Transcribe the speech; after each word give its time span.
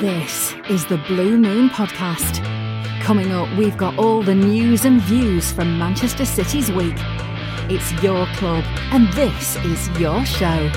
This 0.00 0.52
is 0.68 0.84
the 0.84 0.98
Blue 1.08 1.38
Moon 1.38 1.70
Podcast. 1.70 2.44
Coming 3.00 3.32
up, 3.32 3.48
we've 3.56 3.78
got 3.78 3.98
all 3.98 4.22
the 4.22 4.34
news 4.34 4.84
and 4.84 5.00
views 5.00 5.50
from 5.50 5.78
Manchester 5.78 6.26
City's 6.26 6.70
week. 6.70 6.96
It's 7.70 7.90
your 8.02 8.26
club, 8.34 8.62
and 8.92 9.10
this 9.14 9.56
is 9.64 9.88
your 9.98 10.22
show. 10.26 10.70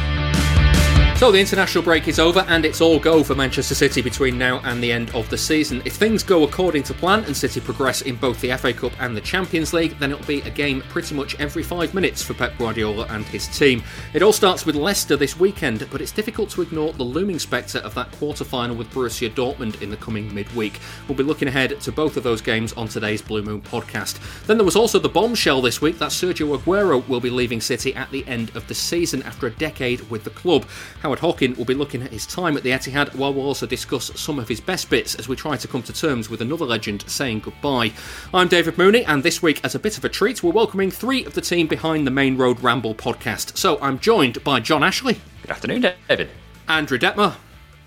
So 1.19 1.33
the 1.33 1.39
international 1.41 1.83
break 1.83 2.07
is 2.07 2.17
over 2.17 2.45
and 2.47 2.63
it's 2.63 2.79
all 2.79 2.97
go 2.97 3.25
for 3.25 3.35
Manchester 3.35 3.75
City 3.75 4.01
between 4.01 4.37
now 4.37 4.61
and 4.63 4.81
the 4.81 4.89
end 4.89 5.13
of 5.13 5.29
the 5.29 5.37
season. 5.37 5.81
If 5.83 5.95
things 5.95 6.23
go 6.23 6.45
according 6.45 6.83
to 6.83 6.93
plan 6.93 7.25
and 7.25 7.35
City 7.35 7.59
progress 7.59 8.03
in 8.03 8.15
both 8.15 8.39
the 8.39 8.55
FA 8.55 8.71
Cup 8.71 8.93
and 9.01 9.17
the 9.17 9.21
Champions 9.21 9.73
League, 9.73 9.99
then 9.99 10.13
it'll 10.13 10.25
be 10.25 10.39
a 10.43 10.49
game 10.49 10.79
pretty 10.87 11.13
much 11.13 11.37
every 11.37 11.61
five 11.61 11.93
minutes 11.93 12.23
for 12.23 12.35
Pep 12.35 12.57
Guardiola 12.57 13.05
and 13.09 13.25
his 13.25 13.49
team. 13.49 13.83
It 14.13 14.23
all 14.23 14.31
starts 14.31 14.65
with 14.65 14.75
Leicester 14.75 15.17
this 15.17 15.37
weekend, 15.37 15.85
but 15.91 15.99
it's 15.99 16.13
difficult 16.13 16.51
to 16.51 16.61
ignore 16.61 16.93
the 16.93 17.03
looming 17.03 17.37
spectre 17.37 17.79
of 17.79 17.93
that 17.95 18.13
quarter-final 18.13 18.77
with 18.77 18.89
Borussia 18.91 19.29
Dortmund 19.29 19.81
in 19.81 19.89
the 19.89 19.97
coming 19.97 20.33
midweek. 20.33 20.79
We'll 21.09 21.17
be 21.17 21.23
looking 21.25 21.49
ahead 21.49 21.81
to 21.81 21.91
both 21.91 22.15
of 22.15 22.23
those 22.23 22.41
games 22.41 22.71
on 22.71 22.87
today's 22.87 23.21
Blue 23.21 23.41
Moon 23.41 23.61
podcast. 23.61 24.45
Then 24.45 24.57
there 24.57 24.63
was 24.63 24.77
also 24.77 24.99
the 24.99 25.09
bombshell 25.09 25.61
this 25.61 25.81
week 25.81 25.99
that 25.99 26.11
Sergio 26.11 26.57
Aguero 26.57 27.05
will 27.09 27.19
be 27.19 27.29
leaving 27.29 27.59
City 27.59 27.93
at 27.93 28.09
the 28.09 28.25
end 28.25 28.55
of 28.55 28.65
the 28.69 28.73
season 28.73 29.21
after 29.23 29.47
a 29.47 29.51
decade 29.51 30.09
with 30.09 30.23
the 30.23 30.29
club. 30.29 30.65
Howard 31.09 31.21
Hockin 31.21 31.55
will 31.55 31.65
be 31.65 31.73
looking 31.73 32.03
at 32.03 32.11
his 32.11 32.27
time 32.27 32.55
at 32.55 32.61
the 32.61 32.69
Etihad, 32.69 33.15
while 33.15 33.33
we'll 33.33 33.47
also 33.47 33.65
discuss 33.65 34.11
some 34.13 34.37
of 34.37 34.47
his 34.47 34.61
best 34.61 34.91
bits 34.91 35.15
as 35.15 35.27
we 35.27 35.35
try 35.35 35.57
to 35.57 35.67
come 35.67 35.81
to 35.81 35.91
terms 35.91 36.29
with 36.29 36.39
another 36.39 36.65
legend 36.65 37.03
saying 37.07 37.39
goodbye. 37.39 37.93
I'm 38.31 38.47
David 38.47 38.77
Mooney, 38.77 39.03
and 39.05 39.23
this 39.23 39.41
week, 39.41 39.59
as 39.63 39.73
a 39.73 39.79
bit 39.79 39.97
of 39.97 40.05
a 40.05 40.09
treat, 40.09 40.43
we're 40.43 40.51
welcoming 40.51 40.91
three 40.91 41.25
of 41.25 41.33
the 41.33 41.41
team 41.41 41.65
behind 41.65 42.05
the 42.05 42.11
Main 42.11 42.37
Road 42.37 42.59
Ramble 42.61 42.93
podcast. 42.93 43.57
So 43.57 43.79
I'm 43.81 43.97
joined 43.97 44.43
by 44.43 44.59
John 44.59 44.83
Ashley. 44.83 45.19
Good 45.41 45.49
afternoon, 45.49 45.87
David. 46.07 46.29
Andrew 46.67 46.99
Detmer. 46.99 47.37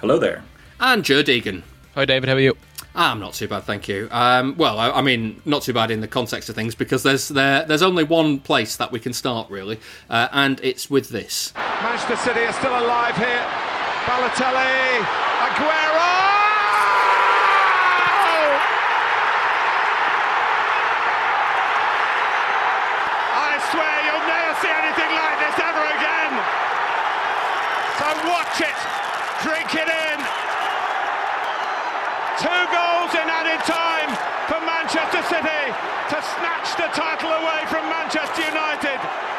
Hello 0.01 0.19
there. 0.19 0.43
And 0.81 1.05
Joe 1.05 1.23
Deegan. 1.23 1.63
Hi, 1.95 2.05
David. 2.05 2.29
How 2.29 2.35
are 2.35 2.41
you? 2.41 2.57
I'm 2.95 3.21
not 3.21 3.33
too 3.33 3.49
bad, 3.49 3.65
thank 3.65 3.89
you. 3.89 4.09
Um, 4.11 4.55
well, 4.59 4.79
I, 4.79 4.91
I, 4.91 5.01
mean, 5.01 5.41
not 5.47 5.63
too 5.63 5.73
bad 5.73 5.91
in 5.91 6.03
the 6.03 6.09
context 6.09 6.51
of 6.51 6.55
things 6.55 6.75
because 6.75 7.03
there's 7.03 7.29
there, 7.29 7.65
there's 7.65 7.83
only 7.83 8.05
one 8.05 8.39
place 8.39 8.77
that 8.77 8.93
we 8.93 9.01
can 9.01 9.15
start 9.15 9.49
really, 9.49 9.81
uh, 10.11 10.29
and 10.33 10.61
it's 10.63 10.91
with 10.91 11.09
this. 11.09 11.55
Manchester 11.57 12.17
City 12.17 12.41
are 12.41 12.53
still 12.53 12.79
alive 12.79 13.17
here. 13.17 13.47
Balotelli, 14.05 15.01
Aguero. 15.41 16.13
I 23.33 23.57
swear 23.73 23.97
you'll 24.05 24.29
never 24.29 24.53
see 24.61 24.69
anything 24.69 25.13
like 25.17 25.39
this 25.41 25.57
ever 25.65 25.85
again. 25.97 26.33
So 27.97 28.07
watch 28.29 28.61
it, 28.61 28.79
drink 29.41 29.73
it 29.81 29.89
in. 29.89 30.43
Two 32.43 32.73
in 33.53 33.59
time 33.69 34.09
for 34.49 34.61
Manchester 34.65 35.21
City 35.29 35.63
to 36.09 36.19
snatch 36.41 36.73
the 36.81 36.89
title 36.97 37.29
away 37.29 37.61
from 37.69 37.85
Manchester 37.91 38.49
United. 38.49 39.32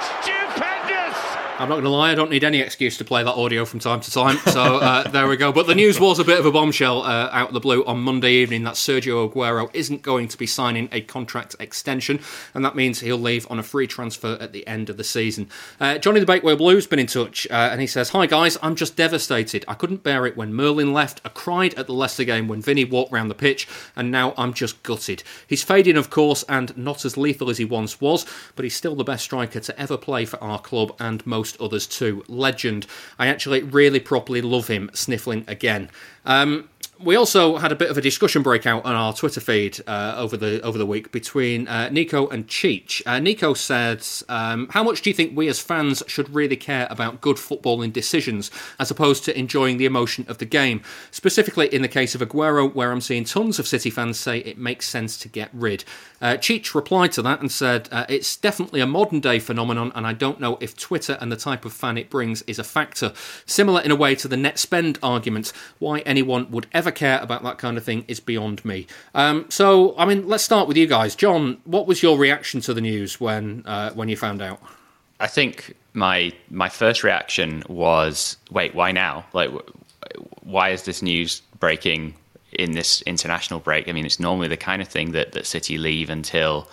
I'm 1.63 1.69
not 1.69 1.75
going 1.75 1.85
to 1.85 1.91
lie, 1.91 2.11
I 2.11 2.15
don't 2.15 2.29
need 2.29 2.43
any 2.43 2.59
excuse 2.59 2.97
to 2.97 3.05
play 3.05 3.23
that 3.23 3.31
audio 3.31 3.63
from 3.63 3.79
time 3.79 4.01
to 4.01 4.11
time. 4.11 4.35
So 4.51 4.61
uh, 4.61 5.07
there 5.11 5.29
we 5.29 5.37
go. 5.37 5.53
But 5.53 5.65
the 5.65 5.73
news 5.73 5.97
was 5.97 6.19
a 6.19 6.25
bit 6.25 6.37
of 6.37 6.45
a 6.45 6.51
bombshell 6.51 7.03
uh, 7.03 7.29
out 7.31 7.47
of 7.47 7.53
the 7.53 7.61
blue 7.61 7.85
on 7.85 8.01
Monday 8.01 8.33
evening 8.33 8.63
that 8.63 8.73
Sergio 8.73 9.31
Aguero 9.31 9.73
isn't 9.73 10.01
going 10.01 10.27
to 10.27 10.37
be 10.37 10.45
signing 10.45 10.89
a 10.91 10.99
contract 10.99 11.55
extension, 11.61 12.19
and 12.53 12.65
that 12.65 12.75
means 12.75 12.99
he'll 12.99 13.17
leave 13.17 13.49
on 13.49 13.59
a 13.59 13.63
free 13.63 13.87
transfer 13.87 14.37
at 14.41 14.51
the 14.51 14.67
end 14.67 14.89
of 14.89 14.97
the 14.97 15.05
season. 15.05 15.47
Uh, 15.79 15.97
Johnny 15.97 16.19
the 16.19 16.25
Bakewell 16.25 16.57
Blue's 16.57 16.85
been 16.85 16.99
in 16.99 17.07
touch, 17.07 17.47
uh, 17.49 17.69
and 17.71 17.79
he 17.79 17.87
says, 17.87 18.09
Hi 18.09 18.25
guys, 18.25 18.57
I'm 18.61 18.75
just 18.75 18.97
devastated. 18.97 19.63
I 19.65 19.73
couldn't 19.73 20.03
bear 20.03 20.25
it 20.25 20.35
when 20.35 20.53
Merlin 20.53 20.91
left. 20.91 21.21
I 21.23 21.29
cried 21.29 21.75
at 21.75 21.87
the 21.87 21.93
Leicester 21.93 22.25
game 22.25 22.49
when 22.49 22.61
Vinny 22.61 22.83
walked 22.83 23.13
round 23.13 23.31
the 23.31 23.35
pitch, 23.35 23.69
and 23.95 24.11
now 24.11 24.33
I'm 24.37 24.53
just 24.53 24.83
gutted. 24.83 25.23
He's 25.47 25.63
fading, 25.63 25.95
of 25.95 26.09
course, 26.09 26.43
and 26.49 26.75
not 26.75 27.05
as 27.05 27.15
lethal 27.15 27.49
as 27.49 27.57
he 27.57 27.63
once 27.63 28.01
was, 28.01 28.25
but 28.57 28.65
he's 28.65 28.75
still 28.75 28.95
the 28.95 29.05
best 29.05 29.23
striker 29.23 29.61
to 29.61 29.79
ever 29.79 29.95
play 29.95 30.25
for 30.25 30.43
our 30.43 30.59
club 30.59 30.93
and 30.99 31.25
most 31.25 31.52
others 31.59 31.87
too. 31.87 32.23
Legend. 32.27 32.85
I 33.17 33.27
actually 33.27 33.63
really 33.63 33.99
properly 33.99 34.41
love 34.41 34.67
him 34.67 34.89
sniffling 34.93 35.45
again. 35.47 35.89
Um, 36.25 36.69
we 36.99 37.15
also 37.15 37.57
had 37.57 37.71
a 37.71 37.75
bit 37.75 37.89
of 37.89 37.97
a 37.97 38.01
discussion 38.01 38.43
breakout 38.43 38.85
on 38.85 38.93
our 38.93 39.13
Twitter 39.13 39.41
feed 39.41 39.79
uh, 39.87 40.15
over 40.17 40.37
the 40.37 40.61
over 40.61 40.77
the 40.77 40.85
week 40.85 41.11
between 41.11 41.67
uh, 41.67 41.89
Nico 41.89 42.27
and 42.27 42.47
Cheech. 42.47 43.01
Uh, 43.05 43.19
Nico 43.19 43.53
said, 43.53 44.05
um, 44.29 44.67
"How 44.69 44.83
much 44.83 45.01
do 45.01 45.09
you 45.09 45.13
think 45.13 45.35
we 45.35 45.47
as 45.47 45.59
fans 45.59 46.03
should 46.07 46.29
really 46.33 46.55
care 46.55 46.87
about 46.89 47.21
good 47.21 47.37
footballing 47.37 47.91
decisions 47.91 48.51
as 48.79 48.91
opposed 48.91 49.25
to 49.25 49.37
enjoying 49.37 49.77
the 49.77 49.85
emotion 49.85 50.25
of 50.27 50.37
the 50.37 50.45
game? 50.45 50.81
Specifically, 51.11 51.67
in 51.73 51.81
the 51.81 51.87
case 51.87 52.15
of 52.15 52.21
Aguero, 52.21 52.73
where 52.73 52.91
I'm 52.91 53.01
seeing 53.01 53.23
tons 53.23 53.59
of 53.59 53.67
City 53.67 53.89
fans 53.89 54.19
say 54.19 54.39
it 54.39 54.57
makes 54.57 54.87
sense 54.87 55.17
to 55.19 55.27
get 55.27 55.49
rid." 55.53 55.83
Uh, 56.21 56.37
Cheech 56.37 56.73
replied 56.73 57.11
to 57.13 57.21
that 57.21 57.41
and 57.41 57.51
said, 57.51 57.89
uh, 57.91 58.05
"It's 58.07 58.37
definitely 58.37 58.79
a 58.79 58.87
modern 58.87 59.19
day 59.19 59.39
phenomenon, 59.39 59.91
and 59.95 60.07
I 60.07 60.13
don't 60.13 60.39
know 60.39 60.57
if 60.61 60.77
Twitter 60.77 61.17
and 61.19 61.31
the 61.31 61.35
type 61.35 61.65
of 61.65 61.73
fan 61.73 61.97
it 61.97 62.09
brings 62.09 62.43
is 62.43 62.59
a 62.59 62.63
factor. 62.63 63.13
Similar 63.45 63.81
in 63.81 63.91
a 63.91 63.95
way 63.95 64.15
to 64.15 64.27
the 64.27 64.37
net 64.37 64.59
spend 64.59 64.99
argument. 65.03 65.51
Why 65.79 65.99
anyone 65.99 66.49
would 66.51 66.67
ever 66.71 66.82
care 66.91 67.19
about 67.19 67.43
that 67.43 67.57
kind 67.57 67.77
of 67.77 67.83
thing 67.83 68.05
is 68.07 68.19
beyond 68.19 68.63
me. 68.65 68.87
Um, 69.15 69.45
so, 69.49 69.95
I 69.97 70.05
mean, 70.05 70.27
let's 70.27 70.43
start 70.43 70.67
with 70.67 70.77
you 70.77 70.87
guys. 70.87 71.15
John, 71.15 71.57
what 71.65 71.87
was 71.87 72.03
your 72.03 72.17
reaction 72.17 72.61
to 72.61 72.73
the 72.73 72.81
news 72.81 73.19
when 73.19 73.63
uh, 73.65 73.91
when 73.91 74.09
you 74.09 74.17
found 74.17 74.41
out? 74.41 74.61
I 75.19 75.27
think 75.27 75.75
my 75.93 76.33
my 76.49 76.69
first 76.69 77.03
reaction 77.03 77.63
was, 77.69 78.37
wait, 78.51 78.75
why 78.75 78.91
now? 78.91 79.25
Like, 79.33 79.51
why 80.41 80.69
is 80.69 80.83
this 80.83 81.01
news 81.01 81.41
breaking 81.59 82.15
in 82.51 82.73
this 82.73 83.01
international 83.03 83.59
break? 83.59 83.87
I 83.87 83.91
mean, 83.91 84.05
it's 84.05 84.19
normally 84.19 84.47
the 84.47 84.57
kind 84.57 84.81
of 84.81 84.87
thing 84.87 85.11
that 85.11 85.31
that 85.33 85.45
City 85.45 85.77
leave 85.77 86.09
until 86.09 86.67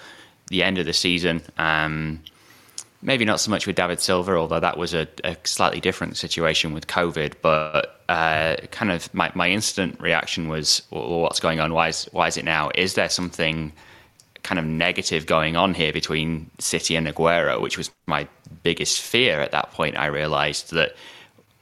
the 0.49 0.63
end 0.63 0.79
of 0.79 0.87
the 0.87 0.93
season. 0.93 1.43
Um, 1.59 2.23
maybe 3.03 3.25
not 3.25 3.41
so 3.41 3.51
much 3.51 3.67
with 3.67 3.77
David 3.77 4.01
Silva, 4.01 4.37
although 4.37 4.61
that 4.61 4.77
was 4.77 4.95
a, 4.95 5.07
a 5.25 5.37
slightly 5.45 5.81
different 5.81 6.17
situation 6.17 6.73
with 6.75 6.87
COVID. 6.87 7.35
But 7.41 8.00
uh, 8.11 8.57
kind 8.73 8.91
of 8.91 9.13
my, 9.15 9.31
my 9.37 9.49
instant 9.49 10.01
reaction 10.01 10.49
was, 10.49 10.83
well, 10.91 11.21
what's 11.21 11.39
going 11.39 11.61
on? 11.61 11.73
Why 11.73 11.89
is, 11.89 12.09
why 12.11 12.27
is 12.27 12.37
it 12.37 12.45
now? 12.45 12.73
Is 12.75 12.95
there 12.95 13.09
something 13.09 13.73
kind 14.43 14.59
of 14.59 14.65
negative 14.65 15.27
going 15.27 15.55
on 15.55 15.75
here 15.75 15.93
between 15.93 16.51
City 16.59 16.97
and 16.97 17.07
Aguero, 17.07 17.61
which 17.61 17.79
was 17.79 17.89
my 18.07 18.27
biggest 18.65 19.01
fear 19.01 19.41
at 19.41 19.53
that 19.53 19.71
point? 19.71 19.97
I 19.97 20.07
realized 20.07 20.73
that 20.73 20.97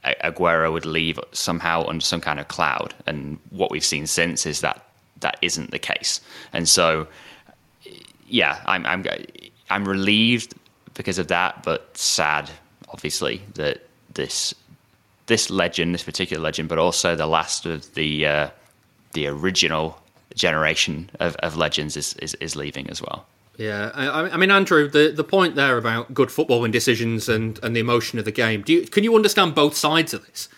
Aguero 0.04 0.72
would 0.72 0.86
leave 0.86 1.20
somehow 1.32 1.84
under 1.86 2.02
some 2.02 2.22
kind 2.22 2.40
of 2.40 2.48
cloud. 2.48 2.94
And 3.06 3.38
what 3.50 3.70
we've 3.70 3.84
seen 3.84 4.06
since 4.06 4.46
is 4.46 4.62
that 4.62 4.82
that 5.20 5.36
isn't 5.42 5.70
the 5.70 5.78
case. 5.78 6.18
And 6.54 6.66
so, 6.66 7.08
yeah, 8.26 8.62
I'm, 8.64 8.86
I'm, 8.86 9.04
I'm 9.68 9.86
relieved 9.86 10.54
because 10.94 11.18
of 11.18 11.28
that, 11.28 11.62
but 11.62 11.94
sad, 11.94 12.48
obviously, 12.88 13.42
that 13.52 13.86
this 14.14 14.54
this 15.28 15.48
legend, 15.50 15.94
this 15.94 16.02
particular 16.02 16.42
legend, 16.42 16.68
but 16.68 16.78
also 16.78 17.14
the 17.14 17.26
last 17.26 17.64
of 17.64 17.94
the 17.94 18.26
uh, 18.26 18.50
the 19.12 19.26
original 19.26 19.98
generation 20.34 21.10
of, 21.20 21.34
of 21.36 21.56
legends 21.56 21.96
is, 21.96 22.14
is, 22.14 22.34
is 22.34 22.54
leaving 22.54 22.88
as 22.90 23.00
well. 23.00 23.26
Yeah, 23.56 23.90
I, 23.94 24.30
I, 24.30 24.36
mean, 24.36 24.52
Andrew, 24.52 24.88
the, 24.88 25.10
the 25.10 25.24
point 25.24 25.56
there 25.56 25.78
about 25.78 26.14
good 26.14 26.28
footballing 26.28 26.70
decisions 26.70 27.28
and, 27.28 27.58
and 27.62 27.74
the 27.74 27.80
emotion 27.80 28.18
of 28.20 28.24
the 28.24 28.30
game. 28.30 28.62
Do 28.62 28.72
you 28.72 28.86
can 28.86 29.02
you 29.02 29.16
understand 29.16 29.54
both 29.54 29.76
sides 29.76 30.14
of 30.14 30.24
this? 30.26 30.48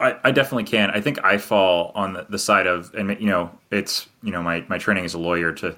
I, 0.00 0.16
I 0.24 0.30
definitely 0.30 0.64
can. 0.64 0.90
I 0.90 1.00
think 1.00 1.22
I 1.22 1.36
fall 1.38 1.92
on 1.94 2.14
the, 2.14 2.26
the 2.28 2.38
side 2.38 2.66
of, 2.66 2.92
and 2.94 3.10
you 3.20 3.26
know, 3.26 3.50
it's 3.70 4.08
you 4.22 4.32
know, 4.32 4.42
my 4.42 4.64
my 4.68 4.78
training 4.78 5.04
as 5.04 5.12
a 5.12 5.18
lawyer 5.18 5.52
to 5.52 5.76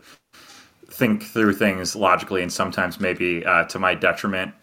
think 0.88 1.24
through 1.24 1.54
things 1.54 1.96
logically 1.96 2.40
and 2.40 2.52
sometimes 2.52 3.00
maybe 3.00 3.44
uh, 3.44 3.64
to 3.64 3.78
my 3.78 3.94
detriment 3.94 4.54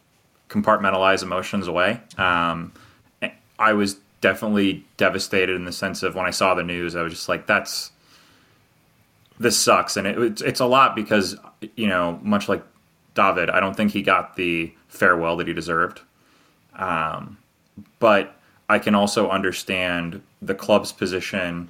compartmentalize 0.49 1.21
emotions 1.21 1.67
away 1.67 1.99
um, 2.17 2.71
i 3.59 3.73
was 3.73 3.97
definitely 4.21 4.85
devastated 4.97 5.55
in 5.55 5.65
the 5.65 5.71
sense 5.71 6.03
of 6.03 6.15
when 6.15 6.25
i 6.25 6.31
saw 6.31 6.53
the 6.53 6.63
news 6.63 6.95
i 6.95 7.01
was 7.01 7.13
just 7.13 7.29
like 7.29 7.45
that's 7.45 7.91
this 9.39 9.57
sucks. 9.57 9.97
And 9.97 10.05
it, 10.07 10.17
it's, 10.17 10.41
it's 10.41 10.59
a 10.59 10.65
lot 10.65 10.95
because 10.95 11.35
you 11.75 11.87
know 11.87 12.19
much 12.21 12.47
like 12.47 12.63
david 13.15 13.49
i 13.49 13.59
don't 13.59 13.75
think 13.75 13.91
he 13.91 14.01
got 14.01 14.35
the 14.35 14.73
farewell 14.87 15.37
that 15.37 15.47
he 15.47 15.53
deserved. 15.53 16.01
Um, 16.75 17.37
but 17.99 18.35
i 18.69 18.79
can 18.79 18.95
also 18.95 19.29
understand 19.29 20.21
the 20.41 20.55
club's 20.55 20.91
position 20.91 21.69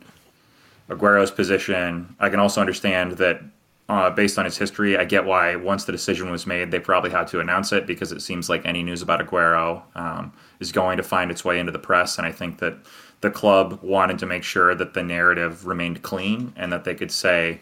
aguero's 0.89 1.31
position. 1.31 2.15
I 2.19 2.29
can 2.29 2.39
also 2.39 2.61
understand 2.61 3.13
that 3.13 3.41
uh, 3.89 4.09
based 4.09 4.39
on 4.39 4.45
his 4.45 4.57
history, 4.57 4.97
I 4.97 5.03
get 5.03 5.25
why 5.25 5.55
once 5.55 5.83
the 5.83 5.91
decision 5.91 6.31
was 6.31 6.47
made, 6.47 6.71
they 6.71 6.79
probably 6.79 7.09
had 7.09 7.27
to 7.27 7.39
announce 7.39 7.73
it 7.73 7.85
because 7.85 8.11
it 8.11 8.21
seems 8.21 8.49
like 8.49 8.65
any 8.65 8.81
news 8.81 9.01
about 9.01 9.19
Aguero 9.19 9.81
um, 9.95 10.31
is 10.59 10.71
going 10.71 10.97
to 10.97 11.03
find 11.03 11.29
its 11.29 11.43
way 11.43 11.59
into 11.59 11.71
the 11.71 11.79
press. 11.79 12.17
And 12.17 12.25
I 12.25 12.31
think 12.31 12.59
that 12.59 12.77
the 13.21 13.29
club 13.29 13.79
wanted 13.81 14.19
to 14.19 14.25
make 14.25 14.43
sure 14.43 14.73
that 14.73 14.93
the 14.93 15.03
narrative 15.03 15.67
remained 15.67 16.01
clean 16.01 16.53
and 16.55 16.71
that 16.71 16.85
they 16.85 16.95
could 16.95 17.11
say, 17.11 17.59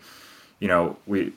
you 0.59 0.67
know, 0.67 0.95
we 1.07 1.33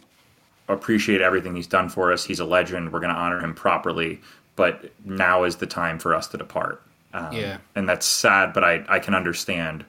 appreciate 0.69 1.23
everything 1.23 1.57
he's 1.57 1.67
done 1.67 1.89
for 1.89 2.13
us. 2.13 2.25
He's 2.25 2.41
a 2.41 2.45
legend. 2.45 2.93
We're 2.93 3.01
going 3.01 3.15
to 3.15 3.19
honor 3.21 3.41
him 3.41 3.55
properly. 3.55 4.21
But 4.57 4.93
now 5.05 5.45
is 5.45 5.57
the 5.57 5.67
time 5.67 5.99
for 5.99 6.15
us 6.15 6.29
to 6.29 6.37
depart. 6.37 6.83
Um, 7.15 7.33
yeah. 7.33 7.59
And 7.75 7.89
that's 7.89 8.07
sad, 8.07 8.53
but 8.53 8.65
I, 8.65 8.85
I 8.89 8.99
can 8.99 9.15
understand 9.15 9.85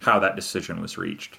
how 0.00 0.18
that 0.18 0.36
decision 0.36 0.80
was 0.80 0.98
reached. 0.98 1.38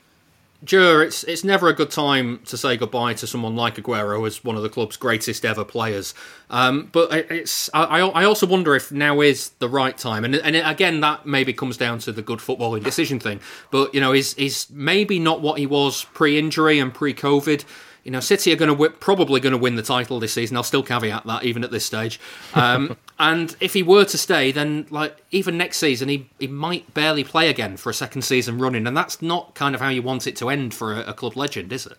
Sure, 0.65 1.01
it's 1.01 1.23
it's 1.23 1.45
never 1.45 1.69
a 1.69 1.73
good 1.73 1.89
time 1.89 2.41
to 2.45 2.57
say 2.57 2.75
goodbye 2.75 3.13
to 3.13 3.25
someone 3.25 3.55
like 3.55 3.75
Aguero 3.75 4.27
as 4.27 4.43
one 4.43 4.57
of 4.57 4.61
the 4.61 4.67
club's 4.67 4.97
greatest 4.97 5.45
ever 5.45 5.63
players. 5.63 6.13
Um, 6.49 6.89
but 6.91 7.13
it's 7.13 7.69
I, 7.73 7.99
I 8.01 8.25
also 8.25 8.45
wonder 8.45 8.75
if 8.75 8.91
now 8.91 9.21
is 9.21 9.49
the 9.59 9.69
right 9.69 9.97
time, 9.97 10.25
and 10.25 10.35
and 10.35 10.57
again 10.57 10.99
that 10.99 11.25
maybe 11.25 11.53
comes 11.53 11.77
down 11.77 11.99
to 11.99 12.11
the 12.11 12.21
good 12.21 12.39
footballing 12.39 12.83
decision 12.83 13.19
thing. 13.21 13.39
But 13.71 13.93
you 13.93 14.01
know, 14.01 14.11
is 14.11 14.33
is 14.33 14.67
maybe 14.69 15.17
not 15.17 15.39
what 15.39 15.59
he 15.59 15.65
was 15.65 16.03
pre-injury 16.13 16.77
and 16.77 16.93
pre-COVID 16.93 17.63
you 18.03 18.11
know, 18.11 18.19
City 18.19 18.51
are 18.51 18.55
going 18.55 18.75
to 18.75 18.89
probably 18.89 19.39
going 19.39 19.51
to 19.51 19.57
win 19.57 19.75
the 19.75 19.83
title 19.83 20.19
this 20.19 20.33
season. 20.33 20.57
I'll 20.57 20.63
still 20.63 20.83
caveat 20.83 21.25
that 21.25 21.43
even 21.43 21.63
at 21.63 21.71
this 21.71 21.85
stage. 21.85 22.19
Um, 22.55 22.97
and 23.19 23.55
if 23.59 23.73
he 23.73 23.83
were 23.83 24.05
to 24.05 24.17
stay, 24.17 24.51
then 24.51 24.87
like 24.89 25.17
even 25.31 25.57
next 25.57 25.77
season, 25.77 26.07
he 26.07 26.29
he 26.39 26.47
might 26.47 26.93
barely 26.93 27.23
play 27.23 27.49
again 27.49 27.75
for 27.77 27.89
a 27.89 27.93
second 27.93 28.21
season 28.21 28.57
running, 28.57 28.87
and 28.87 28.95
that's 28.95 29.21
not 29.21 29.55
kind 29.55 29.75
of 29.75 29.81
how 29.81 29.89
you 29.89 30.01
want 30.01 30.25
it 30.25 30.35
to 30.37 30.49
end 30.49 30.73
for 30.73 30.93
a, 30.93 31.09
a 31.09 31.13
club 31.13 31.35
legend, 31.35 31.73
is 31.73 31.85
it? 31.85 31.97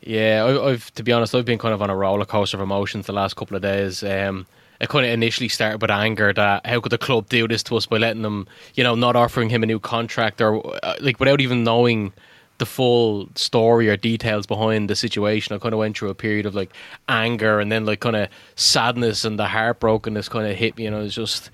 Yeah, 0.00 0.44
I, 0.62 0.70
have 0.70 0.94
to 0.94 1.02
be 1.02 1.12
honest, 1.12 1.34
I've 1.34 1.44
been 1.44 1.58
kind 1.58 1.74
of 1.74 1.82
on 1.82 1.90
a 1.90 1.96
roller 1.96 2.24
coaster 2.24 2.56
of 2.56 2.62
emotions 2.62 3.06
the 3.06 3.12
last 3.12 3.36
couple 3.36 3.56
of 3.56 3.62
days. 3.62 4.02
Um, 4.02 4.46
it 4.80 4.88
kind 4.88 5.04
of 5.04 5.12
initially 5.12 5.48
started 5.48 5.82
with 5.82 5.90
anger 5.90 6.32
that 6.32 6.64
how 6.64 6.80
could 6.80 6.92
the 6.92 6.98
club 6.98 7.28
do 7.28 7.48
this 7.48 7.62
to 7.64 7.76
us 7.76 7.84
by 7.84 7.98
letting 7.98 8.22
them, 8.22 8.46
you 8.74 8.84
know, 8.84 8.94
not 8.94 9.16
offering 9.16 9.50
him 9.50 9.62
a 9.62 9.66
new 9.66 9.80
contract 9.80 10.40
or 10.40 10.64
uh, 10.84 10.94
like 11.00 11.18
without 11.20 11.40
even 11.40 11.64
knowing 11.64 12.12
the 12.58 12.66
full 12.66 13.28
story 13.34 13.88
or 13.88 13.96
details 13.96 14.46
behind 14.46 14.90
the 14.90 14.96
situation. 14.96 15.54
I 15.54 15.58
kind 15.58 15.72
of 15.72 15.78
went 15.78 15.96
through 15.96 16.10
a 16.10 16.14
period 16.14 16.46
of 16.46 16.54
like 16.54 16.70
anger 17.08 17.60
and 17.60 17.70
then 17.70 17.86
like 17.86 18.00
kind 18.00 18.16
of 18.16 18.28
sadness 18.56 19.24
and 19.24 19.38
the 19.38 19.46
heartbrokenness 19.46 20.28
kind 20.28 20.46
of 20.46 20.56
hit 20.56 20.76
me. 20.76 20.84
You 20.84 20.90
know, 20.90 21.00
it's 21.00 21.14
just 21.14 21.50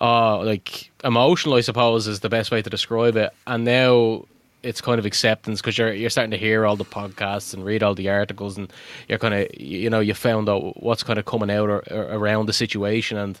uh 0.00 0.38
like 0.42 0.90
emotional. 1.04 1.56
I 1.56 1.60
suppose 1.60 2.06
is 2.06 2.20
the 2.20 2.28
best 2.28 2.50
way 2.50 2.62
to 2.62 2.70
describe 2.70 3.16
it. 3.16 3.32
And 3.46 3.64
now 3.64 4.24
it's 4.62 4.80
kind 4.80 4.98
of 4.98 5.06
acceptance 5.06 5.60
because 5.60 5.78
you're 5.78 5.92
you're 5.92 6.10
starting 6.10 6.30
to 6.30 6.36
hear 6.36 6.66
all 6.66 6.76
the 6.76 6.84
podcasts 6.84 7.54
and 7.54 7.64
read 7.64 7.82
all 7.82 7.94
the 7.94 8.08
articles 8.08 8.56
and 8.58 8.72
you're 9.08 9.18
kind 9.18 9.34
of 9.34 9.48
you 9.60 9.88
know 9.90 10.00
you 10.00 10.14
found 10.14 10.48
out 10.48 10.82
what's 10.82 11.02
kind 11.02 11.18
of 11.18 11.24
coming 11.26 11.50
out 11.50 11.68
or, 11.68 11.82
or 11.92 12.02
around 12.10 12.46
the 12.46 12.52
situation 12.52 13.16
and 13.16 13.40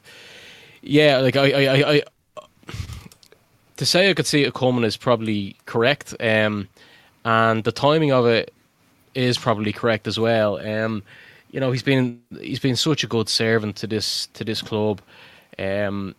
yeah 0.80 1.18
like 1.18 1.36
I 1.36 1.50
I, 1.50 1.64
I, 1.64 1.94
I 1.94 2.02
to 3.78 3.86
say 3.86 4.10
I 4.10 4.14
could 4.14 4.26
see 4.26 4.42
it 4.42 4.54
coming 4.54 4.84
is 4.84 4.96
probably 4.96 5.56
correct. 5.64 6.14
Um, 6.20 6.68
and 7.28 7.62
the 7.62 7.72
timing 7.72 8.10
of 8.10 8.24
it 8.24 8.54
is 9.14 9.36
probably 9.36 9.70
correct 9.70 10.06
as 10.06 10.18
well. 10.18 10.58
Um, 10.66 11.02
you 11.50 11.60
know, 11.60 11.70
he's 11.72 11.82
been 11.82 12.22
he's 12.40 12.58
been 12.58 12.76
such 12.76 13.04
a 13.04 13.06
good 13.06 13.28
servant 13.28 13.76
to 13.76 13.86
this 13.86 14.28
to 14.32 14.44
this 14.44 14.62
club. 14.62 15.02
Um, 15.58 16.14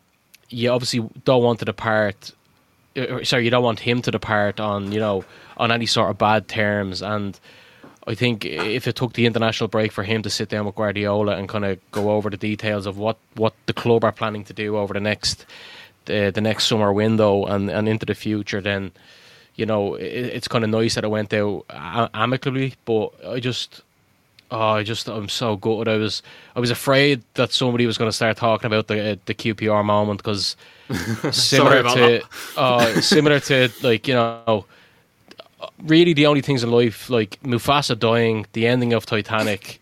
you 0.50 0.70
obviously 0.70 1.10
don't 1.26 1.42
want 1.42 1.58
to 1.60 1.66
depart. 1.66 2.32
Uh, 2.96 3.24
sorry, 3.24 3.46
you 3.46 3.50
don't 3.50 3.64
want 3.64 3.80
him 3.80 4.04
to 4.04 4.12
depart 4.12 4.60
on 4.60 4.92
you 4.92 5.00
know 5.00 5.26
on 5.58 5.72
any 5.72 5.88
sort 5.88 6.12
of 6.12 6.20
bad 6.20 6.48
terms. 6.48 7.02
And 7.02 7.40
I 8.06 8.14
think 8.14 8.46
if 8.46 8.88
it 8.88 8.96
took 8.96 9.14
the 9.14 9.26
international 9.26 9.68
break 9.68 9.92
for 9.92 10.04
him 10.04 10.22
to 10.22 10.30
sit 10.30 10.50
down 10.50 10.68
with 10.68 10.76
Guardiola 10.76 11.38
and 11.38 11.50
kind 11.50 11.66
of 11.66 11.80
go 11.90 12.12
over 12.12 12.30
the 12.30 12.38
details 12.38 12.86
of 12.86 13.00
what, 13.00 13.18
what 13.34 13.54
the 13.66 13.74
club 13.74 14.04
are 14.04 14.12
planning 14.12 14.44
to 14.44 14.54
do 14.54 14.78
over 14.78 14.94
the 14.94 15.00
next 15.00 15.48
the, 16.06 16.32
the 16.34 16.42
next 16.42 16.68
summer 16.68 16.94
window 16.94 17.46
and, 17.46 17.70
and 17.72 17.90
into 17.90 18.06
the 18.06 18.16
future, 18.16 18.62
then 18.62 18.92
you 19.60 19.66
know, 19.66 19.96
it, 19.96 20.06
it's 20.06 20.48
kind 20.48 20.64
of 20.64 20.70
nice 20.70 20.96
that 20.96 21.04
it 21.04 21.10
went 21.10 21.34
out 21.34 21.66
amicably. 22.14 22.76
But 22.86 23.10
I 23.28 23.42
just, 23.42 23.82
oh, 24.52 24.70
I 24.80 24.84
just, 24.84 25.10
I'm 25.10 25.28
so 25.28 25.58
good. 25.58 25.90
I 25.90 25.98
was, 25.98 26.24
I 26.56 26.62
was 26.62 26.72
afraid 26.72 27.22
that 27.34 27.52
somebody 27.52 27.86
was 27.86 27.98
going 27.98 28.08
to 28.08 28.16
start 28.16 28.38
talking 28.38 28.68
about 28.68 28.88
the 28.88 29.20
the 29.26 29.34
QPR 29.34 29.84
moment 29.84 30.24
because 30.24 30.56
similar 31.32 31.84
to, 31.84 32.24
uh, 32.56 33.02
similar 33.02 33.42
to 33.42 33.70
like 33.84 34.08
you 34.08 34.14
know, 34.14 34.66
really 35.84 36.14
the 36.14 36.26
only 36.26 36.42
things 36.42 36.64
in 36.64 36.72
life 36.72 37.10
like 37.10 37.38
Mufasa 37.44 38.00
dying, 38.00 38.46
the 38.54 38.66
ending 38.66 38.94
of 38.94 39.06
Titanic. 39.06 39.82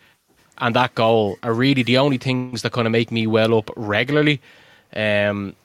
And 0.60 0.76
that 0.76 0.96
goal 0.96 1.38
are 1.44 1.54
really 1.54 1.84
the 1.84 2.00
only 2.00 2.18
things 2.18 2.64
that 2.64 2.72
kind 2.72 2.88
of 2.88 2.92
make 2.92 3.12
me 3.12 3.28
well 3.28 3.56
up 3.60 3.70
regularly. 3.76 4.42
Um, 4.96 5.56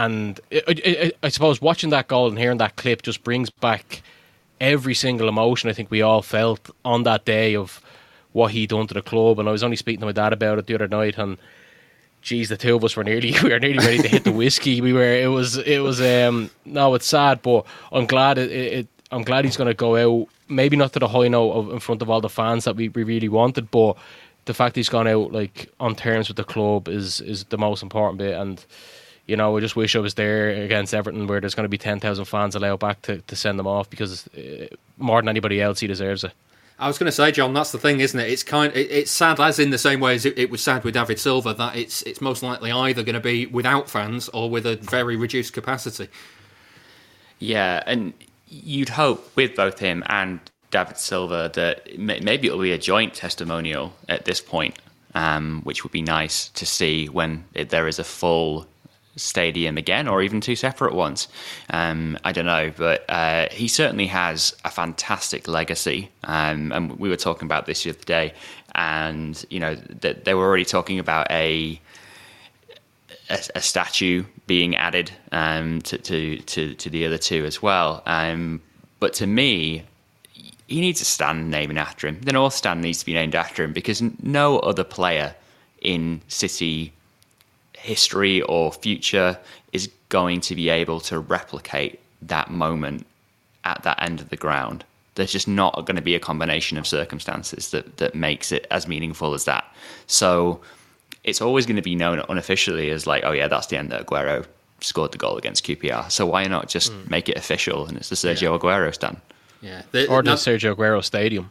and 0.00 0.40
it, 0.50 1.14
I 1.22 1.28
suppose 1.28 1.60
watching 1.60 1.90
that 1.90 2.08
goal 2.08 2.28
and 2.28 2.38
hearing 2.38 2.56
that 2.56 2.76
clip 2.76 3.02
just 3.02 3.22
brings 3.22 3.50
back 3.50 4.02
every 4.58 4.94
single 4.94 5.28
emotion 5.28 5.68
I 5.68 5.74
think 5.74 5.90
we 5.90 6.00
all 6.00 6.22
felt 6.22 6.70
on 6.86 7.02
that 7.02 7.26
day 7.26 7.54
of 7.54 7.82
what 8.32 8.52
he 8.52 8.66
done 8.66 8.86
to 8.86 8.94
the 8.94 9.02
club. 9.02 9.38
And 9.38 9.46
I 9.46 9.52
was 9.52 9.62
only 9.62 9.76
speaking 9.76 10.00
to 10.00 10.06
my 10.06 10.12
dad 10.12 10.32
about 10.32 10.58
it 10.58 10.66
the 10.66 10.74
other 10.74 10.88
night, 10.88 11.18
and 11.18 11.36
geez, 12.22 12.48
the 12.48 12.56
two 12.56 12.76
of 12.76 12.84
us 12.84 12.96
were 12.96 13.04
nearly 13.04 13.34
we 13.42 13.50
were 13.50 13.58
nearly 13.58 13.78
ready 13.78 13.98
to 13.98 14.08
hit 14.08 14.24
the 14.24 14.32
whiskey. 14.32 14.80
We 14.80 14.94
were. 14.94 15.02
It 15.02 15.28
was. 15.28 15.58
It 15.58 15.80
was. 15.80 16.00
Um. 16.00 16.50
No, 16.64 16.94
it's 16.94 17.06
sad, 17.06 17.42
but 17.42 17.66
I'm 17.92 18.06
glad 18.06 18.38
it. 18.38 18.50
it 18.50 18.88
I'm 19.12 19.22
glad 19.22 19.44
he's 19.44 19.56
going 19.58 19.68
to 19.68 19.74
go 19.74 19.96
out. 19.96 20.28
Maybe 20.48 20.76
not 20.76 20.94
to 20.94 20.98
the 20.98 21.08
high 21.08 21.28
note 21.28 21.52
of, 21.52 21.72
in 21.72 21.80
front 21.80 22.00
of 22.00 22.08
all 22.08 22.20
the 22.20 22.28
fans 22.28 22.64
that 22.64 22.76
we, 22.76 22.88
we 22.88 23.02
really 23.02 23.28
wanted, 23.28 23.70
but 23.70 23.96
the 24.44 24.54
fact 24.54 24.76
he's 24.76 24.88
gone 24.88 25.08
out 25.08 25.32
like 25.32 25.68
on 25.80 25.94
terms 25.94 26.28
with 26.28 26.36
the 26.36 26.44
club 26.44 26.88
is 26.88 27.20
is 27.20 27.44
the 27.44 27.58
most 27.58 27.82
important 27.82 28.18
bit. 28.18 28.34
And 28.34 28.64
you 29.30 29.36
know, 29.36 29.56
I 29.56 29.60
just 29.60 29.76
wish 29.76 29.94
I 29.94 30.00
was 30.00 30.14
there 30.14 30.48
against 30.50 30.92
Everton 30.92 31.28
where 31.28 31.40
there's 31.40 31.54
going 31.54 31.64
to 31.64 31.68
be 31.68 31.78
10,000 31.78 32.24
fans 32.24 32.56
allowed 32.56 32.80
back 32.80 33.00
to, 33.02 33.20
to 33.20 33.36
send 33.36 33.60
them 33.60 33.66
off 33.68 33.88
because 33.88 34.26
uh, 34.28 34.66
more 34.98 35.22
than 35.22 35.28
anybody 35.28 35.62
else, 35.62 35.78
he 35.78 35.86
deserves 35.86 36.24
it. 36.24 36.32
I 36.80 36.88
was 36.88 36.98
going 36.98 37.06
to 37.06 37.12
say, 37.12 37.30
John, 37.30 37.54
that's 37.54 37.70
the 37.70 37.78
thing, 37.78 38.00
isn't 38.00 38.18
it? 38.18 38.28
It's 38.28 38.42
kind, 38.42 38.74
it, 38.74 38.90
it's 38.90 39.10
sad 39.10 39.38
as 39.38 39.60
in 39.60 39.70
the 39.70 39.78
same 39.78 40.00
way 40.00 40.16
as 40.16 40.26
it, 40.26 40.36
it, 40.36 40.50
was 40.50 40.60
sad 40.64 40.82
with 40.82 40.94
David 40.94 41.20
Silva 41.20 41.54
that 41.54 41.76
it's 41.76 42.02
it's 42.02 42.20
most 42.20 42.42
likely 42.42 42.72
either 42.72 43.04
going 43.04 43.14
to 43.14 43.20
be 43.20 43.46
without 43.46 43.88
fans 43.88 44.28
or 44.30 44.50
with 44.50 44.66
a 44.66 44.76
very 44.76 45.14
reduced 45.14 45.52
capacity. 45.52 46.08
Yeah, 47.38 47.84
and 47.86 48.12
you'd 48.48 48.88
hope 48.88 49.36
with 49.36 49.54
both 49.54 49.78
him 49.78 50.02
and 50.06 50.40
David 50.72 50.98
Silva 50.98 51.52
that 51.54 51.96
maybe 51.96 52.48
it'll 52.48 52.60
be 52.60 52.72
a 52.72 52.78
joint 52.78 53.14
testimonial 53.14 53.92
at 54.08 54.24
this 54.24 54.40
point, 54.40 54.76
um, 55.14 55.60
which 55.62 55.84
would 55.84 55.92
be 55.92 56.02
nice 56.02 56.48
to 56.48 56.66
see 56.66 57.06
when 57.06 57.44
it, 57.54 57.68
there 57.68 57.86
is 57.86 58.00
a 58.00 58.04
full 58.04 58.66
stadium 59.16 59.76
again, 59.76 60.08
or 60.08 60.22
even 60.22 60.40
two 60.40 60.56
separate 60.56 60.94
ones. 60.94 61.28
Um, 61.70 62.18
I 62.24 62.32
don't 62.32 62.46
know, 62.46 62.72
but 62.76 63.04
uh, 63.08 63.48
he 63.50 63.68
certainly 63.68 64.06
has 64.06 64.54
a 64.64 64.70
fantastic 64.70 65.48
legacy. 65.48 66.10
Um, 66.24 66.72
and 66.72 66.98
we 66.98 67.08
were 67.08 67.16
talking 67.16 67.46
about 67.46 67.66
this 67.66 67.82
the 67.82 67.90
other 67.90 67.98
day, 68.04 68.34
and 68.74 69.44
you 69.50 69.60
know 69.60 69.74
that 69.74 70.24
they 70.24 70.34
were 70.34 70.44
already 70.44 70.64
talking 70.64 70.98
about 70.98 71.30
a 71.30 71.80
a, 73.28 73.38
a 73.54 73.60
statue 73.60 74.24
being 74.46 74.76
added 74.76 75.10
um, 75.32 75.80
to, 75.82 75.98
to, 75.98 76.38
to 76.38 76.74
to 76.74 76.90
the 76.90 77.06
other 77.06 77.18
two 77.18 77.44
as 77.44 77.62
well. 77.62 78.02
Um, 78.06 78.62
but 78.98 79.14
to 79.14 79.26
me, 79.26 79.84
he 80.70 80.80
needs 80.80 81.00
a 81.00 81.04
stand 81.04 81.50
naming 81.50 81.78
after 81.78 82.06
him. 82.06 82.20
The 82.20 82.32
North 82.32 82.54
Stand 82.54 82.80
needs 82.80 83.00
to 83.00 83.06
be 83.06 83.14
named 83.14 83.34
after 83.34 83.64
him 83.64 83.72
because 83.72 84.02
no 84.22 84.60
other 84.60 84.84
player 84.84 85.34
in 85.80 86.20
City 86.28 86.92
history 87.80 88.42
or 88.42 88.72
future 88.72 89.38
is 89.72 89.88
going 90.08 90.40
to 90.42 90.54
be 90.54 90.68
able 90.68 91.00
to 91.00 91.18
replicate 91.18 92.00
that 92.22 92.50
moment 92.50 93.06
at 93.64 93.82
that 93.82 94.02
end 94.02 94.20
of 94.20 94.28
the 94.28 94.36
ground. 94.36 94.84
There's 95.14 95.32
just 95.32 95.48
not 95.48 95.74
going 95.86 95.96
to 95.96 96.02
be 96.02 96.14
a 96.14 96.20
combination 96.20 96.78
of 96.78 96.86
circumstances 96.86 97.70
that, 97.70 97.96
that 97.98 98.14
makes 98.14 98.52
it 98.52 98.66
as 98.70 98.86
meaningful 98.86 99.34
as 99.34 99.44
that. 99.44 99.64
So 100.06 100.60
it's 101.24 101.40
always 101.40 101.66
going 101.66 101.76
to 101.76 101.82
be 101.82 101.94
known 101.94 102.22
unofficially 102.28 102.90
as 102.90 103.06
like, 103.06 103.24
oh 103.24 103.32
yeah, 103.32 103.48
that's 103.48 103.66
the 103.66 103.76
end 103.76 103.90
that 103.92 104.06
Aguero 104.06 104.46
scored 104.80 105.12
the 105.12 105.18
goal 105.18 105.36
against 105.36 105.64
QPR. 105.64 106.10
So 106.10 106.26
why 106.26 106.44
not 106.44 106.68
just 106.68 106.92
mm. 106.92 107.10
make 107.10 107.28
it 107.28 107.36
official 107.36 107.86
and 107.86 107.96
it's 107.96 108.08
the 108.08 108.16
Sergio 108.16 108.42
yeah. 108.42 108.58
Aguero 108.58 108.94
stand? 108.94 109.20
Yeah, 109.60 109.82
the, 109.92 110.08
or 110.08 110.22
the 110.22 110.32
Sergio 110.32 110.74
Aguero 110.74 111.04
Stadium. 111.04 111.50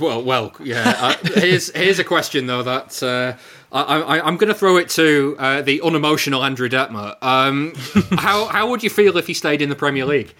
Well, 0.00 0.22
well, 0.22 0.54
yeah. 0.60 0.94
Uh, 0.96 1.14
here's 1.40 1.74
here's 1.74 1.98
a 1.98 2.04
question 2.04 2.46
though 2.46 2.62
that 2.62 3.02
uh, 3.02 3.36
I, 3.72 4.26
am 4.26 4.36
going 4.36 4.48
to 4.48 4.54
throw 4.54 4.76
it 4.76 4.88
to 4.90 5.36
uh, 5.38 5.62
the 5.62 5.80
unemotional 5.82 6.44
Andrew 6.44 6.68
Detmer. 6.68 7.16
Um, 7.22 7.74
how 8.18 8.46
how 8.46 8.68
would 8.70 8.82
you 8.82 8.90
feel 8.90 9.16
if 9.16 9.26
he 9.26 9.34
stayed 9.34 9.60
in 9.60 9.68
the 9.68 9.76
Premier 9.76 10.06
League? 10.06 10.34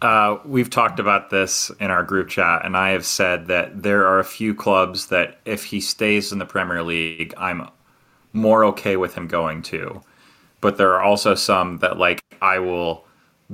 Uh, 0.00 0.38
we've 0.44 0.70
talked 0.70 1.00
about 1.00 1.30
this 1.30 1.70
in 1.80 1.90
our 1.90 2.04
group 2.04 2.28
chat, 2.28 2.64
and 2.64 2.76
I 2.76 2.90
have 2.90 3.04
said 3.04 3.48
that 3.48 3.82
there 3.82 4.06
are 4.06 4.20
a 4.20 4.24
few 4.24 4.54
clubs 4.54 5.06
that 5.06 5.38
if 5.44 5.64
he 5.64 5.80
stays 5.80 6.30
in 6.30 6.38
the 6.38 6.46
Premier 6.46 6.84
League, 6.84 7.34
I'm 7.36 7.68
more 8.32 8.64
okay 8.66 8.96
with 8.96 9.14
him 9.14 9.26
going 9.26 9.62
to. 9.62 10.00
But 10.60 10.76
there 10.76 10.94
are 10.94 11.02
also 11.02 11.34
some 11.34 11.78
that 11.78 11.98
like 11.98 12.22
I 12.40 12.60
will 12.60 13.04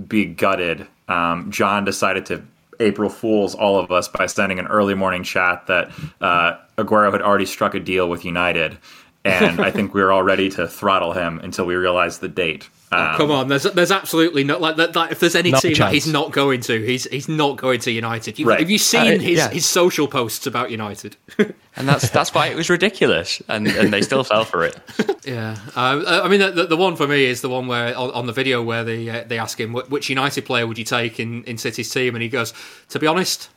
be 0.06 0.26
gutted. 0.26 0.86
Um, 1.08 1.50
John 1.50 1.84
decided 1.84 2.26
to 2.26 2.44
April 2.80 3.10
Fools 3.10 3.54
all 3.54 3.78
of 3.78 3.90
us 3.90 4.08
by 4.08 4.26
sending 4.26 4.58
an 4.58 4.66
early 4.66 4.94
morning 4.94 5.22
chat 5.22 5.66
that 5.66 5.90
uh, 6.20 6.56
Aguero 6.76 7.12
had 7.12 7.22
already 7.22 7.46
struck 7.46 7.74
a 7.74 7.80
deal 7.80 8.08
with 8.08 8.24
United, 8.24 8.78
and 9.24 9.60
I 9.60 9.70
think 9.70 9.94
we 9.94 10.02
were 10.02 10.12
all 10.12 10.22
ready 10.22 10.50
to 10.50 10.66
throttle 10.66 11.12
him 11.12 11.38
until 11.40 11.66
we 11.66 11.74
realized 11.74 12.20
the 12.20 12.28
date. 12.28 12.68
Oh, 12.96 13.16
come 13.16 13.30
on, 13.30 13.48
there's 13.48 13.64
there's 13.64 13.90
absolutely 13.90 14.44
not 14.44 14.60
like 14.60 14.76
that. 14.76 14.92
that 14.94 15.12
if 15.12 15.20
there's 15.20 15.34
any 15.34 15.50
No 15.50 15.58
team 15.60 15.74
that 15.74 15.92
he's 15.92 16.06
not 16.06 16.32
going 16.32 16.60
to, 16.62 16.84
he's 16.84 17.04
he's 17.04 17.28
not 17.28 17.56
going 17.56 17.80
to 17.80 17.90
United. 17.90 18.38
You, 18.38 18.46
Right. 18.46 18.60
Have 18.60 18.70
you 18.70 18.78
seen 18.78 19.20
Uh, 19.20 19.22
his, 19.22 19.38
yeah. 19.38 19.48
his 19.50 19.66
social 19.66 20.08
posts 20.08 20.46
about 20.46 20.70
United? 20.70 21.16
and 21.38 21.88
that's 21.88 22.10
that's 22.10 22.34
why 22.34 22.46
it 22.48 22.56
was 22.56 22.70
ridiculous, 22.70 23.42
and 23.48 23.66
and 23.66 23.92
they 23.92 24.02
still 24.02 24.24
fell 24.24 24.44
for 24.44 24.64
it. 24.64 24.78
yeah, 25.24 25.56
um, 25.76 26.04
I 26.06 26.28
mean 26.28 26.40
the, 26.40 26.50
the, 26.50 26.66
the 26.68 26.76
one 26.76 26.96
for 26.96 27.06
me 27.06 27.24
is 27.24 27.40
the 27.40 27.48
one 27.48 27.66
where 27.66 27.96
on, 27.96 28.10
on 28.12 28.26
the 28.26 28.32
video 28.32 28.62
where 28.62 28.84
they 28.84 29.08
uh, 29.08 29.24
they 29.26 29.38
ask 29.38 29.58
him 29.60 29.72
which 29.72 30.08
United 30.08 30.44
player 30.44 30.66
would 30.66 30.78
you 30.78 30.84
take 30.84 31.18
in 31.20 31.44
in 31.44 31.58
City's 31.58 31.90
team, 31.90 32.14
and 32.14 32.22
he 32.22 32.28
goes, 32.28 32.52
to 32.90 32.98
be 32.98 33.06
honest, 33.06 33.50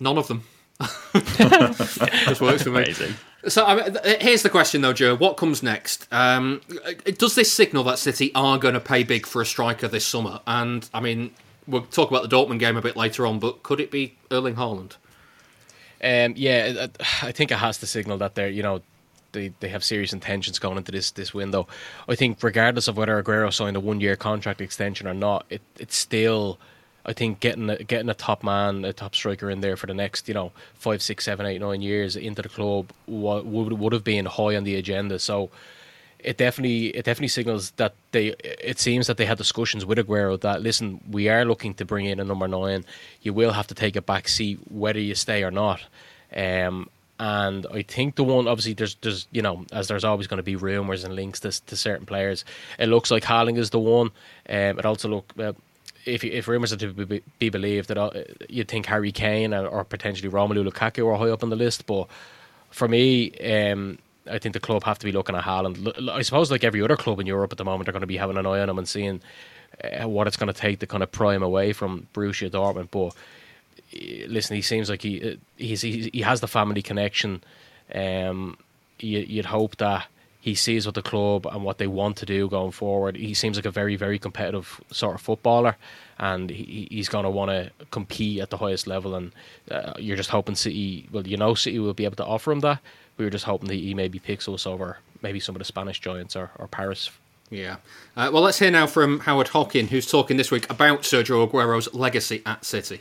none 0.00 0.18
of 0.18 0.28
them. 0.28 0.44
Just 1.12 2.40
works 2.40 2.62
for 2.62 2.70
me. 2.70 2.82
Amazing. 2.84 3.14
So 3.46 3.64
mean, 3.64 3.96
here's 4.20 4.42
the 4.42 4.50
question, 4.50 4.80
though, 4.80 4.92
Joe. 4.92 5.14
What 5.14 5.36
comes 5.36 5.62
next? 5.62 6.08
Um, 6.10 6.60
does 7.18 7.36
this 7.36 7.52
signal 7.52 7.84
that 7.84 7.98
City 7.98 8.32
are 8.34 8.58
going 8.58 8.74
to 8.74 8.80
pay 8.80 9.04
big 9.04 9.26
for 9.26 9.40
a 9.40 9.46
striker 9.46 9.86
this 9.86 10.04
summer? 10.04 10.40
And 10.46 10.88
I 10.92 11.00
mean, 11.00 11.32
we'll 11.68 11.82
talk 11.82 12.10
about 12.10 12.28
the 12.28 12.34
Dortmund 12.34 12.58
game 12.58 12.76
a 12.76 12.82
bit 12.82 12.96
later 12.96 13.26
on, 13.26 13.38
but 13.38 13.62
could 13.62 13.78
it 13.78 13.92
be 13.92 14.16
Erling 14.30 14.56
Haaland? 14.56 14.96
Um, 16.02 16.34
yeah, 16.36 16.86
I 17.02 17.28
I 17.28 17.32
think 17.32 17.50
it 17.50 17.58
has 17.58 17.78
to 17.78 17.86
signal 17.86 18.18
that 18.18 18.34
they're 18.34 18.48
you 18.48 18.62
know 18.62 18.82
they, 19.32 19.52
they 19.60 19.68
have 19.68 19.84
serious 19.84 20.12
intentions 20.12 20.58
going 20.58 20.78
into 20.78 20.92
this 20.92 21.10
this 21.12 21.34
window. 21.34 21.66
I 22.08 22.14
think 22.14 22.42
regardless 22.42 22.88
of 22.88 22.96
whether 22.96 23.22
Aguero 23.22 23.52
signed 23.52 23.76
a 23.76 23.80
one 23.80 24.00
year 24.00 24.16
contract 24.16 24.60
extension 24.60 25.06
or 25.06 25.14
not, 25.14 25.46
it 25.50 25.62
it's 25.78 25.96
still 25.96 26.58
I 27.06 27.12
think 27.12 27.40
getting 27.40 27.70
a, 27.70 27.82
getting 27.82 28.08
a 28.08 28.14
top 28.14 28.42
man, 28.42 28.84
a 28.84 28.92
top 28.92 29.14
striker 29.14 29.50
in 29.50 29.60
there 29.60 29.76
for 29.76 29.86
the 29.86 29.94
next 29.94 30.28
you 30.28 30.34
know 30.34 30.52
five, 30.74 31.02
six, 31.02 31.24
seven, 31.24 31.46
eight, 31.46 31.60
nine 31.60 31.82
years 31.82 32.16
into 32.16 32.42
the 32.42 32.48
club 32.48 32.90
would 33.06 33.72
would 33.72 33.92
have 33.92 34.04
been 34.04 34.26
high 34.26 34.56
on 34.56 34.64
the 34.64 34.76
agenda. 34.76 35.18
So 35.18 35.50
it 36.18 36.36
definitely 36.36 36.88
it 36.88 37.04
definitely 37.04 37.28
signals 37.28 37.70
that 37.72 37.94
they 38.12 38.28
it 38.42 38.78
seems 38.78 39.06
that 39.06 39.16
they 39.16 39.24
had 39.24 39.38
discussions 39.38 39.86
with 39.86 39.98
Aguero 39.98 40.40
that 40.40 40.62
listen 40.62 41.00
we 41.10 41.28
are 41.28 41.44
looking 41.44 41.74
to 41.74 41.84
bring 41.84 42.06
in 42.06 42.20
a 42.20 42.24
number 42.24 42.48
nine. 42.48 42.84
You 43.22 43.32
will 43.32 43.52
have 43.52 43.68
to 43.68 43.74
take 43.74 43.96
a 43.96 44.02
back 44.02 44.28
seat 44.28 44.58
whether 44.70 45.00
you 45.00 45.14
stay 45.14 45.44
or 45.44 45.50
not. 45.50 45.80
Um, 46.34 46.88
and 47.20 47.66
I 47.72 47.82
think 47.82 48.16
the 48.16 48.24
one 48.24 48.46
obviously 48.46 48.74
there's 48.74 48.96
there's 48.96 49.26
you 49.32 49.42
know 49.42 49.64
as 49.72 49.88
there's 49.88 50.04
always 50.04 50.26
going 50.26 50.38
to 50.38 50.42
be 50.44 50.56
rumours 50.56 51.04
and 51.04 51.14
links 51.14 51.40
to, 51.40 51.50
to 51.66 51.76
certain 51.76 52.06
players 52.06 52.44
it 52.78 52.86
looks 52.86 53.10
like 53.10 53.24
Haaland 53.24 53.58
is 53.58 53.70
the 53.70 53.78
one. 53.78 54.10
Um, 54.48 54.78
it 54.78 54.84
also 54.84 55.08
look 55.08 55.32
uh, 55.38 55.52
if 56.08 56.24
if 56.24 56.48
rumours 56.48 56.72
are 56.72 56.76
to 56.76 56.92
be, 56.92 57.22
be 57.38 57.48
believed 57.50 57.88
that 57.88 57.98
uh, 57.98 58.10
you'd 58.48 58.68
think 58.68 58.86
Harry 58.86 59.12
Kane 59.12 59.54
or, 59.54 59.66
or 59.66 59.84
potentially 59.84 60.30
Romelu 60.30 60.68
Lukaku 60.68 61.06
are 61.06 61.16
high 61.16 61.30
up 61.30 61.42
on 61.42 61.50
the 61.50 61.56
list 61.56 61.86
but 61.86 62.08
for 62.70 62.88
me, 62.88 63.32
um, 63.38 63.98
I 64.30 64.38
think 64.38 64.52
the 64.52 64.60
club 64.60 64.84
have 64.84 64.98
to 64.98 65.06
be 65.06 65.12
looking 65.12 65.34
at 65.34 65.44
Haaland. 65.44 66.10
I 66.10 66.22
suppose, 66.22 66.50
like 66.50 66.64
every 66.64 66.82
other 66.82 66.96
club 66.96 67.20
in 67.20 67.26
Europe 67.26 67.52
at 67.52 67.58
the 67.58 67.64
moment, 67.64 67.86
they're 67.86 67.92
going 67.92 68.02
to 68.02 68.06
be 68.06 68.16
having 68.16 68.36
an 68.36 68.46
eye 68.46 68.60
on 68.60 68.68
him 68.68 68.78
and 68.78 68.88
seeing 68.88 69.20
uh, 69.82 70.08
what 70.08 70.26
it's 70.26 70.36
going 70.36 70.52
to 70.52 70.58
take 70.58 70.80
to 70.80 70.86
kind 70.86 71.02
of 71.02 71.10
pry 71.10 71.34
him 71.34 71.42
away 71.42 71.72
from 71.72 72.06
Borussia 72.14 72.50
Dortmund. 72.50 72.88
But 72.90 73.14
uh, 73.94 74.26
listen, 74.28 74.56
he 74.56 74.62
seems 74.62 74.90
like 74.90 75.02
he 75.02 75.32
uh, 75.32 75.36
he's, 75.56 75.82
he 75.82 76.20
has 76.22 76.40
the 76.40 76.48
family 76.48 76.82
connection. 76.82 77.42
Um, 77.94 78.58
you, 79.00 79.20
you'd 79.20 79.46
hope 79.46 79.76
that 79.76 80.06
he 80.48 80.54
sees 80.54 80.86
what 80.86 80.94
the 80.94 81.02
club 81.02 81.46
and 81.46 81.62
what 81.62 81.78
they 81.78 81.86
want 81.86 82.16
to 82.18 82.26
do 82.26 82.48
going 82.48 82.72
forward. 82.72 83.16
He 83.16 83.34
seems 83.34 83.56
like 83.56 83.66
a 83.66 83.70
very 83.70 83.96
very 83.96 84.18
competitive 84.18 84.80
sort 84.90 85.14
of 85.14 85.20
footballer, 85.20 85.76
and 86.18 86.50
he, 86.50 86.88
he's 86.90 87.08
going 87.08 87.24
to 87.24 87.30
want 87.30 87.50
to 87.50 87.70
compete 87.90 88.40
at 88.40 88.50
the 88.50 88.56
highest 88.56 88.86
level. 88.86 89.14
And 89.14 89.32
uh, 89.70 89.92
you're 89.98 90.16
just 90.16 90.30
hoping 90.30 90.54
City, 90.54 91.08
well, 91.12 91.26
you 91.26 91.36
know, 91.36 91.54
City 91.54 91.78
will 91.78 91.94
be 91.94 92.04
able 92.04 92.16
to 92.16 92.24
offer 92.24 92.50
him 92.52 92.60
that. 92.60 92.80
We 93.16 93.24
were 93.24 93.30
just 93.30 93.44
hoping 93.44 93.68
that 93.68 93.74
he 93.74 93.94
maybe 93.94 94.18
picks 94.18 94.48
us 94.48 94.66
over 94.66 94.98
maybe 95.22 95.40
some 95.40 95.54
of 95.54 95.58
the 95.58 95.64
Spanish 95.64 96.00
giants 96.00 96.36
or, 96.36 96.50
or 96.56 96.68
Paris. 96.68 97.10
Yeah. 97.50 97.76
Uh, 98.16 98.30
well, 98.32 98.42
let's 98.42 98.58
hear 98.58 98.70
now 98.70 98.86
from 98.86 99.20
Howard 99.20 99.48
Hockin, 99.48 99.88
who's 99.88 100.06
talking 100.06 100.36
this 100.36 100.50
week 100.50 100.70
about 100.70 101.02
Sergio 101.02 101.46
Aguero's 101.46 101.92
legacy 101.94 102.42
at 102.46 102.64
City. 102.64 103.00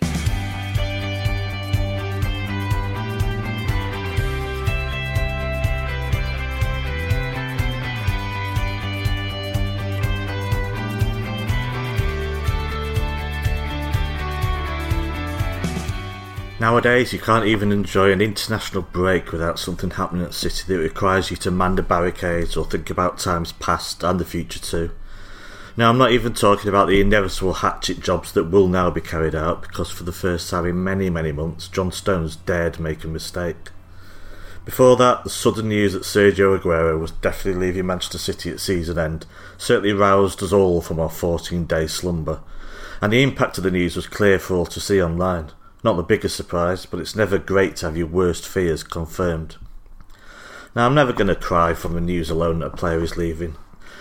Nowadays, 16.68 17.14
you 17.14 17.20
can't 17.20 17.46
even 17.46 17.72
enjoy 17.72 18.12
an 18.12 18.20
international 18.20 18.82
break 18.82 19.32
without 19.32 19.58
something 19.58 19.92
happening 19.92 20.26
at 20.26 20.34
City 20.34 20.66
that 20.68 20.78
requires 20.78 21.32
you 21.32 21.38
to 21.38 21.50
man 21.50 21.78
the 21.78 21.82
barricades 21.82 22.58
or 22.58 22.66
think 22.66 22.90
about 22.90 23.20
times 23.20 23.54
past 23.54 24.04
and 24.04 24.20
the 24.20 24.26
future 24.26 24.60
too. 24.60 24.92
Now, 25.78 25.90
I'm 25.90 25.98
not 25.98 26.12
even 26.12 26.34
talking 26.34 26.68
about 26.68 26.90
the 26.90 27.00
inevitable 27.00 27.54
hatchet 27.54 28.02
jobs 28.02 28.34
that 28.34 28.52
will 28.52 28.68
now 28.68 28.90
be 28.92 29.00
carried 29.00 29.34
out 29.34 29.62
because 29.62 29.90
for 29.90 30.04
the 30.04 30.12
first 30.12 30.50
time 30.50 30.66
in 30.66 30.84
many, 30.84 31.10
many 31.10 31.32
months, 31.32 31.70
John 31.70 31.90
Stones 31.90 32.36
dared 32.36 32.82
make 32.82 33.06
a 33.06 33.08
mistake. 33.08 33.70
Before 34.66 34.98
that, 34.98 35.24
the 35.24 35.30
sudden 35.30 35.70
news 35.70 35.94
that 35.94 36.04
Sergio 36.04 36.60
Aguero 36.60 37.00
was 37.00 37.12
definitely 37.12 37.68
leaving 37.68 37.86
Manchester 37.86 38.18
City 38.18 38.50
at 38.50 38.60
season 38.60 39.00
end 39.00 39.26
certainly 39.58 39.94
roused 39.94 40.44
us 40.44 40.52
all 40.52 40.82
from 40.82 41.00
our 41.00 41.10
14 41.10 41.64
day 41.64 41.88
slumber, 41.88 42.42
and 43.02 43.14
the 43.14 43.24
impact 43.24 43.58
of 43.58 43.64
the 43.64 43.72
news 43.72 43.96
was 43.96 44.06
clear 44.06 44.38
for 44.38 44.58
all 44.58 44.66
to 44.66 44.82
see 44.82 45.02
online. 45.02 45.52
Not 45.84 45.96
the 45.96 46.04
biggest 46.04 46.36
surprise, 46.36 46.86
but 46.86 47.00
it's 47.00 47.16
never 47.16 47.38
great 47.38 47.76
to 47.78 47.86
have 47.88 47.98
your 47.98 48.08
worst 48.08 48.48
fears 48.48 48.84
confirmed. 48.84 49.58
Now, 50.76 50.86
I'm 50.86 50.96
never 50.96 51.14
going 51.14 51.28
to 51.28 51.36
cry 51.36 51.74
from 51.74 51.94
the 51.94 52.02
news 52.02 52.30
alone 52.30 52.60
that 52.60 52.74
a 52.74 52.78
player 52.78 53.02
is 53.02 53.18
leaving. 53.18 53.56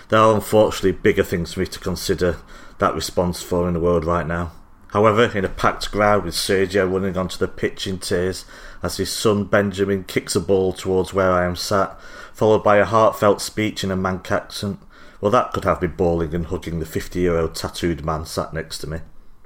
There 0.09 0.21
are 0.21 0.35
unfortunately 0.35 0.93
bigger 0.93 1.23
things 1.23 1.55
for 1.55 1.61
me 1.61 1.67
to 1.67 1.79
consider 1.79 2.39
that 2.79 2.95
response 2.95 3.43
for 3.43 3.67
in 3.67 3.75
the 3.75 3.81
world 3.81 4.05
right 4.05 4.27
now. 4.27 4.53
However, 4.89 5.25
in 5.37 5.45
a 5.45 5.49
packed 5.49 5.91
crowd 5.91 6.25
with 6.25 6.35
Sergio 6.35 6.91
running 6.91 7.17
onto 7.17 7.39
the 7.39 7.49
pitch 7.49 7.87
in 7.87 7.99
tears 7.99 8.45
as 8.83 8.97
his 8.97 9.11
son 9.11 9.45
Benjamin 9.45 10.05
kicks 10.05 10.37
a 10.37 10.41
ball 10.41 10.73
towards 10.73 11.13
where 11.13 11.33
I 11.33 11.45
am 11.45 11.57
sat, 11.57 12.01
followed 12.33 12.63
by 12.63 12.77
a 12.77 12.85
heartfelt 12.85 13.41
speech 13.41 13.83
in 13.83 13.91
a 13.91 13.97
Manc 13.97 14.31
accent, 14.31 14.79
well, 15.21 15.31
that 15.31 15.53
could 15.53 15.65
have 15.65 15.83
me 15.83 15.89
bawling 15.89 16.35
and 16.35 16.47
hugging 16.47 16.79
the 16.79 16.87
50 16.87 17.19
year 17.19 17.37
old 17.37 17.55
tattooed 17.55 18.05
man 18.05 18.27
sat 18.27 18.53
next 18.53 18.79
to 18.79 18.87
me. 18.87 18.99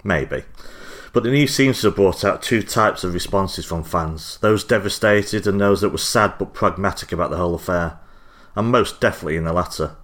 Maybe. 0.02 0.44
But 1.12 1.24
the 1.24 1.30
news 1.30 1.54
seems 1.54 1.80
to 1.80 1.88
have 1.88 1.96
brought 1.96 2.24
out 2.24 2.42
two 2.42 2.62
types 2.62 3.02
of 3.02 3.14
responses 3.14 3.64
from 3.64 3.82
fans 3.82 4.38
those 4.38 4.62
devastated 4.62 5.46
and 5.46 5.60
those 5.60 5.80
that 5.80 5.90
were 5.90 5.98
sad 5.98 6.34
but 6.38 6.54
pragmatic 6.54 7.10
about 7.10 7.30
the 7.30 7.36
whole 7.36 7.54
affair. 7.54 7.98
I'm 8.54 8.70
most 8.70 9.00
definitely 9.00 9.36
in 9.36 9.44
the 9.44 9.52
latter. 9.52 9.96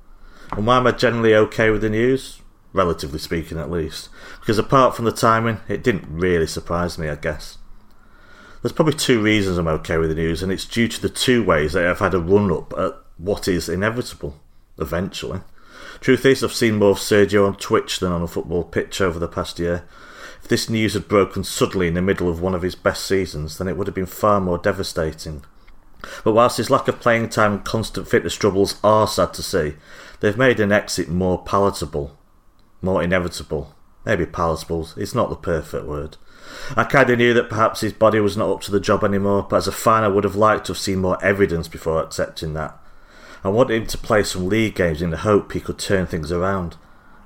And 0.52 0.66
why 0.66 0.78
am 0.78 0.86
I 0.86 0.92
generally 0.92 1.34
okay 1.34 1.70
with 1.70 1.82
the 1.82 1.90
news? 1.90 2.40
Relatively 2.72 3.18
speaking, 3.18 3.58
at 3.58 3.70
least. 3.70 4.08
Because 4.40 4.58
apart 4.58 4.94
from 4.94 5.04
the 5.04 5.12
timing, 5.12 5.60
it 5.68 5.82
didn't 5.82 6.06
really 6.08 6.46
surprise 6.46 6.98
me, 6.98 7.08
I 7.08 7.16
guess. 7.16 7.58
There's 8.62 8.72
probably 8.72 8.94
two 8.94 9.22
reasons 9.22 9.58
I'm 9.58 9.68
okay 9.68 9.96
with 9.96 10.10
the 10.10 10.16
news, 10.16 10.42
and 10.42 10.52
it's 10.52 10.64
due 10.64 10.88
to 10.88 11.00
the 11.00 11.08
two 11.08 11.44
ways 11.44 11.72
that 11.72 11.86
I've 11.86 12.00
had 12.00 12.14
a 12.14 12.20
run 12.20 12.52
up 12.52 12.72
at 12.76 12.96
what 13.16 13.48
is 13.48 13.68
inevitable, 13.68 14.40
eventually. 14.78 15.40
Truth 16.00 16.26
is, 16.26 16.44
I've 16.44 16.52
seen 16.52 16.76
more 16.76 16.90
of 16.90 16.98
Sergio 16.98 17.46
on 17.46 17.56
Twitch 17.56 18.00
than 18.00 18.12
on 18.12 18.22
a 18.22 18.26
football 18.26 18.64
pitch 18.64 19.00
over 19.00 19.18
the 19.18 19.28
past 19.28 19.58
year. 19.58 19.84
If 20.46 20.50
this 20.50 20.70
news 20.70 20.94
had 20.94 21.08
broken 21.08 21.42
suddenly 21.42 21.88
in 21.88 21.94
the 21.94 22.00
middle 22.00 22.28
of 22.28 22.40
one 22.40 22.54
of 22.54 22.62
his 22.62 22.76
best 22.76 23.04
seasons, 23.04 23.58
then 23.58 23.66
it 23.66 23.76
would 23.76 23.88
have 23.88 23.96
been 23.96 24.06
far 24.06 24.40
more 24.40 24.58
devastating. 24.58 25.42
But 26.22 26.34
whilst 26.34 26.58
his 26.58 26.70
lack 26.70 26.86
of 26.86 27.00
playing 27.00 27.30
time 27.30 27.54
and 27.54 27.64
constant 27.64 28.06
fitness 28.06 28.36
troubles 28.36 28.78
are 28.84 29.08
sad 29.08 29.34
to 29.34 29.42
see, 29.42 29.74
they've 30.20 30.38
made 30.38 30.60
an 30.60 30.70
exit 30.70 31.08
more 31.08 31.42
palatable, 31.42 32.16
more 32.80 33.02
inevitable. 33.02 33.74
Maybe 34.04 34.24
palatable 34.24 34.90
is 34.96 35.16
not 35.16 35.30
the 35.30 35.34
perfect 35.34 35.84
word. 35.84 36.16
I 36.76 36.84
kind 36.84 37.10
of 37.10 37.18
knew 37.18 37.34
that 37.34 37.50
perhaps 37.50 37.80
his 37.80 37.92
body 37.92 38.20
was 38.20 38.36
not 38.36 38.48
up 38.48 38.60
to 38.60 38.70
the 38.70 38.78
job 38.78 39.02
anymore, 39.02 39.48
but 39.50 39.56
as 39.56 39.66
a 39.66 39.72
fan, 39.72 40.04
I 40.04 40.08
would 40.08 40.22
have 40.22 40.36
liked 40.36 40.66
to 40.66 40.74
have 40.74 40.78
seen 40.78 41.00
more 41.00 41.18
evidence 41.24 41.66
before 41.66 42.00
accepting 42.00 42.54
that. 42.54 42.78
I 43.42 43.48
wanted 43.48 43.82
him 43.82 43.88
to 43.88 43.98
play 43.98 44.22
some 44.22 44.48
league 44.48 44.76
games 44.76 45.02
in 45.02 45.10
the 45.10 45.16
hope 45.16 45.50
he 45.50 45.60
could 45.60 45.80
turn 45.80 46.06
things 46.06 46.30
around. 46.30 46.76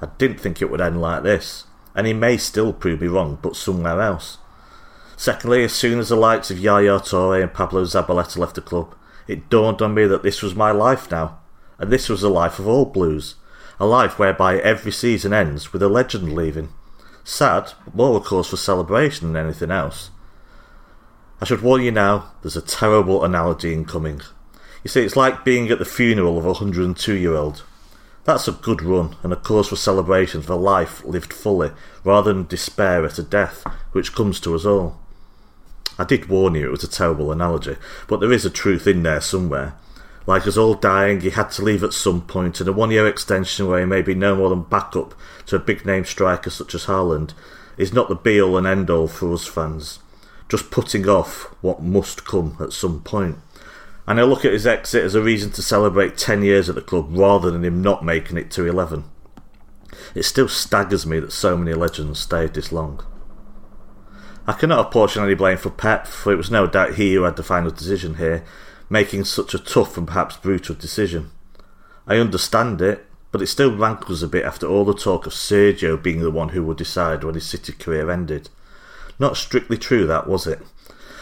I 0.00 0.06
didn't 0.16 0.40
think 0.40 0.62
it 0.62 0.70
would 0.70 0.80
end 0.80 1.02
like 1.02 1.22
this, 1.22 1.66
and 1.94 2.06
he 2.06 2.12
may 2.12 2.36
still 2.36 2.72
prove 2.72 3.00
me 3.00 3.06
wrong, 3.06 3.38
but 3.42 3.56
somewhere 3.56 4.00
else. 4.00 4.38
Secondly, 5.16 5.64
as 5.64 5.72
soon 5.72 5.98
as 5.98 6.08
the 6.08 6.16
likes 6.16 6.50
of 6.50 6.58
Yaya 6.58 6.98
Toure 6.98 7.42
and 7.42 7.52
Pablo 7.52 7.84
Zabaleta 7.84 8.38
left 8.38 8.54
the 8.54 8.60
club, 8.60 8.94
it 9.28 9.50
dawned 9.50 9.82
on 9.82 9.94
me 9.94 10.06
that 10.06 10.22
this 10.22 10.42
was 10.42 10.54
my 10.54 10.70
life 10.70 11.10
now, 11.10 11.38
and 11.78 11.90
this 11.90 12.08
was 12.08 12.22
the 12.22 12.30
life 12.30 12.58
of 12.58 12.66
all 12.66 12.86
Blues, 12.86 13.34
a 13.78 13.86
life 13.86 14.18
whereby 14.18 14.58
every 14.58 14.92
season 14.92 15.32
ends 15.32 15.72
with 15.72 15.82
a 15.82 15.88
legend 15.88 16.34
leaving. 16.34 16.70
Sad, 17.22 17.72
but 17.84 17.94
more 17.94 18.16
a 18.16 18.20
cause 18.20 18.48
for 18.48 18.56
celebration 18.56 19.32
than 19.32 19.44
anything 19.44 19.70
else. 19.70 20.10
I 21.40 21.44
should 21.44 21.62
warn 21.62 21.82
you 21.82 21.90
now, 21.90 22.32
there's 22.42 22.56
a 22.56 22.62
terrible 22.62 23.24
analogy 23.24 23.72
incoming. 23.72 24.20
You 24.84 24.88
see, 24.88 25.02
it's 25.02 25.16
like 25.16 25.44
being 25.44 25.70
at 25.70 25.78
the 25.78 25.84
funeral 25.84 26.38
of 26.38 26.44
a 26.44 26.48
102 26.48 27.14
year 27.14 27.34
old. 27.34 27.62
That's 28.30 28.46
a 28.46 28.52
good 28.52 28.80
run 28.80 29.16
and 29.24 29.32
a 29.32 29.36
cause 29.36 29.66
for 29.66 29.74
celebration 29.74 30.40
for 30.40 30.54
life 30.54 31.04
lived 31.04 31.32
fully, 31.32 31.72
rather 32.04 32.32
than 32.32 32.46
despair 32.46 33.04
at 33.04 33.18
a 33.18 33.24
death, 33.24 33.64
which 33.90 34.14
comes 34.14 34.38
to 34.38 34.54
us 34.54 34.64
all. 34.64 35.00
I 35.98 36.04
did 36.04 36.28
warn 36.28 36.54
you 36.54 36.68
it 36.68 36.70
was 36.70 36.84
a 36.84 36.88
terrible 36.88 37.32
analogy, 37.32 37.74
but 38.06 38.20
there 38.20 38.30
is 38.30 38.46
a 38.46 38.48
truth 38.50 38.86
in 38.86 39.02
there 39.02 39.20
somewhere. 39.20 39.74
Like 40.28 40.46
us 40.46 40.56
all 40.56 40.74
dying, 40.74 41.22
he 41.22 41.30
had 41.30 41.50
to 41.50 41.64
leave 41.64 41.82
at 41.82 41.92
some 41.92 42.20
point, 42.20 42.60
and 42.60 42.68
a 42.68 42.72
one 42.72 42.92
year 42.92 43.08
extension 43.08 43.66
where 43.66 43.80
he 43.80 43.84
may 43.84 44.00
be 44.00 44.14
no 44.14 44.36
more 44.36 44.50
than 44.50 44.62
backup 44.62 45.12
to 45.46 45.56
a 45.56 45.58
big 45.58 45.84
name 45.84 46.04
striker 46.04 46.50
such 46.50 46.72
as 46.72 46.86
Haaland 46.86 47.32
is 47.76 47.92
not 47.92 48.08
the 48.08 48.14
be 48.14 48.40
all 48.40 48.56
and 48.56 48.64
end 48.64 48.90
all 48.90 49.08
for 49.08 49.32
us 49.32 49.48
fans. 49.48 49.98
Just 50.48 50.70
putting 50.70 51.08
off 51.08 51.52
what 51.62 51.82
must 51.82 52.24
come 52.24 52.56
at 52.60 52.72
some 52.72 53.00
point. 53.00 53.38
And 54.06 54.18
I 54.18 54.24
look 54.24 54.44
at 54.44 54.52
his 54.52 54.66
exit 54.66 55.04
as 55.04 55.14
a 55.14 55.22
reason 55.22 55.50
to 55.52 55.62
celebrate 55.62 56.16
10 56.16 56.42
years 56.42 56.68
at 56.68 56.74
the 56.74 56.80
club 56.80 57.08
rather 57.10 57.50
than 57.50 57.64
him 57.64 57.82
not 57.82 58.04
making 58.04 58.36
it 58.38 58.50
to 58.52 58.66
11. 58.66 59.04
It 60.14 60.24
still 60.24 60.48
staggers 60.48 61.06
me 61.06 61.20
that 61.20 61.32
so 61.32 61.56
many 61.56 61.74
legends 61.74 62.18
stayed 62.18 62.54
this 62.54 62.72
long. 62.72 63.04
I 64.46 64.52
cannot 64.54 64.84
apportion 64.84 65.22
any 65.22 65.34
blame 65.34 65.58
for 65.58 65.70
Pep, 65.70 66.06
for 66.06 66.32
it 66.32 66.36
was 66.36 66.50
no 66.50 66.66
doubt 66.66 66.94
he 66.94 67.14
who 67.14 67.22
had 67.22 67.36
the 67.36 67.42
final 67.42 67.70
decision 67.70 68.16
here, 68.16 68.44
making 68.88 69.24
such 69.24 69.54
a 69.54 69.58
tough 69.58 69.96
and 69.96 70.08
perhaps 70.08 70.36
brutal 70.36 70.74
decision. 70.74 71.30
I 72.06 72.16
understand 72.16 72.82
it, 72.82 73.06
but 73.30 73.42
it 73.42 73.46
still 73.46 73.76
rankles 73.76 74.22
a 74.22 74.28
bit 74.28 74.44
after 74.44 74.66
all 74.66 74.84
the 74.84 74.94
talk 74.94 75.26
of 75.26 75.32
Sergio 75.32 76.02
being 76.02 76.20
the 76.20 76.30
one 76.30 76.48
who 76.48 76.64
would 76.64 76.78
decide 76.78 77.22
when 77.22 77.34
his 77.34 77.46
City 77.46 77.72
career 77.72 78.10
ended. 78.10 78.48
Not 79.20 79.36
strictly 79.36 79.78
true, 79.78 80.06
that 80.06 80.26
was 80.26 80.46
it. 80.46 80.60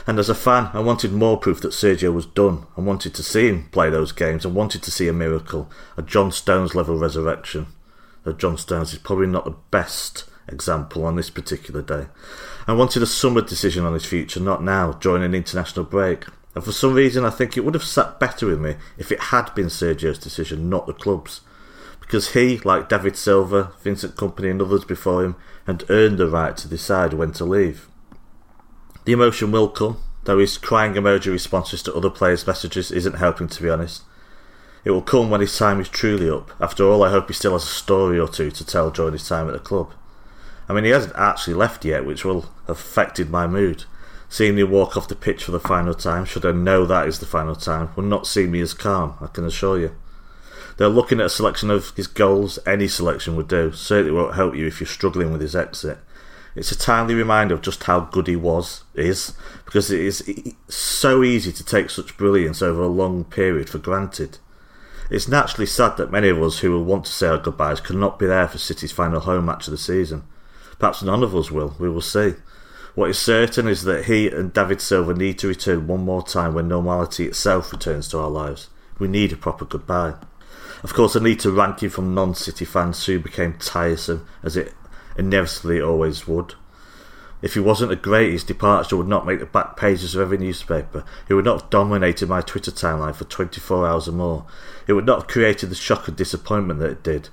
And 0.08 0.18
as 0.18 0.30
a 0.30 0.34
fan, 0.34 0.70
I 0.72 0.80
wanted 0.80 1.12
more 1.12 1.36
proof 1.36 1.60
that 1.60 1.72
Sergio 1.72 2.14
was 2.14 2.24
done. 2.24 2.64
I 2.78 2.80
wanted 2.80 3.12
to 3.12 3.22
see 3.22 3.46
him 3.46 3.68
play 3.68 3.90
those 3.90 4.10
games. 4.10 4.46
I 4.46 4.48
wanted 4.48 4.82
to 4.84 4.90
see 4.90 5.06
a 5.06 5.12
miracle, 5.12 5.70
a 5.98 6.02
John 6.02 6.32
Stones 6.32 6.74
level 6.74 6.96
resurrection. 6.96 7.66
Though 8.24 8.32
John 8.32 8.56
Stones 8.56 8.94
is 8.94 9.00
probably 9.00 9.26
not 9.26 9.44
the 9.44 9.56
best 9.70 10.24
example 10.48 11.04
on 11.04 11.16
this 11.16 11.28
particular 11.28 11.82
day. 11.82 12.06
I 12.66 12.72
wanted 12.72 13.02
a 13.02 13.06
summer 13.06 13.42
decision 13.42 13.84
on 13.84 13.92
his 13.92 14.06
future, 14.06 14.40
not 14.40 14.64
now, 14.64 14.92
during 14.92 15.22
an 15.22 15.34
international 15.34 15.84
break. 15.84 16.24
And 16.54 16.64
for 16.64 16.72
some 16.72 16.94
reason, 16.94 17.26
I 17.26 17.30
think 17.30 17.58
it 17.58 17.64
would 17.66 17.74
have 17.74 17.84
sat 17.84 18.18
better 18.18 18.46
with 18.46 18.60
me 18.62 18.76
if 18.96 19.12
it 19.12 19.24
had 19.24 19.54
been 19.54 19.66
Sergio's 19.66 20.18
decision, 20.18 20.70
not 20.70 20.86
the 20.86 20.94
club's. 20.94 21.42
Because 22.00 22.32
he, 22.32 22.56
like 22.60 22.88
David 22.88 23.14
Silva, 23.14 23.72
Vincent 23.82 24.16
Kompany, 24.16 24.50
and 24.50 24.62
others 24.62 24.86
before 24.86 25.22
him, 25.22 25.36
had 25.66 25.84
earned 25.90 26.16
the 26.16 26.28
right 26.28 26.56
to 26.56 26.66
decide 26.66 27.12
when 27.12 27.32
to 27.32 27.44
leave. 27.44 27.87
The 29.08 29.14
emotion 29.14 29.52
will 29.52 29.68
come, 29.68 30.02
though 30.24 30.38
his 30.38 30.58
crying 30.58 30.92
emoji 30.92 31.32
responses 31.32 31.82
to 31.84 31.94
other 31.94 32.10
players' 32.10 32.46
messages 32.46 32.90
isn't 32.90 33.16
helping, 33.16 33.48
to 33.48 33.62
be 33.62 33.70
honest. 33.70 34.02
It 34.84 34.90
will 34.90 35.00
come 35.00 35.30
when 35.30 35.40
his 35.40 35.56
time 35.56 35.80
is 35.80 35.88
truly 35.88 36.28
up. 36.28 36.50
After 36.60 36.84
all, 36.84 37.02
I 37.02 37.08
hope 37.08 37.28
he 37.28 37.32
still 37.32 37.54
has 37.54 37.62
a 37.62 37.68
story 37.68 38.18
or 38.18 38.28
two 38.28 38.50
to 38.50 38.66
tell 38.66 38.90
during 38.90 39.14
his 39.14 39.26
time 39.26 39.48
at 39.48 39.54
the 39.54 39.60
club. 39.60 39.94
I 40.68 40.74
mean, 40.74 40.84
he 40.84 40.90
hasn't 40.90 41.16
actually 41.16 41.54
left 41.54 41.86
yet, 41.86 42.04
which 42.04 42.22
will 42.22 42.50
have 42.66 42.76
affected 42.76 43.30
my 43.30 43.46
mood. 43.46 43.84
Seeing 44.28 44.56
me 44.56 44.62
walk 44.62 44.94
off 44.94 45.08
the 45.08 45.16
pitch 45.16 45.42
for 45.42 45.52
the 45.52 45.58
final 45.58 45.94
time, 45.94 46.26
should 46.26 46.44
I 46.44 46.52
know 46.52 46.84
that 46.84 47.08
is 47.08 47.18
the 47.18 47.24
final 47.24 47.56
time, 47.56 47.88
will 47.96 48.04
not 48.04 48.26
see 48.26 48.46
me 48.46 48.60
as 48.60 48.74
calm, 48.74 49.16
I 49.22 49.28
can 49.28 49.46
assure 49.46 49.78
you. 49.78 49.96
They're 50.76 50.88
looking 50.88 51.20
at 51.20 51.26
a 51.26 51.30
selection 51.30 51.70
of 51.70 51.96
his 51.96 52.08
goals, 52.08 52.58
any 52.66 52.88
selection 52.88 53.36
would 53.36 53.48
do. 53.48 53.72
Certainly 53.72 54.12
won't 54.12 54.34
help 54.34 54.54
you 54.54 54.66
if 54.66 54.80
you're 54.80 54.86
struggling 54.86 55.32
with 55.32 55.40
his 55.40 55.56
exit. 55.56 55.96
It's 56.58 56.72
a 56.72 56.76
timely 56.76 57.14
reminder 57.14 57.54
of 57.54 57.62
just 57.62 57.84
how 57.84 58.00
good 58.00 58.26
he 58.26 58.34
was, 58.34 58.82
is, 58.92 59.32
because 59.64 59.92
it 59.92 60.00
is 60.00 60.54
so 60.68 61.22
easy 61.22 61.52
to 61.52 61.64
take 61.64 61.88
such 61.88 62.16
brilliance 62.16 62.60
over 62.60 62.82
a 62.82 62.88
long 62.88 63.22
period 63.22 63.70
for 63.70 63.78
granted. 63.78 64.38
It's 65.08 65.28
naturally 65.28 65.66
sad 65.66 65.96
that 65.96 66.10
many 66.10 66.28
of 66.28 66.42
us 66.42 66.58
who 66.58 66.72
will 66.72 66.84
want 66.84 67.04
to 67.04 67.12
say 67.12 67.28
our 67.28 67.38
goodbyes 67.38 67.80
cannot 67.80 68.18
be 68.18 68.26
there 68.26 68.48
for 68.48 68.58
City's 68.58 68.90
final 68.90 69.20
home 69.20 69.46
match 69.46 69.68
of 69.68 69.70
the 69.70 69.78
season. 69.78 70.24
Perhaps 70.80 71.00
none 71.00 71.22
of 71.22 71.32
us 71.32 71.48
will, 71.52 71.76
we 71.78 71.88
will 71.88 72.00
see. 72.00 72.34
What 72.96 73.10
is 73.10 73.18
certain 73.20 73.68
is 73.68 73.84
that 73.84 74.06
he 74.06 74.28
and 74.28 74.52
David 74.52 74.80
Silva 74.80 75.14
need 75.14 75.38
to 75.38 75.46
return 75.46 75.86
one 75.86 76.04
more 76.04 76.24
time 76.24 76.54
when 76.54 76.66
normality 76.66 77.26
itself 77.26 77.70
returns 77.70 78.08
to 78.08 78.18
our 78.18 78.30
lives. 78.30 78.68
We 78.98 79.06
need 79.06 79.32
a 79.32 79.36
proper 79.36 79.64
goodbye. 79.64 80.14
Of 80.82 80.92
course, 80.92 81.14
I 81.14 81.20
need 81.20 81.38
to 81.40 81.52
rank 81.52 81.84
him 81.84 81.90
from 81.90 82.14
non 82.14 82.34
City 82.34 82.64
fans 82.64 82.98
soon 82.98 83.22
became 83.22 83.54
tiresome, 83.54 84.26
as 84.42 84.56
it 84.56 84.74
inevitably 85.18 85.82
always 85.82 86.26
would. 86.26 86.54
If 87.40 87.54
he 87.54 87.60
wasn't 87.60 87.92
a 87.92 87.96
great, 87.96 88.32
his 88.32 88.42
departure 88.42 88.96
would 88.96 89.06
not 89.06 89.26
make 89.26 89.38
the 89.38 89.46
back 89.46 89.76
pages 89.76 90.14
of 90.14 90.20
every 90.20 90.38
newspaper. 90.38 91.04
He 91.28 91.34
would 91.34 91.44
not 91.44 91.62
have 91.62 91.70
dominated 91.70 92.28
my 92.28 92.40
Twitter 92.40 92.70
timeline 92.70 93.14
for 93.14 93.24
24 93.24 93.86
hours 93.86 94.08
or 94.08 94.12
more. 94.12 94.46
It 94.86 94.94
would 94.94 95.06
not 95.06 95.20
have 95.20 95.28
created 95.28 95.70
the 95.70 95.76
shock 95.76 96.08
and 96.08 96.16
disappointment 96.16 96.80
that 96.80 96.90
it 96.90 97.02
did. 97.02 97.28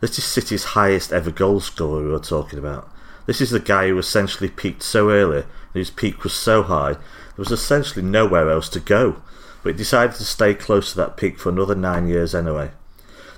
This 0.00 0.18
is 0.18 0.24
City's 0.24 0.64
highest 0.64 1.12
ever 1.12 1.30
goal 1.30 1.60
scorer 1.60 2.02
we 2.02 2.10
were 2.10 2.18
talking 2.18 2.58
about. 2.58 2.90
This 3.24 3.40
is 3.40 3.50
the 3.50 3.60
guy 3.60 3.88
who 3.88 3.98
essentially 3.98 4.50
peaked 4.50 4.82
so 4.82 5.10
early, 5.10 5.38
and 5.38 5.46
whose 5.72 5.90
peak 5.90 6.22
was 6.22 6.34
so 6.34 6.62
high, 6.62 6.92
there 6.92 7.02
was 7.38 7.50
essentially 7.50 8.04
nowhere 8.04 8.50
else 8.50 8.68
to 8.70 8.80
go. 8.80 9.22
But 9.62 9.72
he 9.72 9.78
decided 9.78 10.16
to 10.16 10.24
stay 10.24 10.54
close 10.54 10.92
to 10.92 10.96
that 10.98 11.16
peak 11.16 11.38
for 11.38 11.48
another 11.48 11.74
nine 11.74 12.08
years 12.08 12.34
anyway. 12.34 12.72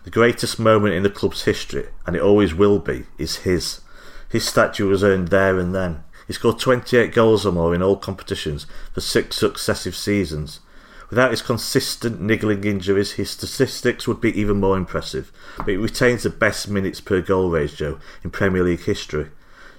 The 0.03 0.11
greatest 0.11 0.59
moment 0.59 0.95
in 0.95 1.05
the 1.05 1.11
club's 1.11 1.45
history, 1.45 1.87
and 2.07 2.17
it 2.17 2.23
always 2.23 2.55
will 2.55 2.79
be, 2.81 3.05
is 3.19 3.37
his. 3.37 3.81
His 4.29 4.47
statue 4.47 4.88
was 4.88 5.03
earned 5.03 5.29
there 5.29 5.59
and 5.59 5.75
then. 5.75 6.05
He 6.27 6.35
scored 6.35 6.59
28 6.59 7.14
goals 7.14 7.47
or 7.47 7.53
more 7.53 7.75
in 7.75 7.83
all 7.83 7.97
competitions 7.97 8.67
for 8.93 9.01
six 9.01 9.37
successive 9.37 9.97
seasons. 9.97 10.61
Without 11.09 11.31
his 11.31 11.41
consistent 11.41 12.21
niggling 12.21 12.64
injuries, 12.64 13.12
his 13.12 13.31
statistics 13.31 14.07
would 14.07 14.21
be 14.21 14.38
even 14.38 14.61
more 14.61 14.77
impressive, 14.77 15.33
but 15.57 15.69
he 15.69 15.77
retains 15.77 16.25
the 16.25 16.31
best 16.31 16.69
minutes 16.69 17.01
per 17.01 17.23
goal 17.23 17.49
ratio 17.49 17.99
in 18.23 18.31
Premier 18.31 18.62
League 18.62 18.85
history. 18.85 19.31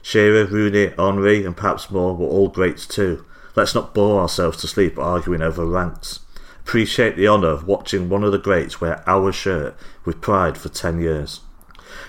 Shearer, 0.01 0.45
Rooney, 0.45 0.91
Henry, 0.97 1.45
and 1.45 1.55
perhaps 1.55 1.91
more 1.91 2.15
were 2.15 2.25
all 2.25 2.47
greats 2.47 2.87
too. 2.87 3.25
Let's 3.55 3.75
not 3.75 3.93
bore 3.93 4.21
ourselves 4.21 4.57
to 4.61 4.67
sleep 4.67 4.97
arguing 4.97 5.43
over 5.43 5.65
ranks. 5.65 6.21
Appreciate 6.61 7.15
the 7.15 7.27
honour 7.27 7.49
of 7.49 7.67
watching 7.67 8.09
one 8.09 8.23
of 8.23 8.31
the 8.31 8.37
greats 8.39 8.81
wear 8.81 9.03
our 9.07 9.31
shirt 9.31 9.75
with 10.05 10.21
pride 10.21 10.57
for 10.57 10.69
10 10.69 10.99
years. 10.99 11.41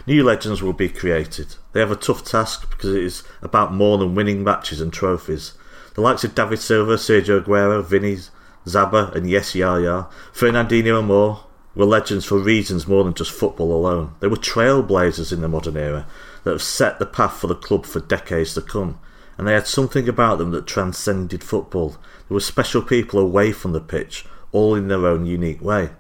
New 0.07 0.25
legends 0.25 0.63
will 0.63 0.73
be 0.73 0.89
created. 0.89 1.57
They 1.73 1.81
have 1.81 1.91
a 1.91 1.97
tough 1.97 2.25
task 2.25 2.69
because 2.71 2.95
it 2.95 3.03
is 3.03 3.23
about 3.43 3.73
more 3.73 3.99
than 3.99 4.15
winning 4.15 4.45
matches 4.45 4.81
and 4.81 4.93
trophies. 4.93 5.55
The 5.95 6.01
likes 6.01 6.25
of 6.25 6.35
David 6.35 6.59
Silva, 6.61 6.95
Sergio 6.95 7.43
Aguero, 7.43 7.85
Vinny, 7.85 8.19
Zaba, 8.67 9.15
and 9.15 9.29
Yes 9.29 9.55
Yaya, 9.55 10.07
Fernandinho 10.33 10.99
and 10.99 11.09
more 11.09 11.45
were 11.75 11.85
legends 11.85 12.25
for 12.25 12.39
reasons 12.39 12.87
more 12.87 13.05
than 13.05 13.15
just 13.15 13.31
football 13.31 13.73
alone. 13.73 14.15
They 14.21 14.29
were 14.29 14.37
trailblazers 14.37 15.33
in 15.33 15.41
the 15.41 15.49
modern 15.49 15.77
era 15.77 16.07
that 16.45 16.51
have 16.51 16.63
set 16.63 16.99
the 16.99 17.07
path 17.07 17.39
for 17.39 17.47
the 17.47 17.55
club 17.55 17.87
for 17.87 18.01
decades 18.01 18.55
to 18.55 18.63
come. 18.63 18.99
And 19.39 19.47
they 19.47 19.55
had 19.55 19.67
something 19.67 20.09
about 20.09 20.39
them 20.39 20.51
that 20.51 20.67
transcended 20.67 21.43
football. 21.43 21.91
There 22.29 22.35
were 22.35 22.41
special 22.41 22.83
people 22.83 23.19
away 23.19 23.53
from 23.53 23.73
the 23.73 23.81
pitch, 23.81 24.27
all 24.53 24.75
in 24.75 24.89
their 24.89 25.07
own 25.07 25.27
unique 25.27 25.63
way. 25.63 25.91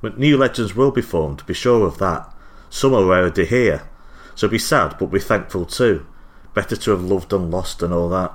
But 0.00 0.18
new 0.18 0.36
legends 0.36 0.74
will 0.74 0.90
be 0.90 1.02
formed, 1.02 1.46
be 1.46 1.54
sure 1.54 1.86
of 1.86 1.98
that. 1.98 2.28
Some 2.72 2.94
are 2.94 3.04
already 3.04 3.44
here. 3.44 3.82
So 4.34 4.48
be 4.48 4.58
sad, 4.58 4.96
but 4.98 5.12
be 5.12 5.20
thankful 5.20 5.66
too. 5.66 6.06
Better 6.54 6.76
to 6.76 6.90
have 6.92 7.04
loved 7.04 7.32
and 7.32 7.50
lost 7.50 7.82
and 7.82 7.92
all 7.92 8.08
that. 8.08 8.32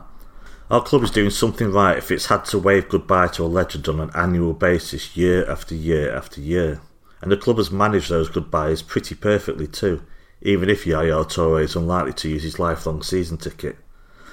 Our 0.69 0.83
club 0.83 1.03
is 1.03 1.11
doing 1.11 1.31
something 1.31 1.71
right 1.71 1.97
if 1.97 2.11
it's 2.11 2.27
had 2.27 2.45
to 2.45 2.59
wave 2.59 2.87
goodbye 2.87 3.29
to 3.29 3.43
a 3.43 3.47
legend 3.47 3.87
on 3.87 3.99
an 3.99 4.11
annual 4.13 4.53
basis 4.53 5.17
year 5.17 5.49
after 5.49 5.73
year 5.73 6.15
after 6.15 6.39
year. 6.39 6.81
And 7.21 7.31
the 7.31 7.37
club 7.37 7.57
has 7.57 7.71
managed 7.71 8.09
those 8.09 8.29
goodbyes 8.29 8.81
pretty 8.81 9.15
perfectly 9.15 9.65
too 9.65 10.03
even 10.41 10.69
if 10.69 10.85
Yaya 10.85 11.25
Toure 11.25 11.63
is 11.63 11.75
unlikely 11.75 12.13
to 12.13 12.29
use 12.29 12.43
his 12.43 12.59
lifelong 12.59 13.01
season 13.01 13.37
ticket. 13.37 13.77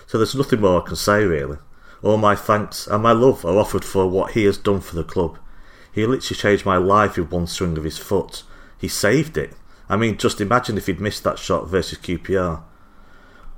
So 0.07 0.19
there's 0.19 0.35
nothing 0.35 0.61
more 0.61 0.83
I 0.83 0.87
can 0.87 0.97
say 0.97 1.25
really. 1.25 1.59
All 2.03 2.19
my 2.19 2.37
thanks 2.37 2.87
and 2.87 3.03
my 3.03 3.13
love 3.13 3.45
are 3.45 3.57
offered 3.57 3.85
for 3.85 4.07
what 4.07 4.33
he 4.33 4.45
has 4.45 4.59
done 4.59 4.81
for 4.81 4.97
the 4.97 5.05
club. 5.05 5.39
He 5.93 6.05
literally 6.05 6.39
changed 6.39 6.67
my 6.67 6.77
life 6.77 7.17
with 7.17 7.31
one 7.31 7.47
swing 7.47 7.79
of 7.79 7.85
his 7.85 7.99
foot. 7.99 8.43
He 8.79 8.89
saved 8.89 9.39
it. 9.39 9.55
I 9.95 9.97
mean, 9.97 10.17
just 10.17 10.41
imagine 10.41 10.77
if 10.77 10.87
he'd 10.87 11.01
missed 11.01 11.23
that 11.23 11.39
shot 11.39 11.69
versus 11.69 11.99
QPR. 11.99 12.65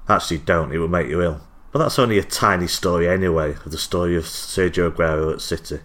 Actually, 0.06 0.36
don't, 0.36 0.70
it 0.70 0.76
would 0.76 0.90
make 0.90 1.08
you 1.08 1.22
ill. 1.22 1.40
But 1.72 1.78
that's 1.78 1.98
only 1.98 2.18
a 2.18 2.22
tiny 2.22 2.66
story 2.66 3.08
anyway 3.08 3.52
of 3.52 3.70
the 3.70 3.78
story 3.78 4.16
of 4.16 4.24
Sergio 4.24 4.90
Aguero 4.90 5.32
at 5.32 5.40
City. 5.40 5.78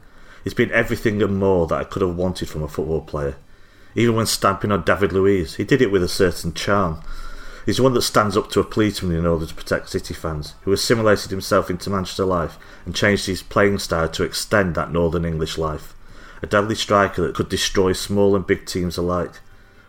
It's 0.44 0.54
been 0.54 0.70
everything 0.74 1.22
and 1.24 1.38
more 1.38 1.68
that 1.68 1.80
I 1.80 1.86
could 1.86 2.02
have 2.02 2.18
wanted 2.18 2.50
from 2.50 2.64
a 2.64 2.68
football 2.68 3.00
player. 3.00 3.38
Even 3.96 4.18
when 4.18 4.26
stamping 4.26 4.74
on 4.74 4.84
David 4.84 5.14
Luiz, 5.14 5.56
he 5.56 5.64
did 5.64 5.82
it 5.82 5.90
with 5.90 6.04
a 6.04 6.10
certain 6.10 6.54
charm. 6.54 7.02
He's 7.66 7.80
one 7.80 7.94
that 7.94 8.02
stands 8.02 8.36
up 8.36 8.50
to 8.50 8.60
a 8.60 8.66
policeman 8.66 9.16
in 9.16 9.26
order 9.26 9.46
to 9.46 9.56
protect 9.56 9.92
City 9.92 10.14
fans, 10.14 10.56
who 10.64 10.74
assimilated 10.74 11.32
himself 11.32 11.70
into 11.70 11.90
Manchester 11.90 12.26
life 12.26 12.58
and 12.86 12.94
changed 12.94 13.28
his 13.28 13.42
playing 13.42 13.80
style 13.80 14.10
to 14.10 14.24
extend 14.26 14.76
that 14.76 14.92
Northern 14.92 15.24
English 15.24 15.58
life. 15.58 15.96
A 16.42 16.46
deadly 16.46 16.76
striker 16.76 17.22
that 17.22 17.36
could 17.36 17.48
destroy 17.48 17.94
small 17.94 18.36
and 18.36 18.46
big 18.46 18.66
teams 18.66 18.98
alike. 18.98 19.36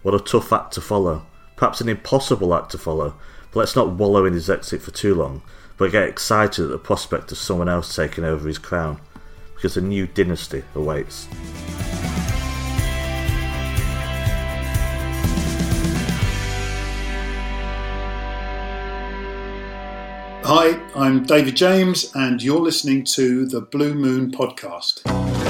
What 0.02 0.14
a 0.14 0.18
tough 0.18 0.52
act 0.52 0.72
to 0.72 0.80
follow. 0.80 1.24
Perhaps 1.54 1.80
an 1.80 1.88
impossible 1.88 2.52
act 2.56 2.70
to 2.72 2.78
follow, 2.78 3.14
but 3.52 3.60
let's 3.60 3.76
not 3.76 3.92
wallow 3.92 4.24
in 4.24 4.32
his 4.32 4.50
exit 4.50 4.82
for 4.82 4.90
too 4.90 5.14
long, 5.14 5.42
but 5.76 5.92
get 5.92 6.08
excited 6.08 6.64
at 6.64 6.70
the 6.72 6.78
prospect 6.78 7.30
of 7.30 7.38
someone 7.38 7.68
else 7.68 7.94
taking 7.94 8.24
over 8.24 8.48
his 8.48 8.58
crown, 8.58 9.00
because 9.54 9.76
a 9.76 9.80
new 9.80 10.08
dynasty 10.08 10.64
awaits. 10.74 11.28
Hi, 20.44 20.80
I'm 20.96 21.22
David 21.22 21.54
James, 21.54 22.10
and 22.16 22.42
you're 22.42 22.58
listening 22.58 23.04
to 23.04 23.46
the 23.46 23.60
Blue 23.60 23.94
Moon 23.94 24.32
Podcast. 24.32 25.41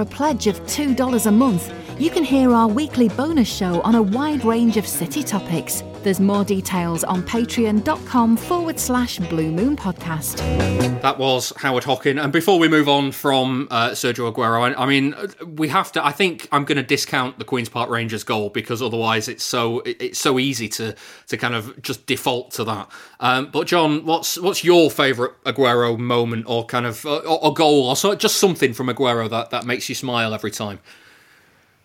a 0.00 0.06
pledge 0.06 0.46
of 0.46 0.60
$2 0.66 1.26
a 1.26 1.30
month 1.30 1.72
you 1.98 2.10
can 2.10 2.22
hear 2.22 2.52
our 2.52 2.68
weekly 2.68 3.08
bonus 3.08 3.52
show 3.52 3.80
on 3.82 3.96
a 3.96 4.02
wide 4.02 4.44
range 4.44 4.76
of 4.76 4.86
city 4.86 5.22
topics. 5.24 5.82
There's 6.04 6.20
more 6.20 6.44
details 6.44 7.02
on 7.02 7.22
patreon.com 7.22 8.36
forward 8.36 8.78
slash 8.78 9.18
Blue 9.18 9.50
Moon 9.50 9.76
Podcast. 9.76 10.38
That 11.02 11.18
was 11.18 11.52
Howard 11.56 11.82
Hockin. 11.82 12.18
And 12.20 12.32
before 12.32 12.60
we 12.60 12.68
move 12.68 12.88
on 12.88 13.10
from 13.10 13.66
uh, 13.70 13.90
Sergio 13.90 14.32
Aguero, 14.32 14.72
I, 14.76 14.82
I, 14.82 14.86
mean, 14.86 15.14
we 15.56 15.68
have 15.68 15.90
to. 15.92 16.04
I 16.04 16.12
think 16.12 16.48
I'm 16.52 16.64
going 16.64 16.76
to 16.76 16.84
discount 16.84 17.40
the 17.40 17.44
Queens 17.44 17.68
Park 17.68 17.90
Rangers 17.90 18.22
goal 18.22 18.50
because 18.50 18.80
otherwise 18.80 19.26
it's 19.26 19.42
so 19.42 19.82
it's 19.84 20.18
so 20.20 20.38
easy 20.38 20.68
to 20.70 20.94
to 21.26 21.36
kind 21.36 21.54
of 21.54 21.82
just 21.82 22.06
default 22.06 22.52
to 22.52 22.64
that. 22.64 22.88
Um, 23.18 23.50
but 23.50 23.66
John, 23.66 24.04
what's 24.04 24.38
what's 24.38 24.62
your 24.62 24.90
favourite 24.90 25.32
Aguero 25.44 25.98
moment 25.98 26.44
or 26.46 26.64
kind 26.64 26.86
of 26.86 27.04
or, 27.04 27.52
goal 27.54 27.88
or 27.88 27.96
so, 27.96 28.14
just 28.14 28.36
something 28.36 28.72
from 28.72 28.86
Aguero 28.86 29.28
that 29.30 29.50
that 29.50 29.66
makes 29.66 29.88
you 29.88 29.96
smile 29.96 30.32
every 30.32 30.52
time? 30.52 30.78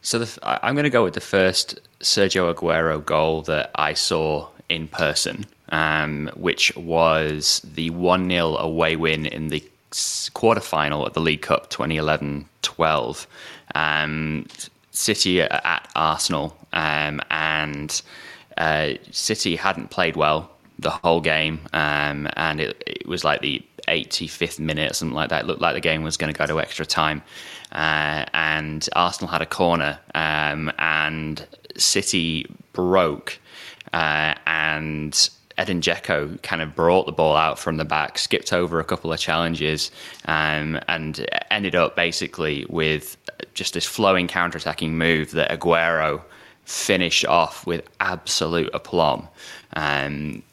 So 0.04 0.20
the, 0.20 0.39
I'm 0.44 0.76
going 0.76 0.84
to 0.84 0.89
go 0.89 1.04
with 1.04 1.13
the 1.13 1.22
first 1.22 1.80
Sergio 2.02 2.54
Aguero 2.54 3.04
goal 3.04 3.42
that 3.44 3.72
I 3.76 3.94
saw 3.94 4.50
in 4.68 4.89
person, 4.89 5.46
um, 5.70 6.30
which 6.36 6.76
was 6.76 7.62
the 7.63 7.89
1 7.89 8.30
0 8.30 8.58
away 8.58 8.98
win 8.98 9.26
in 9.26 9.48
the 9.48 9.63
quarterfinal 9.92 11.06
at 11.06 11.13
the 11.13 11.22
League 11.22 11.42
Cup 11.42 11.70
2011 11.70 12.48
12. 12.62 13.28
Um, 13.76 14.46
City 14.92 15.42
at 15.42 15.89
Arsenal, 15.96 16.56
um, 16.72 17.20
and 17.32 18.02
uh, 18.58 18.89
City 19.12 19.56
hadn't 19.56 19.89
played 19.89 20.16
well 20.16 20.52
the 20.78 20.92
whole 20.92 21.20
game, 21.20 21.62
um, 21.74 22.28
and 22.36 22.62
it, 22.62 22.84
it 22.86 23.08
was 23.08 23.24
like 23.24 23.42
the 23.42 23.63
85th 23.88 24.60
minute 24.60 24.91
or 24.91 24.93
something 24.93 25.15
like 25.15 25.30
that. 25.30 25.43
It 25.43 25.48
looked 25.48 25.62
like 25.62 25.76
the 25.76 25.82
game 25.82 26.04
was 26.04 26.17
going 26.17 26.34
to 26.34 26.38
go 26.38 26.46
to 26.46 26.60
extra 26.60 26.86
time. 26.86 27.22
Uh, 27.72 28.26
and 28.34 28.88
Arsenal 28.96 29.32
had 29.32 29.41
a 29.41 29.46
corner, 29.46 30.00
um, 30.13 30.72
and 30.78 31.46
City 31.76 32.46
broke, 32.72 33.39
uh, 33.93 34.36
and 34.46 35.30
Edin 35.58 35.82
Dzeko 35.82 36.41
kind 36.43 36.62
of 36.62 36.76
brought 36.76 37.06
the 37.06 37.12
ball 37.12 37.36
out 37.36 37.58
from 37.58 37.78
the 37.78 37.86
back, 37.86 38.17
skipped 38.17 38.54
over 38.54 38.80
a 38.80 38.84
couple 38.84 39.12
of 39.12 39.19
challenges, 39.19 39.91
um, 40.26 40.80
and 40.88 41.28
ended 41.52 41.76
up 41.76 41.96
basically 41.96 42.65
with 42.69 43.17
just 43.54 43.74
this 43.74 43.86
flowing 43.86 44.28
counter-attacking 44.28 44.98
move 44.98 45.32
that 45.32 45.52
Aguero 45.52 46.22
finished 46.65 47.26
off 47.26 47.65
with 47.67 47.88
absolute 48.00 48.69
aplomb. 48.74 49.28
Um, 49.76 50.43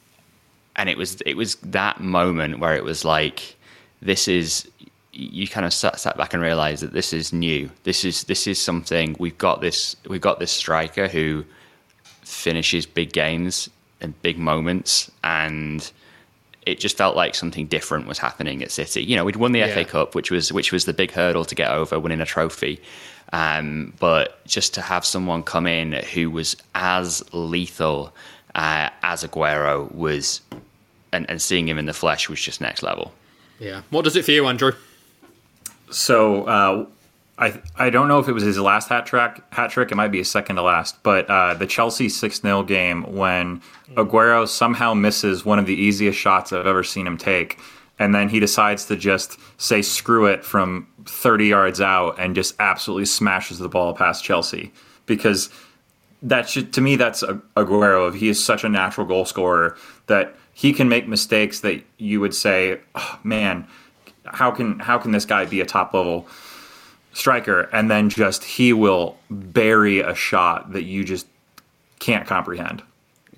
and 0.81 0.89
it 0.89 0.97
was 0.97 1.21
it 1.27 1.37
was 1.37 1.55
that 1.57 1.99
moment 1.99 2.57
where 2.57 2.75
it 2.75 2.83
was 2.83 3.05
like, 3.05 3.55
this 4.01 4.27
is 4.27 4.67
you 5.13 5.47
kind 5.47 5.63
of 5.63 5.73
sat, 5.73 5.99
sat 5.99 6.17
back 6.17 6.33
and 6.33 6.41
realized 6.41 6.81
that 6.81 6.91
this 6.91 7.13
is 7.13 7.31
new. 7.31 7.69
This 7.83 8.03
is 8.03 8.23
this 8.23 8.47
is 8.47 8.59
something 8.59 9.15
we've 9.19 9.37
got 9.37 9.61
this 9.61 9.95
we've 10.07 10.21
got 10.21 10.39
this 10.39 10.51
striker 10.51 11.07
who 11.07 11.45
finishes 12.23 12.87
big 12.87 13.13
games 13.13 13.69
and 14.01 14.19
big 14.23 14.39
moments 14.39 15.11
and 15.23 15.91
it 16.65 16.79
just 16.79 16.97
felt 16.97 17.15
like 17.15 17.35
something 17.35 17.67
different 17.67 18.07
was 18.07 18.17
happening 18.17 18.63
at 18.63 18.71
City. 18.71 19.03
You 19.03 19.15
know, 19.15 19.23
we'd 19.23 19.35
won 19.35 19.51
the 19.51 19.59
yeah. 19.59 19.73
FA 19.75 19.85
Cup, 19.85 20.15
which 20.15 20.31
was 20.31 20.51
which 20.51 20.71
was 20.71 20.85
the 20.85 20.93
big 20.93 21.11
hurdle 21.11 21.45
to 21.45 21.53
get 21.53 21.69
over, 21.69 21.99
winning 21.99 22.21
a 22.21 22.25
trophy. 22.25 22.81
Um, 23.33 23.93
but 23.99 24.43
just 24.47 24.73
to 24.73 24.81
have 24.81 25.05
someone 25.05 25.43
come 25.43 25.67
in 25.67 25.93
who 26.13 26.31
was 26.31 26.57
as 26.73 27.23
lethal 27.33 28.15
uh, 28.55 28.89
as 29.03 29.23
Aguero 29.23 29.93
was, 29.93 30.41
and, 31.13 31.29
and 31.29 31.41
seeing 31.41 31.67
him 31.67 31.77
in 31.77 31.85
the 31.85 31.93
flesh 31.93 32.29
was 32.29 32.41
just 32.41 32.61
next 32.61 32.83
level. 32.83 33.13
Yeah. 33.59 33.81
What 33.89 34.03
does 34.03 34.15
it 34.15 34.25
for 34.25 34.31
you, 34.31 34.47
Andrew? 34.47 34.73
So 35.91 36.45
uh, 36.45 36.85
I 37.37 37.61
I 37.75 37.89
don't 37.89 38.07
know 38.07 38.19
if 38.19 38.27
it 38.27 38.33
was 38.33 38.43
his 38.43 38.57
last 38.57 38.89
hat 38.89 39.05
trick. 39.05 39.41
Hat 39.51 39.71
trick. 39.71 39.91
It 39.91 39.95
might 39.95 40.11
be 40.11 40.19
his 40.19 40.31
second 40.31 40.55
to 40.55 40.61
last. 40.61 41.01
But 41.03 41.29
uh, 41.29 41.53
the 41.55 41.67
Chelsea 41.67 42.09
six 42.09 42.41
0 42.41 42.63
game 42.63 43.03
when 43.15 43.61
Aguero 43.95 44.47
somehow 44.47 44.93
misses 44.93 45.45
one 45.45 45.59
of 45.59 45.65
the 45.65 45.75
easiest 45.75 46.17
shots 46.17 46.53
I've 46.53 46.67
ever 46.67 46.83
seen 46.83 47.05
him 47.05 47.17
take, 47.17 47.59
and 47.99 48.15
then 48.15 48.29
he 48.29 48.39
decides 48.39 48.85
to 48.85 48.95
just 48.95 49.37
say 49.57 49.81
screw 49.81 50.25
it 50.25 50.45
from 50.45 50.87
thirty 51.05 51.47
yards 51.47 51.81
out 51.81 52.15
and 52.19 52.35
just 52.35 52.55
absolutely 52.59 53.05
smashes 53.05 53.59
the 53.59 53.69
ball 53.69 53.93
past 53.93 54.23
Chelsea 54.23 54.71
because 55.05 55.49
that 56.21 56.47
should 56.47 56.73
to 56.73 56.81
me 56.81 56.95
that's 56.95 57.23
Aguero. 57.57 58.15
He 58.15 58.29
is 58.29 58.43
such 58.43 58.63
a 58.63 58.69
natural 58.69 59.05
goal 59.07 59.25
scorer 59.25 59.75
that 60.07 60.35
he 60.53 60.73
can 60.73 60.89
make 60.89 61.07
mistakes 61.07 61.61
that 61.61 61.83
you 61.97 62.19
would 62.19 62.35
say, 62.35 62.79
oh, 62.95 63.19
man 63.23 63.67
how 64.25 64.51
can 64.51 64.79
how 64.79 64.97
can 64.97 65.11
this 65.11 65.25
guy 65.25 65.45
be 65.45 65.61
a 65.61 65.65
top 65.65 65.93
level 65.93 66.27
striker 67.13 67.61
and 67.73 67.89
then 67.89 68.09
just 68.09 68.43
he 68.43 68.71
will 68.71 69.17
bury 69.29 69.99
a 69.99 70.15
shot 70.15 70.71
that 70.71 70.83
you 70.83 71.03
just 71.03 71.27
can't 71.99 72.25
comprehend. 72.25 72.81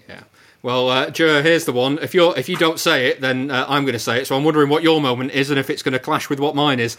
Yeah. 0.08 0.22
Well, 0.62 0.90
uh, 0.90 1.10
Joe, 1.10 1.42
here's 1.42 1.66
the 1.66 1.74
one. 1.74 2.00
If 2.00 2.14
you're 2.14 2.38
if 2.38 2.48
you 2.50 2.56
don't 2.56 2.80
say 2.80 3.08
it, 3.08 3.22
then 3.22 3.50
uh, 3.50 3.66
I'm 3.68 3.84
going 3.84 3.94
to 3.94 4.00
say 4.00 4.20
it. 4.20 4.28
So 4.28 4.38
I'm 4.38 4.44
wondering 4.44 4.70
what 4.70 4.84
your 4.84 5.02
moment 5.02 5.32
is 5.32 5.50
and 5.50 5.60
if 5.60 5.70
it's 5.70 5.84
going 5.84 5.94
to 5.94 6.00
clash 6.00 6.30
with 6.30 6.40
what 6.40 6.56
mine 6.56 6.80
is. 6.80 6.96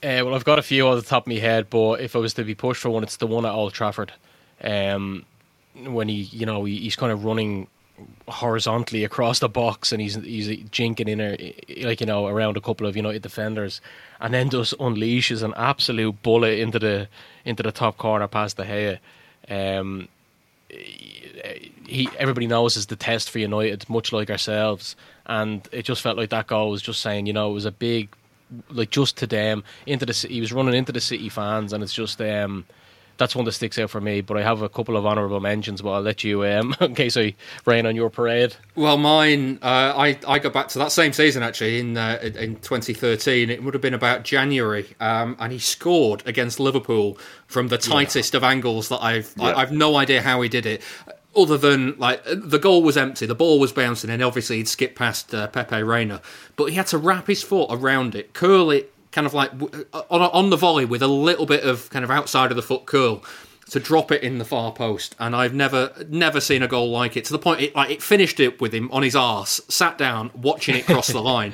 Uh, 0.00 0.22
well, 0.22 0.34
I've 0.34 0.44
got 0.44 0.60
a 0.60 0.62
few 0.62 0.86
on 0.86 0.94
the 0.94 1.02
top 1.02 1.24
of 1.24 1.32
my 1.32 1.40
head, 1.40 1.68
but 1.68 2.00
if 2.00 2.14
I 2.14 2.20
was 2.20 2.32
to 2.34 2.44
be 2.44 2.54
pushed 2.54 2.82
for 2.82 2.90
one, 2.90 3.02
it's 3.02 3.16
the 3.16 3.26
one 3.26 3.44
at 3.44 3.50
Old 3.50 3.72
Trafford. 3.72 4.12
Um, 4.62 5.24
when 5.74 6.08
he, 6.08 6.22
you 6.22 6.46
know, 6.46 6.64
he, 6.64 6.78
he's 6.78 6.94
kind 6.94 7.10
of 7.10 7.24
running 7.24 7.66
horizontally 8.28 9.04
across 9.04 9.38
the 9.38 9.48
box 9.48 9.92
and 9.92 10.00
he's 10.00 10.14
he's 10.16 10.48
jinking 10.70 11.08
in 11.08 11.18
there 11.18 11.36
like 11.86 12.00
you 12.00 12.06
know 12.06 12.26
around 12.26 12.56
a 12.56 12.60
couple 12.60 12.86
of 12.86 12.96
United 12.96 13.22
defenders 13.22 13.80
and 14.20 14.34
then 14.34 14.50
just 14.50 14.76
unleashes 14.78 15.42
an 15.42 15.54
absolute 15.56 16.22
bullet 16.22 16.58
into 16.58 16.78
the 16.78 17.08
into 17.44 17.62
the 17.62 17.72
top 17.72 17.96
corner 17.96 18.28
past 18.28 18.56
de 18.56 18.64
Gea. 18.64 18.98
Um, 19.80 20.08
he 20.70 22.08
everybody 22.18 22.46
knows 22.46 22.76
is 22.76 22.86
the 22.86 22.96
test 22.96 23.30
for 23.30 23.38
United, 23.38 23.88
much 23.88 24.12
like 24.12 24.30
ourselves, 24.30 24.96
and 25.26 25.66
it 25.72 25.84
just 25.84 26.02
felt 26.02 26.16
like 26.16 26.30
that 26.30 26.46
goal 26.46 26.70
was 26.70 26.82
just 26.82 27.00
saying, 27.00 27.26
you 27.26 27.32
know, 27.32 27.50
it 27.50 27.54
was 27.54 27.64
a 27.64 27.72
big, 27.72 28.14
like 28.70 28.90
just 28.90 29.16
to 29.18 29.26
them 29.26 29.64
into 29.86 30.04
the 30.04 30.12
he 30.28 30.40
was 30.40 30.52
running 30.52 30.74
into 30.74 30.92
the 30.92 31.00
City 31.00 31.28
fans, 31.28 31.72
and 31.72 31.82
it's 31.82 31.94
just 31.94 32.20
um, 32.20 32.66
that's 33.18 33.36
one 33.36 33.44
that 33.44 33.52
sticks 33.52 33.78
out 33.78 33.90
for 33.90 34.00
me. 34.00 34.20
But 34.20 34.38
I 34.38 34.42
have 34.42 34.62
a 34.62 34.68
couple 34.68 34.96
of 34.96 35.04
honourable 35.04 35.40
mentions, 35.40 35.82
but 35.82 35.90
I'll 35.90 36.00
let 36.02 36.24
you, 36.24 36.44
um, 36.46 36.74
in 36.80 36.94
case 36.94 37.16
I 37.16 37.34
rain 37.66 37.84
on 37.84 37.94
your 37.94 38.10
parade. 38.10 38.56
Well, 38.74 38.96
mine, 38.96 39.58
uh, 39.62 39.92
I 39.96 40.18
I 40.26 40.38
go 40.38 40.50
back 40.50 40.68
to 40.68 40.78
that 40.78 40.92
same 40.92 41.12
season 41.12 41.42
actually 41.42 41.80
in 41.80 41.96
uh, 41.96 42.18
in 42.22 42.56
2013. 42.56 43.50
It 43.50 43.62
would 43.62 43.74
have 43.74 43.82
been 43.82 43.94
about 43.94 44.22
January, 44.22 44.86
um, 45.00 45.36
and 45.38 45.52
he 45.52 45.58
scored 45.58 46.22
against 46.26 46.58
Liverpool 46.58 47.18
from 47.46 47.68
the 47.68 47.78
tightest 47.78 48.32
yeah. 48.32 48.38
of 48.38 48.44
angles 48.44 48.88
that 48.88 49.02
I've 49.02 49.34
yeah. 49.36 49.46
I, 49.46 49.62
I've 49.62 49.72
no 49.72 49.96
idea 49.96 50.22
how 50.22 50.40
he 50.40 50.48
did 50.48 50.64
it 50.64 50.82
other 51.36 51.58
than 51.58 51.96
like 51.98 52.22
the 52.26 52.58
goal 52.58 52.82
was 52.82 52.96
empty, 52.96 53.26
the 53.26 53.34
ball 53.34 53.58
was 53.58 53.72
bouncing, 53.72 54.10
and 54.10 54.22
obviously 54.22 54.56
he'd 54.56 54.68
skipped 54.68 54.96
past 54.96 55.34
uh, 55.34 55.46
Pepe 55.48 55.82
Reina, 55.82 56.20
but 56.56 56.66
he 56.66 56.74
had 56.74 56.86
to 56.88 56.98
wrap 56.98 57.26
his 57.26 57.42
foot 57.42 57.68
around 57.70 58.14
it, 58.14 58.32
curl 58.32 58.70
it 58.70 58.92
kind 59.12 59.26
of 59.26 59.34
like 59.34 59.50
uh, 59.92 60.02
on, 60.10 60.22
on 60.22 60.50
the 60.50 60.56
volley 60.56 60.84
with 60.84 61.02
a 61.02 61.08
little 61.08 61.46
bit 61.46 61.64
of 61.64 61.90
kind 61.90 62.04
of 62.04 62.10
outside 62.10 62.50
of 62.50 62.56
the 62.56 62.62
foot 62.62 62.86
curl 62.86 63.22
to 63.70 63.80
drop 63.80 64.10
it 64.10 64.22
in 64.22 64.38
the 64.38 64.44
far 64.44 64.72
post, 64.72 65.14
and 65.18 65.36
I've 65.36 65.54
never 65.54 65.92
never 66.08 66.40
seen 66.40 66.62
a 66.62 66.68
goal 66.68 66.90
like 66.90 67.16
it. 67.16 67.24
To 67.26 67.32
the 67.32 67.38
point, 67.38 67.60
it 67.60 67.74
like 67.74 67.90
it 67.90 68.02
finished 68.02 68.40
it 68.40 68.60
with 68.60 68.72
him 68.72 68.90
on 68.92 69.02
his 69.02 69.14
arse, 69.14 69.60
sat 69.68 69.98
down, 69.98 70.30
watching 70.34 70.76
it 70.76 70.86
cross 70.86 71.08
the 71.08 71.20
line, 71.22 71.52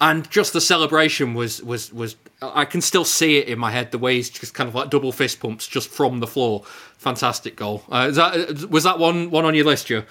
and 0.00 0.30
just 0.30 0.52
the 0.52 0.60
celebration 0.60 1.34
was 1.34 1.62
was 1.62 1.92
was. 1.92 2.16
I 2.42 2.66
can 2.66 2.82
still 2.82 3.06
see 3.06 3.38
it 3.38 3.48
in 3.48 3.58
my 3.58 3.70
head. 3.70 3.90
The 3.90 3.98
way 3.98 4.16
he's 4.16 4.28
just 4.28 4.52
kind 4.52 4.68
of 4.68 4.74
like 4.74 4.90
double 4.90 5.12
fist 5.12 5.40
pumps 5.40 5.66
just 5.66 5.88
from 5.88 6.20
the 6.20 6.26
floor. 6.26 6.64
Fantastic 6.98 7.56
goal. 7.56 7.82
Uh, 7.88 8.10
that, 8.10 8.68
was 8.68 8.84
that 8.84 8.98
one 8.98 9.30
one 9.30 9.46
on 9.46 9.54
your 9.54 9.64
list, 9.64 9.86
Joe? 9.86 10.04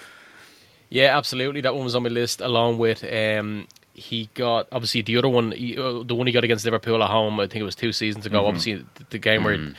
Yeah, 0.90 1.16
absolutely. 1.16 1.60
That 1.60 1.74
one 1.74 1.84
was 1.84 1.94
on 1.94 2.02
my 2.02 2.08
list, 2.08 2.40
along 2.40 2.78
with 2.78 3.04
um, 3.04 3.68
he 3.94 4.28
got 4.34 4.66
obviously 4.72 5.02
the 5.02 5.16
other 5.16 5.28
one, 5.28 5.52
uh, 5.52 6.02
the 6.02 6.14
one 6.14 6.26
he 6.26 6.32
got 6.32 6.44
against 6.44 6.64
Liverpool 6.64 7.02
at 7.02 7.10
home. 7.10 7.38
I 7.40 7.46
think 7.46 7.62
it 7.62 7.64
was 7.64 7.76
two 7.76 7.92
seasons 7.92 8.26
ago. 8.26 8.38
Mm-hmm. 8.38 8.46
Obviously, 8.46 8.84
the, 9.10 9.18
game 9.18 9.42
mm-hmm. 9.42 9.64
where 9.66 9.74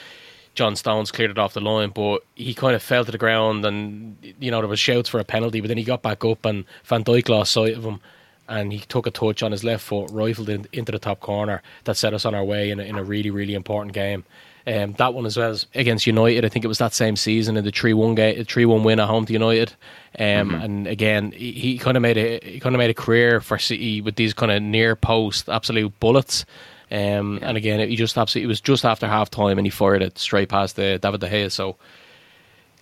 John 0.56 0.75
Stones 0.78 1.12
cleared 1.12 1.32
it 1.32 1.38
off 1.38 1.54
the 1.54 1.62
line, 1.62 1.89
but 1.89 2.23
he 2.34 2.54
kind 2.54 2.75
of 2.75 2.82
fell 2.82 3.04
to 3.04 3.12
the 3.12 3.17
ground, 3.17 3.65
and 3.65 4.17
you 4.39 4.49
know 4.49 4.62
there 4.62 4.69
was 4.69 4.80
shouts 4.80 5.10
for 5.10 5.19
a 5.19 5.25
penalty. 5.25 5.60
But 5.60 5.67
then 5.67 5.78
he 5.78 5.84
got 5.84 6.01
back 6.01 6.23
up, 6.23 6.45
and 6.45 6.63
Van 6.86 7.04
Dijk 7.04 7.28
lost 7.28 7.51
sight 7.51 7.75
of 7.75 7.84
him, 7.84 7.99
and 8.47 8.71
he 8.71 8.80
took 8.80 9.06
a 9.06 9.12
touch 9.12 9.43
on 9.43 9.51
his 9.51 9.65
left 9.65 9.84
foot, 9.84 10.10
rifled 10.12 10.49
in, 10.49 10.65
into 10.71 10.93
the 10.93 10.99
top 10.99 11.19
corner. 11.19 11.62
That 11.84 11.97
set 11.97 12.13
us 12.13 12.25
on 12.25 12.34
our 12.34 12.43
way 12.43 12.71
in 12.71 12.80
a, 12.80 12.84
in 12.84 12.95
a 12.95 13.04
really 13.04 13.32
really 13.32 13.54
important 13.54 13.93
game. 13.93 14.23
Um, 14.67 14.93
that 14.93 15.13
one 15.13 15.28
as 15.28 15.38
well 15.38 15.51
as 15.51 15.67
against 15.75 16.08
United. 16.08 16.43
I 16.43 16.49
think 16.49 16.65
it 16.65 16.69
was 16.69 16.80
that 16.80 16.93
same 16.93 17.15
season 17.17 17.58
in 17.58 17.65
the 17.65 17.71
three 17.71 17.93
one 17.93 18.15
game, 18.15 18.43
three 18.45 18.65
one 18.65 18.84
win 18.84 18.99
at 18.99 19.08
home 19.08 19.25
to 19.25 19.34
United. 19.34 19.73
Um, 20.17 20.49
mm-hmm. 20.49 20.56
And 20.62 20.88
again, 20.88 21.32
he, 21.32 21.51
he 21.51 21.78
kind 21.78 21.97
of 21.97 22.01
made 22.01 22.17
a 22.17 22.39
he 22.43 22.60
kind 22.60 22.75
of 22.75 22.80
made 22.80 22.89
a 22.89 22.93
career 22.93 23.41
for 23.41 23.58
City 23.58 24.01
with 24.01 24.15
these 24.15 24.34
kind 24.34 24.51
of 24.51 24.62
near 24.62 24.95
post 24.95 25.49
absolute 25.49 25.99
bullets. 25.99 26.45
Um, 26.91 27.39
yeah. 27.41 27.49
And 27.49 27.58
again, 27.58 27.89
he 27.89 27.95
just 27.95 28.17
absolutely 28.17 28.45
it 28.45 28.47
was 28.47 28.62
just 28.62 28.86
after 28.86 29.08
half 29.08 29.30
time, 29.30 29.58
and 29.58 29.65
he 29.65 29.71
fired 29.71 30.01
it 30.01 30.17
straight 30.17 30.49
past 30.49 30.75
the 30.75 30.99
David 30.99 31.21
de 31.21 31.30
Gea. 31.30 31.51
So 31.51 31.75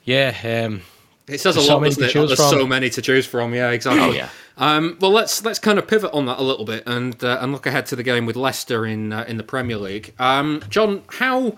yeah. 0.04 0.36
Um, 0.44 0.82
it 1.28 1.40
says 1.40 1.56
a 1.56 1.60
lot, 1.60 1.68
so 1.68 1.80
doesn't 1.80 2.04
it? 2.04 2.14
There's 2.14 2.36
from. 2.36 2.50
so 2.50 2.68
many 2.68 2.90
to 2.90 3.02
choose 3.02 3.26
from. 3.26 3.54
Yeah, 3.54 3.72
exactly. 3.72 4.04
Oh, 4.04 4.12
yeah. 4.12 4.30
Um, 4.58 4.98
well, 5.00 5.12
let's 5.12 5.44
let's 5.44 5.58
kind 5.58 5.80
of 5.80 5.88
pivot 5.88 6.12
on 6.12 6.26
that 6.26 6.38
a 6.38 6.44
little 6.44 6.66
bit 6.66 6.84
and 6.86 7.22
uh, 7.24 7.40
and 7.42 7.52
look 7.52 7.66
ahead 7.66 7.86
to 7.88 7.96
the 7.96 8.04
game 8.04 8.26
with 8.26 8.36
Leicester 8.36 8.86
in 8.86 9.14
uh, 9.14 9.26
in 9.28 9.38
the 9.38 9.44
Premier 9.44 9.78
League. 9.78 10.14
Um, 10.20 10.62
John, 10.70 11.04
how 11.08 11.56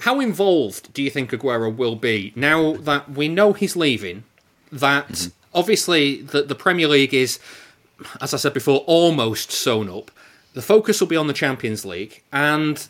how 0.00 0.20
involved 0.20 0.92
do 0.92 1.02
you 1.02 1.10
think 1.10 1.30
Aguero 1.30 1.74
will 1.74 1.96
be 1.96 2.32
now 2.36 2.76
that 2.76 3.10
we 3.10 3.28
know 3.28 3.54
he's 3.54 3.74
leaving? 3.74 4.24
That 4.72 5.08
mm-hmm. 5.08 5.30
obviously 5.54 6.22
the, 6.22 6.42
the 6.42 6.54
Premier 6.54 6.88
League 6.88 7.14
is, 7.14 7.38
as 8.20 8.34
I 8.34 8.36
said 8.36 8.54
before, 8.54 8.78
almost 8.86 9.50
sewn 9.50 9.88
up. 9.88 10.10
The 10.54 10.62
focus 10.62 11.00
will 11.00 11.08
be 11.08 11.16
on 11.16 11.26
the 11.28 11.34
Champions 11.34 11.84
League, 11.84 12.22
and 12.32 12.88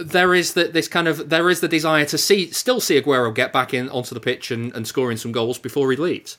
there 0.00 0.34
is 0.34 0.54
the, 0.54 0.64
this 0.68 0.88
kind 0.88 1.06
of 1.06 1.28
there 1.28 1.50
is 1.50 1.60
the 1.60 1.68
desire 1.68 2.04
to 2.06 2.16
see 2.16 2.50
still 2.50 2.80
see 2.80 3.00
Aguero 3.00 3.34
get 3.34 3.52
back 3.52 3.74
in 3.74 3.88
onto 3.90 4.14
the 4.14 4.20
pitch 4.20 4.50
and, 4.50 4.74
and 4.74 4.86
scoring 4.86 5.16
some 5.16 5.32
goals 5.32 5.58
before 5.58 5.90
he 5.90 5.96
leaves. 5.96 6.38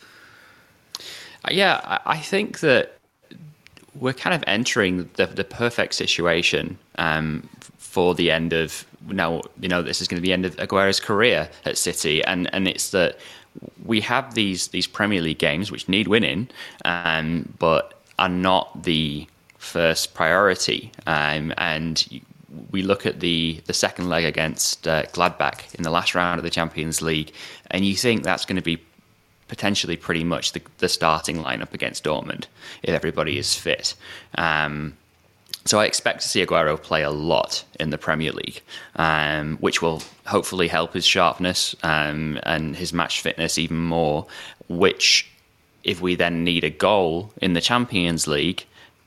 Yeah, 1.49 1.99
I 2.05 2.17
think 2.17 2.59
that 2.59 2.97
we're 3.95 4.13
kind 4.13 4.33
of 4.33 4.43
entering 4.47 5.09
the, 5.15 5.25
the 5.27 5.43
perfect 5.43 5.93
situation 5.93 6.77
um, 6.97 7.47
for 7.77 8.15
the 8.15 8.31
end 8.31 8.53
of 8.53 8.85
now. 9.07 9.41
You 9.59 9.67
know, 9.67 9.81
this 9.81 10.01
is 10.01 10.07
going 10.07 10.17
to 10.17 10.21
be 10.21 10.29
the 10.29 10.33
end 10.33 10.45
of 10.45 10.55
Aguero's 10.57 10.99
career 10.99 11.49
at 11.65 11.77
City, 11.77 12.23
and 12.23 12.51
and 12.53 12.67
it's 12.67 12.91
that 12.91 13.17
we 13.85 14.01
have 14.01 14.33
these 14.33 14.69
these 14.69 14.87
Premier 14.87 15.21
League 15.21 15.39
games 15.39 15.71
which 15.71 15.89
need 15.89 16.07
winning, 16.07 16.49
um, 16.85 17.53
but 17.59 18.01
are 18.19 18.29
not 18.29 18.83
the 18.83 19.27
first 19.57 20.13
priority. 20.13 20.91
Um, 21.07 21.53
and 21.57 22.23
we 22.71 22.81
look 22.81 23.05
at 23.05 23.19
the 23.19 23.61
the 23.65 23.73
second 23.73 24.09
leg 24.09 24.25
against 24.25 24.87
uh, 24.87 25.03
Gladbach 25.13 25.73
in 25.75 25.83
the 25.83 25.91
last 25.91 26.15
round 26.15 26.39
of 26.39 26.43
the 26.43 26.49
Champions 26.49 27.01
League, 27.01 27.33
and 27.69 27.85
you 27.85 27.95
think 27.95 28.23
that's 28.23 28.45
going 28.45 28.57
to 28.57 28.61
be 28.61 28.81
potentially 29.47 29.97
pretty 29.97 30.23
much 30.23 30.53
the, 30.53 30.61
the 30.77 30.87
starting 30.87 31.37
lineup 31.43 31.73
against 31.73 32.05
Dortmund 32.05 32.45
if 32.83 32.95
everybody 32.95 33.37
is 33.37 33.53
fit. 33.53 33.95
Um, 34.35 34.95
so 35.65 35.79
I 35.79 35.85
expect 35.85 36.21
to 36.21 36.27
see 36.27 36.43
Aguero 36.43 36.81
play 36.81 37.03
a 37.03 37.11
lot 37.11 37.63
in 37.79 37.91
the 37.91 37.97
Premier 37.97 38.31
League, 38.31 38.61
um, 38.95 39.57
which 39.57 39.81
will 39.81 40.01
hopefully 40.25 40.67
help 40.67 40.93
his 40.93 41.05
sharpness 41.05 41.75
um, 41.83 42.39
and 42.43 42.75
his 42.75 42.93
match 42.93 43.21
fitness 43.21 43.57
even 43.57 43.77
more. 43.77 44.25
Which, 44.69 45.29
if 45.83 46.01
we 46.01 46.15
then 46.15 46.43
need 46.43 46.63
a 46.63 46.69
goal 46.69 47.31
in 47.41 47.53
the 47.53 47.61
Champions 47.61 48.27
League, 48.27 48.65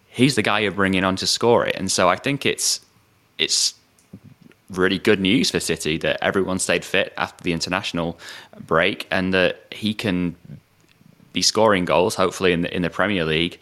he's 0.09 0.37
the 0.37 0.43
guy 0.43 0.61
you're 0.61 0.71
bringing 0.71 1.05
on 1.05 1.17
to 1.17 1.27
score 1.27 1.67
it. 1.67 1.75
And 1.77 1.91
so 1.91 2.09
I 2.09 2.17
think 2.17 2.47
it's 2.47 2.81
it's 3.37 3.75
really 4.71 4.99
good 4.99 5.21
news 5.21 5.51
for 5.51 5.61
City 5.61 5.99
that 5.99 6.23
everyone 6.23 6.59
stayed 6.59 6.85
fit 6.85 7.13
after 7.17 7.43
the 7.43 7.53
international 7.53 8.19
break 8.67 9.07
and 9.11 9.35
that 9.35 9.65
he 9.73 9.93
can 9.93 10.37
be 11.33 11.43
scoring 11.43 11.85
goals, 11.85 12.15
hopefully 12.15 12.53
in 12.53 12.63
the 12.63 12.75
in 12.75 12.83
the 12.83 12.91
Premier 12.91 13.25
League, 13.25 13.59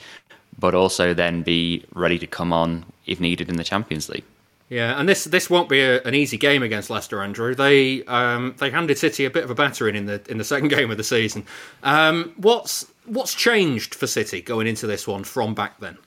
but 0.58 0.74
also 0.74 1.14
then 1.14 1.42
be 1.42 1.84
ready 1.94 2.18
to 2.18 2.26
come 2.26 2.52
on 2.52 2.84
if 3.06 3.20
needed 3.20 3.48
in 3.48 3.56
the 3.56 3.64
Champions 3.64 4.08
League. 4.08 4.24
Yeah, 4.68 4.98
and 4.98 5.06
this 5.06 5.24
this 5.24 5.50
won't 5.50 5.68
be 5.68 5.80
a, 5.80 6.00
an 6.04 6.14
easy 6.14 6.38
game 6.38 6.62
against 6.62 6.88
Leicester, 6.88 7.20
Andrew. 7.20 7.54
They 7.54 8.04
um, 8.04 8.54
they 8.58 8.70
handed 8.70 8.96
City 8.96 9.26
a 9.26 9.30
bit 9.30 9.44
of 9.44 9.50
a 9.50 9.54
battering 9.54 9.94
in 9.94 10.06
the 10.06 10.22
in 10.30 10.38
the 10.38 10.44
second 10.44 10.68
game 10.76 10.90
of 10.90 10.96
the 10.96 11.04
season. 11.04 11.44
Um, 11.82 12.32
what's 12.38 12.86
what's 13.04 13.34
changed 13.34 13.94
for 13.94 14.06
City 14.06 14.40
going 14.40 14.66
into 14.66 14.86
this 14.86 15.06
one 15.06 15.24
from 15.24 15.54
back 15.54 15.78
then? 15.80 15.98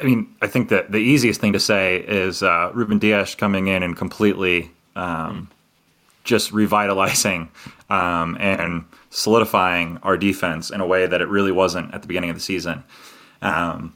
I 0.00 0.04
mean, 0.04 0.32
I 0.42 0.46
think 0.46 0.68
that 0.68 0.92
the 0.92 0.98
easiest 0.98 1.40
thing 1.40 1.52
to 1.54 1.60
say 1.60 1.96
is 1.98 2.42
uh, 2.42 2.70
Ruben 2.72 2.98
Dias 2.98 3.34
coming 3.34 3.66
in 3.66 3.82
and 3.82 3.96
completely 3.96 4.70
um, 4.94 5.48
just 6.24 6.52
revitalizing 6.52 7.50
um, 7.92 8.38
and 8.40 8.84
solidifying 9.10 9.98
our 10.02 10.16
defense 10.16 10.70
in 10.70 10.80
a 10.80 10.86
way 10.86 11.06
that 11.06 11.20
it 11.20 11.28
really 11.28 11.52
wasn't 11.52 11.92
at 11.92 12.00
the 12.00 12.08
beginning 12.08 12.30
of 12.30 12.36
the 12.36 12.40
season. 12.40 12.82
Um, 13.42 13.94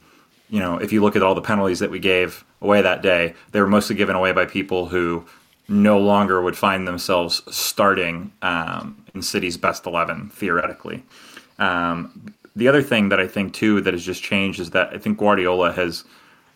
you 0.51 0.59
know, 0.59 0.77
if 0.77 0.93
you 0.93 1.01
look 1.01 1.15
at 1.15 1.23
all 1.23 1.33
the 1.33 1.41
penalties 1.41 1.79
that 1.79 1.89
we 1.89 1.97
gave 1.97 2.45
away 2.61 2.83
that 2.83 3.01
day, 3.01 3.33
they 3.51 3.59
were 3.59 3.67
mostly 3.67 3.95
given 3.95 4.15
away 4.15 4.31
by 4.33 4.45
people 4.45 4.85
who 4.85 5.25
no 5.67 5.97
longer 5.97 6.43
would 6.43 6.55
find 6.55 6.87
themselves 6.87 7.41
starting 7.49 8.31
um, 8.43 9.03
in 9.15 9.23
City's 9.23 9.57
best 9.57 9.87
11, 9.87 10.29
theoretically. 10.29 11.03
Um, 11.57 12.33
the 12.55 12.67
other 12.67 12.83
thing 12.83 13.09
that 13.09 13.19
I 13.19 13.27
think 13.27 13.53
too 13.53 13.81
that 13.81 13.95
has 13.95 14.05
just 14.05 14.21
changed 14.21 14.59
is 14.59 14.69
that 14.71 14.93
I 14.93 14.99
think 14.99 15.17
Guardiola 15.17 15.73
has 15.73 16.03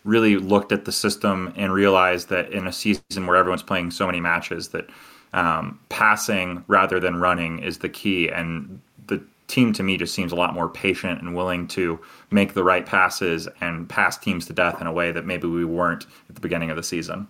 really 0.03 0.37
looked 0.37 0.71
at 0.71 0.85
the 0.85 0.91
system 0.91 1.53
and 1.57 1.73
realized 1.73 2.29
that 2.29 2.51
in 2.51 2.67
a 2.67 2.71
season 2.71 3.25
where 3.25 3.35
everyone's 3.35 3.63
playing 3.63 3.89
so 3.89 4.05
many 4.05 4.19
matches 4.19 4.69
that 4.69 4.87
um, 5.33 5.79
passing 5.89 6.63
rather 6.67 6.99
than 6.99 7.17
running 7.17 7.59
is 7.59 7.79
the 7.79 7.89
key 7.89 8.29
and 8.29 8.81
the 9.07 9.21
team 9.47 9.73
to 9.73 9.83
me 9.83 9.97
just 9.97 10.13
seems 10.13 10.31
a 10.31 10.35
lot 10.35 10.53
more 10.53 10.69
patient 10.69 11.21
and 11.21 11.35
willing 11.35 11.67
to 11.67 11.99
make 12.31 12.53
the 12.53 12.63
right 12.63 12.85
passes 12.85 13.47
and 13.59 13.87
pass 13.89 14.17
teams 14.17 14.45
to 14.47 14.53
death 14.53 14.81
in 14.81 14.87
a 14.87 14.91
way 14.91 15.11
that 15.11 15.25
maybe 15.25 15.47
we 15.47 15.65
weren't 15.65 16.05
at 16.29 16.35
the 16.35 16.41
beginning 16.41 16.69
of 16.69 16.75
the 16.75 16.83
season. 16.83 17.27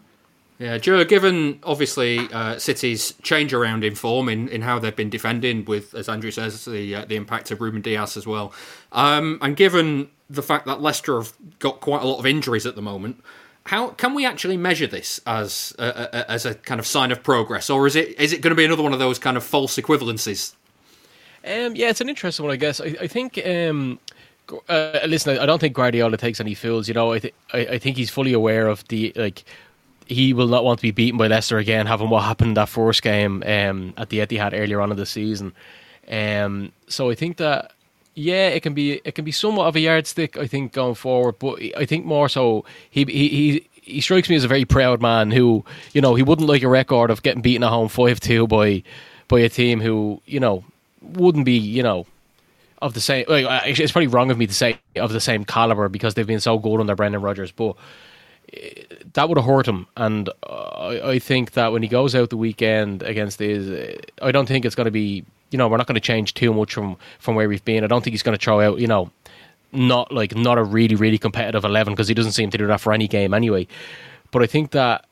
Yeah, 0.61 0.77
Joe, 0.77 1.03
given 1.03 1.59
obviously 1.63 2.19
uh, 2.31 2.59
City's 2.59 3.13
change 3.23 3.51
around 3.51 3.83
in 3.83 3.95
form 3.95 4.29
in, 4.29 4.47
in 4.49 4.61
how 4.61 4.77
they've 4.77 4.95
been 4.95 5.09
defending, 5.09 5.65
with, 5.65 5.95
as 5.95 6.07
Andrew 6.07 6.29
says, 6.29 6.65
the 6.65 6.97
uh, 6.97 7.05
the 7.05 7.15
impact 7.15 7.49
of 7.49 7.61
Ruben 7.61 7.81
Dias 7.81 8.15
as 8.15 8.27
well, 8.27 8.53
um, 8.91 9.39
and 9.41 9.57
given 9.57 10.09
the 10.29 10.43
fact 10.43 10.67
that 10.67 10.79
Leicester 10.79 11.17
have 11.17 11.33
got 11.57 11.81
quite 11.81 12.03
a 12.03 12.05
lot 12.05 12.19
of 12.19 12.27
injuries 12.27 12.67
at 12.67 12.75
the 12.75 12.81
moment, 12.81 13.23
how 13.65 13.89
can 13.89 14.13
we 14.13 14.25
actually 14.25 14.57
measure 14.57 14.87
this 14.87 15.19
as 15.25 15.73
a, 15.77 16.09
a, 16.13 16.31
as 16.31 16.45
a 16.45 16.55
kind 16.55 16.79
of 16.79 16.87
sign 16.87 17.11
of 17.11 17.23
progress, 17.23 17.69
or 17.69 17.87
is 17.87 17.95
it 17.95 18.19
is 18.19 18.33
it 18.33 18.41
going 18.41 18.51
to 18.51 18.55
be 18.55 18.65
another 18.65 18.83
one 18.83 18.93
of 18.93 18.99
those 18.99 19.19
kind 19.19 19.37
of 19.37 19.43
false 19.43 19.77
equivalencies? 19.77 20.55
Um, 21.43 21.75
yeah, 21.75 21.89
it's 21.89 22.01
an 22.01 22.09
interesting 22.09 22.45
one, 22.45 22.53
I 22.53 22.57
guess. 22.57 22.81
I, 22.81 22.95
I 23.01 23.07
think. 23.07 23.39
Um, 23.45 23.99
uh, 24.67 24.99
listen, 25.07 25.37
I 25.37 25.45
don't 25.45 25.59
think 25.59 25.75
Guardiola 25.75 26.17
takes 26.17 26.41
any 26.41 26.55
fools. 26.55 26.87
You 26.89 26.93
know, 26.93 27.13
I, 27.13 27.19
th- 27.19 27.33
I, 27.53 27.59
I 27.59 27.77
think 27.77 27.95
he's 27.95 28.09
fully 28.09 28.33
aware 28.33 28.67
of 28.67 28.85
the 28.89 29.13
like 29.15 29.45
he 30.07 30.33
will 30.33 30.47
not 30.47 30.65
want 30.65 30.79
to 30.79 30.83
be 30.83 30.91
beaten 30.91 31.17
by 31.17 31.27
Leicester 31.27 31.57
again, 31.57 31.85
having 31.85 32.09
what 32.09 32.23
happened 32.23 32.57
that 32.57 32.67
first 32.67 33.01
game 33.01 33.43
um, 33.45 33.93
at 33.95 34.09
the 34.09 34.19
Etihad 34.19 34.51
earlier 34.53 34.81
on 34.81 34.91
in 34.91 34.97
the 34.97 35.05
season. 35.05 35.53
Um, 36.09 36.73
so 36.87 37.09
I 37.09 37.15
think 37.15 37.37
that 37.37 37.71
yeah, 38.21 38.49
it 38.49 38.61
can 38.61 38.73
be 38.73 39.01
it 39.03 39.15
can 39.15 39.25
be 39.25 39.31
somewhat 39.31 39.67
of 39.67 39.75
a 39.75 39.79
yardstick. 39.79 40.37
I 40.37 40.47
think 40.47 40.73
going 40.73 40.95
forward, 40.95 41.39
but 41.39 41.59
I 41.77 41.85
think 41.85 42.05
more 42.05 42.29
so 42.29 42.65
he 42.89 43.05
he 43.05 43.29
he. 43.29 43.67
He 43.83 43.99
strikes 43.99 44.29
me 44.29 44.35
as 44.35 44.43
a 44.43 44.47
very 44.47 44.63
proud 44.63 45.01
man 45.01 45.31
who, 45.31 45.65
you 45.91 46.01
know, 46.01 46.13
he 46.13 46.21
wouldn't 46.21 46.47
like 46.47 46.61
a 46.61 46.67
record 46.67 47.09
of 47.09 47.23
getting 47.23 47.41
beaten 47.41 47.63
at 47.63 47.71
home 47.71 47.89
five 47.89 48.19
two 48.19 48.45
by 48.45 48.83
by 49.27 49.39
a 49.39 49.49
team 49.49 49.81
who, 49.81 50.21
you 50.27 50.39
know, 50.39 50.63
wouldn't 51.01 51.45
be, 51.45 51.57
you 51.57 51.81
know, 51.81 52.05
of 52.81 52.93
the 52.93 53.01
same. 53.01 53.25
Like, 53.27 53.79
it's 53.79 53.91
probably 53.91 54.07
wrong 54.07 54.31
of 54.31 54.37
me 54.37 54.47
to 54.47 54.53
say 54.53 54.79
of 54.95 55.11
the 55.11 55.19
same 55.19 55.45
caliber 55.45 55.89
because 55.89 56.13
they've 56.13 56.27
been 56.27 56.39
so 56.39 56.57
good 56.57 56.79
under 56.79 56.95
Brendan 56.95 57.21
Rodgers, 57.21 57.51
but 57.51 57.75
eh, 58.53 58.83
that 59.13 59.29
would 59.29 59.37
have 59.37 59.45
hurt 59.45 59.67
him. 59.67 59.87
And 59.97 60.29
uh, 60.43 60.53
I, 60.53 61.11
I, 61.11 61.19
think 61.19 61.51
that 61.51 61.71
when 61.71 61.81
he 61.81 61.87
goes 61.87 62.15
out 62.15 62.29
the 62.29 62.37
weekend 62.37 63.03
against 63.03 63.37
these, 63.37 63.69
eh, 63.69 63.97
I 64.21 64.31
don't 64.31 64.47
think 64.47 64.65
it's 64.65 64.75
going 64.75 64.85
to 64.85 64.91
be. 64.91 65.23
You 65.51 65.57
know, 65.57 65.67
we're 65.67 65.77
not 65.77 65.87
going 65.87 65.95
to 65.95 66.01
change 66.01 66.33
too 66.33 66.53
much 66.53 66.73
from 66.73 66.97
from 67.19 67.35
where 67.35 67.47
we've 67.47 67.63
been. 67.63 67.83
I 67.83 67.87
don't 67.87 68.03
think 68.03 68.13
he's 68.13 68.23
going 68.23 68.37
to 68.37 68.43
throw 68.43 68.61
out. 68.61 68.79
You 68.79 68.87
know, 68.87 69.11
not 69.71 70.11
like 70.11 70.35
not 70.35 70.57
a 70.57 70.63
really 70.63 70.95
really 70.95 71.17
competitive 71.17 71.63
eleven 71.63 71.93
because 71.93 72.07
he 72.07 72.13
doesn't 72.13 72.33
seem 72.33 72.49
to 72.49 72.57
do 72.57 72.67
that 72.67 72.81
for 72.81 72.93
any 72.93 73.07
game 73.07 73.33
anyway. 73.33 73.67
But 74.31 74.43
I 74.43 74.47
think 74.47 74.71
that 74.71 75.05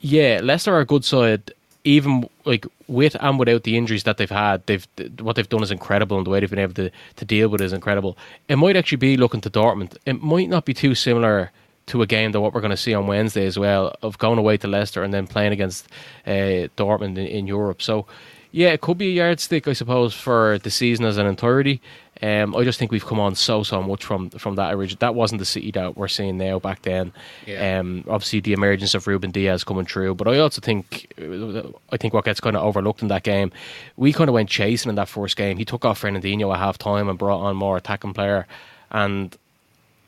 yeah, 0.00 0.40
Leicester 0.42 0.74
are 0.74 0.80
a 0.80 0.86
good 0.86 1.04
side. 1.04 1.52
Even 1.84 2.28
like 2.44 2.64
with 2.86 3.16
and 3.18 3.40
without 3.40 3.64
the 3.64 3.76
injuries 3.76 4.04
that 4.04 4.16
they've 4.16 4.30
had, 4.30 4.64
they've 4.66 4.86
what 5.18 5.34
they've 5.34 5.48
done 5.48 5.62
is 5.62 5.70
incredible, 5.70 6.16
and 6.16 6.26
the 6.26 6.30
way 6.30 6.38
they've 6.38 6.50
been 6.50 6.58
able 6.58 6.74
to, 6.74 6.90
to 7.16 7.24
deal 7.24 7.48
with 7.48 7.60
it 7.60 7.64
is 7.64 7.72
incredible. 7.72 8.16
It 8.48 8.56
might 8.56 8.76
actually 8.76 8.98
be 8.98 9.16
looking 9.16 9.40
to 9.40 9.50
Dortmund. 9.50 9.96
It 10.06 10.22
might 10.22 10.48
not 10.48 10.64
be 10.64 10.74
too 10.74 10.94
similar 10.94 11.50
to 11.86 12.02
a 12.02 12.06
game 12.06 12.32
that 12.32 12.40
what 12.40 12.54
we're 12.54 12.60
going 12.60 12.70
to 12.70 12.76
see 12.76 12.94
on 12.94 13.06
Wednesday 13.06 13.46
as 13.46 13.58
well 13.58 13.94
of 14.02 14.18
going 14.18 14.38
away 14.38 14.56
to 14.56 14.68
Leicester 14.68 15.02
and 15.02 15.12
then 15.12 15.26
playing 15.26 15.52
against 15.52 15.88
uh, 16.26 16.68
Dortmund 16.76 17.18
in, 17.18 17.26
in, 17.26 17.46
Europe. 17.46 17.82
So, 17.82 18.06
yeah, 18.52 18.68
it 18.68 18.82
could 18.82 18.98
be 18.98 19.08
a 19.08 19.24
yardstick, 19.24 19.66
I 19.66 19.72
suppose, 19.72 20.14
for 20.14 20.58
the 20.58 20.70
season 20.70 21.06
as 21.06 21.16
an 21.16 21.26
entirety. 21.26 21.80
Um, 22.22 22.54
I 22.54 22.62
just 22.62 22.78
think 22.78 22.92
we've 22.92 23.04
come 23.04 23.18
on 23.18 23.34
so 23.34 23.64
so 23.64 23.82
much 23.82 24.04
from 24.04 24.30
from 24.30 24.54
that 24.54 24.72
original. 24.74 24.98
That 25.00 25.16
wasn't 25.16 25.40
the 25.40 25.44
city 25.44 25.72
that 25.72 25.96
we're 25.96 26.06
seeing 26.06 26.38
now. 26.38 26.60
Back 26.60 26.82
then, 26.82 27.12
yeah. 27.46 27.80
um, 27.80 28.04
obviously 28.06 28.38
the 28.38 28.52
emergence 28.52 28.94
of 28.94 29.08
Ruben 29.08 29.32
Dias 29.32 29.64
coming 29.64 29.86
through, 29.86 30.14
but 30.14 30.28
I 30.28 30.38
also 30.38 30.60
think 30.60 31.12
I 31.18 31.96
think 31.96 32.14
what 32.14 32.24
gets 32.24 32.38
kind 32.38 32.54
of 32.54 32.62
overlooked 32.62 33.02
in 33.02 33.08
that 33.08 33.24
game, 33.24 33.50
we 33.96 34.12
kind 34.12 34.28
of 34.28 34.34
went 34.34 34.50
chasing 34.50 34.90
in 34.90 34.94
that 34.96 35.08
first 35.08 35.36
game. 35.36 35.56
He 35.56 35.64
took 35.64 35.84
off 35.84 36.02
Fernandinho 36.02 36.52
at 36.52 36.60
half 36.60 36.78
time 36.78 37.08
and 37.08 37.18
brought 37.18 37.40
on 37.40 37.56
more 37.56 37.76
attacking 37.76 38.14
player, 38.14 38.46
and 38.92 39.36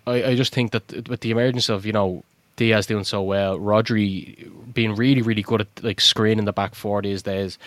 I, 0.07 0.22
I 0.22 0.35
just 0.37 0.54
think 0.54 0.70
that 0.70 1.09
with 1.09 1.20
the 1.20 1.33
emergence 1.33 1.68
of 1.68 1.85
you 1.85 1.92
know 1.92 2.22
Dias 2.57 2.87
doing 2.87 3.04
so 3.04 3.22
well, 3.22 3.59
Rodri 3.59 4.52
being 4.72 4.94
really 4.94 5.22
really 5.22 5.42
good 5.42 5.62
at 5.62 5.83
like 5.83 6.00
screening 6.00 6.44
the 6.44 6.52
back 6.52 6.76
four 6.76 7.02
these 7.02 7.22
days. 7.22 7.59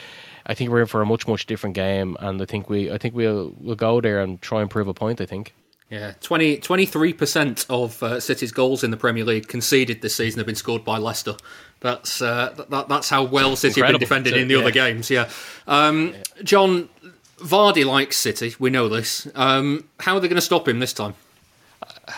I 0.48 0.54
think 0.54 0.72
we're 0.72 0.82
in 0.82 0.88
for 0.88 1.02
a 1.02 1.06
much 1.06 1.28
much 1.28 1.46
different 1.46 1.76
game, 1.76 2.18
and 2.20 2.42
I 2.42 2.46
think 2.46 2.70
we 2.70 2.92
I 2.92 2.98
think 2.98 3.14
we'll 3.14 3.54
we'll 3.60 3.76
go 3.76 4.02
there 4.02 4.22
and 4.22 4.42
try 4.42 4.62
and 4.62 4.70
prove 4.70 4.88
a 4.88 4.94
point. 4.94 5.22
I 5.22 5.26
think. 5.26 5.54
Yeah, 5.90 6.14
23 6.20 7.14
percent 7.14 7.66
of 7.70 8.04
uh, 8.04 8.20
City's 8.20 8.52
goals 8.52 8.84
in 8.84 8.92
the 8.92 8.98
Premier 8.98 9.24
League 9.24 9.48
conceded 9.48 10.02
this 10.02 10.16
season 10.16 10.40
have 10.40 10.46
been 10.46 10.56
scored 10.56 10.84
by 10.84 10.98
Leicester. 10.98 11.38
That's 11.80 12.22
uh, 12.22 12.54
that, 12.70 12.90
that's 12.90 13.10
how 13.10 13.24
well 13.24 13.56
City 13.56 13.80
Incredible. 13.80 13.94
have 13.94 14.00
been 14.00 14.24
defended 14.24 14.34
so, 14.34 14.40
in 14.40 14.48
the 14.48 14.56
yeah. 14.56 14.60
other 14.62 14.72
games. 14.72 15.10
Yeah, 15.10 15.30
um, 15.66 16.14
John 16.44 16.90
Vardy 17.38 17.86
likes 17.86 18.18
City. 18.18 18.56
We 18.60 18.70
know 18.70 18.90
this. 18.90 19.28
Um, 19.36 19.88
how 20.00 20.16
are 20.16 20.20
they 20.20 20.28
going 20.28 20.36
to 20.36 20.42
stop 20.42 20.68
him 20.68 20.80
this 20.80 20.94
time? 20.94 21.14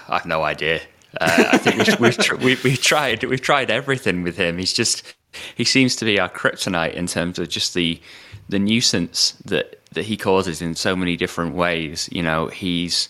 I 0.07 0.13
have 0.17 0.25
no 0.25 0.43
idea. 0.43 0.81
Uh, 1.19 1.49
I 1.51 1.57
think 1.57 1.77
we've, 1.77 1.99
we've, 2.17 2.43
we've, 2.43 2.63
we've, 2.63 2.81
tried 2.81 3.23
we've 3.23 3.41
tried 3.41 3.69
everything 3.69 4.23
with 4.23 4.37
him. 4.37 4.57
He's 4.57 4.73
just 4.73 5.03
he 5.55 5.63
seems 5.63 5.95
to 5.97 6.05
be 6.05 6.19
our 6.19 6.29
kryptonite 6.29 6.93
in 6.93 7.07
terms 7.07 7.39
of 7.39 7.49
just 7.49 7.73
the 7.73 7.99
the 8.47 8.59
nuisance 8.59 9.31
that 9.45 9.79
that 9.93 10.05
he 10.05 10.17
causes 10.17 10.61
in 10.61 10.75
so 10.75 10.95
many 10.95 11.15
different 11.15 11.55
ways. 11.55 12.09
You 12.11 12.23
know, 12.23 12.47
he's 12.47 13.09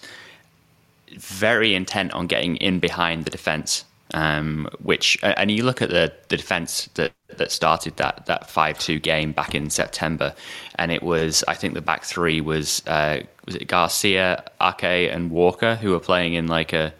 very 1.17 1.75
intent 1.75 2.13
on 2.13 2.27
getting 2.27 2.55
in 2.57 2.79
behind 2.79 3.25
the 3.25 3.31
defense. 3.31 3.85
Um, 4.11 4.67
which 4.81 5.19
and 5.21 5.51
you 5.51 5.63
look 5.63 5.83
at 5.83 5.89
the, 5.89 6.11
the 6.29 6.37
defense 6.37 6.89
that, 6.95 7.11
that 7.37 7.51
started 7.51 7.95
that 7.97 8.25
that 8.25 8.49
five 8.49 8.79
two 8.79 8.97
game 8.97 9.33
back 9.33 9.53
in 9.53 9.69
September, 9.69 10.33
and 10.75 10.91
it 10.91 11.03
was 11.03 11.43
I 11.47 11.53
think 11.53 11.75
the 11.75 11.81
back 11.81 12.03
three 12.03 12.41
was 12.41 12.81
uh, 12.87 13.19
was 13.45 13.55
it 13.55 13.67
Garcia, 13.67 14.43
Ake, 14.59 15.11
and 15.13 15.29
Walker 15.29 15.75
who 15.75 15.91
were 15.91 15.99
playing 15.99 16.33
in 16.33 16.47
like 16.47 16.73
a 16.73 16.91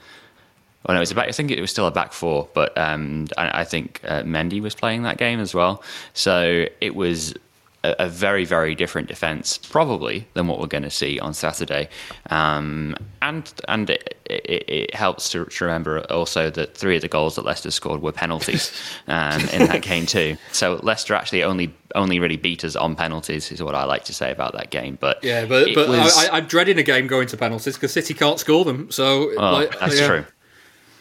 well, 0.86 0.96
no, 0.96 1.00
it 1.00 1.02
was 1.02 1.14
back, 1.14 1.28
I 1.28 1.32
think 1.32 1.52
it 1.52 1.60
was 1.60 1.72
still 1.72 1.88
a 1.88 1.92
back 1.92 2.14
four, 2.14 2.48
but 2.54 2.78
um, 2.78 3.28
I, 3.38 3.62
I, 3.62 3.64
think 3.66 4.00
uh, 4.06 4.24
Mendy 4.24 4.62
was 4.62 4.76
playing 4.76 5.04
that 5.04 5.18
game 5.18 5.40
as 5.40 5.54
well. 5.54 5.84
So 6.14 6.68
it 6.80 6.96
was 6.96 7.36
a, 7.84 7.96
a 8.00 8.08
very, 8.08 8.46
very 8.46 8.76
different 8.76 9.08
defence, 9.08 9.58
probably, 9.58 10.28
than 10.34 10.48
what 10.48 10.60
we're 10.60 10.68
going 10.68 10.84
to 10.84 10.90
see 10.90 11.20
on 11.20 11.34
Saturday. 11.34 11.90
Um, 12.30 12.96
and 13.22 13.52
and 13.68 13.90
it, 13.90 14.18
it, 14.26 14.70
it 14.70 14.96
helps 14.96 15.30
to, 15.32 15.46
to, 15.46 15.66
remember 15.66 16.00
also 16.10 16.50
that 16.50 16.76
three 16.76 16.96
of 16.96 17.02
the 17.02 17.08
goals 17.08 17.36
that 17.36 17.46
Leicester 17.46 17.72
scored 17.72 18.02
were 18.02 18.12
penalties 18.12 18.72
um, 19.08 19.42
in 19.50 19.68
that 19.68 19.82
game 19.82 20.06
too. 20.06 20.38
So 20.52 20.80
Leicester 20.84 21.14
actually 21.14 21.44
only 21.44 21.74
only 21.96 22.20
really 22.20 22.38
beat 22.38 22.64
us 22.64 22.76
on 22.76 22.96
penalties, 22.96 23.52
is 23.52 23.62
what 23.62 23.76
I 23.76 23.84
like 23.84 24.06
to 24.06 24.14
say 24.14 24.32
about 24.32 24.54
that 24.54 24.70
game. 24.70 24.98
But 25.00 25.24
yeah, 25.24 25.46
but 25.46 25.70
but 25.74 25.90
was, 25.90 26.18
I, 26.18 26.38
am 26.38 26.46
dreading 26.46 26.78
a 26.78 26.84
game 26.84 27.08
going 27.08 27.28
to 27.28 27.38
penalties 27.38 27.76
because 27.76 27.94
City 27.94 28.14
can't 28.14 28.40
score 28.40 28.64
them. 28.64 28.92
So 28.92 29.32
oh, 29.38 29.52
like, 29.52 29.80
that's 29.80 30.00
yeah. 30.00 30.08
true. 30.08 30.26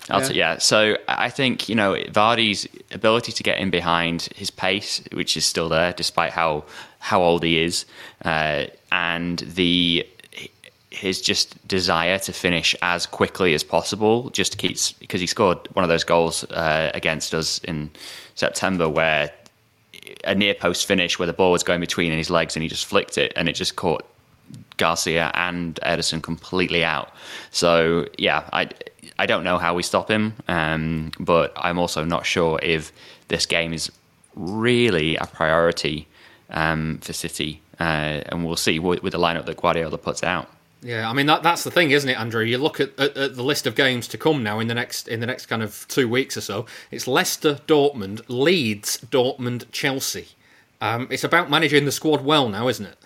Yeah. 0.08 0.28
yeah. 0.30 0.58
So 0.58 0.96
I 1.08 1.30
think 1.30 1.68
you 1.68 1.74
know 1.74 1.94
Vardy's 1.94 2.66
ability 2.92 3.32
to 3.32 3.42
get 3.42 3.58
in 3.58 3.70
behind 3.70 4.28
his 4.34 4.50
pace, 4.50 5.02
which 5.12 5.36
is 5.36 5.44
still 5.44 5.68
there 5.68 5.92
despite 5.92 6.32
how 6.32 6.64
how 6.98 7.22
old 7.22 7.42
he 7.42 7.62
is, 7.62 7.84
uh, 8.24 8.66
and 8.90 9.38
the 9.40 10.06
his 10.90 11.20
just 11.20 11.66
desire 11.68 12.18
to 12.18 12.32
finish 12.32 12.74
as 12.82 13.06
quickly 13.06 13.54
as 13.54 13.62
possible, 13.62 14.30
just 14.30 14.58
keeps 14.58 14.92
because 14.92 15.20
he 15.20 15.26
scored 15.26 15.58
one 15.74 15.84
of 15.84 15.88
those 15.88 16.04
goals 16.04 16.44
uh, 16.44 16.90
against 16.94 17.34
us 17.34 17.58
in 17.58 17.90
September 18.34 18.88
where 18.88 19.30
a 20.24 20.34
near 20.34 20.54
post 20.54 20.86
finish 20.86 21.18
where 21.18 21.26
the 21.26 21.32
ball 21.32 21.52
was 21.52 21.62
going 21.62 21.80
between 21.80 22.10
in 22.10 22.18
his 22.18 22.30
legs 22.30 22.56
and 22.56 22.62
he 22.62 22.68
just 22.68 22.86
flicked 22.86 23.18
it 23.18 23.32
and 23.36 23.48
it 23.48 23.52
just 23.52 23.76
caught 23.76 24.04
Garcia 24.78 25.30
and 25.34 25.78
Ederson 25.82 26.22
completely 26.22 26.84
out. 26.84 27.12
So 27.50 28.06
yeah, 28.16 28.48
I 28.52 28.70
I 29.18 29.26
don't 29.26 29.44
know 29.44 29.58
how 29.58 29.74
we 29.74 29.82
stop 29.82 30.10
him, 30.10 30.34
um, 30.46 31.10
but 31.18 31.52
I'm 31.56 31.78
also 31.78 32.04
not 32.04 32.24
sure 32.24 32.58
if 32.62 32.92
this 33.26 33.46
game 33.46 33.72
is 33.72 33.90
really 34.36 35.16
a 35.16 35.26
priority 35.26 36.06
um, 36.50 36.98
for 37.02 37.12
City, 37.12 37.60
uh, 37.80 38.22
and 38.26 38.44
we'll 38.44 38.56
see 38.56 38.78
with, 38.78 39.02
with 39.02 39.12
the 39.12 39.18
lineup 39.18 39.46
that 39.46 39.56
Guardiola 39.56 39.98
puts 39.98 40.22
out. 40.22 40.48
Yeah, 40.80 41.10
I 41.10 41.12
mean 41.12 41.26
that 41.26 41.42
that's 41.42 41.64
the 41.64 41.72
thing, 41.72 41.90
isn't 41.90 42.08
it, 42.08 42.16
Andrew? 42.16 42.44
You 42.44 42.58
look 42.58 42.78
at, 42.78 42.98
at, 43.00 43.16
at, 43.16 43.34
the 43.34 43.42
list 43.42 43.66
of 43.66 43.74
games 43.74 44.06
to 44.08 44.18
come 44.18 44.44
now 44.44 44.60
in 44.60 44.68
the 44.68 44.74
next 44.74 45.08
in 45.08 45.18
the 45.18 45.26
next 45.26 45.46
kind 45.46 45.62
of 45.62 45.84
two 45.88 46.08
weeks 46.08 46.36
or 46.36 46.40
so. 46.40 46.66
It's 46.92 47.08
Leicester, 47.08 47.54
Dortmund, 47.66 48.22
Leeds, 48.28 48.98
Dortmund, 49.10 49.64
Chelsea. 49.72 50.28
Um, 50.80 51.08
it's 51.10 51.24
about 51.24 51.50
managing 51.50 51.84
the 51.84 51.90
squad 51.90 52.24
well 52.24 52.48
now, 52.48 52.68
isn't 52.68 52.86
it? 52.86 52.96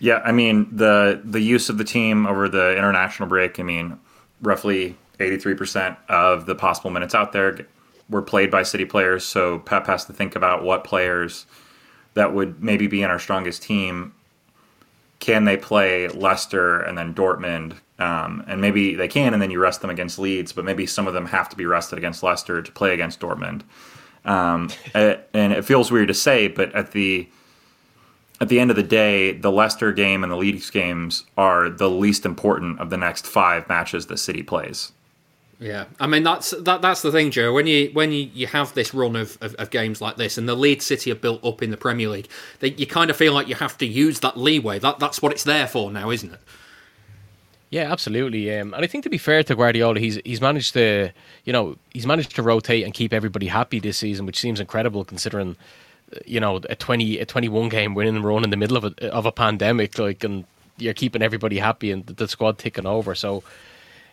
Yeah, 0.00 0.20
I 0.24 0.32
mean 0.32 0.76
the 0.76 1.20
the 1.24 1.40
use 1.40 1.68
of 1.68 1.78
the 1.78 1.84
team 1.84 2.26
over 2.26 2.48
the 2.48 2.76
international 2.76 3.28
break. 3.28 3.60
I 3.60 3.62
mean, 3.62 4.00
roughly 4.40 4.96
83% 5.22 5.96
of 6.08 6.46
the 6.46 6.54
possible 6.54 6.90
minutes 6.90 7.14
out 7.14 7.32
there 7.32 7.66
were 8.08 8.22
played 8.22 8.50
by 8.50 8.62
City 8.62 8.84
players. 8.84 9.24
So 9.24 9.58
Pep 9.60 9.86
has 9.86 10.04
to 10.06 10.12
think 10.12 10.36
about 10.36 10.62
what 10.62 10.84
players 10.84 11.46
that 12.14 12.34
would 12.34 12.62
maybe 12.62 12.86
be 12.86 13.02
in 13.02 13.10
our 13.10 13.18
strongest 13.18 13.62
team 13.62 14.12
can 15.22 15.44
they 15.44 15.56
play 15.56 16.08
Leicester 16.08 16.80
and 16.80 16.98
then 16.98 17.14
Dortmund? 17.14 17.76
Um, 18.00 18.42
and 18.48 18.60
maybe 18.60 18.96
they 18.96 19.06
can, 19.06 19.32
and 19.32 19.40
then 19.40 19.52
you 19.52 19.60
rest 19.60 19.80
them 19.80 19.88
against 19.88 20.18
Leeds, 20.18 20.52
but 20.52 20.64
maybe 20.64 20.84
some 20.84 21.06
of 21.06 21.14
them 21.14 21.26
have 21.26 21.48
to 21.50 21.56
be 21.56 21.64
rested 21.64 21.96
against 21.96 22.24
Leicester 22.24 22.60
to 22.60 22.72
play 22.72 22.92
against 22.92 23.20
Dortmund. 23.20 23.62
Um, 24.24 24.70
and 24.92 25.52
it 25.52 25.64
feels 25.64 25.92
weird 25.92 26.08
to 26.08 26.14
say, 26.14 26.48
but 26.48 26.74
at 26.74 26.90
the 26.90 27.28
at 28.40 28.48
the 28.48 28.58
end 28.58 28.70
of 28.70 28.76
the 28.76 28.82
day, 28.82 29.30
the 29.30 29.52
Leicester 29.52 29.92
game 29.92 30.24
and 30.24 30.32
the 30.32 30.36
Leeds 30.36 30.68
games 30.70 31.22
are 31.38 31.70
the 31.70 31.88
least 31.88 32.26
important 32.26 32.80
of 32.80 32.90
the 32.90 32.96
next 32.96 33.24
five 33.24 33.68
matches 33.68 34.06
that 34.06 34.18
City 34.18 34.42
plays. 34.42 34.90
Yeah, 35.62 35.84
I 36.00 36.08
mean 36.08 36.24
that's 36.24 36.50
that 36.50 36.82
that's 36.82 37.02
the 37.02 37.12
thing, 37.12 37.30
Joe. 37.30 37.52
When 37.52 37.68
you 37.68 37.90
when 37.92 38.10
you, 38.10 38.28
you 38.34 38.48
have 38.48 38.74
this 38.74 38.92
run 38.92 39.14
of, 39.14 39.38
of, 39.40 39.54
of 39.54 39.70
games 39.70 40.00
like 40.00 40.16
this, 40.16 40.36
and 40.36 40.48
the 40.48 40.56
lead 40.56 40.82
City 40.82 41.12
are 41.12 41.16
built 41.16 41.44
up 41.44 41.62
in 41.62 41.70
the 41.70 41.76
Premier 41.76 42.08
League, 42.08 42.28
they, 42.58 42.72
you 42.72 42.84
kind 42.84 43.10
of 43.10 43.16
feel 43.16 43.32
like 43.32 43.46
you 43.46 43.54
have 43.54 43.78
to 43.78 43.86
use 43.86 44.18
that 44.20 44.36
leeway. 44.36 44.80
That 44.80 44.98
that's 44.98 45.22
what 45.22 45.30
it's 45.30 45.44
there 45.44 45.68
for 45.68 45.92
now, 45.92 46.10
isn't 46.10 46.32
it? 46.32 46.40
Yeah, 47.70 47.92
absolutely. 47.92 48.52
Um, 48.58 48.74
and 48.74 48.82
I 48.82 48.88
think 48.88 49.04
to 49.04 49.10
be 49.10 49.18
fair 49.18 49.44
to 49.44 49.54
Guardiola, 49.54 50.00
he's 50.00 50.18
he's 50.24 50.40
managed 50.40 50.72
to 50.72 51.12
you 51.44 51.52
know 51.52 51.76
he's 51.92 52.06
managed 52.06 52.34
to 52.34 52.42
rotate 52.42 52.84
and 52.84 52.92
keep 52.92 53.12
everybody 53.12 53.46
happy 53.46 53.78
this 53.78 53.98
season, 53.98 54.26
which 54.26 54.40
seems 54.40 54.58
incredible 54.58 55.04
considering 55.04 55.54
you 56.26 56.40
know 56.40 56.56
a 56.68 56.74
twenty 56.74 57.20
a 57.20 57.24
twenty 57.24 57.48
one 57.48 57.68
game 57.68 57.94
winning 57.94 58.20
run 58.20 58.42
in 58.42 58.50
the 58.50 58.56
middle 58.56 58.76
of 58.76 58.84
a 58.84 59.12
of 59.12 59.26
a 59.26 59.32
pandemic, 59.32 59.96
like 59.96 60.24
and 60.24 60.44
you're 60.76 60.92
keeping 60.92 61.22
everybody 61.22 61.58
happy 61.58 61.92
and 61.92 62.04
the, 62.06 62.14
the 62.14 62.26
squad 62.26 62.58
ticking 62.58 62.84
over. 62.84 63.14
So 63.14 63.44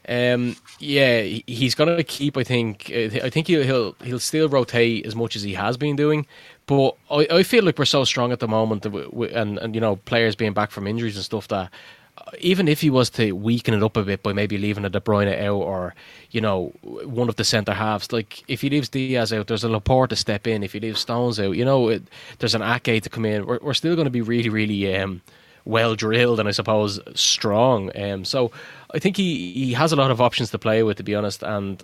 um, 0.09 0.55
yeah, 0.79 1.21
he's 1.21 1.75
going 1.75 1.95
to 1.95 2.03
keep. 2.03 2.35
I 2.35 2.43
think. 2.43 2.91
Uh, 2.93 3.23
I 3.23 3.29
think 3.29 3.45
he'll, 3.45 3.95
he'll 4.03 4.19
still 4.19 4.49
rotate 4.49 5.05
as 5.05 5.15
much 5.15 5.35
as 5.35 5.43
he 5.43 5.53
has 5.53 5.77
been 5.77 5.95
doing. 5.95 6.25
But 6.65 6.95
I, 7.11 7.27
I 7.31 7.43
feel 7.43 7.63
like 7.63 7.77
we're 7.77 7.85
so 7.85 8.03
strong 8.03 8.31
at 8.31 8.39
the 8.39 8.47
moment, 8.47 8.85
and 8.85 9.59
and 9.59 9.75
you 9.75 9.81
know 9.81 9.97
players 9.97 10.35
being 10.35 10.53
back 10.53 10.71
from 10.71 10.87
injuries 10.87 11.15
and 11.15 11.23
stuff 11.23 11.47
that 11.49 11.71
uh, 12.17 12.31
even 12.39 12.67
if 12.67 12.81
he 12.81 12.89
was 12.89 13.11
to 13.11 13.33
weaken 13.33 13.75
it 13.75 13.83
up 13.83 13.97
a 13.97 14.03
bit 14.03 14.23
by 14.23 14.33
maybe 14.33 14.57
leaving 14.57 14.83
a 14.83 14.89
De 14.89 14.99
Bruyne 14.99 15.39
out 15.41 15.61
or 15.61 15.93
you 16.31 16.41
know 16.41 16.73
one 16.81 17.29
of 17.29 17.35
the 17.35 17.43
centre 17.43 17.73
halves, 17.73 18.11
like 18.11 18.43
if 18.47 18.61
he 18.61 18.69
leaves 18.71 18.89
Dias 18.89 19.31
out, 19.31 19.45
there's 19.45 19.63
a 19.63 19.69
Laporte 19.69 20.09
to 20.09 20.15
step 20.15 20.47
in. 20.47 20.63
If 20.63 20.73
he 20.73 20.79
leaves 20.79 21.01
Stones 21.01 21.39
out, 21.39 21.55
you 21.55 21.65
know 21.65 21.87
it, 21.89 22.01
there's 22.39 22.55
an 22.55 22.63
Ake 22.63 23.03
to 23.03 23.09
come 23.09 23.25
in. 23.25 23.45
We're, 23.45 23.59
we're 23.61 23.73
still 23.75 23.95
going 23.95 24.05
to 24.05 24.11
be 24.11 24.21
really 24.21 24.49
really 24.49 24.95
um, 24.95 25.21
well 25.69 25.95
drilled 25.95 26.39
and 26.39 26.49
I 26.49 26.51
suppose 26.51 26.99
strong. 27.15 27.91
Um, 27.95 28.25
so 28.25 28.51
I 28.93 28.99
think 28.99 29.17
he, 29.17 29.51
he 29.53 29.73
has 29.73 29.91
a 29.91 29.95
lot 29.95 30.11
of 30.11 30.19
options 30.19 30.49
to 30.51 30.59
play 30.59 30.83
with, 30.83 30.97
to 30.97 31.03
be 31.03 31.15
honest, 31.15 31.43
and 31.43 31.81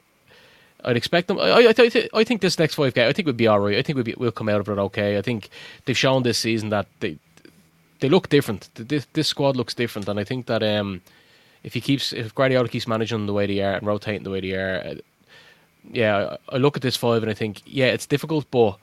I'd 0.83 0.97
expect 0.97 1.27
them. 1.27 1.39
I, 1.39 1.67
I, 1.67 1.73
th- 1.73 2.09
I 2.13 2.23
think 2.23 2.41
this 2.41 2.59
next 2.59 2.75
five 2.75 2.93
game, 2.93 3.07
I 3.07 3.13
think 3.13 3.27
we'd 3.27 3.37
be 3.37 3.47
all 3.47 3.59
right. 3.59 3.77
I 3.77 3.81
think 3.81 3.95
we'll, 3.95 4.03
be, 4.03 4.15
we'll 4.17 4.31
come 4.31 4.49
out 4.49 4.59
of 4.59 4.69
it 4.69 4.79
okay. 4.79 5.17
I 5.17 5.21
think 5.21 5.49
they've 5.85 5.97
shown 5.97 6.23
this 6.23 6.37
season 6.37 6.69
that 6.69 6.87
they 6.99 7.17
they 8.01 8.09
look 8.09 8.27
different. 8.27 8.69
This, 8.75 9.07
this 9.13 9.27
squad 9.27 9.55
looks 9.55 9.73
different, 9.73 10.09
and 10.09 10.19
I 10.19 10.23
think 10.23 10.47
that 10.47 10.61
um, 10.61 11.01
if 11.63 11.73
he 11.73 11.81
keeps 11.81 12.11
if 12.11 12.35
Guardiola 12.35 12.67
keeps 12.67 12.87
managing 12.87 13.25
the 13.25 13.33
way 13.33 13.45
they 13.47 13.61
are 13.61 13.75
and 13.75 13.87
rotating 13.87 14.23
the 14.23 14.31
way 14.31 14.41
they 14.41 14.53
are, 14.53 14.81
uh, 14.85 14.95
yeah, 15.91 16.37
I 16.49 16.57
look 16.57 16.75
at 16.75 16.81
this 16.81 16.97
five 16.97 17.21
and 17.23 17.31
I 17.31 17.33
think 17.35 17.61
yeah, 17.65 17.87
it's 17.87 18.05
difficult, 18.05 18.45
but 18.51 18.77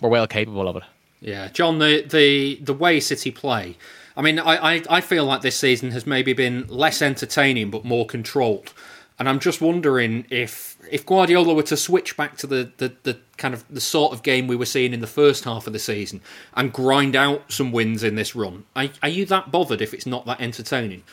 we're 0.00 0.10
well 0.10 0.26
capable 0.26 0.68
of 0.68 0.76
it. 0.76 0.82
Yeah, 1.22 1.48
John, 1.48 1.78
the 1.78 2.02
the 2.02 2.56
the 2.62 2.74
way 2.74 3.00
City 3.00 3.30
play 3.30 3.78
I 4.16 4.22
mean, 4.22 4.38
I, 4.38 4.74
I, 4.74 4.82
I 4.90 5.00
feel 5.00 5.24
like 5.24 5.42
this 5.42 5.56
season 5.56 5.90
has 5.92 6.06
maybe 6.06 6.32
been 6.32 6.66
less 6.68 7.00
entertaining 7.00 7.70
but 7.70 7.84
more 7.84 8.06
controlled. 8.06 8.72
And 9.18 9.28
I'm 9.28 9.38
just 9.38 9.60
wondering 9.60 10.26
if 10.30 10.76
if 10.90 11.06
Guardiola 11.06 11.54
were 11.54 11.62
to 11.64 11.76
switch 11.76 12.16
back 12.16 12.36
to 12.38 12.46
the, 12.46 12.72
the, 12.78 12.92
the 13.04 13.18
kind 13.36 13.54
of 13.54 13.64
the 13.72 13.80
sort 13.80 14.12
of 14.12 14.22
game 14.22 14.46
we 14.46 14.56
were 14.56 14.66
seeing 14.66 14.92
in 14.92 15.00
the 15.00 15.06
first 15.06 15.44
half 15.44 15.66
of 15.66 15.72
the 15.72 15.78
season 15.78 16.20
and 16.54 16.72
grind 16.72 17.14
out 17.14 17.50
some 17.50 17.72
wins 17.72 18.02
in 18.02 18.16
this 18.16 18.34
run, 18.34 18.64
are, 18.74 18.88
are 19.02 19.08
you 19.08 19.24
that 19.26 19.52
bothered 19.52 19.80
if 19.80 19.94
it's 19.94 20.06
not 20.06 20.26
that 20.26 20.40
entertaining? 20.40 21.04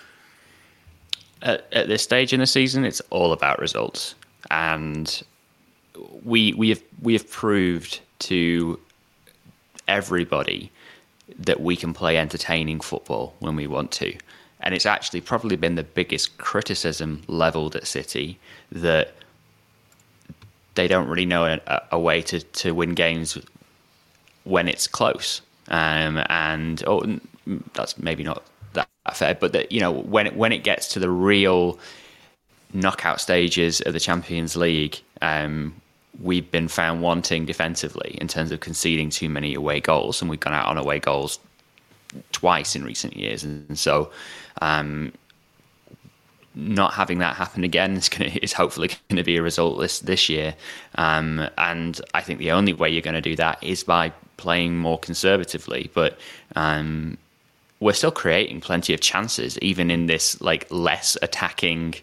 At, 1.42 1.72
at 1.72 1.88
this 1.88 2.02
stage 2.02 2.34
in 2.34 2.40
the 2.40 2.48
season, 2.48 2.84
it's 2.84 3.00
all 3.12 3.32
about 3.32 3.60
results, 3.60 4.16
and 4.50 5.22
we 6.24 6.54
we 6.54 6.70
have 6.70 6.84
we 7.02 7.14
have 7.14 7.30
proved 7.30 8.02
to 8.20 8.80
everybody 9.90 10.72
that 11.38 11.60
we 11.60 11.76
can 11.76 11.94
play 11.94 12.18
entertaining 12.18 12.80
football 12.80 13.36
when 13.40 13.56
we 13.56 13.68
want 13.68 13.92
to. 13.92 14.16
And 14.62 14.74
it's 14.74 14.86
actually 14.86 15.22
probably 15.22 15.56
been 15.56 15.76
the 15.76 15.84
biggest 15.84 16.38
criticism 16.38 17.22
leveled 17.28 17.76
at 17.76 17.88
City 17.88 18.40
that 18.72 19.14
they 20.76 20.88
don't 20.88 21.08
really 21.08 21.26
know 21.26 21.46
a, 21.46 21.82
a 21.92 22.00
way 22.00 22.22
to, 22.24 22.40
to 22.40 22.72
win 22.74 22.94
games 22.94 23.38
when 24.44 24.68
it's 24.68 24.88
close. 24.88 25.42
Um, 25.70 26.24
and 26.30 26.84
oh, 26.88 27.20
that's 27.74 27.98
maybe 27.98 28.24
not 28.24 28.44
that 28.74 28.88
fair, 29.14 29.36
but 29.36 29.54
that 29.54 29.72
you 29.72 29.80
know 29.80 29.92
when 29.92 30.28
it, 30.28 30.36
when 30.36 30.52
it 30.52 30.64
gets 30.64 30.88
to 30.90 31.00
the 31.00 31.10
real 31.10 31.80
knockout 32.74 33.20
stages 33.20 33.82
of 33.82 33.94
the 33.94 34.00
Champions 34.00 34.56
League, 34.56 35.00
um, 35.22 35.76
we've 36.22 36.50
been 36.52 36.68
found 36.68 37.02
wanting 37.02 37.46
defensively 37.46 38.18
in 38.20 38.28
terms 38.28 38.52
of 38.52 38.60
conceding 38.60 39.10
too 39.10 39.30
many 39.30 39.54
away 39.54 39.80
goals, 39.80 40.22
and 40.22 40.30
we've 40.30 40.40
gone 40.40 40.54
out 40.54 40.68
on 40.68 40.78
away 40.78 41.00
goals 41.00 41.40
twice 42.32 42.76
in 42.76 42.84
recent 42.84 43.16
years. 43.16 43.44
And 43.44 43.78
so, 43.78 44.12
um, 44.62 45.14
not 46.56 46.94
having 46.94 47.20
that 47.20 47.36
happen 47.36 47.64
again 47.64 47.96
is 47.96 48.10
going 48.10 48.32
is 48.38 48.54
hopefully 48.54 48.88
going 48.88 49.18
to 49.18 49.24
be 49.24 49.38
a 49.38 49.42
result 49.42 49.80
this 49.80 50.00
this 50.00 50.30
year. 50.30 50.56
Um, 50.96 51.48
and 51.58 52.00
I 52.14 52.22
think 52.22 52.40
the 52.40 52.52
only 52.52 52.74
way 52.74 52.90
you're 52.90 53.02
going 53.02 53.14
to 53.14 53.22
do 53.22 53.36
that 53.38 53.64
is 53.64 53.84
by 53.84 54.12
playing 54.38 54.78
more 54.78 54.98
conservatively. 54.98 55.90
But 55.94 56.18
um, 56.56 57.18
we're 57.80 57.94
still 57.94 58.12
creating 58.12 58.62
plenty 58.62 58.94
of 58.94 59.00
chances, 59.00 59.58
even 59.60 59.90
in 59.90 60.08
this 60.08 60.42
like 60.42 60.68
less 60.70 61.18
attacking 61.22 61.96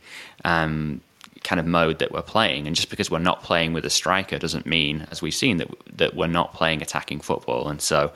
um, 0.45 1.01
kind 1.47 1.61
of 1.61 1.67
mode 1.67 1.99
that 2.01 2.13
we're 2.13 2.23
playing. 2.23 2.67
And 2.67 2.77
just 2.77 2.91
because 2.91 3.11
we're 3.11 3.19
not 3.19 3.43
playing 3.43 3.73
with 3.73 3.87
a 3.87 3.91
striker 3.91 4.39
doesn't 4.39 4.67
mean, 4.67 5.07
as 5.11 5.23
we've 5.23 5.35
seen, 5.35 5.57
that 5.59 5.69
that 5.97 6.15
we're 6.15 6.27
not 6.27 6.53
playing 6.53 6.83
attacking 6.83 7.21
football. 7.21 7.69
And 7.69 7.81
so 7.81 8.13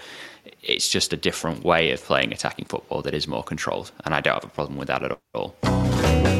it's 0.62 0.88
just 0.88 1.12
a 1.12 1.16
different 1.16 1.64
way 1.64 1.92
of 1.92 2.02
playing 2.02 2.32
attacking 2.32 2.66
football 2.66 3.02
that 3.02 3.14
is 3.14 3.26
more 3.26 3.44
controlled. 3.44 3.92
And 4.04 4.14
I 4.14 4.20
don't 4.20 4.34
have 4.34 4.44
a 4.44 4.48
problem 4.48 4.78
with 4.78 4.88
that 4.88 5.02
at 5.02 5.18
all. 5.34 6.39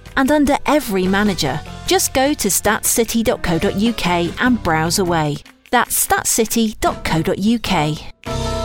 and 0.17 0.31
under 0.31 0.57
every 0.65 1.07
manager. 1.07 1.59
Just 1.87 2.13
go 2.13 2.33
to 2.33 2.47
statscity.co.uk 2.47 4.41
and 4.41 4.63
browse 4.63 4.99
away. 4.99 5.37
That's 5.71 6.07
statscity.co.uk. 6.07 8.60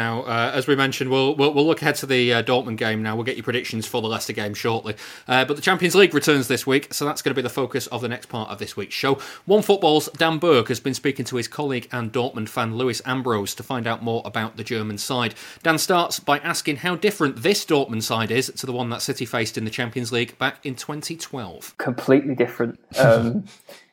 Now, 0.00 0.22
uh, 0.22 0.50
as 0.54 0.66
we 0.66 0.76
mentioned, 0.76 1.10
we'll, 1.10 1.34
we'll, 1.34 1.52
we'll 1.52 1.66
look 1.66 1.82
ahead 1.82 1.94
to 1.96 2.06
the 2.06 2.32
uh, 2.32 2.42
Dortmund 2.42 2.78
game 2.78 3.02
now. 3.02 3.14
We'll 3.16 3.24
get 3.24 3.36
your 3.36 3.44
predictions 3.44 3.86
for 3.86 4.00
the 4.00 4.08
Leicester 4.08 4.32
game 4.32 4.54
shortly. 4.54 4.94
Uh, 5.28 5.44
but 5.44 5.56
the 5.56 5.62
Champions 5.62 5.94
League 5.94 6.14
returns 6.14 6.48
this 6.48 6.66
week, 6.66 6.94
so 6.94 7.04
that's 7.04 7.20
going 7.20 7.32
to 7.32 7.34
be 7.34 7.42
the 7.42 7.50
focus 7.50 7.86
of 7.88 8.00
the 8.00 8.08
next 8.08 8.30
part 8.30 8.48
of 8.48 8.58
this 8.58 8.78
week's 8.78 8.94
show. 8.94 9.18
One 9.44 9.60
Football's 9.60 10.08
Dan 10.16 10.38
Burke 10.38 10.68
has 10.68 10.80
been 10.80 10.94
speaking 10.94 11.26
to 11.26 11.36
his 11.36 11.48
colleague 11.48 11.86
and 11.92 12.10
Dortmund 12.10 12.48
fan 12.48 12.78
Lewis 12.78 13.02
Ambrose 13.04 13.54
to 13.56 13.62
find 13.62 13.86
out 13.86 14.02
more 14.02 14.22
about 14.24 14.56
the 14.56 14.64
German 14.64 14.96
side. 14.96 15.34
Dan 15.62 15.76
starts 15.76 16.18
by 16.18 16.38
asking 16.38 16.76
how 16.76 16.96
different 16.96 17.42
this 17.42 17.66
Dortmund 17.66 18.02
side 18.02 18.30
is 18.30 18.50
to 18.56 18.64
the 18.64 18.72
one 18.72 18.88
that 18.88 19.02
City 19.02 19.26
faced 19.26 19.58
in 19.58 19.66
the 19.66 19.70
Champions 19.70 20.12
League 20.12 20.38
back 20.38 20.64
in 20.64 20.76
2012. 20.76 21.76
Completely 21.76 22.34
different. 22.34 22.80
Um, 22.98 23.44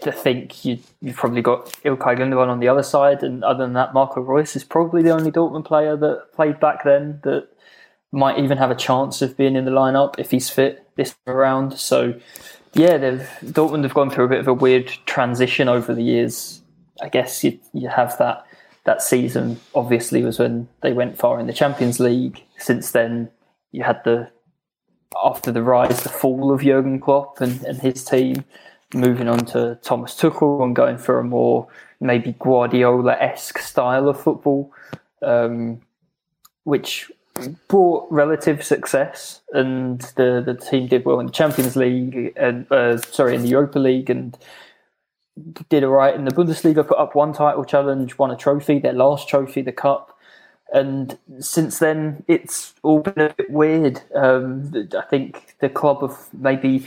to 0.00 0.12
think 0.12 0.64
you, 0.64 0.78
you've 1.00 1.16
probably 1.16 1.42
got 1.42 1.66
Ilkay 1.84 2.18
Gundogan 2.18 2.48
on 2.48 2.60
the 2.60 2.68
other 2.68 2.82
side, 2.82 3.22
and 3.22 3.42
other 3.42 3.64
than 3.64 3.72
that, 3.74 3.92
Marco 3.92 4.20
Reus 4.20 4.54
is 4.54 4.64
probably 4.64 5.02
the 5.02 5.10
only 5.10 5.30
Dortmund 5.30 5.64
player 5.64 5.96
that 5.96 6.32
played 6.34 6.60
back 6.60 6.84
then 6.84 7.20
that 7.24 7.48
might 8.12 8.38
even 8.38 8.58
have 8.58 8.70
a 8.70 8.76
chance 8.76 9.22
of 9.22 9.36
being 9.36 9.56
in 9.56 9.64
the 9.64 9.70
lineup 9.70 10.18
if 10.18 10.30
he's 10.30 10.48
fit 10.50 10.88
this 10.96 11.16
round. 11.26 11.78
So, 11.78 12.14
yeah, 12.74 12.98
Dortmund 13.42 13.82
have 13.82 13.94
gone 13.94 14.10
through 14.10 14.26
a 14.26 14.28
bit 14.28 14.40
of 14.40 14.48
a 14.48 14.54
weird 14.54 14.88
transition 15.06 15.68
over 15.68 15.94
the 15.94 16.02
years. 16.02 16.62
I 17.00 17.08
guess 17.08 17.42
you 17.42 17.58
you 17.72 17.88
have 17.88 18.16
that 18.18 18.46
that 18.84 19.02
season. 19.02 19.58
Obviously, 19.74 20.22
was 20.22 20.38
when 20.38 20.68
they 20.82 20.92
went 20.92 21.18
far 21.18 21.40
in 21.40 21.46
the 21.46 21.52
Champions 21.52 21.98
League. 21.98 22.44
Since 22.58 22.92
then, 22.92 23.30
you 23.72 23.82
had 23.82 24.04
the 24.04 24.30
after 25.24 25.50
the 25.50 25.62
rise, 25.62 26.02
the 26.02 26.08
fall 26.08 26.52
of 26.52 26.62
Jurgen 26.62 27.00
Klopp 27.00 27.40
and, 27.40 27.62
and 27.64 27.80
his 27.80 28.04
team 28.04 28.44
moving 28.94 29.28
on 29.28 29.38
to 29.46 29.78
Thomas 29.82 30.14
Tuchel 30.14 30.62
and 30.62 30.76
going 30.76 30.98
for 30.98 31.18
a 31.18 31.24
more 31.24 31.68
maybe 32.00 32.34
Guardiola 32.38 33.14
esque 33.14 33.58
style 33.58 34.08
of 34.08 34.20
football, 34.20 34.72
um, 35.22 35.80
which 36.64 37.10
brought 37.68 38.10
relative 38.10 38.62
success. 38.62 39.40
And 39.52 40.00
the, 40.16 40.42
the 40.44 40.54
team 40.54 40.88
did 40.88 41.04
well 41.04 41.20
in 41.20 41.26
the 41.26 41.32
Champions 41.32 41.76
League 41.76 42.32
and 42.36 42.70
uh, 42.70 42.98
sorry 42.98 43.34
in 43.34 43.42
the 43.42 43.48
Europa 43.48 43.78
League 43.78 44.10
and 44.10 44.36
did 45.68 45.84
all 45.84 45.90
right 45.90 46.14
in 46.14 46.24
the 46.24 46.30
Bundesliga. 46.30 46.86
Put 46.86 46.98
up 46.98 47.14
one 47.14 47.32
title 47.32 47.64
challenge, 47.64 48.18
won 48.18 48.30
a 48.30 48.36
trophy, 48.36 48.78
their 48.78 48.92
last 48.92 49.28
trophy, 49.28 49.62
the 49.62 49.72
cup. 49.72 50.18
And 50.74 51.18
since 51.38 51.78
then, 51.78 52.24
it's 52.28 52.74
all 52.82 53.00
been 53.00 53.20
a 53.20 53.34
bit 53.34 53.50
weird. 53.50 54.00
Um, 54.14 54.72
I 54.96 55.02
think 55.02 55.56
the 55.60 55.68
club 55.68 56.00
have 56.00 56.28
maybe 56.32 56.86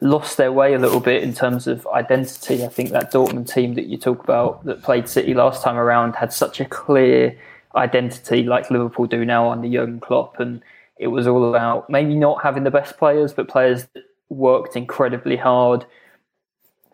lost 0.00 0.36
their 0.36 0.52
way 0.52 0.74
a 0.74 0.78
little 0.78 1.00
bit 1.00 1.22
in 1.22 1.32
terms 1.32 1.66
of 1.66 1.86
identity. 1.86 2.64
I 2.64 2.68
think 2.68 2.90
that 2.90 3.12
Dortmund 3.12 3.52
team 3.52 3.74
that 3.74 3.86
you 3.86 3.96
talk 3.96 4.22
about 4.22 4.64
that 4.64 4.82
played 4.82 5.08
City 5.08 5.32
last 5.34 5.62
time 5.62 5.76
around 5.76 6.16
had 6.16 6.32
such 6.32 6.60
a 6.60 6.64
clear 6.66 7.38
identity, 7.74 8.42
like 8.42 8.70
Liverpool 8.70 9.06
do 9.06 9.24
now 9.24 9.50
under 9.50 9.68
Jurgen 9.68 10.00
Klopp, 10.00 10.38
and 10.40 10.62
it 10.98 11.08
was 11.08 11.26
all 11.26 11.48
about 11.48 11.88
maybe 11.90 12.14
not 12.14 12.42
having 12.42 12.64
the 12.64 12.70
best 12.70 12.98
players, 12.98 13.32
but 13.32 13.48
players 13.48 13.86
that 13.94 14.04
worked 14.28 14.76
incredibly 14.76 15.36
hard, 15.36 15.84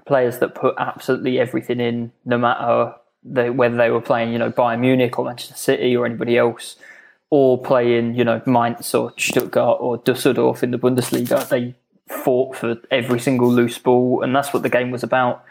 players 0.07 0.39
that 0.39 0.55
put 0.55 0.75
absolutely 0.79 1.39
everything 1.39 1.81
in, 1.81 2.13
no 2.25 2.39
matter 2.39 2.95
whether 3.25 3.77
they 3.77 3.91
were 3.91 4.01
playing, 4.01 4.33
you 4.33 4.39
know, 4.39 4.51
Bayern 4.51 4.81
Munich 4.81 5.19
or 5.19 5.25
Manchester 5.25 5.55
City 5.55 5.97
or 5.97 6.05
anybody 6.05 6.37
else, 6.37 6.77
or 7.31 7.61
playing, 7.63 8.15
you 8.15 8.25
know, 8.25 8.43
Mainz 8.45 8.93
or 8.95 9.13
Stuttgart 9.17 9.79
or 9.81 9.99
Dusseldorf 9.99 10.63
in 10.63 10.73
the 10.73 10.79
Bundesliga. 10.79 11.49
They 11.49 11.75
fought 12.09 12.57
for 12.57 12.77
every 12.91 13.21
single 13.21 13.51
loose 13.51 13.79
ball, 13.79 14.23
and 14.23 14.35
that's 14.35 14.53
what 14.53 14.63
the 14.63 14.69
game 14.69 14.91
was 14.91 15.03
about. 15.03 15.45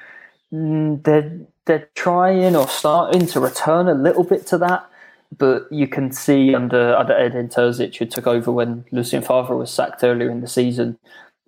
Mm, 0.53 1.03
they're 1.03 1.39
they're 1.65 1.89
trying 1.95 2.55
or 2.55 2.67
starting 2.67 3.25
to 3.27 3.39
return 3.39 3.87
a 3.87 3.93
little 3.93 4.23
bit 4.23 4.45
to 4.47 4.57
that, 4.57 4.89
but 5.37 5.67
you 5.71 5.87
can 5.87 6.11
see 6.11 6.53
under 6.53 6.95
under 6.95 7.13
Edin 7.13 7.49
Terzic, 7.49 7.97
who 7.97 8.05
took 8.05 8.27
over 8.27 8.51
when 8.51 8.85
Lucien 8.91 9.21
Favre 9.21 9.55
was 9.55 9.71
sacked 9.71 10.03
earlier 10.03 10.29
in 10.29 10.41
the 10.41 10.47
season, 10.47 10.97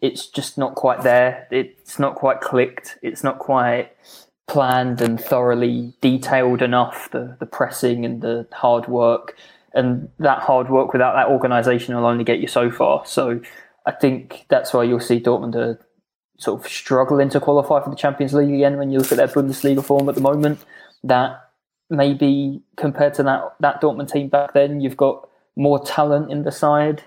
it's 0.01 0.27
just 0.27 0.57
not 0.57 0.75
quite 0.75 1.01
there. 1.03 1.47
It's 1.51 1.99
not 1.99 2.15
quite 2.15 2.41
clicked. 2.41 2.97
It's 3.01 3.23
not 3.23 3.39
quite 3.39 3.91
planned 4.47 5.01
and 5.01 5.19
thoroughly 5.19 5.93
detailed 6.01 6.61
enough. 6.61 7.09
The 7.11 7.35
the 7.39 7.45
pressing 7.45 8.05
and 8.05 8.21
the 8.21 8.47
hard 8.51 8.87
work, 8.87 9.35
and 9.73 10.09
that 10.19 10.39
hard 10.39 10.69
work 10.69 10.93
without 10.93 11.13
that 11.13 11.27
organisation 11.27 11.95
will 11.95 12.05
only 12.05 12.23
get 12.23 12.39
you 12.39 12.47
so 12.47 12.69
far. 12.69 13.05
So 13.05 13.41
I 13.85 13.91
think 13.91 14.45
that's 14.49 14.73
why 14.73 14.83
you'll 14.83 14.99
see 14.99 15.19
Dortmund 15.19 15.55
are 15.55 15.79
sort 16.37 16.59
of 16.59 16.71
struggling 16.71 17.29
to 17.29 17.39
qualify 17.39 17.83
for 17.83 17.89
the 17.89 17.95
Champions 17.95 18.33
League 18.33 18.53
again 18.53 18.77
when 18.77 18.91
you 18.91 18.99
look 18.99 19.11
at 19.11 19.17
their 19.17 19.27
Bundesliga 19.27 19.83
form 19.83 20.09
at 20.09 20.15
the 20.15 20.21
moment. 20.21 20.59
That 21.03 21.49
maybe 21.89 22.61
compared 22.77 23.13
to 23.15 23.23
that 23.23 23.55
that 23.59 23.81
Dortmund 23.81 24.11
team 24.11 24.29
back 24.29 24.53
then, 24.53 24.81
you've 24.81 24.97
got 24.97 25.27
more 25.55 25.83
talent 25.83 26.31
in 26.31 26.43
the 26.43 26.51
side 26.51 27.03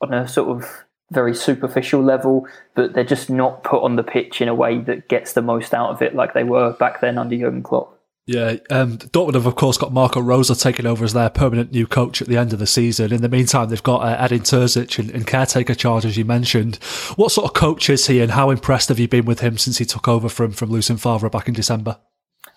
on 0.00 0.12
a 0.12 0.26
sort 0.26 0.48
of 0.48 0.84
very 1.12 1.34
superficial 1.34 2.02
level, 2.02 2.46
but 2.74 2.94
they're 2.94 3.04
just 3.04 3.30
not 3.30 3.62
put 3.62 3.82
on 3.82 3.96
the 3.96 4.02
pitch 4.02 4.40
in 4.40 4.48
a 4.48 4.54
way 4.54 4.78
that 4.78 5.08
gets 5.08 5.34
the 5.34 5.42
most 5.42 5.74
out 5.74 5.90
of 5.90 6.02
it 6.02 6.14
like 6.14 6.34
they 6.34 6.44
were 6.44 6.72
back 6.72 7.00
then 7.00 7.18
under 7.18 7.36
Jurgen 7.36 7.62
Klopp. 7.62 7.91
Yeah, 8.24 8.56
um, 8.70 8.98
Dortmund 8.98 9.34
have 9.34 9.46
of 9.46 9.56
course 9.56 9.76
got 9.76 9.92
Marco 9.92 10.20
Rose 10.20 10.56
taking 10.62 10.86
over 10.86 11.04
as 11.04 11.12
their 11.12 11.28
permanent 11.28 11.72
new 11.72 11.88
coach 11.88 12.22
at 12.22 12.28
the 12.28 12.36
end 12.36 12.52
of 12.52 12.60
the 12.60 12.68
season. 12.68 13.12
In 13.12 13.20
the 13.20 13.28
meantime, 13.28 13.68
they've 13.68 13.82
got 13.82 14.02
uh, 14.02 14.16
Edin 14.22 14.42
Terzic 14.42 15.00
in, 15.00 15.10
in 15.10 15.24
caretaker 15.24 15.74
charge, 15.74 16.04
as 16.04 16.16
you 16.16 16.24
mentioned. 16.24 16.76
What 17.16 17.32
sort 17.32 17.46
of 17.46 17.54
coach 17.54 17.90
is 17.90 18.06
he, 18.06 18.20
and 18.20 18.30
how 18.30 18.50
impressed 18.50 18.90
have 18.90 19.00
you 19.00 19.08
been 19.08 19.24
with 19.24 19.40
him 19.40 19.58
since 19.58 19.78
he 19.78 19.84
took 19.84 20.06
over 20.06 20.28
from 20.28 20.52
from 20.52 20.70
Lucien 20.70 20.98
Favre 20.98 21.30
back 21.30 21.48
in 21.48 21.54
December? 21.54 21.98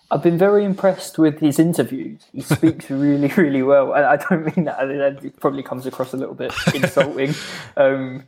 I've 0.08 0.22
been 0.22 0.38
very 0.38 0.64
impressed 0.64 1.18
with 1.18 1.40
his 1.40 1.58
interviews. 1.58 2.22
He 2.32 2.42
speaks 2.42 2.88
really, 2.90 3.28
really 3.28 3.62
well. 3.62 3.92
I, 3.92 4.12
I 4.12 4.16
don't 4.16 4.56
mean 4.56 4.66
that. 4.66 4.88
It 5.24 5.40
probably 5.40 5.64
comes 5.64 5.84
across 5.84 6.12
a 6.12 6.16
little 6.16 6.34
bit 6.34 6.54
insulting. 6.74 7.34
um, 7.76 8.22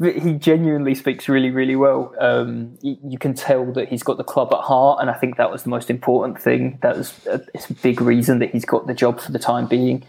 he 0.00 0.34
genuinely 0.34 0.94
speaks 0.94 1.28
really, 1.28 1.50
really 1.50 1.76
well. 1.76 2.14
Um, 2.18 2.78
you 2.80 3.18
can 3.18 3.34
tell 3.34 3.70
that 3.72 3.88
he's 3.88 4.02
got 4.02 4.16
the 4.16 4.24
club 4.24 4.52
at 4.52 4.60
heart, 4.60 5.00
and 5.00 5.10
I 5.10 5.14
think 5.14 5.36
that 5.36 5.50
was 5.50 5.64
the 5.64 5.68
most 5.68 5.90
important 5.90 6.40
thing. 6.40 6.78
That 6.82 6.96
was 6.96 7.26
a, 7.26 7.40
it's 7.52 7.68
a 7.68 7.74
big 7.74 8.00
reason 8.00 8.38
that 8.38 8.50
he's 8.50 8.64
got 8.64 8.86
the 8.86 8.94
job 8.94 9.20
for 9.20 9.30
the 9.30 9.38
time 9.38 9.66
being, 9.66 10.02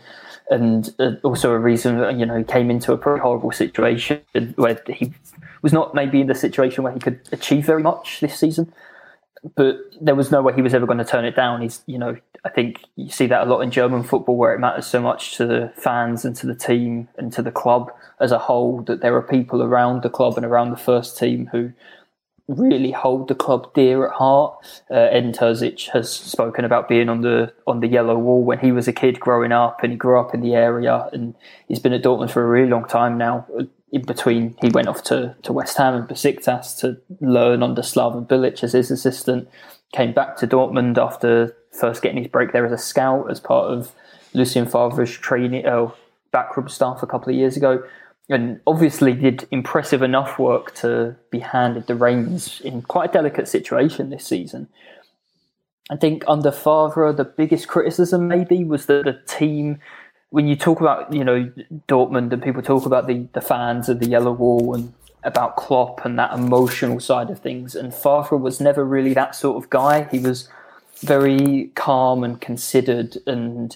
and 0.50 0.94
uh, 1.00 1.14
also 1.24 1.52
a 1.52 1.60
reason 1.60 1.98
that 2.00 2.18
you 2.18 2.26
know 2.26 2.38
he 2.38 2.44
came 2.44 2.72
into 2.72 2.94
a 2.94 2.98
pretty 2.98 3.20
horrible 3.20 3.52
situation 3.52 4.22
where 4.56 4.82
he 4.88 5.14
was 5.62 5.74
not 5.74 5.94
maybe 5.94 6.22
in 6.22 6.28
the 6.28 6.36
situation 6.36 6.84
where 6.84 6.94
he 6.94 7.00
could 7.00 7.20
achieve 7.32 7.66
very 7.66 7.84
much 7.84 8.22
this 8.22 8.40
season 8.40 8.74
but 9.56 9.80
there 10.00 10.16
was 10.16 10.32
no 10.32 10.42
way 10.42 10.54
he 10.54 10.62
was 10.62 10.74
ever 10.74 10.86
going 10.86 11.00
to 11.00 11.06
turn 11.06 11.26
it 11.26 11.36
down. 11.36 11.62
He's, 11.62 11.82
you 11.88 11.98
know, 11.98 12.16
I 12.44 12.50
think 12.50 12.82
you 12.96 13.10
see 13.10 13.28
that 13.28 13.46
a 13.46 13.50
lot 13.50 13.62
in 13.62 13.70
German 13.70 14.04
football 14.04 14.36
where 14.36 14.54
it 14.54 14.60
matters 14.60 14.88
so 14.88 15.00
much 15.00 15.38
to 15.38 15.46
the 15.46 15.72
fans 15.76 16.26
and 16.26 16.36
to 16.38 16.48
the 16.48 16.56
team 16.56 17.08
and 17.18 17.32
to 17.34 17.42
the 17.44 17.52
club 17.52 17.92
as 18.20 18.32
a 18.32 18.40
whole 18.40 18.82
that 18.84 19.02
there 19.02 19.16
are 19.16 19.22
people 19.22 19.62
around 19.62 20.02
the 20.02 20.10
club 20.10 20.38
and 20.38 20.46
around 20.46 20.72
the 20.72 20.78
first 20.78 21.18
team 21.18 21.48
who 21.52 21.72
really 22.48 22.92
hold 22.92 23.28
the 23.28 23.36
club 23.36 23.74
dear 23.74 24.08
at 24.08 24.14
heart. 24.14 24.84
Uh, 24.90 25.08
Edin 25.12 25.32
Terzic 25.32 25.90
has 25.90 26.12
spoken 26.12 26.66
about 26.66 26.90
being 26.90 27.10
on 27.10 27.22
the 27.22 27.54
on 27.68 27.80
the 27.80 27.88
yellow 27.88 28.18
wall 28.18 28.44
when 28.44 28.60
he 28.60 28.72
was 28.72 28.88
a 28.88 28.94
kid 28.94 29.20
growing 29.20 29.52
up, 29.52 29.84
and 29.84 29.92
he 29.92 29.98
grew 29.98 30.20
up 30.20 30.34
in 30.34 30.42
the 30.42 30.56
area, 30.56 31.10
and 31.14 31.36
he's 31.68 31.80
been 31.80 31.94
at 31.94 32.04
Dortmund 32.04 32.32
for 32.32 32.44
a 32.44 32.48
really 32.48 32.70
long 32.70 32.86
time 32.86 33.18
now. 33.18 33.46
in 33.92 34.04
between, 34.04 34.56
he 34.62 34.70
went 34.70 34.88
off 34.88 35.04
to, 35.04 35.36
to 35.44 35.54
West 35.54 35.78
Ham 35.78 35.94
and 35.94 36.08
Besiktas 36.08 36.80
to 36.80 36.98
learn 37.20 37.62
under 37.62 37.82
Slaven 37.82 38.26
Bilic 38.26 38.64
as 38.64 38.72
his 38.72 38.90
assistant. 38.90 39.50
Came 39.94 40.14
back 40.14 40.38
to 40.38 40.48
Dortmund 40.48 40.98
after 40.98 41.56
first 41.72 42.02
getting 42.02 42.18
his 42.18 42.28
break 42.28 42.54
there 42.54 42.66
as 42.66 42.72
a 42.72 42.78
scout 42.78 43.30
as 43.30 43.40
part 43.40 43.72
of 43.72 43.94
Lucien 44.34 44.66
Favre's 44.66 45.12
training, 45.12 45.66
oh, 45.66 45.94
backroom 46.32 46.70
staff 46.70 47.04
a 47.04 47.08
couple 47.08 47.30
of 47.30 47.36
years 47.36 47.58
ago. 47.58 47.84
And 48.30 48.62
obviously 48.66 49.14
did 49.14 49.48
impressive 49.52 50.02
enough 50.02 50.40
work 50.40 50.74
to 50.76 51.18
be 51.30 51.40
handed 51.40 51.88
the 51.88 51.96
reins 51.96 52.62
in 52.62 52.82
quite 52.82 53.10
a 53.10 53.14
delicate 53.14 53.48
situation 53.48 54.10
this 54.10 54.26
season. 54.26 54.70
I 55.90 55.98
think 55.98 56.24
under 56.28 56.52
Favre, 56.52 57.12
the 57.12 57.26
biggest 57.26 57.68
criticism 57.68 58.30
maybe 58.30 58.64
was 58.64 58.86
that 58.86 59.04
the 59.04 59.20
team 59.28 59.80
when 60.30 60.48
you 60.48 60.56
talk 60.56 60.80
about 60.80 61.14
you 61.14 61.24
know 61.24 61.52
Dortmund 61.88 62.32
and 62.32 62.42
people 62.42 62.62
talk 62.62 62.86
about 62.86 63.08
the 63.08 63.28
the 63.34 63.42
fans 63.42 63.90
of 63.90 64.00
the 64.00 64.08
yellow 64.08 64.32
wall 64.32 64.74
and 64.74 64.94
about 65.24 65.56
Klopp 65.56 66.06
and 66.06 66.18
that 66.18 66.34
emotional 66.34 67.00
side 67.00 67.30
of 67.30 67.40
things, 67.40 67.76
and 67.76 67.94
Favre 67.94 68.38
was 68.38 68.60
never 68.60 68.84
really 68.86 69.14
that 69.14 69.36
sort 69.36 69.64
of 69.64 69.70
guy. 69.70 70.08
He 70.12 70.20
was 70.20 70.50
very 71.00 71.72
calm 71.76 72.24
and 72.24 72.40
considered, 72.40 73.18
and 73.28 73.76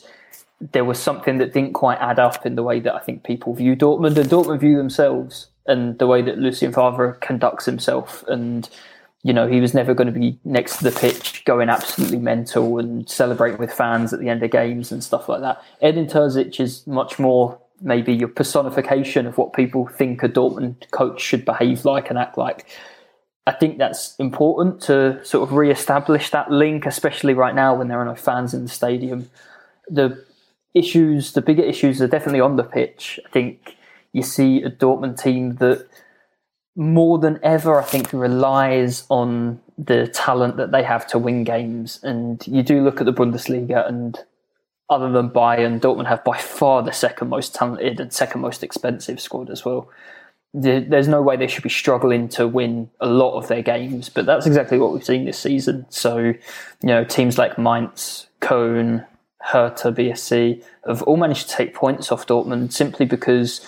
there 0.59 0.85
was 0.85 0.99
something 0.99 1.37
that 1.37 1.53
didn't 1.53 1.73
quite 1.73 1.99
add 1.99 2.19
up 2.19 2.45
in 2.45 2.55
the 2.55 2.63
way 2.63 2.79
that 2.79 2.95
I 2.95 2.99
think 2.99 3.23
people 3.23 3.53
view 3.53 3.75
Dortmund 3.75 4.17
and 4.17 4.29
Dortmund 4.29 4.59
view 4.59 4.77
themselves, 4.77 5.47
and 5.65 5.97
the 5.99 6.07
way 6.07 6.21
that 6.21 6.37
Lucien 6.37 6.73
Favre 6.73 7.17
conducts 7.21 7.65
himself 7.65 8.23
and 8.27 8.69
you 9.25 9.33
know, 9.33 9.47
he 9.47 9.59
was 9.59 9.73
never 9.73 9.95
going 9.95 10.05
to 10.05 10.17
be 10.17 10.37
next 10.45 10.77
to 10.77 10.83
the 10.83 10.91
pitch 10.91 11.43
going 11.45 11.67
absolutely 11.67 12.19
mental 12.19 12.77
and 12.77 13.09
celebrating 13.09 13.57
with 13.57 13.73
fans 13.73 14.13
at 14.13 14.19
the 14.19 14.29
end 14.29 14.43
of 14.43 14.51
games 14.51 14.91
and 14.91 15.03
stuff 15.03 15.27
like 15.27 15.41
that. 15.41 15.59
Edin 15.81 16.05
Terzic 16.05 16.59
is 16.59 16.85
much 16.85 17.17
more 17.17 17.59
maybe 17.81 18.13
your 18.13 18.29
personification 18.29 19.25
of 19.25 19.37
what 19.37 19.53
people 19.53 19.87
think 19.87 20.23
a 20.23 20.29
Dortmund 20.29 20.89
coach 20.91 21.21
should 21.21 21.45
behave 21.45 21.85
like 21.85 22.09
and 22.09 22.17
act 22.17 22.37
like. 22.37 22.67
I 23.47 23.51
think 23.51 23.77
that's 23.77 24.15
important 24.17 24.81
to 24.83 25.23
sort 25.23 25.47
of 25.47 25.55
re-establish 25.55 26.31
that 26.31 26.49
link, 26.49 26.85
especially 26.85 27.33
right 27.33 27.53
now 27.53 27.75
when 27.75 27.87
there 27.87 27.99
are 27.99 28.05
no 28.05 28.15
fans 28.15 28.53
in 28.53 28.63
the 28.63 28.69
stadium. 28.69 29.29
The 29.87 30.25
issues, 30.73 31.33
the 31.33 31.41
bigger 31.41 31.63
issues, 31.63 32.01
are 32.01 32.07
definitely 32.07 32.41
on 32.41 32.55
the 32.55 32.63
pitch. 32.63 33.19
I 33.25 33.29
think 33.29 33.77
you 34.13 34.23
see 34.23 34.63
a 34.63 34.71
Dortmund 34.71 35.21
team 35.21 35.55
that 35.55 35.87
more 36.75 37.19
than 37.19 37.39
ever, 37.43 37.79
I 37.79 37.83
think, 37.83 38.11
relies 38.11 39.05
on 39.09 39.61
the 39.77 40.07
talent 40.07 40.57
that 40.57 40.71
they 40.71 40.83
have 40.83 41.05
to 41.07 41.19
win 41.19 41.43
games. 41.43 41.99
And 42.03 42.45
you 42.47 42.63
do 42.63 42.83
look 42.83 42.99
at 42.99 43.05
the 43.05 43.13
Bundesliga, 43.13 43.87
and 43.87 44.17
other 44.89 45.11
than 45.11 45.29
Bayern, 45.29 45.79
Dortmund 45.79 46.07
have 46.07 46.23
by 46.23 46.37
far 46.37 46.83
the 46.83 46.91
second 46.91 47.29
most 47.29 47.55
talented 47.55 47.99
and 47.99 48.13
second 48.13 48.41
most 48.41 48.63
expensive 48.63 49.19
squad 49.19 49.49
as 49.49 49.65
well. 49.65 49.89
There's 50.53 51.07
no 51.07 51.21
way 51.21 51.35
they 51.35 51.47
should 51.47 51.63
be 51.63 51.69
struggling 51.69 52.29
to 52.29 52.47
win 52.47 52.89
a 53.01 53.07
lot 53.07 53.35
of 53.37 53.47
their 53.49 53.61
games, 53.61 54.07
but 54.07 54.25
that's 54.25 54.45
exactly 54.45 54.77
what 54.77 54.93
we've 54.93 55.03
seen 55.03 55.25
this 55.25 55.39
season. 55.39 55.85
So, 55.89 56.17
you 56.19 56.35
know, 56.83 57.03
teams 57.03 57.37
like 57.37 57.57
Mainz, 57.57 58.27
Köln, 58.41 59.05
Hertha 59.41 59.91
BSC 59.91 60.63
have 60.87 61.03
all 61.03 61.17
managed 61.17 61.49
to 61.49 61.55
take 61.55 61.73
points 61.73 62.11
off 62.11 62.25
Dortmund 62.25 62.71
simply 62.71 63.05
because 63.05 63.67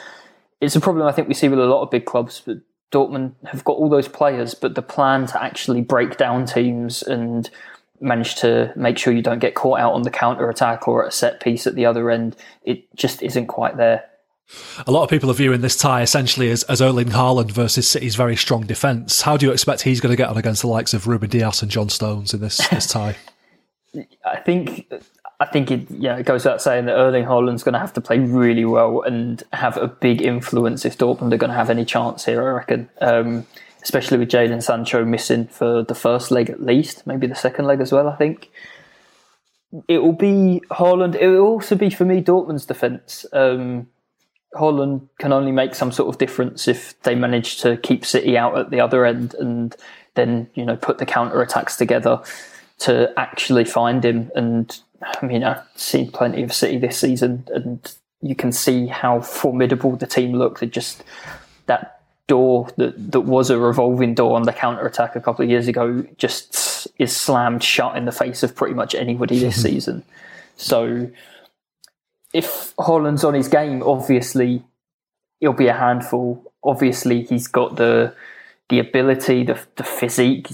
it's 0.61 0.75
a 0.75 0.79
problem 0.79 1.05
I 1.05 1.11
think 1.11 1.27
we 1.27 1.33
see 1.33 1.49
with 1.49 1.59
a 1.59 1.65
lot 1.65 1.83
of 1.83 1.91
big 1.91 2.05
clubs, 2.05 2.41
but 2.45 2.59
Dortmund 2.91 3.33
have 3.47 3.63
got 3.63 3.77
all 3.77 3.89
those 3.89 4.07
players, 4.07 4.53
but 4.53 4.75
the 4.75 4.81
plan 4.81 5.25
to 5.27 5.43
actually 5.43 5.81
break 5.81 6.17
down 6.17 6.45
teams 6.45 7.03
and 7.03 7.49
manage 7.99 8.35
to 8.35 8.71
make 8.75 8.97
sure 8.97 9.13
you 9.13 9.21
don't 9.21 9.39
get 9.39 9.55
caught 9.55 9.79
out 9.79 9.93
on 9.93 10.03
the 10.03 10.11
counter 10.11 10.49
attack 10.49 10.87
or 10.87 11.03
at 11.03 11.09
a 11.09 11.11
set 11.11 11.39
piece 11.39 11.67
at 11.67 11.75
the 11.75 11.85
other 11.85 12.09
end, 12.09 12.35
it 12.63 12.93
just 12.95 13.21
isn't 13.21 13.47
quite 13.47 13.77
there. 13.77 14.03
A 14.85 14.91
lot 14.91 15.03
of 15.03 15.09
people 15.09 15.29
are 15.29 15.33
viewing 15.33 15.61
this 15.61 15.75
tie 15.75 16.01
essentially 16.01 16.49
as, 16.49 16.63
as 16.63 16.81
Erling 16.81 17.09
Haaland 17.09 17.51
versus 17.51 17.87
City's 17.87 18.15
very 18.15 18.35
strong 18.35 18.65
defence. 18.65 19.21
How 19.21 19.35
do 19.35 19.45
you 19.45 19.51
expect 19.51 19.81
he's 19.81 19.99
going 19.99 20.11
to 20.11 20.17
get 20.17 20.29
on 20.29 20.37
against 20.37 20.61
the 20.61 20.67
likes 20.67 20.93
of 20.93 21.05
Ruben 21.05 21.29
Dias 21.29 21.61
and 21.61 21.69
John 21.69 21.89
Stones 21.89 22.33
in 22.33 22.39
this, 22.39 22.65
this 22.69 22.87
tie? 22.87 23.17
I 24.25 24.37
think 24.37 24.91
I 25.39 25.45
think 25.45 25.71
it 25.71 25.89
yeah 25.91 26.17
it 26.17 26.25
goes 26.25 26.43
without 26.43 26.61
saying 26.61 26.85
that 26.85 26.95
Erling 26.95 27.25
Haaland's 27.25 27.63
going 27.63 27.73
to 27.73 27.79
have 27.79 27.93
to 27.93 28.01
play 28.01 28.19
really 28.19 28.65
well 28.65 29.01
and 29.01 29.43
have 29.53 29.77
a 29.77 29.87
big 29.87 30.21
influence 30.21 30.85
if 30.85 30.97
Dortmund 30.97 31.33
are 31.33 31.37
going 31.37 31.51
to 31.51 31.57
have 31.57 31.69
any 31.69 31.85
chance 31.85 32.25
here. 32.25 32.47
I 32.47 32.51
reckon, 32.51 32.89
um, 33.01 33.45
especially 33.87 34.17
with 34.17 34.29
Jadon 34.29 34.61
Sancho 34.61 35.05
missing 35.05 35.47
for 35.47 35.81
the 35.81 35.95
first 35.95 36.29
leg 36.29 36.49
at 36.49 36.61
least, 36.61 37.07
maybe 37.07 37.25
the 37.25 37.35
second 37.35 37.65
leg 37.65 37.79
as 37.79 37.93
well. 37.93 38.09
I 38.09 38.17
think 38.17 38.49
it 39.87 39.99
will 39.99 40.11
be 40.11 40.61
Haaland. 40.71 41.15
It 41.15 41.29
will 41.29 41.45
also 41.45 41.75
be 41.75 41.89
for 41.89 42.03
me 42.03 42.21
Dortmund's 42.21 42.65
defence. 42.65 43.25
Um, 43.31 43.87
Haaland 44.55 45.07
can 45.19 45.31
only 45.31 45.53
make 45.53 45.73
some 45.73 45.93
sort 45.93 46.09
of 46.09 46.17
difference 46.17 46.67
if 46.67 47.01
they 47.03 47.15
manage 47.15 47.61
to 47.61 47.77
keep 47.77 48.05
City 48.05 48.37
out 48.37 48.57
at 48.57 48.71
the 48.71 48.81
other 48.81 49.05
end 49.05 49.33
and 49.35 49.73
then 50.15 50.49
you 50.53 50.65
know 50.65 50.75
put 50.75 50.97
the 50.97 51.05
counter 51.05 51.41
attacks 51.41 51.77
together 51.77 52.21
to 52.79 53.13
actually 53.17 53.63
find 53.63 54.03
him 54.03 54.31
and 54.35 54.81
I 55.01 55.25
mean, 55.25 55.43
I've 55.43 55.63
seen 55.75 56.11
plenty 56.11 56.43
of 56.43 56.53
City 56.53 56.77
this 56.77 56.97
season, 56.97 57.47
and 57.53 57.95
you 58.21 58.35
can 58.35 58.51
see 58.51 58.87
how 58.87 59.21
formidable 59.21 59.95
the 59.95 60.07
team 60.07 60.33
look. 60.33 60.59
That 60.59 60.71
just 60.71 61.03
that 61.67 61.96
door 62.27 62.69
that 62.77 63.11
that 63.11 63.21
was 63.21 63.49
a 63.49 63.57
revolving 63.57 64.13
door 64.13 64.35
on 64.35 64.43
the 64.43 64.53
counter 64.53 64.85
attack 64.85 65.15
a 65.15 65.21
couple 65.21 65.43
of 65.43 65.49
years 65.49 65.67
ago 65.67 66.05
just 66.17 66.87
is 66.99 67.15
slammed 67.15 67.63
shut 67.63 67.95
in 67.95 68.05
the 68.05 68.11
face 68.11 68.43
of 68.43 68.55
pretty 68.55 68.73
much 68.73 68.93
anybody 68.93 69.39
this 69.39 69.61
season. 69.63 70.03
So, 70.55 71.09
if 72.33 72.75
Haaland's 72.77 73.23
on 73.23 73.33
his 73.33 73.47
game, 73.47 73.81
obviously 73.83 74.63
he'll 75.39 75.53
be 75.53 75.67
a 75.67 75.73
handful. 75.73 76.51
Obviously, 76.63 77.23
he's 77.23 77.47
got 77.47 77.75
the 77.77 78.13
the 78.69 78.79
ability, 78.79 79.43
the 79.43 79.59
the 79.75 79.83
physique 79.83 80.49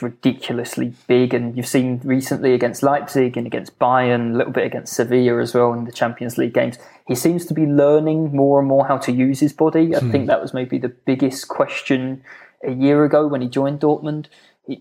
ridiculously 0.00 0.94
big, 1.06 1.34
and 1.34 1.56
you've 1.56 1.66
seen 1.66 2.00
recently 2.02 2.54
against 2.54 2.82
Leipzig 2.82 3.36
and 3.36 3.46
against 3.46 3.78
Bayern, 3.78 4.34
a 4.34 4.38
little 4.38 4.52
bit 4.52 4.64
against 4.64 4.94
Sevilla 4.94 5.40
as 5.40 5.54
well 5.54 5.72
in 5.72 5.84
the 5.84 5.92
Champions 5.92 6.38
League 6.38 6.54
games. 6.54 6.78
He 7.08 7.14
seems 7.14 7.46
to 7.46 7.54
be 7.54 7.64
learning 7.64 8.36
more 8.36 8.58
and 8.60 8.68
more 8.68 8.86
how 8.86 8.98
to 8.98 9.10
use 9.10 9.40
his 9.40 9.54
body. 9.54 9.96
I 9.96 10.00
hmm. 10.00 10.10
think 10.10 10.26
that 10.26 10.42
was 10.42 10.54
maybe 10.54 10.78
the 10.78 10.90
biggest 10.90 11.48
question 11.48 12.22
a 12.62 12.72
year 12.72 13.04
ago 13.04 13.26
when 13.26 13.40
he 13.40 13.48
joined 13.48 13.80
Dortmund. 13.80 14.26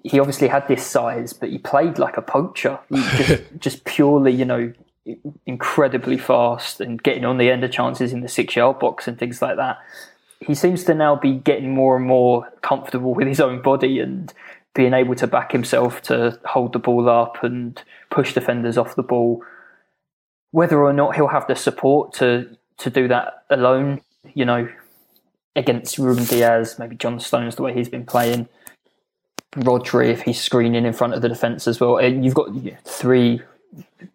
He, 0.04 0.20
obviously 0.20 0.50
had 0.50 0.68
this 0.68 0.86
size, 0.86 1.32
but 1.32 1.48
he 1.48 1.58
played 1.58 1.98
like 1.98 2.18
a 2.18 2.22
poacher, 2.22 2.78
just, 2.92 3.44
just 3.60 3.86
purely, 3.86 4.34
you 4.34 4.44
know, 4.44 4.74
incredibly 5.46 6.18
fast 6.18 6.82
and 6.82 7.02
getting 7.02 7.24
on 7.24 7.38
the 7.38 7.50
end 7.50 7.64
of 7.64 7.72
chances 7.72 8.12
in 8.12 8.20
the 8.20 8.28
six 8.28 8.58
yard 8.58 8.80
box 8.80 9.08
and 9.08 9.18
things 9.18 9.42
like 9.42 9.56
that. 9.56 9.78
He 10.42 10.54
seems 10.54 10.84
to 10.84 10.94
now 10.94 11.16
be 11.16 11.34
getting 11.36 11.74
more 11.74 11.96
and 11.96 12.06
more 12.06 12.52
comfortable 12.62 13.14
with 13.14 13.28
his 13.28 13.40
own 13.40 13.62
body 13.62 14.00
and 14.00 14.34
being 14.76 14.94
able 14.94 15.16
to 15.16 15.26
back 15.26 15.54
himself 15.54 16.02
to 16.04 16.38
hold 16.46 16.74
the 16.74 16.80
ball 16.80 17.10
up 17.10 17.44
and 17.44 17.82
push 18.10 18.34
defenders 18.34 18.78
off 18.78 18.96
the 18.96 19.04
ball. 19.04 19.42
Whether 20.52 20.82
or 20.82 20.94
not 20.94 21.16
he'll 21.16 21.28
have 21.28 21.48
the 21.48 21.56
support 21.56 22.14
to 22.16 22.58
to 22.80 22.90
do 22.90 23.08
that 23.08 23.44
alone, 23.50 24.02
you 24.34 24.46
know, 24.46 24.70
against 25.56 25.98
Ruben 25.98 26.26
Dias, 26.26 26.78
maybe 26.78 26.96
John 26.96 27.20
Stones, 27.20 27.56
the 27.56 27.64
way 27.64 27.74
he's 27.74 27.90
been 27.90 28.06
playing, 28.06 28.48
Rodri 29.54 30.10
if 30.10 30.22
he's 30.22 30.40
screening 30.40 30.86
in 30.86 30.94
front 30.94 31.14
of 31.14 31.22
the 31.22 31.30
defence 31.30 31.68
as 31.68 31.80
well. 31.80 31.98
And 31.98 32.24
you've 32.24 32.36
got 32.36 32.50
three 32.84 33.42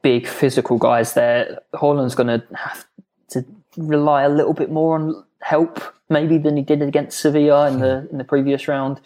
big 0.03 0.29
physical 0.29 0.79
guys 0.79 1.15
there. 1.15 1.59
Haaland's 1.75 2.15
going 2.15 2.41
to 2.41 2.47
have 2.57 2.87
to 3.31 3.45
rely 3.77 4.23
a 4.23 4.29
little 4.29 4.55
bit 4.55 4.71
more 4.71 4.95
on 4.95 5.25
help, 5.41 5.83
maybe 6.09 6.39
than 6.39 6.57
he 6.57 6.63
did 6.63 6.83
against 6.83 7.19
Sevilla 7.19 7.69
in 7.69 7.81
the 7.81 8.09
in 8.11 8.19
the 8.19 8.25
previous 8.25 8.69
round 8.69 9.01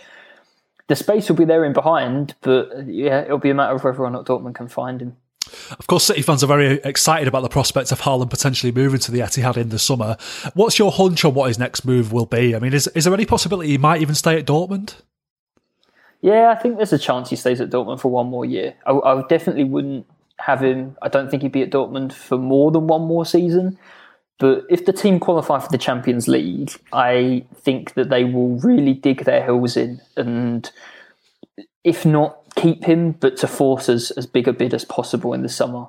the 0.88 0.96
space 0.96 1.28
will 1.28 1.36
be 1.36 1.44
there 1.44 1.64
in 1.64 1.72
behind, 1.72 2.34
but 2.42 2.86
yeah, 2.86 3.22
it'll 3.22 3.38
be 3.38 3.50
a 3.50 3.54
matter 3.54 3.74
of 3.74 3.84
whether 3.84 4.04
or 4.04 4.10
not 4.10 4.26
Dortmund 4.26 4.54
can 4.54 4.68
find 4.68 5.02
him. 5.02 5.16
Of 5.78 5.86
course, 5.86 6.04
City 6.04 6.22
fans 6.22 6.42
are 6.42 6.48
very 6.48 6.80
excited 6.84 7.28
about 7.28 7.42
the 7.42 7.48
prospect 7.48 7.92
of 7.92 8.00
Haaland 8.00 8.30
potentially 8.30 8.72
moving 8.72 9.00
to 9.00 9.12
the 9.12 9.20
Etihad 9.20 9.56
in 9.56 9.68
the 9.68 9.78
summer. 9.78 10.16
What's 10.54 10.78
your 10.78 10.92
hunch 10.92 11.24
on 11.24 11.34
what 11.34 11.48
his 11.48 11.58
next 11.58 11.84
move 11.84 12.12
will 12.12 12.26
be? 12.26 12.54
I 12.54 12.58
mean, 12.58 12.72
is 12.72 12.86
is 12.88 13.04
there 13.04 13.14
any 13.14 13.26
possibility 13.26 13.70
he 13.70 13.78
might 13.78 14.00
even 14.00 14.14
stay 14.14 14.38
at 14.38 14.46
Dortmund? 14.46 14.94
Yeah, 16.22 16.48
I 16.50 16.54
think 16.60 16.76
there's 16.76 16.92
a 16.92 16.98
chance 16.98 17.30
he 17.30 17.36
stays 17.36 17.60
at 17.60 17.70
Dortmund 17.70 18.00
for 18.00 18.10
one 18.10 18.26
more 18.26 18.44
year. 18.44 18.74
I, 18.86 18.92
I 18.92 19.22
definitely 19.28 19.64
wouldn't 19.64 20.06
have 20.38 20.62
him. 20.62 20.96
I 21.02 21.08
don't 21.08 21.30
think 21.30 21.42
he'd 21.42 21.52
be 21.52 21.62
at 21.62 21.70
Dortmund 21.70 22.12
for 22.12 22.38
more 22.38 22.70
than 22.70 22.86
one 22.86 23.02
more 23.02 23.24
season. 23.24 23.78
But 24.38 24.64
if 24.68 24.84
the 24.84 24.92
team 24.92 25.18
qualify 25.18 25.60
for 25.60 25.68
the 25.70 25.78
Champions 25.78 26.28
League, 26.28 26.72
I 26.92 27.46
think 27.54 27.94
that 27.94 28.10
they 28.10 28.24
will 28.24 28.58
really 28.58 28.92
dig 28.92 29.24
their 29.24 29.42
heels 29.44 29.76
in 29.76 30.00
and, 30.16 30.70
if 31.84 32.04
not 32.04 32.45
keep 32.56 32.84
him, 32.84 33.12
but 33.12 33.36
to 33.38 33.46
force 33.46 33.88
as, 33.88 34.10
as 34.12 34.26
big 34.26 34.48
a 34.48 34.52
bid 34.52 34.74
as 34.74 34.84
possible 34.84 35.32
in 35.32 35.42
the 35.42 35.48
summer. 35.48 35.86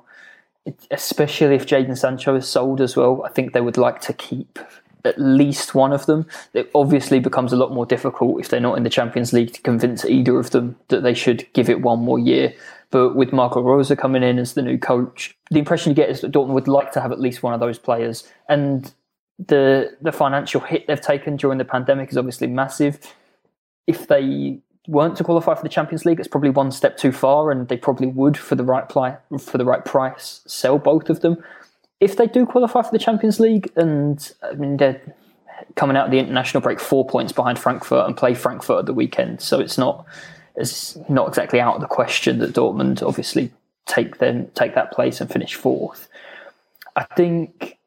especially 0.90 1.54
if 1.54 1.66
Jadon 1.66 1.96
Sancho 1.96 2.34
is 2.36 2.46
sold 2.46 2.80
as 2.80 2.94
well, 2.94 3.22
I 3.24 3.30
think 3.30 3.52
they 3.52 3.60
would 3.60 3.78
like 3.78 4.00
to 4.02 4.12
keep 4.12 4.58
at 5.04 5.18
least 5.18 5.74
one 5.74 5.92
of 5.92 6.06
them. 6.06 6.26
It 6.52 6.70
obviously 6.74 7.20
becomes 7.20 7.52
a 7.52 7.56
lot 7.56 7.72
more 7.72 7.86
difficult 7.86 8.40
if 8.40 8.48
they're 8.48 8.60
not 8.60 8.76
in 8.76 8.82
the 8.82 8.90
Champions 8.90 9.32
League 9.32 9.52
to 9.54 9.62
convince 9.62 10.04
either 10.04 10.38
of 10.38 10.50
them 10.50 10.76
that 10.88 11.02
they 11.02 11.14
should 11.14 11.50
give 11.52 11.70
it 11.70 11.80
one 11.80 12.00
more 12.00 12.18
year. 12.18 12.52
But 12.90 13.14
with 13.14 13.32
Marco 13.32 13.62
Rose 13.62 13.92
coming 13.98 14.22
in 14.22 14.38
as 14.38 14.54
the 14.54 14.62
new 14.62 14.78
coach, 14.78 15.36
the 15.50 15.58
impression 15.58 15.90
you 15.90 15.96
get 15.96 16.10
is 16.10 16.20
that 16.20 16.32
Dortmund 16.32 16.54
would 16.54 16.68
like 16.68 16.92
to 16.92 17.00
have 17.00 17.12
at 17.12 17.20
least 17.20 17.42
one 17.42 17.54
of 17.54 17.60
those 17.60 17.78
players. 17.78 18.28
And 18.48 18.92
the 19.38 19.96
the 20.00 20.12
financial 20.12 20.60
hit 20.60 20.86
they've 20.86 21.00
taken 21.00 21.36
during 21.36 21.58
the 21.58 21.64
pandemic 21.64 22.10
is 22.10 22.16
obviously 22.16 22.46
massive. 22.46 22.98
If 23.86 24.08
they 24.08 24.60
weren't 24.88 25.16
to 25.18 25.24
qualify 25.24 25.54
for 25.54 25.62
the 25.62 25.68
Champions 25.68 26.04
League, 26.04 26.18
it's 26.18 26.28
probably 26.28 26.50
one 26.50 26.72
step 26.72 26.96
too 26.96 27.12
far, 27.12 27.50
and 27.52 27.68
they 27.68 27.76
probably 27.76 28.08
would, 28.08 28.36
for 28.36 28.54
the 28.54 28.64
right 28.64 28.88
pli- 28.88 29.16
for 29.38 29.58
the 29.58 29.64
right 29.64 29.84
price, 29.84 30.40
sell 30.46 30.78
both 30.78 31.10
of 31.10 31.20
them. 31.20 31.36
If 32.00 32.16
they 32.16 32.26
do 32.26 32.46
qualify 32.46 32.82
for 32.82 32.90
the 32.90 32.98
Champions 32.98 33.38
League, 33.38 33.70
and 33.76 34.32
I 34.42 34.54
mean 34.54 34.78
they're 34.78 35.00
coming 35.74 35.96
out 35.96 36.06
of 36.06 36.10
the 36.10 36.18
international 36.18 36.62
break 36.62 36.80
four 36.80 37.06
points 37.06 37.32
behind 37.32 37.58
Frankfurt 37.58 38.06
and 38.06 38.16
play 38.16 38.34
Frankfurt 38.34 38.80
at 38.80 38.86
the 38.86 38.94
weekend, 38.94 39.40
so 39.40 39.60
it's 39.60 39.76
not 39.78 40.06
it's 40.56 40.96
not 41.08 41.28
exactly 41.28 41.60
out 41.60 41.76
of 41.76 41.80
the 41.80 41.86
question 41.86 42.38
that 42.38 42.54
Dortmund 42.54 43.06
obviously 43.06 43.52
take 43.86 44.18
them 44.18 44.50
take 44.54 44.74
that 44.74 44.90
place 44.90 45.20
and 45.20 45.30
finish 45.30 45.54
fourth. 45.54 46.08
I 46.96 47.04
think 47.14 47.78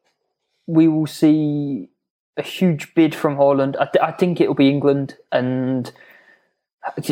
we 0.66 0.88
will 0.88 1.06
see 1.06 1.88
a 2.36 2.42
huge 2.42 2.94
bid 2.94 3.14
from 3.14 3.36
Haaland. 3.36 3.76
I, 3.78 3.86
th- 3.86 4.02
I 4.02 4.12
think 4.12 4.40
it 4.40 4.48
will 4.48 4.54
be 4.54 4.70
England, 4.70 5.16
and 5.32 5.92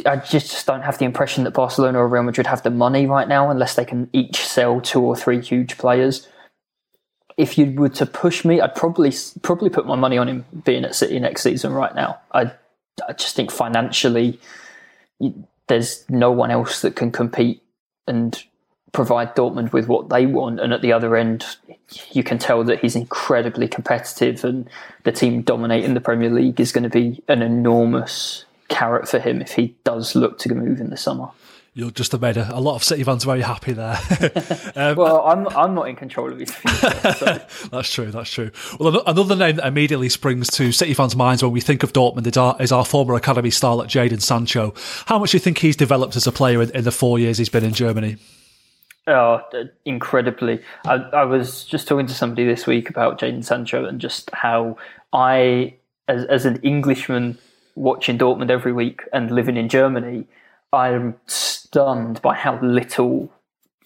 I 0.05 0.17
just 0.17 0.67
don't 0.67 0.83
have 0.83 0.99
the 0.99 1.05
impression 1.05 1.45
that 1.45 1.53
Barcelona 1.53 1.99
or 1.99 2.09
Real 2.09 2.25
Madrid 2.25 2.47
have 2.49 2.63
the 2.63 2.71
money 2.71 3.07
right 3.07 3.29
now, 3.29 3.51
unless 3.51 3.77
they 3.77 3.85
can 3.85 4.11
each 4.13 4.45
sell 4.45 4.81
two 4.81 5.01
or 5.01 5.15
three 5.15 5.41
huge 5.41 5.79
players. 5.79 6.27
If 7.37 7.57
you 7.57 7.73
were 7.73 7.89
to 7.91 8.05
push 8.05 8.45
me, 8.45 8.61
I'd 8.61 8.75
probably 8.75 9.13
probably 9.43 9.71
put 9.71 9.87
my 9.87 9.95
money 9.95 10.19
on 10.19 10.29
him 10.29 10.45
being 10.65 10.85
at 10.85 10.95
City 10.95 11.19
next 11.21 11.43
season. 11.43 11.73
Right 11.73 11.95
now, 11.95 12.19
I 12.33 12.53
I 13.09 13.13
just 13.13 13.37
think 13.37 13.53
financially, 13.53 14.41
there's 15.69 16.05
no 16.09 16.33
one 16.33 16.51
else 16.51 16.83
that 16.83 16.97
can 16.97 17.13
compete 17.13 17.63
and 18.09 18.43
provide 18.93 19.37
Dortmund 19.37 19.73
with 19.73 19.87
what 19.87 20.09
they 20.09 20.27
want. 20.27 20.59
And 20.59 20.73
at 20.73 20.83
the 20.83 20.93
other 20.93 21.17
end, 21.17 21.47
you 22.11 22.25
can 22.25 22.39
tell 22.39 22.65
that 22.65 22.81
he's 22.81 22.97
incredibly 22.97 23.69
competitive, 23.69 24.45
and 24.45 24.69
the 25.05 25.13
team 25.13 25.43
dominating 25.43 25.95
the 25.95 26.01
Premier 26.01 26.29
League 26.31 26.59
is 26.59 26.73
going 26.73 26.85
to 26.85 26.91
be 26.91 27.23
an 27.29 27.41
enormous 27.41 28.45
carrot 28.71 29.07
for 29.09 29.19
him 29.19 29.43
if 29.43 29.53
he 29.53 29.77
does 29.85 30.15
look 30.15 30.39
to 30.39 30.55
move 30.55 30.81
in 30.81 30.89
the 30.89 30.97
summer. 30.97 31.29
You'll 31.73 31.91
just 31.91 32.11
have 32.13 32.21
made 32.21 32.37
a, 32.37 32.57
a 32.57 32.59
lot 32.59 32.75
of 32.75 32.83
City 32.83 33.05
fans 33.05 33.23
very 33.23 33.43
happy 33.43 33.73
there. 33.73 33.97
um, 34.75 34.97
well, 34.97 35.25
I'm 35.25 35.47
I'm 35.49 35.75
not 35.75 35.89
in 35.89 35.95
control 35.95 36.33
of 36.33 36.39
his 36.39 36.53
future. 36.53 37.13
So. 37.13 37.41
that's 37.71 37.93
true. 37.93 38.11
That's 38.11 38.31
true. 38.31 38.51
Well, 38.81 39.03
another 39.07 39.37
name 39.37 39.57
that 39.57 39.67
immediately 39.67 40.09
springs 40.09 40.49
to 40.53 40.73
City 40.73 40.95
fans' 40.95 41.15
minds 41.15 41.45
when 41.45 41.53
we 41.53 41.61
think 41.61 41.85
of 41.85 41.93
Dortmund 41.93 42.27
is 42.27 42.37
our, 42.37 42.57
is 42.61 42.73
our 42.73 42.85
former 42.85 43.15
academy 43.15 43.51
starlet 43.51 43.87
Jadon 43.87 44.21
Sancho. 44.21 44.75
How 45.07 45.21
much 45.21 45.31
do 45.31 45.37
you 45.37 45.41
think 45.41 45.59
he's 45.59 45.77
developed 45.77 46.17
as 46.17 46.27
a 46.27 46.33
player 46.33 46.61
in, 46.61 46.71
in 46.71 46.83
the 46.83 46.91
four 46.91 47.21
years 47.21 47.39
he's 47.39 47.49
been 47.49 47.65
in 47.65 47.73
Germany? 47.73 48.17
Oh, 49.07 49.41
incredibly. 49.85 50.61
I, 50.85 50.95
I 50.95 51.25
was 51.25 51.65
just 51.65 51.87
talking 51.87 52.07
to 52.09 52.15
somebody 52.15 52.47
this 52.47 52.67
week 52.67 52.91
about 52.91 53.21
Jadon 53.21 53.45
Sancho 53.45 53.85
and 53.85 54.01
just 54.01 54.29
how 54.33 54.77
I, 55.13 55.77
as, 56.09 56.25
as 56.25 56.47
an 56.47 56.61
Englishman 56.63 57.39
watching 57.81 58.19
Dortmund 58.19 58.51
every 58.51 58.73
week 58.73 59.03
and 59.13 59.31
living 59.31 59.57
in 59.57 59.69
Germany, 59.69 60.27
I'm 60.73 61.17
stunned 61.27 62.21
by 62.21 62.35
how 62.35 62.61
little 62.61 63.33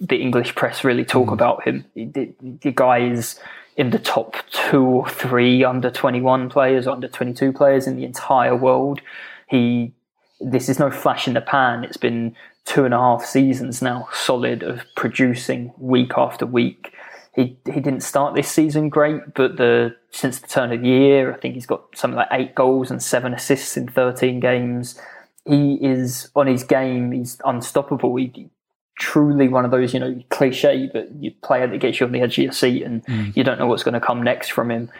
the 0.00 0.20
English 0.20 0.54
press 0.54 0.84
really 0.84 1.04
talk 1.04 1.28
mm. 1.28 1.32
about 1.32 1.66
him. 1.66 1.84
The, 1.94 2.32
the 2.40 2.72
guy 2.72 2.98
is 2.98 3.38
in 3.76 3.90
the 3.90 3.98
top 3.98 4.36
two 4.50 4.84
or 4.84 5.08
three 5.08 5.64
under 5.64 5.90
21 5.90 6.50
players, 6.50 6.86
under 6.86 7.08
22 7.08 7.52
players 7.52 7.86
in 7.86 7.96
the 7.96 8.04
entire 8.04 8.56
world. 8.56 9.00
He, 9.48 9.92
this 10.40 10.68
is 10.68 10.78
no 10.78 10.90
flash 10.90 11.26
in 11.28 11.34
the 11.34 11.40
pan. 11.40 11.84
It's 11.84 11.96
been 11.96 12.34
two 12.64 12.84
and 12.84 12.94
a 12.94 12.98
half 12.98 13.24
seasons 13.24 13.80
now 13.80 14.08
solid 14.12 14.62
of 14.62 14.84
producing 14.96 15.72
week 15.78 16.12
after 16.16 16.46
week. 16.46 16.93
He 17.34 17.58
he 17.66 17.80
didn't 17.80 18.02
start 18.02 18.34
this 18.34 18.48
season 18.48 18.88
great, 18.88 19.34
but 19.34 19.56
the 19.56 19.96
since 20.10 20.38
the 20.38 20.46
turn 20.46 20.72
of 20.72 20.80
the 20.80 20.88
year, 20.88 21.34
I 21.34 21.36
think 21.38 21.54
he's 21.54 21.66
got 21.66 21.84
something 21.96 22.16
like 22.16 22.28
eight 22.30 22.54
goals 22.54 22.90
and 22.90 23.02
seven 23.02 23.34
assists 23.34 23.76
in 23.76 23.88
thirteen 23.88 24.40
games. 24.40 25.00
He 25.44 25.74
is 25.82 26.30
on 26.34 26.46
his 26.46 26.62
game. 26.64 27.12
He's 27.12 27.38
unstoppable. 27.44 28.16
He, 28.16 28.50
truly 28.98 29.48
one 29.48 29.64
of 29.64 29.70
those, 29.70 29.92
you 29.92 30.00
know, 30.00 30.22
cliche, 30.30 30.88
but 30.92 31.10
you 31.20 31.32
player 31.42 31.66
that 31.66 31.78
gets 31.78 32.00
you 32.00 32.06
on 32.06 32.12
the 32.12 32.20
edge 32.20 32.38
of 32.38 32.44
your 32.44 32.52
seat 32.52 32.82
and 32.82 33.04
mm. 33.06 33.36
you 33.36 33.44
don't 33.44 33.58
know 33.58 33.66
what's 33.66 33.82
going 33.82 33.94
to 33.94 34.00
come 34.00 34.22
next 34.22 34.50
from 34.50 34.70
him. 34.70 34.90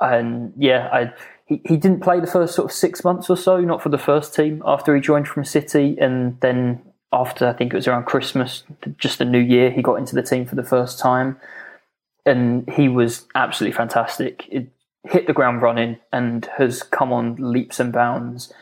And 0.00 0.52
yeah, 0.56 0.88
I, 0.92 1.12
he, 1.46 1.60
he 1.66 1.76
didn't 1.76 2.00
play 2.00 2.20
the 2.20 2.26
first 2.26 2.54
sort 2.54 2.70
of 2.70 2.72
six 2.72 3.04
months 3.04 3.28
or 3.28 3.36
so, 3.36 3.60
not 3.60 3.82
for 3.82 3.88
the 3.88 3.98
first 3.98 4.34
team 4.34 4.62
after 4.64 4.94
he 4.94 5.00
joined 5.00 5.28
from 5.28 5.44
City. 5.44 5.96
And 6.00 6.40
then 6.40 6.80
after 7.12 7.48
I 7.48 7.52
think 7.52 7.72
it 7.72 7.76
was 7.76 7.88
around 7.88 8.04
Christmas, 8.04 8.62
just 8.98 9.18
the 9.18 9.24
new 9.24 9.40
year, 9.40 9.70
he 9.70 9.82
got 9.82 9.96
into 9.96 10.14
the 10.14 10.22
team 10.22 10.46
for 10.46 10.54
the 10.54 10.62
first 10.62 10.98
time, 10.98 11.36
and 12.30 12.70
he 12.70 12.88
was 12.88 13.26
absolutely 13.34 13.76
fantastic. 13.76 14.46
It 14.50 14.68
hit 15.04 15.26
the 15.26 15.32
ground 15.32 15.62
running 15.62 15.98
and 16.12 16.46
has 16.56 16.82
come 16.82 17.12
on 17.12 17.36
leaps 17.38 17.80
and 17.80 17.92
bounds. 17.92 18.52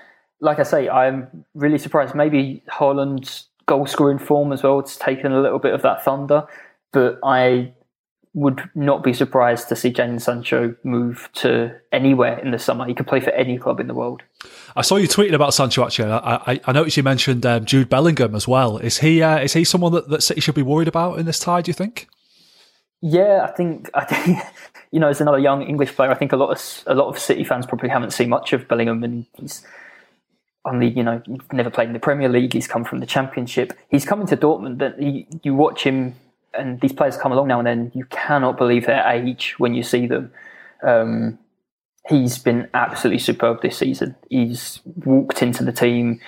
Like 0.41 0.59
I 0.59 0.63
say, 0.63 0.89
I'm 0.89 1.45
really 1.55 1.79
surprised. 1.79 2.15
Maybe 2.15 2.63
Haaland's 2.71 3.49
goal 3.67 3.87
scoring 3.87 4.19
form 4.19 4.53
as 4.53 4.63
well. 4.63 4.79
It's 4.79 4.97
taken 4.97 5.33
a 5.33 5.41
little 5.41 5.59
bit 5.59 5.75
of 5.75 5.83
that 5.83 6.05
thunder, 6.05 6.47
but 6.93 7.19
I 7.23 7.73
would 8.35 8.71
not 8.75 9.03
be 9.03 9.13
surprised 9.13 9.69
to 9.69 9.77
see 9.77 9.93
Jadon 9.93 10.21
Sancho 10.21 10.75
move 10.85 11.29
to 11.35 11.75
anywhere 11.91 12.39
in 12.39 12.53
the 12.53 12.59
summer. 12.59 12.87
He 12.87 12.95
could 12.95 13.07
play 13.07 13.21
for 13.21 13.31
any 13.31 13.59
club 13.59 13.81
in 13.81 13.89
the 13.89 13.95
world. 13.95 14.23
I 14.77 14.83
saw 14.83 14.97
you 14.97 15.09
tweeting 15.09 15.33
about 15.33 15.55
Sancho. 15.55 15.85
Actually, 15.85 16.13
I, 16.13 16.37
I, 16.47 16.61
I 16.67 16.73
noticed 16.73 16.97
you 16.97 17.03
mentioned 17.03 17.45
um, 17.45 17.65
Jude 17.65 17.89
Bellingham 17.89 18.35
as 18.35 18.47
well. 18.47 18.79
Is 18.79 18.99
he 18.99 19.23
uh, 19.23 19.39
is 19.41 19.55
he 19.55 19.65
someone 19.65 19.93
that, 19.93 20.09
that 20.09 20.23
City 20.23 20.41
should 20.41 20.55
be 20.55 20.63
worried 20.63 20.89
about 20.89 21.19
in 21.19 21.27
this 21.27 21.41
tie? 21.41 21.63
Do 21.63 21.71
you 21.71 21.75
think? 21.75 22.07
Yeah, 23.01 23.47
I 23.49 23.53
think 23.53 23.91
I 23.95 24.05
think 24.05 24.39
you 24.91 25.01
know 25.01 25.09
as 25.09 25.21
another 25.21 25.39
young 25.39 25.63
English 25.63 25.95
player, 25.95 26.11
I 26.11 26.15
think 26.15 26.33
a 26.33 26.37
lot 26.37 26.51
of 26.51 26.85
a 26.87 26.95
lot 26.95 27.09
of 27.09 27.19
City 27.19 27.45
fans 27.45 27.67
probably 27.67 27.89
haven't 27.89 28.13
seen 28.13 28.29
much 28.29 28.53
of 28.53 28.67
Bellingham, 28.69 29.05
and 29.05 29.27
he's 29.37 29.67
only 30.65 30.89
you 30.89 31.03
know 31.03 31.23
never 31.53 31.71
played 31.71 31.89
in 31.89 31.93
the 31.95 32.01
Premier 32.01 32.29
League. 32.29 32.53
He's 32.53 32.67
come 32.67 32.85
from 32.85 32.99
the 32.99 33.07
Championship. 33.07 33.73
He's 33.89 34.05
coming 34.05 34.27
to 34.27 34.37
Dortmund. 34.37 34.79
That 34.79 35.01
you 35.45 35.55
watch 35.55 35.85
him 35.85 36.17
and 36.55 36.81
these 36.81 36.93
players 36.93 37.17
come 37.17 37.33
along 37.33 37.49
now 37.49 37.59
and 37.59 37.67
then, 37.67 37.93
you 37.95 38.05
cannot 38.07 38.57
believe 38.57 38.87
their 38.87 39.07
age 39.07 39.55
when 39.59 39.75
you 39.75 39.83
see 39.83 40.07
them. 40.07 40.33
Um, 40.83 41.39
he's 42.09 42.39
been 42.39 42.69
absolutely 42.75 43.19
superb 43.19 43.63
this 43.63 43.79
season. 43.79 44.17
He's 44.31 44.81
walked 45.05 45.43
into 45.43 45.65
the 45.65 45.73
team. 45.73 46.21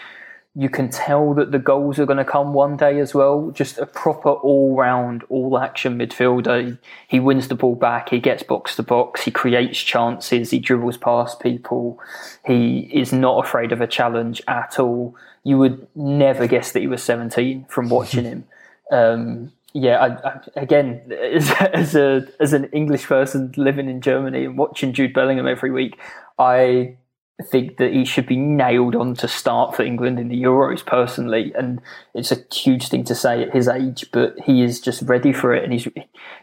You 0.55 0.69
can 0.69 0.91
tell 0.91 1.33
that 1.35 1.53
the 1.53 1.61
goals 1.61 2.01
are 2.01 2.07
going 2.07 2.17
to 2.17 2.25
come 2.25 2.53
one 2.53 2.77
day 2.77 2.99
as 2.99 3.15
well. 3.15 3.53
Just 3.53 3.79
a 3.79 3.87
proper 3.87 4.31
all 4.31 4.77
round, 4.77 5.23
all 5.29 5.57
action 5.57 5.97
midfielder. 5.97 6.77
He 7.07 7.21
wins 7.21 7.47
the 7.47 7.55
ball 7.55 7.77
back. 7.77 8.09
He 8.09 8.19
gets 8.19 8.43
box 8.43 8.75
to 8.77 8.83
box. 8.83 9.23
He 9.23 9.31
creates 9.31 9.79
chances. 9.79 10.51
He 10.51 10.59
dribbles 10.59 10.97
past 10.97 11.39
people. 11.39 12.01
He 12.45 12.91
is 12.93 13.13
not 13.13 13.45
afraid 13.45 13.71
of 13.71 13.81
a 13.81 13.87
challenge 13.87 14.43
at 14.49 14.81
all. 14.81 15.15
You 15.45 15.57
would 15.59 15.87
never 15.95 16.49
guess 16.49 16.73
that 16.73 16.81
he 16.81 16.89
was 16.89 17.03
17 17.03 17.67
from 17.69 17.89
watching 17.91 18.25
him. 18.25 18.45
Um, 18.91 19.53
yeah, 19.73 19.99
I, 19.99 20.29
I, 20.29 20.41
again, 20.57 21.13
as, 21.33 21.51
as, 21.73 21.95
a 21.95 22.27
as 22.41 22.53
an 22.53 22.65
English 22.73 23.07
person 23.07 23.53
living 23.57 23.89
in 23.89 24.01
Germany 24.01 24.47
and 24.47 24.59
watching 24.59 24.93
Jude 24.93 25.13
Bellingham 25.13 25.47
every 25.47 25.71
week, 25.71 25.97
I 26.39 26.97
think 27.43 27.77
that 27.79 27.93
he 27.93 28.05
should 28.05 28.27
be 28.27 28.37
nailed 28.37 28.95
on 28.95 29.15
to 29.15 29.29
start 29.29 29.75
for 29.75 29.83
England 29.83 30.19
in 30.19 30.29
the 30.29 30.43
Euros 30.43 30.85
personally, 30.85 31.53
and 31.57 31.81
it's 32.15 32.33
a 32.33 32.45
huge 32.53 32.89
thing 32.89 33.05
to 33.05 33.15
say 33.15 33.43
at 33.43 33.53
his 33.55 33.69
age, 33.69 34.07
but 34.13 34.39
he 34.45 34.63
is 34.63 34.81
just 34.81 35.03
ready 35.03 35.33
for 35.33 35.55
it, 35.55 35.65
and 35.65 35.73
he's 35.73 35.89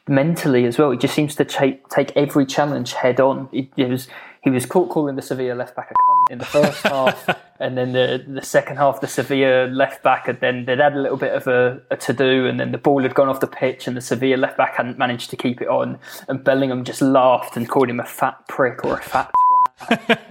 mentally 0.07 0.65
as 0.65 0.77
well. 0.77 0.91
He 0.91 0.97
just 0.97 1.13
seems 1.13 1.35
to 1.35 1.45
take 1.45 1.87
take 1.89 2.15
every 2.15 2.45
challenge 2.45 2.93
head 2.93 3.19
on. 3.19 3.49
He, 3.51 3.69
he 3.75 3.85
was 3.85 4.07
he 4.43 4.49
was 4.49 4.65
caught 4.65 4.89
calling 4.89 5.15
the 5.15 5.21
Sevilla 5.21 5.55
left 5.55 5.75
back 5.75 5.91
a 5.91 5.93
cunt 5.93 6.31
in 6.31 6.37
the 6.39 6.45
first 6.45 6.81
half, 6.83 7.29
and 7.59 7.77
then 7.77 7.91
the 7.91 8.23
the 8.27 8.41
second 8.41 8.77
half 8.77 9.01
the 9.01 9.07
Sevilla 9.07 9.67
left 9.67 10.03
back 10.03 10.27
had 10.27 10.39
then 10.39 10.65
they'd 10.65 10.79
had 10.79 10.93
a 10.93 11.01
little 11.01 11.17
bit 11.17 11.33
of 11.33 11.47
a, 11.47 11.81
a 11.91 11.97
to 11.97 12.13
do, 12.13 12.45
and 12.45 12.59
then 12.59 12.71
the 12.71 12.77
ball 12.77 13.01
had 13.01 13.13
gone 13.13 13.29
off 13.29 13.39
the 13.39 13.47
pitch, 13.47 13.87
and 13.87 13.97
the 13.97 14.01
Sevilla 14.01 14.37
left 14.37 14.57
back 14.57 14.75
hadn't 14.75 14.97
managed 14.97 15.29
to 15.31 15.35
keep 15.35 15.61
it 15.61 15.67
on, 15.67 15.99
and 16.27 16.43
Bellingham 16.43 16.83
just 16.83 17.01
laughed 17.01 17.57
and 17.57 17.67
called 17.67 17.89
him 17.89 17.99
a 17.99 18.05
fat 18.05 18.47
prick 18.47 18.85
or 18.85 18.97
a 18.97 19.01
fat 19.01 19.31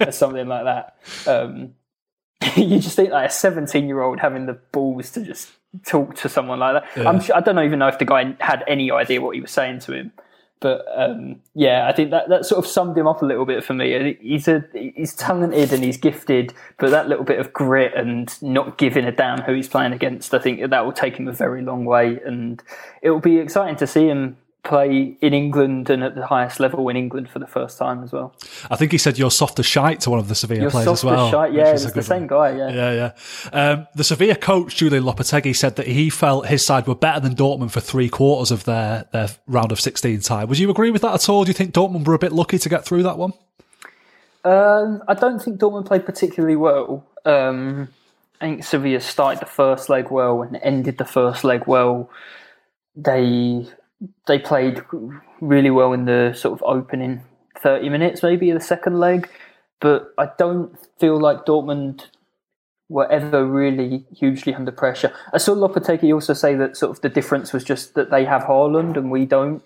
or 0.01 0.11
something 0.13 0.47
like 0.47 0.65
that. 0.65 0.97
Um, 1.27 1.75
you 2.57 2.81
just 2.81 2.97
think 2.97 3.11
like 3.11 3.31
a 3.31 3.33
17 3.33 3.87
year 3.87 4.03
old 4.03 4.21
having 4.21 4.47
the 4.47 4.55
balls 4.73 5.11
to 5.13 5.23
just 5.23 5.51
talk 5.85 6.15
to 6.17 6.29
someone 6.29 6.59
like 6.59 6.83
that. 6.83 7.03
Yeah. 7.03 7.09
I'm 7.09 7.21
sure, 7.21 7.37
I 7.37 7.41
don't 7.41 7.59
even 7.59 7.79
know 7.79 7.89
if 7.89 7.99
the 7.99 8.05
guy 8.05 8.37
had 8.41 8.65
any 8.67 8.91
idea 8.91 9.21
what 9.21 9.35
he 9.35 9.41
was 9.41 9.51
saying 9.51 9.81
to 9.81 9.93
him. 9.93 10.13
But 10.59 10.87
um, 10.95 11.43
yeah, 11.55 11.87
I 11.87 11.93
think 11.93 12.11
that, 12.13 12.31
that 12.31 12.47
sort 12.47 12.65
of 12.65 12.71
summed 12.71 12.97
him 12.97 13.07
up 13.07 13.21
a 13.21 13.27
little 13.27 13.45
bit 13.45 13.63
for 13.63 13.75
me. 13.75 14.17
He's 14.21 14.49
a 14.49 14.65
he's 14.73 15.15
talented 15.15 15.71
and 15.73 15.85
he's 15.85 15.99
gifted, 15.99 16.55
but 16.79 16.91
that 16.91 17.09
little 17.09 17.25
bit 17.25 17.39
of 17.39 17.53
grit 17.53 17.93
and 17.95 18.35
not 18.43 18.79
giving 18.79 19.05
a 19.05 19.13
damn 19.13 19.43
who 19.43 19.53
he's 19.53 19.69
playing 19.69 19.93
against, 19.93 20.33
I 20.33 20.39
think 20.39 20.71
that 20.71 20.85
will 20.85 20.93
take 20.95 21.19
him 21.19 21.29
a 21.29 21.33
very 21.33 21.61
long 21.61 21.85
way. 21.85 22.19
And 22.25 22.63
it 23.03 23.11
will 23.11 23.21
be 23.21 23.37
exciting 23.37 23.77
to 23.77 23.87
see 23.87 24.07
him 24.07 24.39
play 24.67 25.17
in 25.21 25.33
England 25.33 25.89
and 25.89 26.03
at 26.03 26.15
the 26.15 26.27
highest 26.27 26.61
level 26.61 26.89
in 26.89 26.97
England 26.97 27.29
for 27.31 27.39
the 27.39 27.47
first 27.47 27.79
time 27.79 28.03
as 28.03 28.13
well. 28.13 28.35
I 28.71 28.77
think 28.77 28.93
he 28.93 28.99
said 28.99 29.19
you're 29.19 29.31
soft 29.31 29.59
as 29.59 29.67
shite 29.67 30.01
to 30.01 30.11
one 30.11 30.19
of 30.19 30.29
the 30.29 30.35
Sevilla 30.35 30.63
You're 30.63 30.71
players 30.71 30.89
as 30.89 31.05
well. 31.05 31.31
shite. 31.31 31.53
Yeah, 31.53 31.73
it's 31.73 31.91
the 31.93 32.03
same 32.03 32.27
one. 32.27 32.53
guy. 32.53 32.57
Yeah. 32.57 32.69
Yeah, 32.71 33.13
yeah. 33.53 33.59
Um, 33.59 33.87
the 33.95 34.05
Sevilla 34.05 34.35
coach, 34.35 34.77
Julian 34.77 35.05
Lopetegui, 35.05 35.55
said 35.55 35.77
that 35.77 35.87
he 35.87 36.11
felt 36.11 36.49
his 36.49 36.67
side 36.67 36.87
were 36.87 36.95
better 36.95 37.21
than 37.21 37.35
Dortmund 37.35 37.71
for 37.71 37.81
three 37.81 38.09
quarters 38.09 38.51
of 38.51 38.65
their, 38.65 39.07
their 39.13 39.29
round 39.47 39.73
of 39.73 39.81
16 39.81 40.21
tie. 40.21 40.45
Would 40.45 40.59
you 40.59 40.71
agree 40.71 40.91
with 40.91 41.03
that 41.03 41.15
at 41.15 41.29
all? 41.29 41.45
Do 41.45 41.51
you 41.51 41.55
think 41.55 41.73
Dortmund 41.73 42.07
were 42.07 42.15
a 42.15 42.19
bit 42.19 42.33
lucky 42.33 42.59
to 42.59 42.69
get 42.69 42.85
through 42.85 43.05
that 43.05 43.19
one? 43.19 43.33
Um, 44.45 45.03
I 45.09 45.15
don't 45.15 45.41
think 45.43 45.59
Dortmund 45.61 45.87
played 45.87 46.07
particularly 46.07 46.57
well. 46.57 47.05
Um, 47.25 47.89
I 48.41 48.47
think 48.47 48.65
Sevilla 48.65 49.01
started 49.01 49.41
the 49.41 49.47
first 49.47 49.89
leg 49.89 50.11
well 50.11 50.43
and 50.43 50.59
ended 50.63 50.99
the 50.99 51.05
first 51.05 51.43
leg 51.43 51.65
well. 51.67 52.11
They 52.95 53.67
they 54.27 54.39
played 54.39 54.83
really 55.41 55.71
well 55.71 55.93
in 55.93 56.05
the 56.05 56.35
sort 56.35 56.53
of 56.53 56.63
opening 56.67 57.23
thirty 57.59 57.89
minutes, 57.89 58.23
maybe 58.23 58.51
of 58.51 58.59
the 58.59 58.65
second 58.65 59.01
leg, 59.01 59.29
but 59.81 60.13
I 60.19 60.31
don't 60.39 60.77
feel 60.99 61.21
like 61.21 61.47
Dortmund 61.47 62.07
were 62.89 63.11
ever 63.11 63.45
really 63.45 64.05
hugely 64.15 64.55
under 64.55 64.71
pressure. 64.71 65.13
I 65.33 65.39
saw 65.39 65.55
Lopetegui 65.55 66.15
also 66.15 66.35
say 66.35 66.55
that 66.55 66.77
sort 66.77 66.97
of 66.97 67.01
the 67.01 67.09
difference 67.09 67.53
was 67.53 67.65
just 67.65 67.95
that 67.95 68.11
they 68.11 68.25
have 68.25 68.43
Haaland 68.43 68.97
and 68.97 69.11
we 69.11 69.25
don't. 69.25 69.63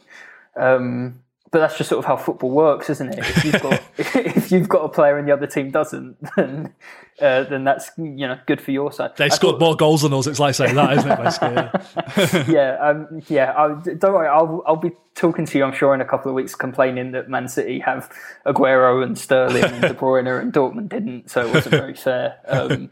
Um, 0.56 1.22
but 1.52 1.58
that's 1.58 1.76
just 1.76 1.90
sort 1.90 1.98
of 1.98 2.04
how 2.04 2.16
football 2.16 2.50
works, 2.50 2.88
isn't 2.90 3.12
it? 3.12 3.18
If 3.18 3.44
you've 3.44 3.62
got 3.62 3.82
if 3.98 4.52
you've 4.52 4.68
got 4.68 4.84
a 4.84 4.88
player 4.88 5.18
and 5.18 5.26
the 5.26 5.32
other 5.32 5.46
team 5.46 5.70
doesn't, 5.70 6.16
then 6.36 6.72
uh, 7.20 7.42
then 7.44 7.64
that's 7.64 7.90
you 7.96 8.28
know 8.28 8.38
good 8.46 8.60
for 8.60 8.70
your 8.70 8.92
side. 8.92 9.16
They 9.16 9.28
scored 9.28 9.54
thought- 9.54 9.60
more 9.60 9.76
goals 9.76 10.02
than 10.02 10.12
us. 10.12 10.26
It's 10.26 10.38
like 10.38 10.54
saying 10.54 10.76
that, 10.76 10.98
isn't 10.98 11.10
it? 11.10 11.18
Basically, 11.18 11.54
yeah. 12.54 12.76
yeah, 12.78 12.88
um, 12.88 13.22
yeah. 13.28 13.52
I, 13.56 13.68
don't 13.94 14.12
worry, 14.12 14.28
I'll 14.28 14.62
I'll 14.66 14.76
be 14.76 14.92
talking 15.14 15.44
to 15.46 15.58
you. 15.58 15.64
I'm 15.64 15.74
sure 15.74 15.92
in 15.92 16.00
a 16.00 16.04
couple 16.04 16.30
of 16.30 16.36
weeks, 16.36 16.54
complaining 16.54 17.12
that 17.12 17.28
Man 17.28 17.48
City 17.48 17.80
have 17.80 18.10
Aguero 18.46 19.02
and 19.02 19.18
Sterling 19.18 19.64
and 19.64 19.82
De 19.82 19.94
Bruyne 19.94 20.40
and 20.40 20.52
Dortmund 20.52 20.88
didn't, 20.88 21.30
so 21.30 21.46
it 21.46 21.52
wasn't 21.52 21.74
very 21.74 21.94
fair. 21.94 22.38
Um, 22.46 22.90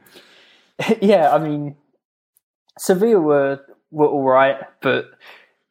yeah, 1.01 1.33
I 1.33 1.39
mean, 1.39 1.77
Sevilla 2.77 3.21
were 3.21 3.61
were 3.91 4.09
all 4.09 4.25
right, 4.25 4.59
but 4.83 5.11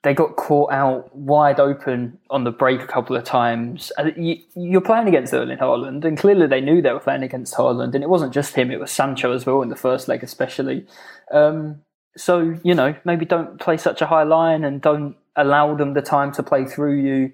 they 0.07 0.13
got 0.13 0.37
caught 0.37 0.71
out 0.71 1.13
wide 1.13 1.59
open 1.59 2.17
on 2.29 2.45
the 2.45 2.51
break 2.51 2.81
a 2.81 2.87
couple 2.87 3.13
of 3.13 3.25
times. 3.25 3.91
You, 4.15 4.37
you're 4.55 4.79
playing 4.79 5.09
against 5.09 5.33
Erling 5.33 5.57
Haaland, 5.57 6.05
and 6.05 6.17
clearly 6.17 6.47
they 6.47 6.61
knew 6.61 6.81
they 6.81 6.93
were 6.93 7.01
playing 7.01 7.23
against 7.23 7.55
Haaland, 7.55 7.93
and 7.93 8.05
it 8.05 8.09
wasn't 8.09 8.33
just 8.33 8.55
him; 8.55 8.71
it 8.71 8.79
was 8.79 8.89
Sancho 8.89 9.33
as 9.33 9.45
well 9.45 9.61
in 9.61 9.67
the 9.67 9.75
first 9.75 10.07
leg, 10.07 10.23
especially. 10.23 10.87
Um, 11.29 11.81
so 12.15 12.57
you 12.63 12.73
know, 12.73 12.95
maybe 13.03 13.25
don't 13.25 13.59
play 13.59 13.75
such 13.75 14.01
a 14.01 14.05
high 14.05 14.23
line 14.23 14.63
and 14.63 14.81
don't 14.81 15.17
allow 15.35 15.75
them 15.75 15.93
the 15.93 16.01
time 16.01 16.31
to 16.33 16.41
play 16.41 16.63
through 16.63 17.01
you. 17.01 17.33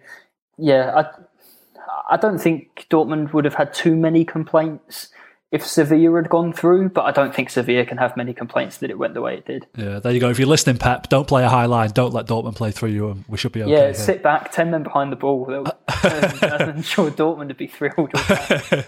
Yeah, 0.57 0.93
I, 0.95 2.15
I 2.15 2.17
don't 2.17 2.39
think 2.39 2.87
Dortmund 2.89 3.33
would 3.33 3.45
have 3.45 3.53
had 3.53 3.71
too 3.71 3.95
many 3.95 4.25
complaints 4.25 5.09
if 5.53 5.65
Sevilla 5.65 6.15
had 6.15 6.29
gone 6.29 6.51
through, 6.51 6.89
but 6.89 7.05
I 7.05 7.11
don't 7.11 7.33
think 7.33 7.51
Sevilla 7.51 7.85
can 7.85 7.99
have 7.99 8.17
many 8.17 8.33
complaints 8.33 8.79
that 8.79 8.89
it 8.89 8.97
went 8.97 9.13
the 9.13 9.21
way 9.21 9.35
it 9.35 9.45
did. 9.45 9.67
yeah, 9.77 9.99
there 9.99 10.11
you 10.11 10.19
go. 10.19 10.31
If 10.31 10.39
you're 10.39 10.47
listening, 10.47 10.77
Pep, 10.77 11.09
don't 11.09 11.27
play 11.27 11.43
a 11.43 11.49
high 11.49 11.67
line. 11.67 11.91
Don't 11.91 12.11
let 12.11 12.25
Dortmund 12.25 12.55
play 12.55 12.71
through 12.71 12.89
you, 12.89 13.11
and 13.11 13.23
we 13.27 13.37
should 13.37 13.51
be 13.51 13.61
okay. 13.61 13.71
yeah, 13.71 13.83
here. 13.85 13.93
sit 13.93 14.23
back, 14.23 14.51
ten 14.51 14.71
men 14.71 14.81
behind 14.81 15.11
the 15.11 15.15
ball. 15.15 15.45
I'm 15.87 16.81
sure 16.81 17.11
Dortmund 17.11 17.47
would 17.47 17.57
be 17.57 17.67
thrilled. 17.67 18.11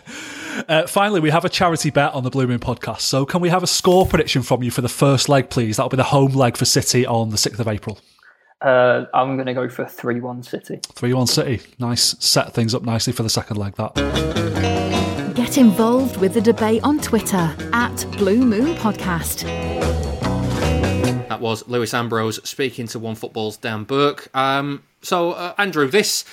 Uh, 0.70 0.88
finally, 0.88 1.20
we 1.20 1.30
have 1.30 1.44
a 1.44 1.50
charity 1.50 1.90
bet 1.90 2.14
on 2.14 2.24
the 2.24 2.30
Blue 2.30 2.48
Moon 2.48 2.60
podcast. 2.60 3.02
So, 3.02 3.26
can 3.26 3.42
we 3.42 3.50
have 3.50 3.62
a 3.62 3.68
score 3.68 4.06
prediction 4.06 4.42
from 4.42 4.64
you 4.64 4.72
for 4.72 4.80
the 4.80 4.88
first 4.88 5.28
leg, 5.28 5.50
please? 5.50 5.76
That'll 5.76 5.90
be 5.90 5.98
the 5.98 6.04
home 6.04 6.32
leg 6.32 6.56
for 6.56 6.64
City 6.64 7.06
on 7.06 7.30
the 7.30 7.36
6th 7.36 7.60
of 7.60 7.68
April. 7.68 8.00
Uh, 8.62 9.04
I'm 9.14 9.36
going 9.36 9.48
to 9.48 9.54
go 9.54 9.68
for 9.68 9.86
three-one 9.86 10.44
City. 10.44 10.80
3 10.94 11.14
1 11.14 11.28
City. 11.28 11.62
Nice. 11.78 12.16
Set 12.24 12.54
things 12.54 12.74
up 12.74 12.84
nicely 12.84 13.12
for 13.12 13.24
the 13.24 13.30
second 13.30 13.58
leg, 13.58 13.76
that. 13.76 15.25
Get 15.36 15.58
involved 15.58 16.16
with 16.16 16.34
the 16.34 16.40
debate 16.40 16.82
on 16.86 16.98
Twitter 16.98 17.54
at 17.74 18.06
Blue 18.18 18.38
Moon 18.46 18.74
Podcast. 18.76 19.44
That 21.28 21.42
was 21.42 21.68
Lewis 21.68 21.94
Ambrose 21.94 22.40
speaking 22.48 22.88
to 22.88 23.00
One 23.00 23.16
Football's 23.16 23.58
Dan 23.58 23.84
Burke. 23.84 24.30
Um, 24.34 24.84
so, 25.02 25.34
uh, 25.34 25.54
Andrew, 25.58 25.90
this 25.90 26.24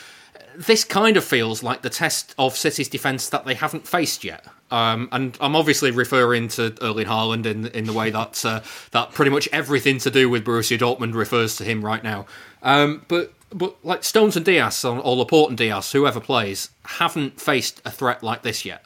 this 0.55 0.84
kind 0.84 1.16
of 1.16 1.24
feels 1.24 1.64
like 1.64 1.82
the 1.82 1.90
test 1.90 2.32
of 2.38 2.57
City's 2.57 2.88
defence 2.88 3.28
that 3.30 3.44
they 3.44 3.55
haven't 3.55 3.88
faced 3.88 4.22
yet. 4.22 4.46
Um, 4.70 5.09
and 5.11 5.36
I'm 5.40 5.57
obviously 5.57 5.90
referring 5.90 6.46
to 6.48 6.72
Erling 6.80 7.09
Haaland 7.09 7.44
in 7.44 7.66
in 7.66 7.86
the 7.86 7.92
way 7.92 8.11
that 8.11 8.44
uh, 8.44 8.61
that 8.92 9.11
pretty 9.11 9.32
much 9.32 9.48
everything 9.50 9.98
to 9.98 10.12
do 10.12 10.30
with 10.30 10.44
Borussia 10.44 10.78
Dortmund 10.78 11.14
refers 11.14 11.57
to 11.57 11.64
him 11.64 11.84
right 11.84 12.05
now. 12.05 12.26
Um, 12.62 13.05
but 13.09 13.32
but 13.50 13.84
like 13.84 14.05
Stones 14.05 14.36
and 14.36 14.46
Dias 14.46 14.84
or 14.84 15.00
or 15.00 15.16
Laporte 15.16 15.48
and 15.48 15.59
Dias, 15.59 15.90
whoever 15.90 16.20
plays, 16.20 16.68
haven't 16.84 17.40
faced 17.40 17.82
a 17.84 17.90
threat 17.90 18.22
like 18.22 18.42
this 18.42 18.64
yet. 18.64 18.84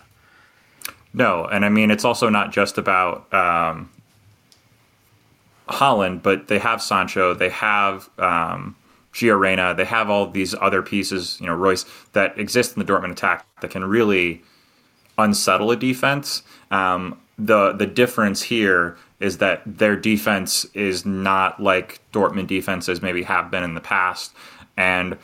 No, 1.17 1.47
and 1.47 1.64
I 1.64 1.71
mean 1.71 1.91
it's 1.91 2.05
also 2.05 2.29
not 2.29 2.53
just 2.53 2.77
about 2.77 3.33
um, 3.33 3.91
Haaland, 5.67 6.23
but 6.23 6.49
they 6.49 6.59
have 6.59 6.83
Sancho, 6.83 7.33
they 7.33 7.49
have 7.49 8.11
um, 8.19 8.77
Gio 9.14 9.39
Reyna, 9.39 9.75
they 9.75 9.87
have 9.87 10.11
all 10.11 10.29
these 10.29 10.55
other 10.61 10.83
pieces, 10.83 11.39
you 11.41 11.47
know, 11.47 11.55
Reus 11.55 11.87
that 12.12 12.39
exist 12.39 12.77
in 12.77 12.85
the 12.85 12.93
Dortmund 12.93 13.12
attack 13.12 13.47
that 13.62 13.71
can 13.71 13.83
really 13.83 14.43
unsettle 15.17 15.71
a 15.71 15.77
defense. 15.77 16.43
Um, 16.71 17.19
the 17.39 17.73
the 17.73 17.87
difference 17.87 18.43
here 18.43 18.99
is 19.19 19.39
that 19.39 19.62
their 19.64 19.97
defense 19.97 20.67
is 20.75 21.07
not 21.07 21.62
like 21.62 21.99
Dortmund 22.12 22.49
defenses 22.49 23.01
maybe 23.01 23.23
have 23.23 23.51
been 23.51 23.62
in 23.64 23.75
the 23.75 23.81
past, 23.81 24.35
and 24.77 25.17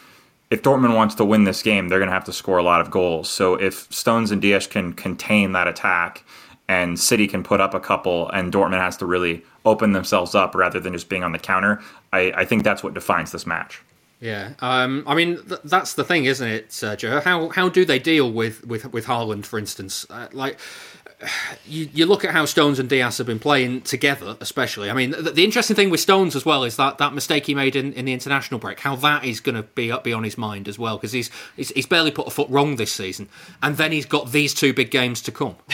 if 0.53 0.62
Dortmund 0.62 0.94
wants 0.94 1.14
to 1.14 1.24
win 1.24 1.44
this 1.44 1.62
game, 1.62 1.88
they're 1.88 1.98
going 1.98 2.11
to 2.11 2.14
have 2.14 2.26
to 2.26 2.32
score 2.32 2.59
a 2.59 2.62
lot 2.62 2.82
of 2.82 2.90
goals. 2.90 3.30
So 3.30 3.55
if 3.55 3.90
Stones 3.90 4.30
and 4.30 4.42
Dias 4.42 4.66
can 4.66 4.92
contain 4.92 5.53
that 5.53 5.66
attack, 5.66 6.24
and 6.68 7.00
City 7.00 7.26
can 7.26 7.42
put 7.42 7.59
up 7.59 7.72
a 7.72 7.80
couple, 7.80 8.28
and 8.30 8.53
Dortmund 8.53 8.80
has 8.80 8.98
to 8.98 9.07
really 9.07 9.42
open 9.64 9.92
themselves 9.92 10.34
up 10.34 10.55
rather 10.55 10.78
than 10.78 10.92
just 10.92 11.09
being 11.09 11.24
on 11.24 11.32
the 11.32 11.38
counter, 11.38 11.80
I, 12.12 12.32
I 12.36 12.44
think 12.44 12.64
that's 12.64 12.82
what 12.82 12.92
defines 12.92 13.32
this 13.32 13.46
match. 13.46 13.82
Yeah, 14.20 14.53
um, 14.61 15.05
I 15.07 15.14
mean 15.14 15.42
th- 15.48 15.62
that's 15.64 15.94
the 15.94 16.05
thing, 16.05 16.26
isn't 16.26 16.46
it, 16.46 16.70
Joe? 16.98 17.20
How 17.20 17.48
how 17.48 17.68
do 17.68 17.84
they 17.84 17.98
deal 17.98 18.30
with 18.30 18.64
with 18.64 18.92
with 18.92 19.07
Haaland, 19.07 19.46
for 19.46 19.59
instance? 19.59 20.07
Uh, 20.11 20.28
like 20.32 20.61
you, 21.66 21.89
you 21.93 22.07
look 22.07 22.25
at 22.25 22.33
how 22.33 22.45
Stones 22.45 22.79
and 22.79 22.89
Dias 22.89 23.18
have 23.18 23.27
been 23.27 23.39
playing 23.39 23.83
together, 23.83 24.37
especially. 24.41 24.91
I 24.91 24.95
mean, 24.95 25.11
the, 25.11 25.31
the 25.31 25.45
interesting 25.45 25.77
thing 25.77 25.91
with 25.91 26.01
Stones 26.01 26.37
as 26.37 26.45
well 26.45 26.64
is 26.64 26.77
that 26.77 26.99
that 26.99 27.14
mistake 27.14 27.47
he 27.47 27.55
made 27.55 27.77
in, 27.77 27.93
in 27.93 28.05
the 28.05 28.12
international 28.12 28.61
break, 28.61 28.81
how 28.81 28.97
that 28.97 29.25
is 29.25 29.41
going 29.41 29.57
to 29.57 29.62
be 29.62 29.93
be 30.03 30.12
on 30.12 30.25
his 30.25 30.39
mind 30.39 30.68
as 30.68 30.79
well, 30.79 30.97
because 30.97 31.12
he's, 31.12 31.31
he's 31.57 31.70
he's 31.70 31.87
barely 31.87 32.11
put 32.11 32.27
a 32.27 32.31
foot 32.31 32.49
wrong 32.51 32.77
this 32.77 32.93
season, 32.93 33.29
and 33.62 33.77
then 33.77 33.93
he's 33.93 34.07
got 34.07 34.33
these 34.33 34.55
two 34.55 34.73
big 34.73 34.91
games 34.91 35.20
to 35.23 35.33
come. 35.33 35.57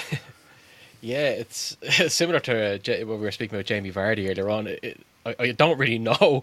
Yeah, 1.00 1.28
it's 1.30 1.76
similar 2.08 2.40
to 2.40 2.74
uh, 2.74 2.78
J- 2.78 3.04
when 3.04 3.18
we 3.18 3.24
were 3.24 3.30
speaking 3.30 3.56
about 3.56 3.66
Jamie 3.66 3.92
Vardy 3.92 4.28
earlier 4.30 4.50
on. 4.50 4.66
It, 4.66 5.00
I, 5.24 5.34
I 5.38 5.52
don't 5.52 5.78
really 5.78 5.98
know. 6.00 6.42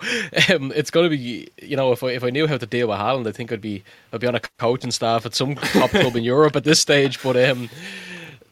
Um, 0.50 0.72
it's 0.76 0.92
going 0.92 1.10
to 1.10 1.18
be, 1.18 1.50
you 1.62 1.76
know, 1.76 1.92
if 1.92 2.04
I 2.04 2.12
if 2.12 2.24
I 2.24 2.30
knew 2.30 2.48
how 2.48 2.58
to 2.58 2.66
deal 2.66 2.88
with 2.88 2.98
Haaland, 2.98 3.28
I 3.28 3.32
think 3.32 3.52
I'd 3.52 3.62
be 3.62 3.84
I'd 4.14 4.22
be 4.22 4.28
on 4.28 4.36
a 4.36 4.42
coaching 4.60 4.92
staff 4.92 5.26
at 5.26 5.36
some 5.36 5.56
top 5.56 5.90
club 5.90 6.16
in 6.16 6.24
Europe 6.24 6.56
at 6.56 6.64
this 6.64 6.80
stage. 6.80 7.22
But 7.22 7.36
um, 7.50 7.70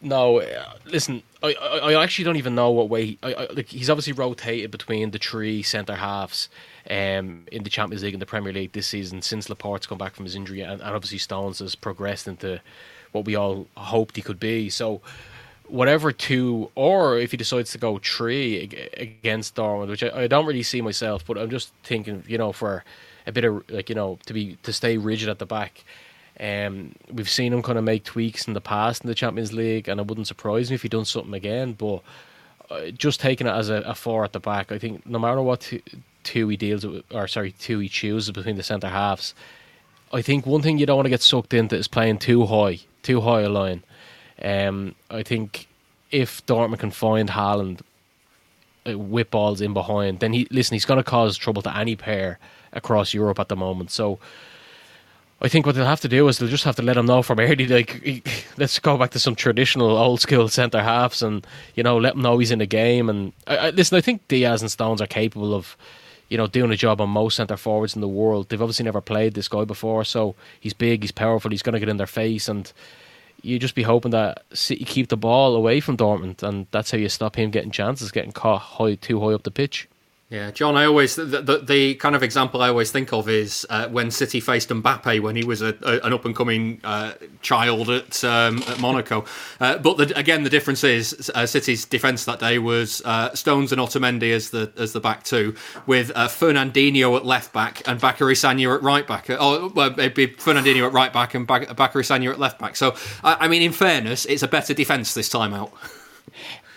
no, 0.03 0.41
uh, 0.41 0.73
listen, 0.85 1.23
I, 1.41 1.53
I, 1.53 1.93
I 1.93 2.03
actually 2.03 2.25
don't 2.25 2.35
even 2.35 2.55
know 2.55 2.69
what 2.71 2.89
way. 2.89 3.17
I, 3.23 3.33
I, 3.33 3.47
like, 3.53 3.69
he's 3.69 3.89
obviously 3.89 4.13
rotated 4.13 4.69
between 4.69 5.11
the 5.11 5.17
three 5.17 5.63
centre 5.63 5.95
halves 5.95 6.49
um, 6.89 7.45
in 7.51 7.63
the 7.63 7.69
Champions 7.69 8.03
League 8.03 8.13
and 8.13 8.21
the 8.21 8.27
Premier 8.27 8.53
League 8.53 8.73
this 8.73 8.87
season 8.87 9.21
since 9.21 9.49
Laporte's 9.49 9.87
come 9.87 9.97
back 9.97 10.13
from 10.13 10.25
his 10.25 10.35
injury, 10.35 10.61
and, 10.61 10.81
and 10.81 10.95
obviously 10.95 11.17
Stones 11.17 11.59
has 11.59 11.75
progressed 11.75 12.27
into 12.27 12.59
what 13.13 13.25
we 13.25 13.35
all 13.35 13.67
hoped 13.77 14.15
he 14.15 14.21
could 14.21 14.39
be. 14.39 14.69
So 14.69 15.01
whatever 15.67 16.11
two, 16.11 16.69
or 16.75 17.17
if 17.17 17.31
he 17.31 17.37
decides 17.37 17.71
to 17.71 17.77
go 17.77 17.99
three 17.99 18.89
against 18.97 19.55
Dortmund, 19.55 19.87
which 19.87 20.03
I, 20.03 20.23
I 20.23 20.27
don't 20.27 20.45
really 20.45 20.63
see 20.63 20.81
myself, 20.81 21.25
but 21.25 21.37
I'm 21.37 21.49
just 21.49 21.71
thinking, 21.83 22.23
you 22.27 22.37
know, 22.37 22.51
for 22.51 22.83
a 23.25 23.31
bit 23.31 23.45
of 23.45 23.63
like 23.69 23.89
you 23.89 23.95
know 23.95 24.19
to 24.25 24.33
be 24.33 24.57
to 24.63 24.73
stay 24.73 24.97
rigid 24.97 25.29
at 25.29 25.39
the 25.39 25.45
back. 25.45 25.83
Um, 26.39 26.95
we've 27.11 27.29
seen 27.29 27.53
him 27.53 27.61
kind 27.61 27.77
of 27.77 27.83
make 27.83 28.03
tweaks 28.03 28.47
in 28.47 28.53
the 28.53 28.61
past 28.61 29.03
in 29.03 29.07
the 29.07 29.15
Champions 29.15 29.53
League, 29.53 29.87
and 29.87 29.99
it 29.99 30.07
wouldn't 30.07 30.27
surprise 30.27 30.69
me 30.69 30.75
if 30.75 30.81
he 30.81 30.89
done 30.89 31.05
something 31.05 31.33
again. 31.33 31.73
But 31.73 32.01
uh, 32.69 32.89
just 32.89 33.19
taking 33.19 33.47
it 33.47 33.51
as 33.51 33.69
a, 33.69 33.75
a 33.81 33.95
four 33.95 34.23
at 34.23 34.33
the 34.33 34.39
back, 34.39 34.71
I 34.71 34.79
think 34.79 35.05
no 35.05 35.19
matter 35.19 35.41
what 35.41 35.61
two, 35.61 35.81
two 36.23 36.47
he 36.47 36.57
deals 36.57 36.85
with, 36.85 37.03
or 37.11 37.27
sorry, 37.27 37.51
two 37.51 37.79
he 37.79 37.89
chooses 37.89 38.31
between 38.31 38.55
the 38.55 38.63
centre 38.63 38.89
halves, 38.89 39.35
I 40.11 40.21
think 40.21 40.45
one 40.45 40.61
thing 40.61 40.77
you 40.77 40.85
don't 40.85 40.97
want 40.97 41.05
to 41.05 41.11
get 41.11 41.21
sucked 41.21 41.53
into 41.53 41.75
is 41.75 41.87
playing 41.87 42.19
too 42.19 42.45
high, 42.45 42.79
too 43.01 43.21
high 43.21 43.41
a 43.41 43.49
line. 43.49 43.83
Um, 44.41 44.95
I 45.09 45.23
think 45.23 45.67
if 46.11 46.45
Dortmund 46.45 46.79
can 46.79 46.91
find 46.91 47.29
Haaland 47.29 47.81
uh, 48.87 48.97
whip 48.97 49.31
balls 49.31 49.61
in 49.61 49.73
behind, 49.73 50.19
then 50.19 50.33
he 50.33 50.47
listen. 50.51 50.75
He's 50.75 50.85
going 50.85 50.99
to 50.99 51.03
cause 51.03 51.37
trouble 51.37 51.61
to 51.63 51.75
any 51.75 51.95
pair 51.95 52.39
across 52.71 53.13
Europe 53.13 53.39
at 53.39 53.49
the 53.49 53.55
moment. 53.55 53.91
So 53.91 54.19
I 55.43 55.49
think 55.49 55.65
what 55.65 55.75
they'll 55.75 55.85
have 55.85 55.99
to 56.01 56.07
do 56.07 56.25
is 56.29 56.37
they'll 56.37 56.47
just 56.47 56.63
have 56.63 56.77
to 56.77 56.81
let 56.81 56.95
him 56.95 57.05
know 57.05 57.21
from 57.21 57.39
early. 57.39 57.67
Like, 57.67 58.01
let's 58.57 58.79
go 58.79 58.97
back 58.97 59.11
to 59.11 59.19
some 59.19 59.35
traditional 59.35 59.97
old 59.97 60.21
school 60.21 60.47
centre 60.47 60.81
halves, 60.81 61.21
and 61.21 61.45
you 61.75 61.83
know, 61.83 61.97
let 61.97 62.15
him 62.15 62.21
know 62.21 62.37
he's 62.37 62.51
in 62.51 62.59
the 62.59 62.65
game. 62.65 63.09
And 63.09 63.33
I, 63.45 63.57
I, 63.57 63.69
listen, 63.71 63.97
I 63.97 64.01
think 64.01 64.25
Dias 64.29 64.61
and 64.61 64.71
Stones 64.71 65.01
are 65.01 65.07
capable 65.07 65.53
of, 65.53 65.75
you 66.29 66.37
know, 66.37 66.47
doing 66.47 66.71
a 66.71 66.77
job 66.77 67.01
on 67.01 67.09
most 67.09 67.35
centre 67.35 67.57
forwards 67.57 67.93
in 67.93 68.01
the 68.01 68.07
world. 68.07 68.47
They've 68.47 68.61
obviously 68.61 68.85
never 68.85 69.01
played 69.01 69.33
this 69.33 69.49
guy 69.49 69.65
before, 69.65 70.05
so 70.05 70.35
he's 70.61 70.73
big, 70.73 71.03
he's 71.03 71.11
powerful, 71.11 71.51
he's 71.51 71.61
going 71.61 71.73
to 71.73 71.79
get 71.79 71.89
in 71.89 71.97
their 71.97 72.07
face, 72.07 72.47
and 72.47 72.71
you 73.41 73.59
just 73.59 73.75
be 73.75 73.83
hoping 73.83 74.11
that 74.11 74.43
City 74.53 74.85
keep 74.85 75.09
the 75.09 75.17
ball 75.17 75.57
away 75.57 75.81
from 75.81 75.97
Dortmund, 75.97 76.41
and 76.41 76.67
that's 76.71 76.91
how 76.91 76.97
you 76.97 77.09
stop 77.09 77.35
him 77.35 77.51
getting 77.51 77.71
chances, 77.71 78.11
getting 78.11 78.31
caught 78.31 78.61
high, 78.61 78.95
too 78.95 79.19
high 79.19 79.33
up 79.33 79.43
the 79.43 79.51
pitch. 79.51 79.89
Yeah, 80.33 80.49
John. 80.49 80.75
I 80.75 80.85
always 80.85 81.15
the, 81.15 81.25
the, 81.25 81.59
the 81.59 81.93
kind 81.93 82.15
of 82.15 82.23
example 82.23 82.63
I 82.63 82.69
always 82.69 82.89
think 82.89 83.13
of 83.13 83.29
is 83.29 83.67
uh, 83.69 83.87
when 83.89 84.09
City 84.09 84.39
faced 84.39 84.69
Mbappe 84.69 85.19
when 85.19 85.35
he 85.35 85.43
was 85.43 85.61
a, 85.61 85.77
a, 85.83 85.99
an 85.99 86.11
up 86.11 86.25
and 86.25 86.35
coming 86.35 86.81
uh, 86.83 87.13
child 87.43 87.87
at 87.91 88.23
um, 88.23 88.63
at 88.67 88.79
Monaco. 88.79 89.25
Uh, 89.59 89.77
but 89.77 89.97
the, 89.97 90.17
again, 90.17 90.41
the 90.43 90.49
difference 90.49 90.83
is 90.83 91.31
uh, 91.35 91.45
City's 91.45 91.85
defence 91.85 92.25
that 92.25 92.39
day 92.39 92.57
was 92.57 93.03
uh, 93.05 93.31
Stones 93.35 93.71
and 93.71 93.79
Otamendi 93.79 94.31
as 94.31 94.49
the 94.49 94.73
as 94.75 94.91
the 94.91 94.99
back 94.99 95.21
two, 95.21 95.53
with 95.85 96.11
uh, 96.15 96.27
Fernandinho 96.27 97.15
at 97.15 97.27
left 97.27 97.53
back 97.53 97.87
and 97.87 98.01
Bacary 98.01 98.33
Sagna 98.33 98.75
at 98.75 98.81
right 98.81 99.05
back. 99.05 99.29
Oh, 99.29 99.71
well, 99.75 99.91
it'd 99.91 100.15
be 100.15 100.29
Fernandinho 100.29 100.87
at 100.87 100.93
right 100.93 101.13
back 101.13 101.35
and 101.35 101.45
Bacary 101.45 102.03
Sagna 102.03 102.31
at 102.31 102.39
left 102.39 102.57
back. 102.57 102.75
So, 102.75 102.95
I, 103.23 103.37
I 103.41 103.47
mean, 103.47 103.61
in 103.61 103.71
fairness, 103.71 104.25
it's 104.25 104.41
a 104.41 104.47
better 104.47 104.73
defence 104.73 105.13
this 105.13 105.29
time 105.29 105.53
out. 105.53 105.71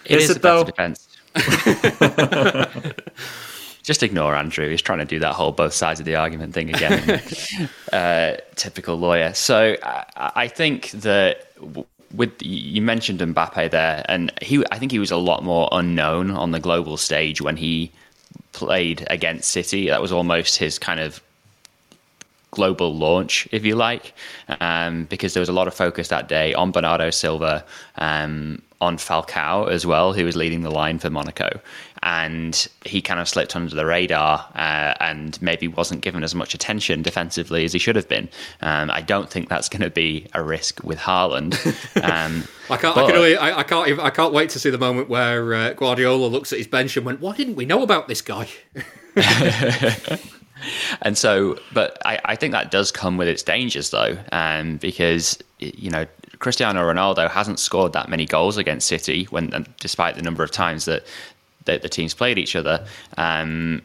It 0.05 0.19
is, 0.19 0.25
is 0.25 0.31
it, 0.33 0.37
a 0.37 0.41
better 0.41 0.65
defence. 0.71 1.09
Just 3.87 4.03
ignore 4.03 4.35
Andrew. 4.35 4.69
He's 4.69 4.83
trying 4.83 4.99
to 4.99 5.05
do 5.05 5.21
that 5.21 5.35
whole 5.35 5.53
both 5.53 5.73
sides 5.73 6.01
of 6.01 6.07
the 6.07 6.17
argument 6.17 6.55
thing 6.55 6.75
again. 6.75 7.23
uh, 7.93 8.35
typical 8.57 8.97
lawyer. 8.97 9.33
So 9.33 9.77
I, 9.81 10.33
I 10.35 10.49
think 10.49 10.91
that 10.91 11.53
with 12.13 12.33
you 12.43 12.83
mentioned 12.83 13.21
Mbappe 13.21 13.71
there, 13.71 14.05
and 14.09 14.33
he 14.43 14.65
I 14.73 14.81
think 14.81 14.91
he 14.91 14.99
was 14.99 15.13
a 15.13 15.17
lot 15.17 15.45
more 15.45 15.69
unknown 15.71 16.33
on 16.33 16.51
the 16.51 16.59
global 16.59 16.97
stage 16.97 17.41
when 17.41 17.57
he 17.57 17.93
played 18.53 19.07
against 19.09 19.53
City. 19.53 19.87
That 19.87 20.03
was 20.03 20.11
almost 20.11 20.57
his 20.59 20.81
kind 20.81 20.99
of 20.99 21.23
global 22.51 22.93
launch, 22.93 23.47
if 23.53 23.65
you 23.65 23.77
like, 23.77 24.15
um, 24.61 25.05
because 25.05 25.33
there 25.35 25.41
was 25.41 25.49
a 25.49 25.53
lot 25.53 25.69
of 25.69 25.75
focus 25.75 26.09
that 26.09 26.27
day 26.27 26.55
on 26.55 26.73
Bernardo 26.73 27.11
Silva, 27.11 27.65
um, 27.99 28.61
on 28.81 28.97
Falcao 28.97 29.71
as 29.71 29.87
well, 29.87 30.13
who 30.13 30.25
was 30.25 30.37
leading 30.37 30.63
the 30.63 30.71
line 30.71 30.99
for 30.99 31.11
Monaco. 31.11 31.61
And 32.07 32.69
he 32.85 33.03
kind 33.03 33.19
of 33.19 33.29
slipped 33.29 33.57
under 33.57 33.75
the 33.75 33.85
radar 33.85 34.49
uh, 34.55 34.95
and 35.01 35.43
maybe 35.43 35.67
wasn't 35.67 36.03
given 36.03 36.23
as 36.23 36.37
much 36.37 36.55
attention 36.55 37.03
defensively 37.03 37.65
as 37.65 37.73
he 37.73 37.81
should 37.81 37.97
have 37.97 38.09
been. 38.09 38.29
Um, 38.61 38.93
I 38.93 39.01
don't 39.01 39.29
think 39.29 39.49
that's 39.49 39.69
going 39.69 39.83
to 39.83 39.91
be 39.91 40.29
a 40.33 40.41
risk 40.41 40.85
with 40.85 40.99
Haaland. 40.99 41.57
Um, 41.97 42.45
I 42.71 42.77
can't. 42.77 42.95
But, 42.95 43.05
I, 43.05 43.07
can 43.07 43.17
only, 43.17 43.37
I, 43.37 43.59
I, 43.59 43.63
can't. 43.63 43.99
I 43.99 44.11
can't 44.11 44.33
wait 44.33 44.51
to 44.51 44.59
see 44.61 44.71
the 44.71 44.79
moment 44.79 45.09
where 45.09 45.55
uh, 45.55 45.73
Guardiola 45.73 46.27
looks 46.27 46.53
at 46.53 46.59
his 46.59 46.69
bench 46.69 46.97
and 46.97 47.05
went, 47.05 47.21
"Why 47.21 47.35
didn't 47.35 47.57
we 47.57 47.65
know 47.65 47.83
about 47.83 48.07
this 48.07 48.23
guy?" 48.23 48.49
and 51.03 51.17
so, 51.17 51.59
but 51.73 51.99
I, 52.05 52.21
I, 52.25 52.37
think 52.37 52.53
that 52.53 52.71
does 52.71 52.93
come 52.93 53.17
with 53.17 53.29
its 53.29 53.43
dangers, 53.43 53.91
though, 53.91 54.19
um, 54.31 54.77
because 54.77 55.39
you 55.59 55.91
know 55.91 56.07
Cristiano 56.39 56.81
Ronaldo 56.83 57.31
hasn't 57.31 57.59
scored 57.59 57.93
that 57.95 58.09
many 58.09 58.27
goals 58.27 58.57
against 58.57 58.89
City 58.89 59.25
when, 59.25 59.67
despite 59.81 60.17
the 60.17 60.23
number 60.23 60.43
of 60.43 60.51
times 60.51 60.85
that, 60.85 61.07
that 61.67 61.83
the 61.83 61.89
teams 61.89 62.15
played 62.15 62.39
each 62.39 62.57
other. 62.57 62.85
Um, 63.17 63.83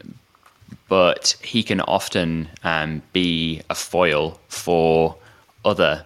but 0.88 1.36
he 1.42 1.64
can 1.64 1.82
often 1.82 2.50
um, 2.64 3.02
be 3.14 3.62
a 3.70 3.76
foil 3.76 4.40
for 4.48 5.16
other 5.64 6.06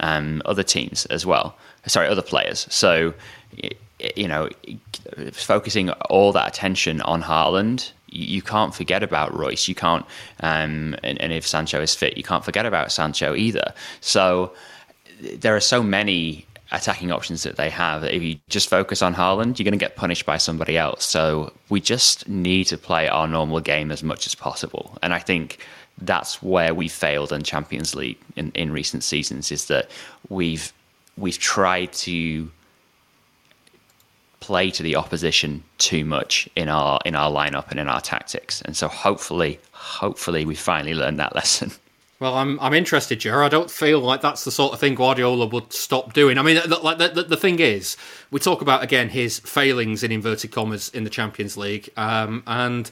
um, 0.00 0.42
other 0.44 0.62
teams 0.62 1.06
as 1.06 1.24
well. 1.24 1.56
Sorry, 1.86 2.08
other 2.08 2.22
players. 2.22 2.66
So 2.70 3.14
you 4.14 4.28
know, 4.28 4.48
focusing 5.32 5.90
all 6.10 6.32
that 6.32 6.48
attention 6.48 7.00
on 7.02 7.22
Haaland, 7.22 7.92
you 8.08 8.42
can't 8.42 8.74
forget 8.74 9.02
about 9.02 9.36
Reus. 9.36 9.68
You 9.68 9.74
can't, 9.74 10.04
um, 10.40 10.96
and, 11.02 11.20
and 11.20 11.32
if 11.32 11.46
Sancho 11.46 11.80
is 11.80 11.94
fit, 11.94 12.16
you 12.16 12.22
can't 12.22 12.44
forget 12.44 12.66
about 12.66 12.92
Sancho 12.92 13.34
either. 13.34 13.72
So 14.00 14.52
there 15.20 15.56
are 15.56 15.60
so 15.60 15.82
many 15.82 16.45
attacking 16.72 17.12
options 17.12 17.42
that 17.44 17.56
they 17.56 17.70
have. 17.70 18.04
If 18.04 18.22
you 18.22 18.38
just 18.48 18.68
focus 18.68 19.02
on 19.02 19.14
Haaland, 19.14 19.58
you're 19.58 19.64
going 19.64 19.72
to 19.72 19.78
get 19.78 19.96
punished 19.96 20.26
by 20.26 20.36
somebody 20.36 20.76
else. 20.76 21.04
So 21.04 21.52
we 21.68 21.80
just 21.80 22.28
need 22.28 22.64
to 22.64 22.78
play 22.78 23.08
our 23.08 23.28
normal 23.28 23.60
game 23.60 23.90
as 23.90 24.02
much 24.02 24.26
as 24.26 24.34
possible. 24.34 24.98
And 25.02 25.14
I 25.14 25.18
think 25.18 25.58
that's 25.98 26.42
where 26.42 26.74
we 26.74 26.88
failed 26.88 27.32
in 27.32 27.42
Champions 27.42 27.94
League 27.94 28.18
in, 28.36 28.50
in 28.52 28.72
recent 28.72 29.04
seasons 29.04 29.50
is 29.50 29.66
that 29.66 29.90
we've 30.28 30.72
we've 31.16 31.38
tried 31.38 31.92
to 31.92 32.50
play 34.40 34.70
to 34.70 34.82
the 34.82 34.96
opposition 34.96 35.62
too 35.78 36.04
much 36.04 36.48
in 36.56 36.68
our 36.68 37.00
in 37.04 37.14
our 37.14 37.30
lineup 37.30 37.70
and 37.70 37.80
in 37.80 37.88
our 37.88 38.00
tactics. 38.00 38.60
And 38.62 38.76
so 38.76 38.88
hopefully, 38.88 39.58
hopefully 39.72 40.44
we 40.44 40.54
finally 40.54 40.94
learned 40.94 41.18
that 41.18 41.34
lesson. 41.40 41.72
Well, 42.18 42.34
I'm 42.34 42.58
I'm 42.60 42.72
interested, 42.72 43.20
Jer. 43.20 43.42
I 43.42 43.48
don't 43.48 43.70
feel 43.70 44.00
like 44.00 44.22
that's 44.22 44.44
the 44.44 44.50
sort 44.50 44.72
of 44.72 44.80
thing 44.80 44.94
Guardiola 44.94 45.46
would 45.46 45.72
stop 45.72 46.14
doing. 46.14 46.38
I 46.38 46.42
mean, 46.42 46.58
like 46.82 46.96
the, 46.96 47.08
the, 47.08 47.22
the 47.24 47.36
thing 47.36 47.58
is, 47.58 47.96
we 48.30 48.40
talk 48.40 48.62
about 48.62 48.82
again 48.82 49.10
his 49.10 49.38
failings 49.40 50.02
in 50.02 50.10
inverted 50.10 50.50
commas 50.50 50.88
in 50.90 51.04
the 51.04 51.10
Champions 51.10 51.58
League, 51.58 51.90
um, 51.96 52.42
and 52.46 52.90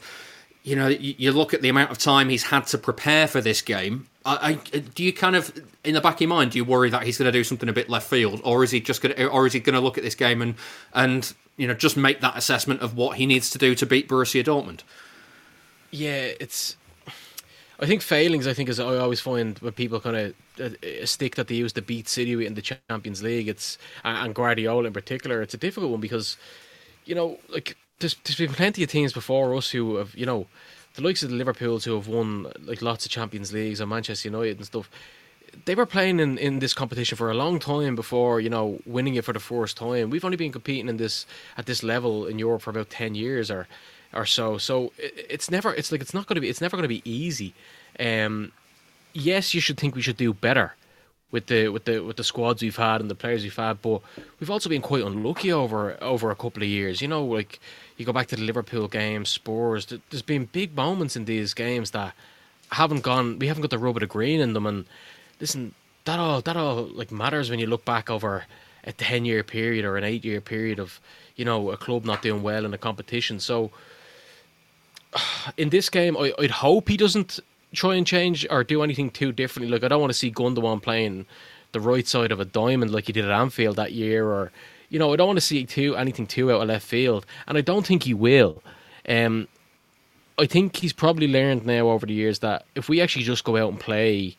you 0.65 0.75
know, 0.75 0.87
you, 0.87 1.13
you, 1.17 1.31
look 1.31 1.53
at 1.53 1.61
the 1.61 1.69
amount 1.69 1.91
of 1.91 1.99
time 1.99 2.27
he's 2.27 2.43
had 2.43 2.65
to 2.67 2.77
prepare 2.79 3.27
for 3.27 3.39
this 3.39 3.61
game. 3.61 4.07
I, 4.25 4.59
I, 4.73 4.79
do 4.79 5.03
you 5.03 5.13
kind 5.13 5.35
of, 5.35 5.55
in 5.83 5.93
the 5.93 6.01
back 6.01 6.15
of 6.15 6.21
your 6.21 6.29
mind, 6.29 6.51
do 6.51 6.57
you 6.57 6.65
worry 6.65 6.89
that 6.89 7.03
he's 7.03 7.19
going 7.19 7.27
to 7.27 7.31
do 7.31 7.43
something 7.43 7.69
a 7.69 7.73
bit 7.73 7.87
left 7.87 8.09
field, 8.09 8.41
or 8.43 8.63
is 8.63 8.71
he 8.71 8.79
just 8.79 9.03
going 9.03 9.15
to, 9.15 9.27
or 9.27 9.45
is 9.45 9.53
he 9.53 9.59
going 9.59 9.75
to 9.75 9.79
look 9.79 9.99
at 9.99 10.03
this 10.03 10.15
game 10.15 10.41
and 10.41 10.55
and 10.93 11.33
you 11.55 11.67
know 11.67 11.75
just 11.75 11.95
make 11.95 12.21
that 12.21 12.35
assessment 12.35 12.81
of 12.81 12.97
what 12.97 13.17
he 13.17 13.27
needs 13.27 13.51
to 13.51 13.59
do 13.59 13.75
to 13.75 13.85
beat 13.85 14.09
Borussia 14.09 14.43
Dortmund? 14.43 14.81
Yeah, 15.91 16.31
it's 16.39 16.77
I 17.85 17.87
think 17.87 18.01
failings. 18.01 18.47
I 18.47 18.53
think 18.53 18.67
is 18.67 18.79
I 18.79 18.97
always 18.97 19.19
find 19.19 19.59
when 19.59 19.71
people 19.73 19.99
kind 19.99 20.15
of 20.15 20.33
a, 20.57 20.63
a, 20.63 20.65
uh, 20.65 21.03
uh, 21.03 21.05
stick 21.05 21.35
that 21.35 21.49
they 21.49 21.53
use 21.53 21.71
to 21.73 21.83
beat 21.83 22.09
City 22.09 22.43
in 22.43 22.55
the 22.55 22.61
Champions 22.63 23.21
League. 23.21 23.47
It's 23.47 23.77
and 24.03 24.33
Guardiola 24.33 24.85
in 24.85 24.93
particular. 24.93 25.43
It's 25.43 25.53
a 25.53 25.57
difficult 25.57 25.91
one 25.91 26.01
because 26.01 26.35
you 27.05 27.13
know, 27.13 27.37
like 27.47 27.77
there's, 27.99 28.15
there's 28.23 28.39
been 28.39 28.53
plenty 28.53 28.81
of 28.81 28.89
teams 28.89 29.13
before 29.13 29.55
us 29.55 29.69
who 29.69 29.97
have 29.97 30.15
you 30.15 30.25
know 30.25 30.47
the 30.95 31.03
likes 31.03 31.21
of 31.21 31.29
the 31.29 31.35
Liverpool's 31.35 31.85
who 31.85 31.93
have 31.93 32.07
won 32.07 32.51
like 32.63 32.81
lots 32.81 33.05
of 33.05 33.11
Champions 33.11 33.53
Leagues 33.53 33.79
and 33.79 33.87
Manchester 33.87 34.29
United 34.29 34.57
and 34.57 34.65
stuff. 34.65 34.89
They 35.65 35.75
were 35.75 35.85
playing 35.85 36.19
in, 36.19 36.39
in 36.39 36.57
this 36.57 36.73
competition 36.73 37.19
for 37.19 37.29
a 37.29 37.35
long 37.35 37.59
time 37.59 37.95
before 37.95 38.41
you 38.41 38.49
know 38.49 38.79
winning 38.87 39.13
it 39.13 39.25
for 39.25 39.33
the 39.33 39.39
first 39.39 39.77
time. 39.77 40.09
We've 40.09 40.25
only 40.25 40.37
been 40.37 40.51
competing 40.51 40.89
in 40.89 40.97
this 40.97 41.27
at 41.55 41.67
this 41.67 41.83
level 41.83 42.25
in 42.25 42.39
Europe 42.39 42.63
for 42.63 42.71
about 42.71 42.89
ten 42.89 43.13
years 43.13 43.51
or 43.51 43.67
or 44.15 44.25
so. 44.25 44.57
So 44.57 44.91
it, 44.97 45.27
it's 45.29 45.51
never. 45.51 45.71
It's 45.75 45.91
like 45.91 46.01
it's 46.01 46.15
not 46.15 46.25
going 46.25 46.35
to 46.35 46.41
be. 46.41 46.49
It's 46.49 46.61
never 46.61 46.75
going 46.75 46.89
to 46.89 47.01
be 47.01 47.03
easy. 47.05 47.53
Um, 47.99 48.51
yes, 49.13 49.53
you 49.53 49.61
should 49.61 49.77
think 49.77 49.95
we 49.95 50.01
should 50.01 50.17
do 50.17 50.33
better 50.33 50.73
with 51.31 51.47
the 51.47 51.67
with 51.69 51.85
the 51.85 51.99
with 51.99 52.17
the 52.17 52.23
squads 52.23 52.61
we've 52.61 52.75
had 52.75 53.01
and 53.01 53.09
the 53.09 53.15
players 53.15 53.43
we've 53.43 53.55
had, 53.55 53.81
but 53.81 54.01
we've 54.39 54.49
also 54.49 54.69
been 54.69 54.81
quite 54.81 55.03
unlucky 55.03 55.51
over 55.51 56.01
over 56.01 56.31
a 56.31 56.35
couple 56.35 56.63
of 56.63 56.69
years. 56.69 57.01
You 57.01 57.07
know, 57.07 57.25
like 57.25 57.59
you 57.97 58.05
go 58.05 58.13
back 58.13 58.27
to 58.27 58.35
the 58.35 58.43
Liverpool 58.43 58.87
game, 58.87 59.25
Spurs. 59.25 59.85
There's 60.09 60.21
been 60.21 60.45
big 60.45 60.75
moments 60.75 61.15
in 61.15 61.25
these 61.25 61.53
games 61.53 61.91
that 61.91 62.13
haven't 62.71 63.01
gone. 63.01 63.39
We 63.39 63.47
haven't 63.47 63.61
got 63.61 63.71
the 63.71 63.79
rub 63.79 63.97
of 63.97 64.01
the 64.01 64.07
green 64.07 64.39
in 64.39 64.53
them. 64.53 64.65
And 64.65 64.85
listen, 65.39 65.73
that 66.05 66.19
all 66.19 66.41
that 66.41 66.55
all 66.55 66.83
like 66.83 67.11
matters 67.11 67.49
when 67.49 67.59
you 67.59 67.67
look 67.67 67.85
back 67.85 68.09
over 68.09 68.45
a 68.83 68.93
ten 68.93 69.25
year 69.25 69.43
period 69.43 69.83
or 69.83 69.97
an 69.97 70.03
eight 70.03 70.23
year 70.23 70.41
period 70.41 70.79
of 70.79 71.01
you 71.35 71.43
know 71.43 71.71
a 71.71 71.77
club 71.77 72.05
not 72.05 72.21
doing 72.21 72.43
well 72.43 72.65
in 72.65 72.73
a 72.73 72.77
competition. 72.77 73.39
So 73.39 73.71
in 75.57 75.69
this 75.69 75.89
game, 75.89 76.15
I, 76.17 76.33
would 76.39 76.51
hope 76.51 76.87
he 76.87 76.97
doesn't 76.97 77.39
try 77.75 77.95
and 77.95 78.07
change 78.07 78.45
or 78.49 78.63
do 78.63 78.81
anything 78.81 79.09
too 79.09 79.31
differently. 79.31 79.71
Like 79.71 79.83
I 79.83 79.87
don't 79.87 80.01
want 80.01 80.11
to 80.11 80.17
see 80.17 80.31
Gundogan 80.31 80.81
playing 80.81 81.25
the 81.71 81.79
right 81.79 82.07
side 82.07 82.31
of 82.31 82.39
a 82.39 82.45
diamond 82.45 82.91
like 82.91 83.07
he 83.07 83.13
did 83.13 83.25
at 83.25 83.31
Anfield 83.31 83.75
that 83.75 83.91
year, 83.91 84.25
or 84.25 84.51
you 84.89 84.99
know, 84.99 85.11
I 85.13 85.15
don't 85.15 85.27
want 85.27 85.37
to 85.37 85.45
see 85.45 85.65
too 85.65 85.95
anything 85.95 86.27
too 86.27 86.51
out 86.51 86.61
of 86.61 86.67
left 86.67 86.85
field, 86.85 87.25
and 87.47 87.57
I 87.57 87.61
don't 87.61 87.85
think 87.85 88.03
he 88.03 88.13
will. 88.13 88.63
Um, 89.07 89.47
I 90.37 90.45
think 90.45 90.77
he's 90.77 90.93
probably 90.93 91.27
learned 91.27 91.65
now 91.65 91.89
over 91.89 92.05
the 92.05 92.13
years 92.13 92.39
that 92.39 92.65
if 92.75 92.89
we 92.89 93.01
actually 93.01 93.23
just 93.23 93.43
go 93.43 93.57
out 93.57 93.71
and 93.71 93.79
play 93.79 94.35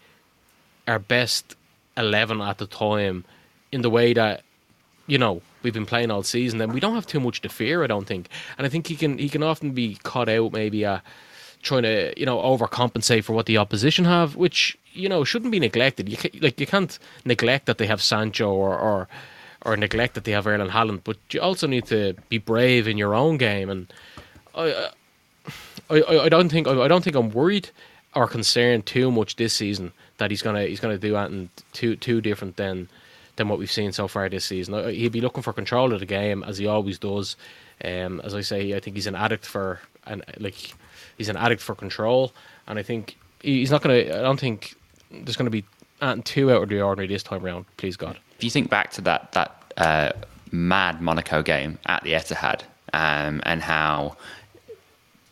our 0.87 0.99
best 0.99 1.57
eleven 1.97 2.41
at 2.41 2.59
the 2.59 2.67
time 2.67 3.25
in 3.73 3.83
the 3.83 3.91
way 3.91 4.13
that 4.13 4.43
you 5.07 5.19
know 5.19 5.43
we've 5.63 5.75
been 5.75 5.87
playing 5.87 6.11
all 6.11 6.23
season, 6.23 6.59
then 6.59 6.73
we 6.73 6.81
don't 6.81 6.95
have 6.95 7.07
too 7.07 7.21
much 7.21 7.43
to 7.43 7.49
fear. 7.49 7.83
I 7.83 7.87
don't 7.87 8.07
think, 8.07 8.29
and 8.57 8.67
I 8.67 8.71
think 8.71 8.87
he 8.87 8.97
can 8.97 9.19
he 9.19 9.29
can 9.29 9.43
often 9.43 9.73
be 9.73 9.97
caught 10.03 10.29
out 10.29 10.53
maybe 10.53 10.85
uh, 10.85 11.01
trying 11.63 11.83
to 11.83 12.19
you 12.19 12.27
know 12.27 12.39
overcompensate 12.39 13.25
for 13.25 13.33
what 13.33 13.47
the 13.47 13.59
opposition 13.59 14.05
have, 14.05 14.37
which 14.37 14.77
you 14.93 15.09
know 15.09 15.25
shouldn't 15.25 15.53
be 15.53 15.61
neglected. 15.61 16.09
You 16.09 16.17
can, 16.17 16.31
like 16.41 16.61
you 16.61 16.67
can't 16.67 16.99
neglect 17.25 17.67
that 17.67 17.79
they 17.79 17.87
have 17.87 18.03
Sancho 18.03 18.53
or, 18.53 18.79
or 18.79 19.09
or 19.65 19.77
neglect 19.77 20.15
that 20.15 20.25
they 20.25 20.33
have 20.33 20.47
Erling 20.47 20.71
Haaland, 20.71 21.01
but 21.05 21.17
you 21.31 21.41
also 21.41 21.67
need 21.67 21.87
to 21.87 22.15
be 22.29 22.39
brave 22.39 22.87
in 22.87 22.97
your 22.97 23.15
own 23.15 23.37
game. 23.37 23.69
And 23.69 23.93
I 24.55 24.91
I, 25.91 26.03
I 26.03 26.29
don't 26.29 26.49
think 26.49 26.67
I 26.67 26.89
don't 26.89 27.05
think 27.05 27.17
I'm 27.17 27.31
worried 27.31 27.71
or 28.15 28.27
concerned 28.27 28.87
too 28.87 29.11
much 29.11 29.37
this 29.37 29.53
season 29.55 29.93
that 30.19 30.31
he's 30.31 30.43
gonna 30.43 30.65
he's 30.65 30.81
gonna 30.81 30.99
do 30.99 31.17
anything 31.17 31.51
too 31.73 31.97
too 31.97 32.21
different 32.21 32.57
than 32.57 32.89
than 33.37 33.49
what 33.49 33.59
we've 33.59 33.71
seen 33.71 33.93
so 33.93 34.09
far 34.09 34.29
this 34.29 34.45
season. 34.47 34.75
He'll 34.95 35.11
be 35.11 35.21
looking 35.21 35.43
for 35.43 35.53
control 35.53 35.93
of 35.93 36.01
the 36.01 36.07
game 36.07 36.43
as 36.43 36.59
he 36.59 36.67
always 36.67 36.99
does. 36.99 37.37
Um, 37.85 38.21
as 38.25 38.35
I 38.35 38.41
say, 38.41 38.75
I 38.75 38.81
think 38.81 38.97
he's 38.97 39.07
an 39.07 39.15
addict 39.15 39.45
for 39.45 39.81
and 40.07 40.25
like 40.39 40.75
he's 41.19 41.29
an 41.29 41.37
addict 41.37 41.63
for 41.63 41.75
control, 41.75 42.33
and 42.67 42.79
I 42.79 42.83
think 42.83 43.17
he's 43.41 43.71
not 43.71 43.83
going 43.83 44.07
to. 44.07 44.19
I 44.19 44.23
don't 44.23 44.41
think 44.41 44.75
there's 45.11 45.37
going 45.37 45.51
to 45.51 45.51
be 45.51 45.65
too 46.25 46.51
out 46.51 46.63
of 46.63 46.69
the 46.69 46.81
ordinary 46.81 47.09
this 47.09 47.23
time 47.23 47.45
around. 47.45 47.65
Please 47.77 47.97
God. 47.97 48.19
If 48.37 48.45
you 48.45 48.51
think 48.51 48.71
back 48.71 48.91
to 48.93 49.01
that 49.03 49.33
that 49.33 49.73
uh, 49.77 50.13
mad 50.51 51.01
Monaco 51.01 51.43
game 51.43 51.79
at 51.87 52.03
the 52.03 52.13
Etihad, 52.13 52.63
um, 52.93 53.41
and 53.45 53.63
how 53.63 54.17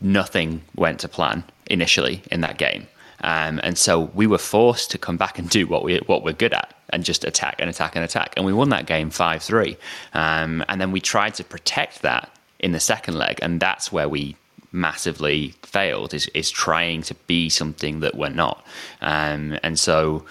nothing 0.01 0.61
went 0.75 0.99
to 0.99 1.07
plan 1.07 1.43
initially 1.67 2.21
in 2.31 2.41
that 2.41 2.57
game. 2.57 2.87
Um, 3.21 3.59
and 3.63 3.77
so 3.77 4.11
we 4.13 4.27
were 4.27 4.37
forced 4.37 4.91
to 4.91 4.97
come 4.97 5.17
back 5.17 5.39
and 5.39 5.49
do 5.49 5.67
what 5.67 5.83
we 5.83 5.97
what 6.05 6.23
we're 6.23 6.33
good 6.33 6.53
at 6.53 6.73
and 6.89 7.03
just 7.03 7.23
attack 7.23 7.55
and 7.59 7.69
attack 7.69 7.95
and 7.95 8.03
attack. 8.03 8.33
And 8.37 8.45
we 8.45 8.53
won 8.53 8.69
that 8.69 8.85
game 8.85 9.09
five 9.09 9.41
three. 9.41 9.77
Um, 10.13 10.63
and 10.67 10.79
then 10.79 10.91
we 10.91 11.01
tried 11.01 11.33
to 11.35 11.43
protect 11.43 12.01
that 12.01 12.29
in 12.59 12.71
the 12.71 12.79
second 12.79 13.15
leg, 13.15 13.39
and 13.41 13.59
that's 13.59 13.91
where 13.91 14.07
we 14.07 14.35
massively 14.75 15.55
failed. 15.63 16.13
Is 16.13 16.27
is 16.33 16.51
trying 16.51 17.01
to 17.03 17.15
be 17.27 17.49
something 17.49 18.01
that 18.01 18.15
we're 18.15 18.29
not. 18.29 18.65
Um, 19.01 19.57
and 19.63 19.79
so 19.79 20.25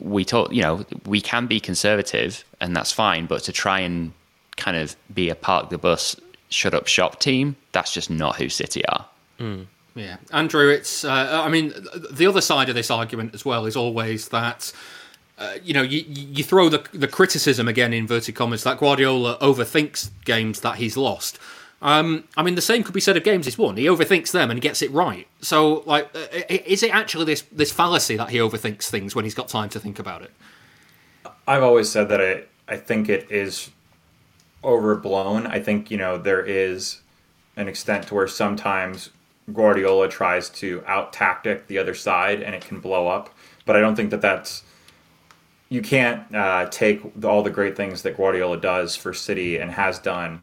we 0.00 0.24
thought, 0.24 0.52
you 0.52 0.62
know, 0.62 0.86
we 1.04 1.20
can 1.20 1.46
be 1.46 1.60
conservative, 1.60 2.44
and 2.60 2.74
that's 2.74 2.92
fine. 2.92 3.26
But 3.26 3.42
to 3.44 3.52
try 3.52 3.80
and 3.80 4.12
kind 4.56 4.76
of 4.76 4.96
be 5.12 5.28
a 5.28 5.34
park 5.34 5.70
the 5.70 5.78
bus, 5.78 6.16
shut 6.48 6.74
up 6.74 6.86
shop 6.86 7.20
team, 7.20 7.56
that's 7.72 7.92
just 7.92 8.08
not 8.10 8.36
who 8.36 8.48
City 8.48 8.86
are. 8.86 9.06
Mm. 9.38 9.66
Yeah, 9.94 10.16
Andrew, 10.32 10.68
it's. 10.68 11.04
Uh, 11.04 11.42
I 11.44 11.48
mean, 11.48 11.74
the 12.10 12.26
other 12.26 12.40
side 12.40 12.68
of 12.68 12.74
this 12.76 12.90
argument 12.90 13.34
as 13.34 13.44
well 13.44 13.66
is 13.66 13.76
always 13.76 14.28
that. 14.28 14.72
Uh, 15.36 15.54
you 15.62 15.72
know, 15.72 15.82
you, 15.82 16.04
you 16.08 16.42
throw 16.42 16.68
the 16.68 16.84
the 16.92 17.08
criticism 17.08 17.68
again 17.68 17.92
in 17.92 18.00
inverted 18.00 18.34
commas 18.34 18.64
that 18.64 18.78
Guardiola 18.78 19.38
overthinks 19.38 20.10
games 20.24 20.60
that 20.60 20.76
he's 20.76 20.96
lost. 20.96 21.38
Um, 21.80 22.24
I 22.36 22.42
mean, 22.42 22.56
the 22.56 22.60
same 22.60 22.82
could 22.82 22.94
be 22.94 23.00
said 23.00 23.16
of 23.16 23.22
games 23.22 23.46
he's 23.46 23.56
won. 23.56 23.76
He 23.76 23.84
overthinks 23.84 24.32
them 24.32 24.50
and 24.50 24.60
gets 24.60 24.82
it 24.82 24.90
right. 24.90 25.28
So, 25.40 25.84
like, 25.86 26.10
uh, 26.14 26.26
is 26.48 26.82
it 26.82 26.92
actually 26.92 27.24
this 27.24 27.42
this 27.52 27.70
fallacy 27.70 28.16
that 28.16 28.30
he 28.30 28.38
overthinks 28.38 28.88
things 28.88 29.14
when 29.14 29.24
he's 29.24 29.34
got 29.34 29.48
time 29.48 29.68
to 29.70 29.80
think 29.80 29.98
about 29.98 30.22
it? 30.22 30.32
I've 31.46 31.62
always 31.62 31.88
said 31.88 32.08
that 32.08 32.20
I 32.20 32.44
I 32.66 32.76
think 32.76 33.08
it 33.08 33.30
is 33.30 33.70
overblown. 34.64 35.46
I 35.46 35.60
think 35.60 35.90
you 35.90 35.96
know 35.96 36.18
there 36.18 36.44
is 36.44 37.00
an 37.56 37.68
extent 37.68 38.08
to 38.08 38.14
where 38.14 38.28
sometimes 38.28 39.10
Guardiola 39.52 40.08
tries 40.08 40.50
to 40.50 40.82
out 40.86 41.12
tactic 41.12 41.66
the 41.66 41.78
other 41.78 41.94
side 41.94 42.42
and 42.42 42.54
it 42.54 42.64
can 42.64 42.80
blow 42.80 43.08
up. 43.08 43.30
But 43.64 43.76
I 43.76 43.80
don't 43.80 43.96
think 43.96 44.10
that 44.10 44.20
that's 44.20 44.62
you 45.68 45.82
can't 45.82 46.34
uh, 46.34 46.66
take 46.70 47.02
all 47.24 47.42
the 47.42 47.50
great 47.50 47.76
things 47.76 48.02
that 48.02 48.16
Guardiola 48.16 48.58
does 48.58 48.96
for 48.96 49.12
City 49.12 49.58
and 49.58 49.70
has 49.70 49.98
done, 49.98 50.42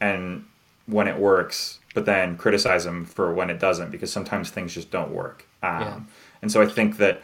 and 0.00 0.44
when 0.88 1.06
it 1.06 1.18
works, 1.18 1.78
but 1.94 2.06
then 2.06 2.36
criticize 2.36 2.84
them 2.84 3.04
for 3.04 3.32
when 3.32 3.50
it 3.50 3.60
doesn't 3.60 3.90
because 3.90 4.10
sometimes 4.10 4.50
things 4.50 4.74
just 4.74 4.90
don't 4.90 5.12
work. 5.12 5.46
Um, 5.62 5.80
yeah. 5.80 6.00
And 6.42 6.50
so 6.50 6.62
I 6.62 6.66
think 6.66 6.96
that 6.96 7.22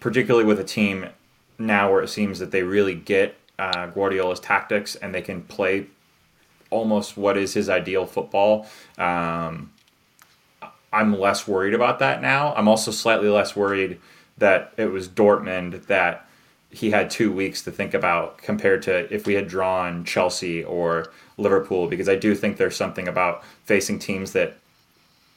particularly 0.00 0.46
with 0.46 0.58
a 0.58 0.64
team 0.64 1.06
now 1.58 1.90
where 1.92 2.02
it 2.02 2.08
seems 2.08 2.38
that 2.38 2.50
they 2.50 2.62
really 2.62 2.94
get 2.94 3.36
uh, 3.58 3.86
Guardiola's 3.86 4.40
tactics 4.40 4.94
and 4.96 5.14
they 5.14 5.22
can 5.22 5.42
play 5.42 5.86
almost 6.70 7.16
what 7.16 7.36
is 7.36 7.54
his 7.54 7.68
ideal 7.68 8.06
football. 8.06 8.66
Um, 8.98 9.72
I'm 10.92 11.18
less 11.18 11.46
worried 11.46 11.74
about 11.74 11.98
that 11.98 12.22
now. 12.22 12.54
I'm 12.54 12.68
also 12.68 12.90
slightly 12.90 13.28
less 13.28 13.54
worried 13.54 14.00
that 14.38 14.72
it 14.76 14.86
was 14.86 15.08
Dortmund 15.08 15.86
that 15.86 16.26
he 16.70 16.90
had 16.90 17.10
two 17.10 17.32
weeks 17.32 17.62
to 17.62 17.70
think 17.70 17.94
about 17.94 18.38
compared 18.38 18.82
to 18.82 19.12
if 19.12 19.26
we 19.26 19.34
had 19.34 19.48
drawn 19.48 20.04
Chelsea 20.04 20.64
or 20.64 21.10
Liverpool, 21.38 21.88
because 21.88 22.08
I 22.08 22.16
do 22.16 22.34
think 22.34 22.56
there's 22.56 22.76
something 22.76 23.08
about 23.08 23.44
facing 23.64 23.98
teams 23.98 24.32
that 24.32 24.56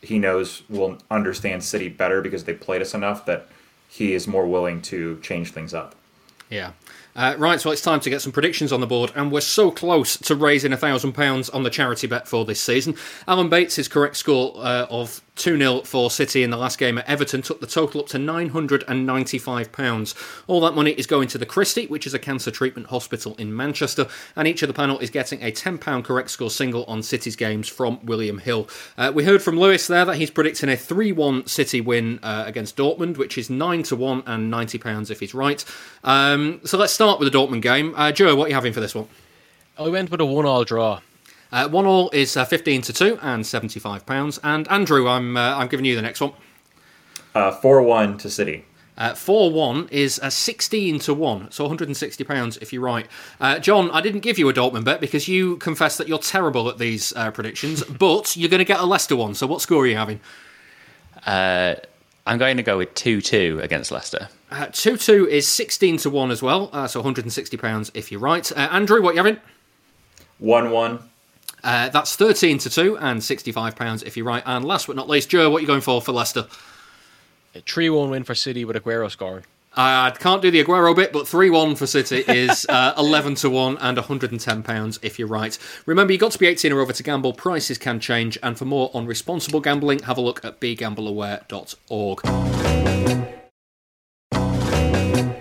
he 0.01 0.17
knows 0.17 0.63
will 0.69 0.97
understand 1.11 1.63
City 1.63 1.89
better 1.89 2.21
because 2.21 2.45
they 2.45 2.53
played 2.53 2.81
us 2.81 2.93
enough 2.93 3.25
that 3.25 3.47
he 3.89 4.13
is 4.13 4.27
more 4.27 4.47
willing 4.47 4.81
to 4.83 5.19
change 5.21 5.51
things 5.51 5.73
up. 5.73 5.95
Yeah. 6.49 6.71
Uh, 7.15 7.35
right, 7.37 7.59
so 7.59 7.71
it's 7.71 7.81
time 7.81 7.99
to 7.99 8.09
get 8.09 8.21
some 8.21 8.31
predictions 8.31 8.71
on 8.71 8.79
the 8.79 8.87
board, 8.87 9.11
and 9.15 9.31
we're 9.31 9.41
so 9.41 9.71
close 9.71 10.15
to 10.17 10.35
raising 10.35 10.71
a 10.71 10.77
thousand 10.77 11.13
pounds 11.13 11.49
on 11.49 11.63
the 11.63 11.69
charity 11.69 12.07
bet 12.07 12.27
for 12.27 12.45
this 12.45 12.61
season. 12.61 12.95
Alan 13.27 13.49
Bates' 13.49 13.87
correct 13.87 14.15
score 14.15 14.53
uh, 14.57 14.85
of 14.89 15.21
2 15.39 15.57
0 15.57 15.81
for 15.81 16.11
City 16.11 16.43
in 16.43 16.49
the 16.49 16.57
last 16.57 16.77
game 16.77 16.97
at 16.97 17.07
Everton 17.07 17.41
took 17.41 17.61
the 17.61 17.67
total 17.67 18.01
up 18.01 18.07
to 18.07 18.17
£995. 18.17 20.43
All 20.47 20.59
that 20.61 20.75
money 20.75 20.91
is 20.91 21.07
going 21.07 21.27
to 21.29 21.37
the 21.37 21.45
Christie, 21.45 21.87
which 21.87 22.05
is 22.05 22.13
a 22.13 22.19
cancer 22.19 22.51
treatment 22.51 22.87
hospital 22.87 23.35
in 23.37 23.55
Manchester, 23.55 24.07
and 24.35 24.45
each 24.47 24.61
of 24.61 24.67
the 24.67 24.73
panel 24.73 24.99
is 24.99 25.09
getting 25.09 25.41
a 25.41 25.49
£10 25.51 26.03
correct 26.03 26.29
score 26.29 26.49
single 26.49 26.83
on 26.85 27.01
City's 27.01 27.37
games 27.37 27.69
from 27.69 28.05
William 28.05 28.39
Hill. 28.39 28.67
Uh, 28.97 29.13
we 29.15 29.23
heard 29.23 29.41
from 29.41 29.57
Lewis 29.57 29.87
there 29.87 30.03
that 30.05 30.17
he's 30.17 30.29
predicting 30.29 30.69
a 30.69 30.75
3 30.75 31.13
1 31.13 31.47
City 31.47 31.79
win 31.79 32.19
uh, 32.21 32.43
against 32.45 32.75
Dortmund, 32.75 33.15
which 33.17 33.37
is 33.37 33.49
9 33.49 33.83
to 33.83 33.95
1 33.95 34.23
and 34.25 34.53
£90 34.53 35.09
if 35.09 35.21
he's 35.21 35.33
right. 35.33 35.63
Um, 36.03 36.59
so 36.65 36.77
let's 36.77 36.91
start 36.99 37.17
with 37.17 37.31
the 37.31 37.37
Dortmund 37.37 37.61
game. 37.61 37.93
Uh, 37.95 38.11
Joe, 38.11 38.35
what 38.35 38.47
are 38.47 38.49
you 38.49 38.55
having 38.55 38.73
for 38.73 38.81
this 38.81 38.93
one? 38.93 39.07
I 39.77 39.87
went 39.87 40.11
with 40.11 40.19
a 40.19 40.25
1 40.25 40.45
all 40.45 40.65
draw. 40.65 40.99
Uh, 41.49 41.65
one 41.69 41.85
all 41.85 42.09
is 42.09 42.35
uh, 42.35 42.43
fifteen 42.43 42.81
to 42.81 42.91
two 42.91 43.17
and 43.21 43.47
seventy 43.47 43.79
five 43.79 44.05
pounds. 44.05 44.37
And 44.43 44.67
Andrew, 44.67 45.07
I'm 45.07 45.37
uh, 45.37 45.55
I'm 45.55 45.69
giving 45.69 45.85
you 45.85 45.95
the 45.95 46.01
next 46.01 46.19
one. 46.19 46.33
Uh, 47.33 47.51
four 47.51 47.81
one 47.81 48.17
to 48.17 48.29
City. 48.29 48.65
Uh, 48.97 49.13
four 49.15 49.49
one 49.49 49.87
is 49.91 50.19
a 50.21 50.29
sixteen 50.29 50.99
to 50.99 51.13
one, 51.13 51.49
so 51.51 51.63
one 51.63 51.69
hundred 51.69 51.87
and 51.87 51.95
sixty 51.95 52.25
pounds 52.25 52.57
if 52.57 52.73
you're 52.73 52.83
right. 52.83 53.07
Uh, 53.39 53.59
John, 53.59 53.89
I 53.91 54.01
didn't 54.01 54.19
give 54.19 54.37
you 54.37 54.49
a 54.49 54.53
Dortmund 54.53 54.83
bet 54.83 54.99
because 54.99 55.27
you 55.29 55.55
confessed 55.55 55.97
that 55.99 56.09
you're 56.09 56.19
terrible 56.19 56.67
at 56.67 56.79
these 56.79 57.13
predictions, 57.33 57.81
but 58.05 58.35
you're 58.35 58.49
going 58.49 58.59
to 58.59 58.65
get 58.65 58.81
a 58.81 58.85
Leicester 58.85 59.15
one. 59.15 59.33
So 59.35 59.47
what 59.47 59.61
score 59.61 59.83
are 59.83 59.87
you 59.87 59.95
having? 59.95 60.19
I'm 61.25 62.37
going 62.37 62.57
to 62.57 62.63
go 62.63 62.77
with 62.77 62.93
two 62.93 63.21
two 63.21 63.61
against 63.63 63.89
Leicester. 63.89 64.27
Two 64.73 64.97
two 64.97 65.27
is 65.27 65.47
sixteen 65.47 65.97
to 65.97 66.09
one 66.09 66.31
as 66.31 66.41
well, 66.41 66.71
so 66.87 66.99
one 66.99 67.05
hundred 67.05 67.25
and 67.25 67.33
sixty 67.33 67.57
pounds 67.57 67.91
if 67.93 68.11
you're 68.11 68.21
right. 68.21 68.51
Andrew, 68.57 69.01
what 69.01 69.11
are 69.11 69.13
you 69.13 69.19
having? 69.19 69.37
One 70.39 70.71
one. 70.71 70.99
Uh, 71.63 71.89
that's 71.89 72.15
13 72.15 72.57
to 72.59 72.69
2 72.69 72.97
and 72.99 73.19
£65 73.19 74.05
if 74.05 74.15
you're 74.15 74.25
right. 74.25 74.43
And 74.45 74.63
last 74.63 74.87
but 74.87 74.95
not 74.95 75.09
least, 75.09 75.29
Joe, 75.29 75.49
what 75.49 75.57
are 75.57 75.61
you 75.61 75.67
going 75.67 75.81
for 75.81 76.01
for 76.01 76.13
Leicester? 76.13 76.47
A 77.55 77.61
3 77.61 77.89
1 77.89 78.09
win 78.09 78.23
for 78.23 78.35
City 78.35 78.63
with 78.63 78.75
Aguero 78.75 79.09
scoring. 79.11 79.43
I 79.75 80.11
can't 80.11 80.41
do 80.41 80.51
the 80.51 80.63
Aguero 80.63 80.95
bit, 80.95 81.13
but 81.13 81.27
3 81.27 81.49
1 81.49 81.75
for 81.75 81.85
City 81.85 82.23
is 82.27 82.65
uh, 82.69 82.93
11 82.97 83.35
to 83.35 83.49
1 83.49 83.77
and 83.77 83.97
£110 83.97 84.99
if 85.01 85.19
you're 85.19 85.27
right. 85.27 85.57
Remember, 85.85 86.13
you've 86.13 86.21
got 86.21 86.31
to 86.31 86.39
be 86.39 86.47
18 86.47 86.71
or 86.71 86.81
over 86.81 86.93
to 86.93 87.03
gamble. 87.03 87.33
Prices 87.33 87.77
can 87.77 87.99
change. 87.99 88.37
And 88.41 88.57
for 88.57 88.65
more 88.65 88.89
on 88.93 89.05
responsible 89.05 89.59
gambling, 89.59 89.99
have 90.03 90.17
a 90.17 90.21
look 90.21 90.43
at 90.43 90.59
begambleaware.org. 90.59 93.38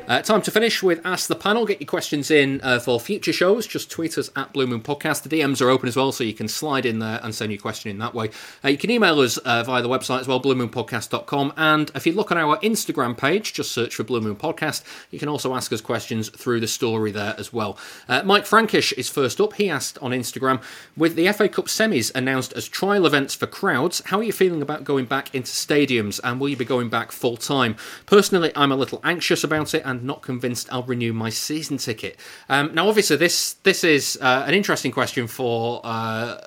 Uh, 0.09 0.23
time 0.23 0.41
to 0.41 0.51
finish 0.51 0.83
with 0.83 1.05
Ask 1.05 1.29
the 1.29 1.35
Panel. 1.35 1.67
Get 1.67 1.83
your 1.83 1.87
questions 1.87 2.31
in 2.31 2.63
uh, 2.63 2.79
for 2.79 2.99
future 2.99 3.31
shows. 3.31 3.67
Just 3.67 3.91
tweet 3.91 4.17
us 4.17 4.31
at 4.35 4.55
Blue 4.55 4.67
Moon 4.67 4.81
Podcast. 4.81 5.23
The 5.23 5.29
DMs 5.29 5.61
are 5.61 5.69
open 5.69 5.87
as 5.87 5.97
well, 5.97 6.13
so 6.13 6.25
you 6.25 6.33
can 6.33 6.49
slide 6.49 6.87
in 6.87 6.99
there 6.99 7.21
and 7.23 7.35
send 7.35 7.53
your 7.53 7.61
question 7.61 7.91
in 7.91 7.99
that 7.99 8.15
way. 8.15 8.31
Uh, 8.65 8.69
you 8.69 8.79
can 8.79 8.91
email 8.91 9.21
us 9.21 9.37
uh, 9.37 9.63
via 9.65 9.83
the 9.83 9.89
website 9.91 10.21
as 10.21 10.27
well, 10.27 10.41
bluemoonpodcast.com. 10.41 11.53
And 11.59 11.91
if 11.95 12.07
you 12.07 12.15
look 12.15 12.33
on 12.33 12.39
our 12.39 12.57
Instagram 12.61 13.19
page, 13.19 13.53
just 13.53 13.71
search 13.71 13.97
for 13.97 14.03
Blue 14.03 14.23
Moon 14.23 14.35
Podcast. 14.35 14.83
You 15.11 15.19
can 15.19 15.29
also 15.29 15.55
ask 15.55 15.71
us 15.75 15.83
questions 15.83 16.31
through 16.31 16.61
the 16.61 16.69
story 16.69 17.13
there 17.13 17.35
as 17.37 17.53
well. 17.53 17.77
Uh, 18.09 18.23
Mike 18.23 18.47
Frankish 18.47 18.95
is 18.95 19.11
first 19.11 19.43
up. 19.43 19.53
He 19.53 19.69
asked 19.69 19.99
on 19.99 20.13
Instagram 20.13 20.63
With 20.97 21.17
the 21.17 21.31
FA 21.33 21.51
Cup 21.51 21.67
semis 21.67 22.11
announced 22.15 22.55
as 22.55 22.67
trial 22.67 23.05
events 23.05 23.35
for 23.35 23.47
crowds, 23.47 24.01
how 24.07 24.21
are 24.21 24.25
you 24.25 24.33
feeling 24.33 24.63
about 24.63 24.85
going 24.85 25.05
back 25.05 25.35
into 25.35 25.51
stadiums 25.51 26.19
and 26.25 26.41
will 26.41 26.49
you 26.49 26.57
be 26.57 26.65
going 26.65 26.89
back 26.89 27.13
full 27.13 27.37
time? 27.37 27.77
Personally, 28.07 28.53
I'm 28.57 28.73
a 28.73 28.77
little 28.77 29.03
anxious 29.05 29.45
about 29.45 29.75
it 29.75 29.83
and 29.85 29.98
and 29.99 30.07
not 30.07 30.23
convinced 30.23 30.69
I'll 30.73 30.83
renew 30.83 31.13
my 31.13 31.31
season 31.31 31.77
ticket. 31.77 32.19
Um, 32.49 32.75
now, 32.75 32.89
obviously, 32.89 33.17
this 33.17 33.55
this 33.65 33.85
is 33.85 34.19
uh, 34.21 34.45
an 34.47 34.55
interesting 34.55 34.93
question 34.93 35.27
for 35.27 35.81
uh, 35.85 36.39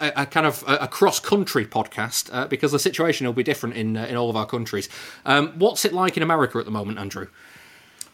a, 0.00 0.12
a, 0.16 0.26
kind 0.26 0.46
of 0.46 0.64
a, 0.66 0.88
cross 0.88 1.20
country 1.20 1.64
podcast 1.64 2.30
uh, 2.32 2.46
because 2.46 2.72
the 2.72 2.78
situation 2.78 3.26
will 3.26 3.34
be 3.34 3.42
different 3.42 3.76
in 3.76 3.96
uh, 3.96 4.06
in 4.06 4.16
all 4.16 4.30
of 4.30 4.36
our 4.36 4.46
countries. 4.46 4.88
Um, 5.24 5.52
what's 5.58 5.84
it 5.84 5.92
like 5.92 6.16
in 6.16 6.22
America 6.22 6.58
at 6.58 6.64
the 6.64 6.70
moment, 6.70 6.98
Andrew? 6.98 7.28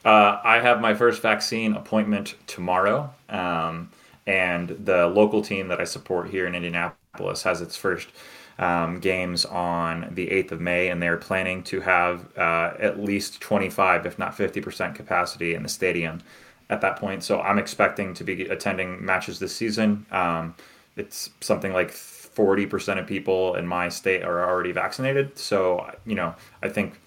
Uh, 0.05 0.41
I 0.43 0.59
have 0.59 0.81
my 0.81 0.95
first 0.95 1.23
vaccine 1.23 1.75
appointment 1.75 2.35
tomorrow. 2.47 3.15
Um, 3.29 3.91
and 4.27 4.69
the 4.69 5.09
local 5.09 5.43
team 5.43 5.69
that 5.69 5.81
I 5.81 5.85
support 5.85 6.31
here 6.31 6.47
in 6.47 6.55
Indianapolis 6.55 7.02
has 7.19 7.61
its 7.61 7.77
first 7.77 8.09
um, 8.59 8.99
games 9.01 9.45
on 9.45 10.09
the 10.15 10.29
8th 10.31 10.53
of 10.53 10.61
May, 10.61 10.89
and 10.89 11.03
they're 11.03 11.17
planning 11.17 11.63
to 11.65 11.81
have 11.81 12.27
uh, 12.37 12.73
at 12.79 13.01
least 13.01 13.41
25, 13.41 14.07
if 14.07 14.19
not 14.19 14.37
50% 14.37 14.95
capacity 14.95 15.55
in 15.55 15.63
the 15.63 15.69
stadium 15.69 16.23
at 16.71 16.81
that 16.81 16.97
point. 16.97 17.23
So 17.23 17.41
I'm 17.41 17.59
expecting 17.59 18.15
to 18.15 18.25
be 18.25 18.43
attending 18.45 19.05
matches 19.05 19.39
this 19.39 19.55
season. 19.55 20.07
Um, 20.11 20.55
it's 20.97 21.31
something 21.41 21.73
like 21.73 21.91
40% 21.91 22.99
of 22.99 23.07
people 23.07 23.55
in 23.57 23.67
my 23.67 23.89
state 23.91 24.23
are 24.23 24.49
already 24.49 24.73
vaccinated. 24.73 25.37
So, 25.39 25.91
you 26.07 26.15
know, 26.15 26.35
I 26.63 26.69
think 26.69 26.99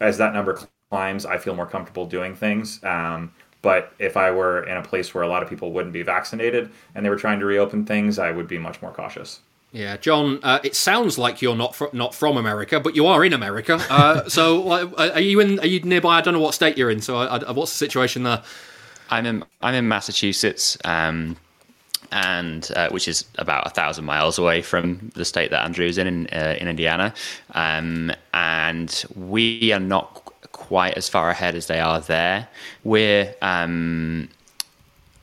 as 0.00 0.18
that 0.18 0.34
number 0.34 0.58
climbs, 0.90 1.26
I 1.26 1.38
feel 1.38 1.54
more 1.54 1.66
comfortable 1.66 2.06
doing 2.06 2.34
things. 2.34 2.82
Um, 2.84 3.32
but 3.62 3.92
if 3.98 4.16
I 4.16 4.30
were 4.30 4.62
in 4.64 4.76
a 4.76 4.82
place 4.82 5.14
where 5.14 5.24
a 5.24 5.28
lot 5.28 5.42
of 5.42 5.48
people 5.48 5.72
wouldn't 5.72 5.92
be 5.92 6.02
vaccinated 6.02 6.70
and 6.94 7.04
they 7.04 7.10
were 7.10 7.16
trying 7.16 7.40
to 7.40 7.46
reopen 7.46 7.84
things, 7.84 8.18
I 8.18 8.30
would 8.30 8.48
be 8.48 8.58
much 8.58 8.80
more 8.80 8.92
cautious. 8.92 9.40
Yeah, 9.72 9.96
John. 9.98 10.40
Uh, 10.42 10.60
it 10.64 10.74
sounds 10.74 11.18
like 11.18 11.42
you're 11.42 11.56
not 11.56 11.74
fr- 11.74 11.92
not 11.92 12.14
from 12.14 12.36
America, 12.38 12.80
but 12.80 12.96
you 12.96 13.06
are 13.06 13.24
in 13.24 13.32
America. 13.34 13.78
Uh, 13.90 14.26
so, 14.28 14.70
uh, 14.70 15.10
are 15.14 15.20
you 15.20 15.40
in? 15.40 15.60
Are 15.60 15.66
you 15.66 15.80
nearby? 15.80 16.18
I 16.18 16.20
don't 16.22 16.32
know 16.32 16.40
what 16.40 16.54
state 16.54 16.78
you're 16.78 16.90
in. 16.90 17.02
So, 17.02 17.18
what's 17.52 17.72
the 17.72 17.78
situation 17.78 18.22
there? 18.22 18.42
I'm 19.10 19.26
in. 19.26 19.44
I'm 19.60 19.74
in 19.74 19.86
Massachusetts, 19.86 20.78
um, 20.86 21.36
and 22.12 22.70
uh, 22.76 22.88
which 22.90 23.08
is 23.08 23.26
about 23.36 23.66
a 23.66 23.70
thousand 23.70 24.06
miles 24.06 24.38
away 24.38 24.62
from 24.62 25.10
the 25.14 25.24
state 25.24 25.50
that 25.50 25.64
Andrew's 25.64 25.98
in 25.98 26.06
in, 26.06 26.26
uh, 26.28 26.56
in 26.58 26.66
Indiana, 26.66 27.12
um, 27.52 28.10
and 28.32 29.04
we 29.14 29.70
are 29.72 29.80
not 29.80 30.27
quite 30.68 30.98
as 30.98 31.08
far 31.08 31.30
ahead 31.30 31.54
as 31.54 31.66
they 31.66 31.80
are 31.80 32.00
there. 32.00 32.46
We're 32.84 33.34
um, 33.40 34.28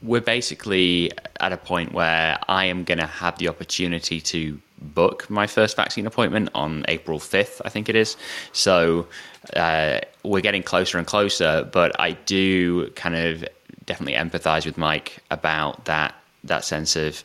we're 0.02 0.28
basically 0.38 1.12
at 1.40 1.54
a 1.54 1.58
point 1.58 1.94
where 1.94 2.40
I 2.48 2.66
am 2.66 2.84
going 2.84 2.98
to 2.98 3.06
have 3.06 3.38
the 3.38 3.48
opportunity 3.48 4.20
to 4.22 4.60
book 4.82 5.30
my 5.30 5.46
first 5.46 5.76
vaccine 5.76 6.08
appointment 6.08 6.50
on 6.56 6.84
April 6.88 7.20
5th, 7.20 7.62
I 7.64 7.70
think 7.70 7.90
it 7.90 7.96
is. 7.96 8.18
So 8.54 9.08
uh, 9.56 10.00
we're 10.24 10.42
getting 10.42 10.64
closer 10.64 10.98
and 10.98 11.06
closer, 11.06 11.70
but 11.72 11.98
I 12.00 12.12
do 12.12 12.90
kind 12.92 13.16
of 13.16 13.46
definitely 13.86 14.16
empathize 14.16 14.66
with 14.66 14.78
Mike 14.78 15.24
about 15.30 15.86
that 15.86 16.16
that 16.44 16.64
sense 16.64 16.96
of 16.96 17.24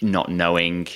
not 0.00 0.30
knowing 0.30 0.88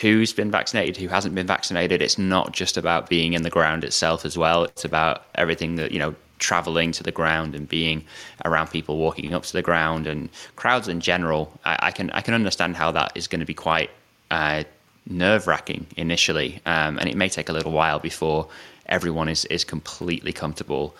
who's 0.00 0.32
been 0.32 0.50
vaccinated, 0.50 0.96
who 0.96 1.08
hasn't 1.08 1.34
been 1.34 1.46
vaccinated. 1.46 2.02
It's 2.02 2.18
not 2.18 2.52
just 2.52 2.76
about 2.76 3.08
being 3.08 3.32
in 3.34 3.42
the 3.42 3.50
ground 3.50 3.84
itself 3.84 4.24
as 4.24 4.38
well. 4.38 4.64
It's 4.64 4.84
about 4.84 5.24
everything 5.34 5.76
that, 5.76 5.92
you 5.92 5.98
know, 5.98 6.14
traveling 6.38 6.90
to 6.92 7.02
the 7.02 7.12
ground 7.12 7.54
and 7.54 7.68
being 7.68 8.04
around 8.44 8.68
people 8.68 8.98
walking 8.98 9.32
up 9.32 9.44
to 9.44 9.52
the 9.52 9.62
ground 9.62 10.06
and 10.06 10.28
crowds 10.56 10.88
in 10.88 11.00
general. 11.00 11.52
I, 11.64 11.78
I 11.82 11.90
can 11.90 12.10
I 12.10 12.20
can 12.20 12.34
understand 12.34 12.76
how 12.76 12.90
that 12.92 13.12
is 13.14 13.28
going 13.28 13.40
to 13.40 13.46
be 13.46 13.54
quite 13.54 13.90
uh, 14.30 14.64
nerve 15.06 15.46
wracking 15.46 15.86
initially, 15.96 16.60
um, 16.66 16.98
and 16.98 17.08
it 17.08 17.16
may 17.16 17.28
take 17.28 17.48
a 17.48 17.52
little 17.52 17.72
while 17.72 18.00
before 18.00 18.48
everyone 18.86 19.28
is 19.28 19.44
is 19.46 19.64
completely 19.64 20.32
comfortable 20.32 20.94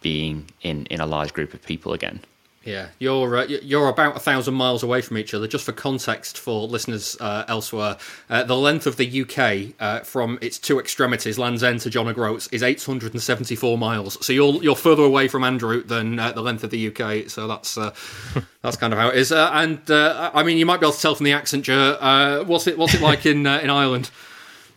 being 0.00 0.46
in 0.62 0.86
in 0.86 1.00
a 1.00 1.06
large 1.06 1.32
group 1.34 1.54
of 1.54 1.62
people 1.62 1.92
again. 1.92 2.20
Yeah, 2.64 2.88
you're 2.98 3.36
uh, 3.36 3.44
you're 3.44 3.88
about 3.88 4.16
a 4.16 4.20
thousand 4.20 4.54
miles 4.54 4.82
away 4.82 5.02
from 5.02 5.18
each 5.18 5.34
other. 5.34 5.46
Just 5.46 5.66
for 5.66 5.72
context 5.72 6.38
for 6.38 6.66
listeners 6.66 7.14
uh, 7.20 7.44
elsewhere, 7.46 7.98
uh, 8.30 8.44
the 8.44 8.56
length 8.56 8.86
of 8.86 8.96
the 8.96 9.22
UK 9.22 9.74
uh, 9.78 10.00
from 10.00 10.38
its 10.40 10.58
two 10.58 10.78
extremities, 10.78 11.38
Land's 11.38 11.62
End 11.62 11.80
to 11.80 11.90
John 11.90 12.08
O'Groats, 12.08 12.46
is 12.48 12.62
874 12.62 13.76
miles. 13.76 14.24
So 14.24 14.32
you're 14.32 14.62
you're 14.62 14.76
further 14.76 15.02
away 15.02 15.28
from 15.28 15.44
Andrew 15.44 15.82
than 15.82 16.18
uh, 16.18 16.32
the 16.32 16.40
length 16.40 16.64
of 16.64 16.70
the 16.70 16.88
UK. 16.88 17.28
So 17.28 17.46
that's 17.46 17.76
uh, 17.76 17.94
that's 18.62 18.78
kind 18.78 18.94
of 18.94 18.98
how 18.98 19.08
it 19.08 19.16
is. 19.16 19.30
and 19.30 19.80
I 19.90 20.42
mean, 20.42 20.56
you 20.56 20.64
might 20.64 20.80
be 20.80 20.86
able 20.86 20.94
to 20.94 21.00
tell 21.00 21.14
from 21.14 21.24
the 21.24 21.32
accent, 21.32 21.64
Joe. 21.64 22.44
what's 22.46 22.66
it 22.66 22.78
what's 22.78 22.94
it 22.94 23.02
like 23.02 23.26
in 23.26 23.46
in 23.46 23.68
Ireland? 23.68 24.10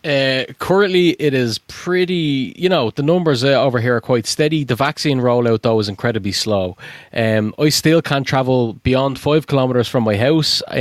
Uh, 0.04 0.44
currently, 0.58 1.10
it 1.18 1.34
is 1.34 1.58
pretty. 1.58 2.54
You 2.56 2.68
know, 2.68 2.90
the 2.90 3.02
numbers 3.02 3.42
uh, 3.42 3.48
over 3.60 3.80
here 3.80 3.96
are 3.96 4.00
quite 4.00 4.26
steady. 4.26 4.62
The 4.62 4.76
vaccine 4.76 5.18
rollout, 5.18 5.62
though, 5.62 5.80
is 5.80 5.88
incredibly 5.88 6.32
slow. 6.32 6.76
Um, 7.12 7.54
I 7.58 7.68
still 7.70 8.00
can't 8.00 8.26
travel 8.26 8.74
beyond 8.74 9.18
five 9.18 9.48
kilometers 9.48 9.88
from 9.88 10.04
my 10.04 10.16
house 10.16 10.62
uh, 10.68 10.74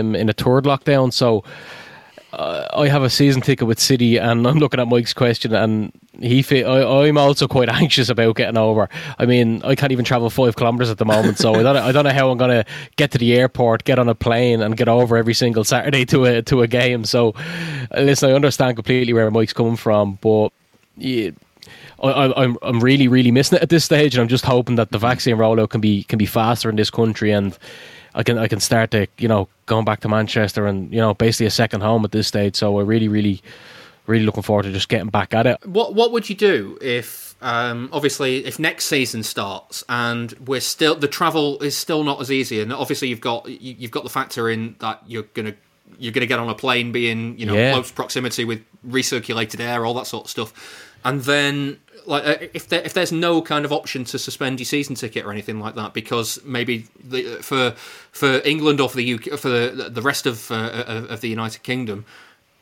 um, 0.00 0.14
in 0.14 0.28
a 0.28 0.32
third 0.32 0.64
lockdown. 0.64 1.12
So 1.12 1.44
uh, 2.32 2.66
I 2.74 2.88
have 2.88 3.02
a 3.02 3.10
season 3.10 3.42
ticket 3.42 3.68
with 3.68 3.78
City, 3.78 4.16
and 4.16 4.46
I'm 4.48 4.58
looking 4.58 4.80
at 4.80 4.88
Mike's 4.88 5.12
question, 5.12 5.54
and 5.54 5.92
he. 6.20 6.42
Fe- 6.42 6.64
I, 6.64 7.06
am 7.06 7.18
also 7.18 7.48
quite 7.48 7.68
anxious 7.72 8.08
about 8.08 8.36
getting 8.36 8.56
over. 8.56 8.88
I 9.18 9.26
mean, 9.26 9.62
I 9.64 9.74
can't 9.74 9.92
even 9.92 10.04
travel 10.04 10.30
five 10.30 10.56
kilometers 10.56 10.90
at 10.90 10.98
the 10.98 11.04
moment, 11.04 11.38
so 11.38 11.54
I 11.54 11.62
don't. 11.62 11.76
I 11.76 11.92
don't 11.92 12.04
know 12.04 12.10
how 12.10 12.30
I'm 12.30 12.38
going 12.38 12.50
to 12.50 12.70
get 12.96 13.10
to 13.12 13.18
the 13.18 13.34
airport, 13.34 13.84
get 13.84 13.98
on 13.98 14.08
a 14.08 14.14
plane, 14.14 14.62
and 14.62 14.76
get 14.76 14.88
over 14.88 15.16
every 15.16 15.34
single 15.34 15.64
Saturday 15.64 16.04
to 16.06 16.24
a 16.24 16.42
to 16.42 16.62
a 16.62 16.66
game. 16.66 17.04
So, 17.04 17.34
uh, 17.94 18.00
listen, 18.00 18.30
I 18.30 18.34
understand 18.34 18.76
completely 18.76 19.12
where 19.12 19.30
Mike's 19.30 19.52
coming 19.52 19.76
from, 19.76 20.18
but. 20.20 20.50
Yeah, 20.98 21.30
I, 22.02 22.32
I'm 22.42 22.58
I'm 22.62 22.80
really 22.80 23.08
really 23.08 23.30
missing 23.30 23.56
it 23.56 23.62
at 23.62 23.68
this 23.70 23.84
stage, 23.84 24.14
and 24.14 24.20
I'm 24.20 24.28
just 24.28 24.44
hoping 24.44 24.76
that 24.76 24.90
the 24.90 24.98
vaccine 24.98 25.36
rollout 25.36 25.70
can 25.70 25.80
be 25.80 26.02
can 26.04 26.18
be 26.18 26.26
faster 26.26 26.68
in 26.68 26.76
this 26.76 26.90
country, 26.90 27.30
and 27.30 27.56
I 28.14 28.22
can 28.22 28.38
I 28.38 28.48
can 28.48 28.60
start 28.60 28.90
to 28.90 29.06
you 29.18 29.28
know 29.28 29.48
going 29.66 29.84
back 29.84 30.00
to 30.00 30.08
Manchester 30.08 30.66
and 30.66 30.92
you 30.92 31.00
know 31.00 31.14
basically 31.14 31.46
a 31.46 31.50
second 31.50 31.80
home 31.80 32.04
at 32.04 32.12
this 32.12 32.26
stage. 32.26 32.56
So 32.56 32.72
we're 32.72 32.84
really 32.84 33.08
really 33.08 33.40
really 34.06 34.24
looking 34.24 34.42
forward 34.42 34.64
to 34.64 34.72
just 34.72 34.88
getting 34.88 35.08
back 35.08 35.34
at 35.34 35.46
it. 35.46 35.66
What 35.66 35.94
what 35.94 36.12
would 36.12 36.28
you 36.28 36.34
do 36.34 36.78
if 36.80 37.34
um, 37.40 37.88
obviously 37.92 38.44
if 38.44 38.58
next 38.58 38.86
season 38.86 39.22
starts 39.22 39.84
and 39.88 40.32
we're 40.46 40.60
still 40.60 40.94
the 40.94 41.08
travel 41.08 41.60
is 41.62 41.76
still 41.76 42.04
not 42.04 42.20
as 42.20 42.30
easy 42.30 42.60
and 42.60 42.72
obviously 42.72 43.08
you've 43.08 43.20
got 43.20 43.48
you've 43.48 43.90
got 43.90 44.04
the 44.04 44.10
factor 44.10 44.48
in 44.48 44.76
that 44.78 45.02
you're 45.06 45.24
gonna 45.34 45.54
you're 45.98 46.12
gonna 46.12 46.26
get 46.26 46.38
on 46.38 46.48
a 46.48 46.54
plane 46.54 46.92
being 46.92 47.36
you 47.38 47.46
know 47.46 47.54
yeah. 47.54 47.72
close 47.72 47.90
proximity 47.90 48.44
with 48.44 48.64
recirculated 48.86 49.60
air 49.60 49.84
all 49.84 49.94
that 49.94 50.06
sort 50.06 50.24
of 50.24 50.30
stuff 50.30 50.88
and 51.04 51.22
then 51.22 51.78
like 52.06 52.24
uh, 52.24 52.36
if 52.52 52.68
there, 52.68 52.82
if 52.82 52.94
there's 52.94 53.12
no 53.12 53.42
kind 53.42 53.64
of 53.64 53.72
option 53.72 54.04
to 54.04 54.18
suspend 54.18 54.58
your 54.60 54.64
season 54.64 54.94
ticket 54.94 55.24
or 55.24 55.30
anything 55.32 55.60
like 55.60 55.74
that 55.74 55.94
because 55.94 56.42
maybe 56.44 56.86
the, 57.02 57.22
for 57.42 57.72
for 58.12 58.40
England 58.44 58.80
or 58.80 58.88
for 58.88 58.96
the 58.96 59.14
UK 59.14 59.38
for 59.38 59.48
the, 59.48 59.88
the 59.90 60.02
rest 60.02 60.26
of 60.26 60.50
uh, 60.50 61.06
of 61.08 61.20
the 61.20 61.28
United 61.28 61.62
Kingdom 61.62 62.04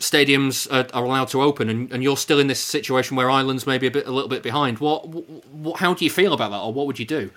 stadiums 0.00 0.66
are, 0.72 0.86
are, 0.94 1.04
allowed 1.04 1.28
to 1.28 1.40
open 1.40 1.68
and, 1.68 1.92
and 1.92 2.02
you're 2.02 2.16
still 2.16 2.40
in 2.40 2.46
this 2.46 2.58
situation 2.58 3.16
where 3.16 3.30
Ireland's 3.30 3.66
maybe 3.66 3.86
a 3.86 3.90
bit 3.90 4.06
a 4.06 4.10
little 4.10 4.28
bit 4.28 4.42
behind 4.42 4.78
what, 4.78 5.06
what 5.06 5.78
how 5.80 5.94
do 5.94 6.04
you 6.04 6.10
feel 6.10 6.32
about 6.32 6.50
that 6.50 6.58
or 6.58 6.72
what 6.72 6.86
would 6.86 6.98
you 6.98 7.06
do 7.06 7.30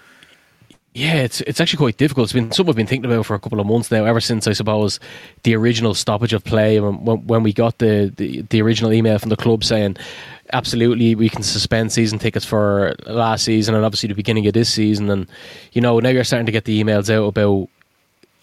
yeah, 0.96 1.16
it's 1.16 1.42
it's 1.42 1.60
actually 1.60 1.78
quite 1.78 1.98
difficult. 1.98 2.26
It's 2.26 2.34
been 2.34 2.52
something 2.52 2.70
I've 2.70 2.76
been 2.76 2.86
thinking 2.86 3.12
about 3.12 3.26
for 3.26 3.34
a 3.34 3.40
couple 3.40 3.60
of 3.60 3.66
months 3.66 3.90
now. 3.90 4.06
Ever 4.06 4.20
since 4.20 4.48
I 4.48 4.54
suppose 4.54 5.00
the 5.42 5.56
original 5.56 5.96
stoppage 5.96 6.34
of 6.34 6.44
play, 6.44 6.80
when 6.80 7.26
when 7.26 7.42
we 7.42 7.52
got 7.52 7.80
the, 7.80 8.14
the, 8.16 8.44
the 8.44 8.62
original 8.62 8.94
email 8.94 9.18
from 9.18 9.30
the 9.30 9.36
club 9.36 9.64
saying 9.64 9.98
absolutely 10.52 11.16
we 11.16 11.30
can 11.30 11.42
suspend 11.42 11.92
season 11.92 12.20
tickets 12.20 12.46
for 12.46 12.94
last 13.08 13.44
season 13.44 13.74
and 13.74 13.84
obviously 13.84 14.08
the 14.08 14.14
beginning 14.14 14.46
of 14.46 14.54
this 14.54 14.72
season 14.72 15.10
and 15.10 15.28
you 15.72 15.82
know 15.82 16.00
now 16.00 16.10
you're 16.10 16.24
starting 16.24 16.46
to 16.46 16.52
get 16.52 16.66
the 16.66 16.84
emails 16.84 17.10
out 17.10 17.24
about 17.24 17.68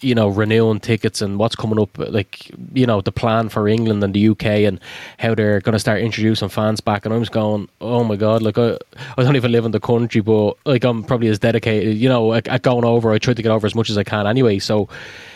you 0.01 0.15
know 0.15 0.27
renewing 0.27 0.79
tickets 0.79 1.21
and 1.21 1.37
what's 1.37 1.55
coming 1.55 1.79
up 1.79 1.97
like 1.97 2.51
you 2.73 2.85
know 2.85 3.01
the 3.01 3.11
plan 3.11 3.49
for 3.49 3.67
England 3.67 4.03
and 4.03 4.13
the 4.13 4.29
UK 4.29 4.45
and 4.45 4.79
how 5.19 5.35
they're 5.35 5.61
going 5.61 5.73
to 5.73 5.79
start 5.79 6.01
introducing 6.01 6.49
fans 6.49 6.81
back. 6.81 7.05
And 7.05 7.13
I'm 7.13 7.21
just 7.21 7.31
going 7.31 7.69
oh 7.79 8.03
my 8.03 8.15
god 8.15 8.41
like 8.41 8.57
I, 8.57 8.77
I 9.17 9.23
don't 9.23 9.35
even 9.35 9.51
live 9.51 9.65
in 9.65 9.71
the 9.71 9.79
country 9.79 10.21
but 10.21 10.57
like 10.65 10.83
I'm 10.83 11.03
probably 11.03 11.27
as 11.27 11.39
dedicated 11.39 11.97
you 11.97 12.09
know 12.09 12.33
at, 12.33 12.47
at 12.47 12.61
going 12.61 12.85
over 12.85 13.11
I 13.11 13.17
try 13.17 13.33
to 13.33 13.41
get 13.41 13.51
over 13.51 13.67
as 13.67 13.75
much 13.75 13.89
as 13.89 13.97
I 13.97 14.03
can 14.03 14.27
anyway. 14.27 14.59
So 14.59 14.89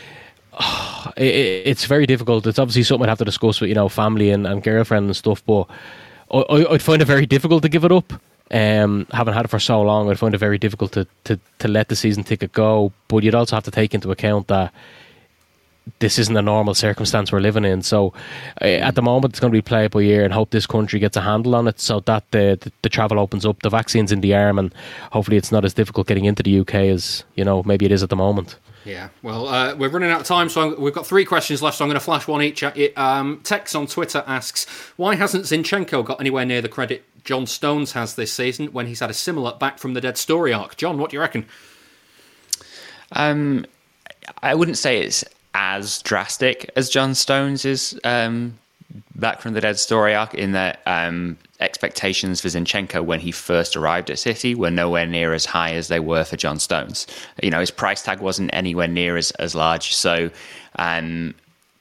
oh, 0.59 1.13
it, 1.17 1.23
it's 1.65 1.85
very 1.85 2.05
difficult. 2.05 2.47
It's 2.47 2.59
obviously 2.59 2.83
something 2.83 3.05
I'd 3.05 3.09
have 3.09 3.17
to 3.19 3.25
discuss 3.25 3.61
with 3.61 3.69
you 3.69 3.75
know 3.75 3.89
family 3.89 4.31
and, 4.31 4.47
and 4.47 4.63
girlfriend 4.63 5.05
and 5.05 5.15
stuff 5.15 5.45
but 5.45 5.67
I, 6.31 6.65
would 6.69 6.81
find 6.81 7.01
it 7.01 7.05
very 7.05 7.25
difficult 7.25 7.61
to 7.63 7.69
give 7.69 7.85
it 7.85 7.91
up. 7.91 8.13
Um, 8.51 9.07
having 9.11 9.33
had 9.33 9.45
it 9.45 9.47
for 9.49 9.59
so 9.59 9.81
long, 9.81 10.09
I'd 10.09 10.19
find 10.19 10.35
it 10.35 10.37
very 10.37 10.57
difficult 10.57 10.91
to, 10.93 11.07
to, 11.25 11.39
to 11.59 11.67
let 11.67 11.89
the 11.89 11.95
season 11.95 12.23
ticket 12.23 12.53
go. 12.53 12.91
But 13.07 13.23
you'd 13.23 13.35
also 13.35 13.55
have 13.55 13.65
to 13.65 13.71
take 13.71 13.93
into 13.93 14.11
account 14.11 14.47
that 14.47 14.71
this 15.99 16.17
isn't 16.17 16.35
a 16.35 16.41
normal 16.41 16.73
circumstance 16.73 17.31
we're 17.31 17.39
living 17.39 17.65
in. 17.65 17.81
So 17.81 18.13
uh, 18.61 18.65
at 18.65 18.95
the 18.95 19.01
moment, 19.01 19.33
it's 19.33 19.39
going 19.39 19.51
to 19.51 19.55
be 19.55 19.61
play 19.61 19.87
by 19.87 19.99
ear 20.01 20.23
and 20.23 20.33
hope 20.33 20.49
this 20.49 20.65
country 20.65 20.99
gets 20.99 21.15
a 21.17 21.21
handle 21.21 21.55
on 21.55 21.67
it 21.67 21.79
so 21.79 21.99
that 22.01 22.29
the, 22.31 22.57
the, 22.59 22.71
the 22.81 22.89
travel 22.89 23.19
opens 23.19 23.45
up. 23.45 23.61
The 23.61 23.69
vaccine's 23.69 24.11
in 24.11 24.21
the 24.21 24.33
arm, 24.35 24.59
and 24.59 24.73
hopefully, 25.11 25.37
it's 25.37 25.51
not 25.51 25.65
as 25.65 25.73
difficult 25.73 26.07
getting 26.07 26.25
into 26.25 26.43
the 26.43 26.59
UK 26.59 26.75
as 26.75 27.23
you 27.35 27.43
know 27.43 27.63
maybe 27.63 27.85
it 27.85 27.91
is 27.91 28.03
at 28.03 28.09
the 28.09 28.15
moment. 28.15 28.57
Yeah, 28.83 29.09
well, 29.23 29.47
uh, 29.47 29.73
we're 29.75 29.89
running 29.89 30.11
out 30.11 30.21
of 30.21 30.27
time, 30.27 30.47
so 30.47 30.61
I'm, 30.61 30.79
we've 30.79 30.93
got 30.93 31.07
three 31.07 31.25
questions 31.25 31.63
left. 31.63 31.77
So 31.77 31.85
I'm 31.85 31.89
going 31.89 31.99
to 31.99 32.05
flash 32.05 32.27
one 32.27 32.43
each 32.43 32.61
at 32.61 32.77
you. 32.77 32.91
Um, 32.95 33.41
Tex 33.43 33.73
on 33.73 33.87
Twitter 33.87 34.23
asks, 34.27 34.65
"Why 34.95 35.15
hasn't 35.15 35.45
Zinchenko 35.45 36.05
got 36.05 36.19
anywhere 36.19 36.45
near 36.45 36.61
the 36.61 36.69
credit 36.69 37.03
John 37.25 37.45
Stones 37.45 37.91
has 37.91 38.15
this 38.15 38.31
season 38.31 38.67
when 38.67 38.87
he's 38.87 38.99
had 38.99 39.09
a 39.09 39.13
similar 39.13 39.53
back 39.53 39.79
from 39.79 39.93
the 39.93 40.01
dead 40.01 40.17
story 40.17 40.53
arc?" 40.53 40.77
John, 40.77 40.97
what 40.97 41.11
do 41.11 41.17
you 41.17 41.21
reckon? 41.21 41.45
Um, 43.11 43.65
I 44.41 44.55
wouldn't 44.55 44.77
say 44.77 45.01
it's 45.01 45.23
as 45.53 46.01
drastic 46.01 46.69
as 46.75 46.89
John 46.89 47.15
Stones 47.15 47.65
is 47.65 47.99
um, 48.03 48.57
back 49.15 49.41
from 49.41 49.53
the 49.53 49.61
dead 49.61 49.79
story 49.79 50.13
arc 50.13 50.33
in 50.33 50.51
that 50.51 50.81
um, 50.85 51.37
expectations 51.59 52.41
for 52.41 52.47
Zinchenko 52.49 53.03
when 53.03 53.19
he 53.19 53.31
first 53.31 53.75
arrived 53.75 54.09
at 54.09 54.19
City 54.19 54.55
were 54.55 54.71
nowhere 54.71 55.05
near 55.05 55.33
as 55.33 55.45
high 55.45 55.73
as 55.73 55.87
they 55.87 55.99
were 55.99 56.23
for 56.23 56.35
John 56.35 56.59
Stones. 56.59 57.07
You 57.41 57.49
know, 57.49 57.59
his 57.59 57.71
price 57.71 58.01
tag 58.03 58.19
wasn't 58.19 58.49
anywhere 58.53 58.87
near 58.87 59.17
as, 59.17 59.31
as 59.31 59.55
large. 59.55 59.93
So 59.95 60.29
um, 60.77 61.33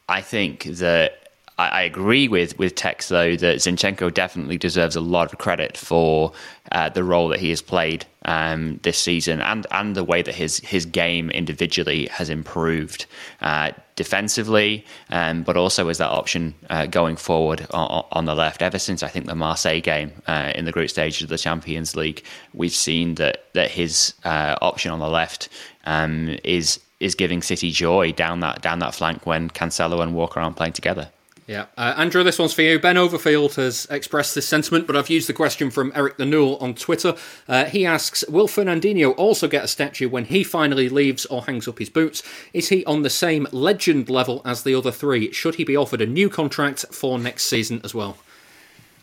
I 0.08 0.20
think 0.20 0.64
that 0.64 1.23
I, 1.56 1.82
agree 1.82 2.26
with, 2.26 2.59
with 2.59 2.74
Tex, 2.74 3.09
though, 3.09 3.36
that 3.36 3.59
Zinchenko 3.59 4.12
definitely 4.12 4.59
deserves 4.59 4.97
a 4.97 5.01
lot 5.01 5.32
of 5.32 5.39
credit 5.39 5.76
for 5.76 6.32
uh, 6.72 6.89
the 6.89 7.05
role 7.05 7.28
that 7.28 7.39
he 7.39 7.51
has 7.51 7.62
played 7.62 8.05
um, 8.24 8.81
this 8.82 8.98
season 8.98 9.40
and, 9.40 9.64
and 9.70 9.94
the 9.94 10.02
way 10.02 10.22
that 10.22 10.35
his, 10.35 10.59
his 10.59 10.85
game 10.85 11.31
individually 11.31 12.06
has 12.06 12.28
improved. 12.28 13.06
Uh, 13.40 13.70
defensively, 13.97 14.85
um, 15.10 15.44
but 15.44 15.56
also 15.56 15.89
as 15.89 15.98
that 15.98 16.10
option 16.10 16.55
uh, 16.70 16.86
going 16.86 17.14
forward 17.16 17.66
on, 17.70 18.05
on, 18.10 18.24
the 18.24 18.35
left. 18.35 18.60
Ever 18.60 18.78
since 18.78 19.02
I 19.05 19.09
think 19.09 19.26
the 19.26 19.36
Marseille 19.36 19.81
game 19.81 20.10
uh, 20.26 20.52
in 20.55 20.64
the 20.64 20.72
group 20.72 20.90
stage 20.90 21.22
of 21.22 21.28
the 21.28 21.39
Champions 21.39 21.94
League, 21.94 22.24
we've 22.52 22.74
seen 22.74 23.14
that 23.16 23.44
that 23.52 23.70
his 23.70 24.14
uh, 24.24 24.56
option 24.60 24.90
on 24.90 24.98
the 24.98 25.09
left 25.09 25.48
um, 25.85 26.36
is 26.43 26.81
is 26.98 27.14
giving 27.14 27.43
City 27.43 27.70
joy 27.70 28.10
down 28.10 28.40
that 28.40 28.62
down 28.62 28.81
that 28.81 28.94
flank 28.94 29.26
when 29.26 29.48
Cancelo 29.51 30.02
and 30.02 30.14
Walker 30.14 30.40
aren't 30.40 30.56
playing 30.56 30.72
together. 30.72 31.09
Yeah. 31.46 31.66
Uh, 31.76 31.94
Andrew, 31.98 32.22
this 32.22 32.38
one's 32.38 32.54
for 32.54 32.62
you. 32.62 32.78
Ben 32.78 32.96
Overfield 32.96 33.56
has 33.56 33.86
expressed 33.90 34.34
this 34.34 34.48
sentiment, 34.48 34.86
but 34.86 34.96
I've 34.96 35.10
used 35.10 35.28
the 35.28 35.34
question 35.34 35.70
from 35.70 35.92
Eric 35.94 36.16
the 36.16 36.24
Newell 36.24 36.56
on 36.56 36.74
Twitter. 36.74 37.16
Uh, 37.46 37.66
he 37.66 37.84
asks 37.84 38.24
Will 38.28 38.48
Fernandinho 38.48 39.14
also 39.18 39.46
get 39.46 39.64
a 39.64 39.68
statue 39.68 40.08
when 40.08 40.24
he 40.24 40.42
finally 40.42 40.88
leaves 40.88 41.26
or 41.26 41.44
hangs 41.44 41.68
up 41.68 41.78
his 41.78 41.90
boots? 41.90 42.22
Is 42.54 42.70
he 42.70 42.82
on 42.86 43.02
the 43.02 43.10
same 43.10 43.46
legend 43.52 44.08
level 44.08 44.40
as 44.46 44.62
the 44.62 44.74
other 44.74 44.90
three? 44.90 45.32
Should 45.32 45.56
he 45.56 45.64
be 45.64 45.76
offered 45.76 46.00
a 46.00 46.06
new 46.06 46.30
contract 46.30 46.86
for 46.90 47.18
next 47.18 47.44
season 47.44 47.82
as 47.84 47.94
well? 47.94 48.16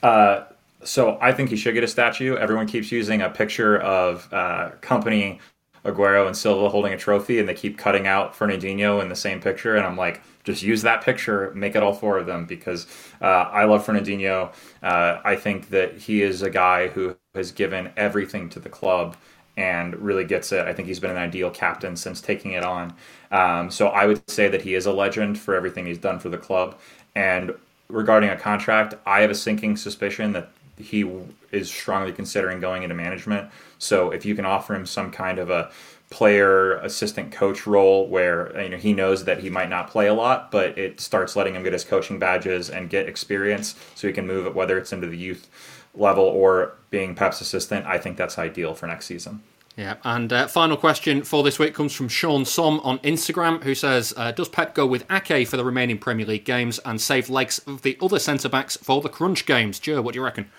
Uh, 0.01 0.45
so 0.83 1.19
I 1.21 1.31
think 1.33 1.51
he 1.51 1.55
should 1.55 1.75
get 1.75 1.83
a 1.83 1.87
statue. 1.87 2.37
Everyone 2.37 2.65
keeps 2.65 2.91
using 2.91 3.21
a 3.21 3.29
picture 3.29 3.77
of 3.77 4.27
uh, 4.33 4.71
Kompany, 4.81 5.39
Aguero, 5.85 6.25
and 6.25 6.35
Silva 6.35 6.69
holding 6.69 6.91
a 6.91 6.97
trophy, 6.97 7.37
and 7.37 7.47
they 7.47 7.53
keep 7.53 7.77
cutting 7.77 8.07
out 8.07 8.33
Fernandinho 8.33 8.99
in 8.99 9.09
the 9.09 9.15
same 9.15 9.39
picture. 9.39 9.75
And 9.75 9.85
I'm 9.85 9.95
like, 9.95 10.21
just 10.43 10.63
use 10.63 10.81
that 10.81 11.03
picture, 11.03 11.51
make 11.55 11.75
it 11.75 11.83
all 11.83 11.93
four 11.93 12.17
of 12.17 12.25
them 12.25 12.45
because 12.45 12.87
uh, 13.21 13.25
I 13.25 13.65
love 13.65 13.85
Fernandinho. 13.85 14.53
Uh, 14.81 15.19
I 15.23 15.35
think 15.35 15.69
that 15.69 15.97
he 15.97 16.21
is 16.21 16.41
a 16.41 16.49
guy 16.49 16.87
who 16.87 17.15
has 17.35 17.51
given 17.51 17.91
everything 17.95 18.49
to 18.49 18.59
the 18.59 18.69
club 18.69 19.15
and 19.57 19.95
really 19.97 20.23
gets 20.23 20.51
it. 20.51 20.65
I 20.65 20.73
think 20.73 20.87
he's 20.87 20.99
been 20.99 21.11
an 21.11 21.17
ideal 21.17 21.49
captain 21.49 21.95
since 21.95 22.21
taking 22.21 22.53
it 22.53 22.63
on. 22.63 22.93
Um, 23.31 23.69
so 23.69 23.87
I 23.89 24.05
would 24.05 24.29
say 24.29 24.47
that 24.47 24.61
he 24.61 24.75
is 24.75 24.85
a 24.85 24.93
legend 24.93 25.37
for 25.37 25.55
everything 25.55 25.85
he's 25.85 25.97
done 25.97 26.19
for 26.19 26.29
the 26.29 26.37
club. 26.37 26.77
And 27.15 27.53
regarding 27.89 28.29
a 28.29 28.37
contract, 28.37 28.95
I 29.05 29.21
have 29.21 29.29
a 29.29 29.35
sinking 29.35 29.77
suspicion 29.77 30.31
that 30.33 30.51
he 30.77 31.09
is 31.51 31.69
strongly 31.69 32.11
considering 32.11 32.59
going 32.59 32.83
into 32.83 32.95
management. 32.95 33.49
So 33.77 34.11
if 34.11 34.25
you 34.25 34.35
can 34.35 34.45
offer 34.45 34.73
him 34.73 34.85
some 34.85 35.11
kind 35.11 35.37
of 35.37 35.49
a 35.49 35.71
player 36.11 36.73
assistant 36.75 37.31
coach 37.31 37.65
role 37.65 38.07
where 38.07 38.61
you 38.61 38.69
know 38.69 38.77
he 38.77 38.93
knows 38.93 39.23
that 39.23 39.39
he 39.39 39.49
might 39.49 39.69
not 39.69 39.89
play 39.89 40.07
a 40.07 40.13
lot 40.13 40.51
but 40.51 40.77
it 40.77 40.99
starts 40.99 41.35
letting 41.35 41.55
him 41.55 41.63
get 41.63 41.73
his 41.73 41.85
coaching 41.85 42.19
badges 42.19 42.69
and 42.69 42.89
get 42.89 43.07
experience 43.07 43.75
so 43.95 44.07
he 44.07 44.13
can 44.13 44.27
move 44.27 44.45
it 44.45 44.53
whether 44.53 44.77
it's 44.77 44.91
into 44.91 45.07
the 45.07 45.17
youth 45.17 45.47
level 45.95 46.23
or 46.25 46.73
being 46.89 47.15
Pep's 47.15 47.41
assistant 47.41 47.85
I 47.85 47.97
think 47.97 48.17
that's 48.17 48.37
ideal 48.37 48.75
for 48.75 48.87
next 48.87 49.05
season 49.05 49.41
yeah, 49.77 49.95
and 50.03 50.31
uh, 50.33 50.47
final 50.47 50.75
question 50.75 51.23
for 51.23 51.43
this 51.43 51.57
week 51.57 51.73
comes 51.73 51.93
from 51.93 52.09
Sean 52.09 52.43
Som 52.43 52.81
on 52.81 52.99
Instagram, 52.99 53.63
who 53.63 53.73
says, 53.73 54.13
uh, 54.17 54.33
"Does 54.33 54.49
Pep 54.49 54.75
go 54.75 54.85
with 54.85 55.09
Ake 55.09 55.47
for 55.47 55.55
the 55.55 55.63
remaining 55.63 55.97
Premier 55.97 56.25
League 56.25 56.43
games 56.43 56.77
and 56.83 56.99
save 56.99 57.29
legs 57.29 57.59
of 57.59 57.81
the 57.81 57.97
other 58.01 58.19
centre 58.19 58.49
backs 58.49 58.75
for 58.75 59.01
the 59.01 59.07
crunch 59.07 59.45
games?" 59.45 59.79
Joe, 59.79 60.01
what 60.01 60.13
do 60.13 60.19
you 60.19 60.25
reckon? 60.25 60.51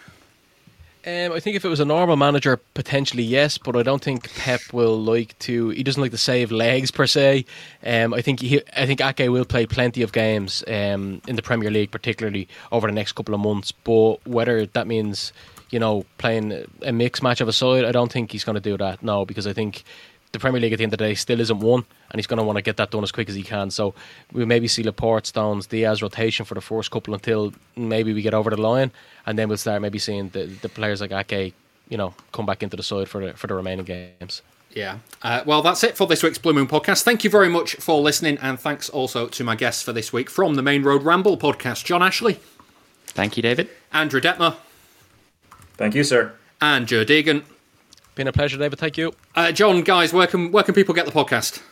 Um, 1.04 1.32
I 1.32 1.40
think 1.40 1.56
if 1.56 1.64
it 1.64 1.68
was 1.68 1.80
a 1.80 1.84
normal 1.84 2.16
manager, 2.16 2.58
potentially 2.74 3.24
yes, 3.24 3.58
but 3.58 3.74
I 3.74 3.82
don't 3.82 4.02
think 4.02 4.32
Pep 4.36 4.60
will 4.72 4.96
like 4.96 5.36
to. 5.40 5.70
He 5.70 5.82
doesn't 5.82 6.00
like 6.00 6.12
to 6.12 6.18
save 6.18 6.52
legs 6.52 6.92
per 6.92 7.08
se. 7.08 7.44
Um, 7.84 8.14
I 8.14 8.22
think 8.22 8.40
he, 8.40 8.62
I 8.76 8.86
think 8.86 9.00
Ake 9.00 9.28
will 9.28 9.44
play 9.44 9.66
plenty 9.66 10.02
of 10.02 10.12
games 10.12 10.62
um, 10.68 11.20
in 11.26 11.34
the 11.34 11.42
Premier 11.42 11.72
League, 11.72 11.90
particularly 11.90 12.46
over 12.70 12.86
the 12.86 12.92
next 12.92 13.12
couple 13.12 13.34
of 13.34 13.40
months. 13.40 13.72
But 13.72 14.24
whether 14.28 14.64
that 14.64 14.86
means 14.86 15.32
you 15.70 15.80
know 15.80 16.04
playing 16.18 16.64
a 16.82 16.92
mixed 16.92 17.22
match 17.22 17.40
of 17.40 17.48
a 17.48 17.52
side, 17.52 17.84
I 17.84 17.90
don't 17.90 18.12
think 18.12 18.30
he's 18.30 18.44
going 18.44 18.54
to 18.54 18.60
do 18.60 18.76
that. 18.76 19.02
No, 19.02 19.24
because 19.24 19.48
I 19.48 19.52
think 19.52 19.82
the 20.32 20.38
Premier 20.38 20.60
League 20.60 20.72
at 20.72 20.78
the 20.78 20.84
end 20.84 20.92
of 20.92 20.98
the 20.98 21.04
day 21.04 21.14
still 21.14 21.40
isn't 21.40 21.60
won, 21.60 21.84
and 22.10 22.18
he's 22.18 22.26
going 22.26 22.38
to 22.38 22.42
want 22.42 22.56
to 22.56 22.62
get 22.62 22.78
that 22.78 22.90
done 22.90 23.02
as 23.02 23.12
quick 23.12 23.28
as 23.28 23.34
he 23.34 23.42
can. 23.42 23.70
So 23.70 23.94
we 24.32 24.44
maybe 24.44 24.66
see 24.66 24.82
Laporte, 24.82 25.26
Stones, 25.26 25.66
Dias 25.66 26.02
rotation 26.02 26.44
for 26.46 26.54
the 26.54 26.60
first 26.60 26.90
couple 26.90 27.14
until 27.14 27.52
maybe 27.76 28.12
we 28.12 28.22
get 28.22 28.34
over 28.34 28.50
the 28.50 28.60
line, 28.60 28.90
and 29.26 29.38
then 29.38 29.48
we'll 29.48 29.58
start 29.58 29.82
maybe 29.82 29.98
seeing 29.98 30.30
the, 30.30 30.46
the 30.46 30.68
players 30.68 31.00
like 31.00 31.12
Ake, 31.12 31.54
you 31.88 31.98
know, 31.98 32.14
come 32.32 32.46
back 32.46 32.62
into 32.62 32.76
the 32.76 32.82
side 32.82 33.08
for 33.08 33.26
the 33.26 33.34
for 33.34 33.46
the 33.46 33.54
remaining 33.54 33.84
games. 33.84 34.42
Yeah. 34.74 34.98
Uh, 35.22 35.42
well, 35.44 35.60
that's 35.60 35.84
it 35.84 35.98
for 35.98 36.06
this 36.06 36.22
week's 36.22 36.38
Blue 36.38 36.54
Moon 36.54 36.66
podcast. 36.66 37.02
Thank 37.02 37.24
you 37.24 37.30
very 37.30 37.50
much 37.50 37.74
for 37.74 38.00
listening, 38.00 38.38
and 38.40 38.58
thanks 38.58 38.88
also 38.88 39.28
to 39.28 39.44
my 39.44 39.54
guests 39.54 39.82
for 39.82 39.92
this 39.92 40.12
week 40.12 40.30
from 40.30 40.54
the 40.54 40.62
Maine 40.62 40.82
Road 40.82 41.02
Ramble 41.02 41.36
podcast, 41.36 41.84
John 41.84 42.02
Ashley. 42.02 42.40
Thank 43.08 43.36
you, 43.36 43.42
David. 43.42 43.68
Andrew 43.92 44.20
Detmer. 44.20 44.56
Thank 45.76 45.94
you, 45.94 46.04
sir. 46.04 46.32
And 46.60 46.86
Joe 46.86 47.04
Deegan. 47.04 47.44
Been 48.14 48.28
a 48.28 48.32
pleasure, 48.32 48.58
David. 48.58 48.78
Thank 48.78 48.98
you. 48.98 49.14
Uh, 49.34 49.52
John, 49.52 49.82
guys, 49.82 50.12
where 50.12 50.26
can 50.26 50.52
where 50.52 50.62
can 50.62 50.74
people 50.74 50.94
get 50.94 51.06
the 51.06 51.12
podcast? 51.12 51.62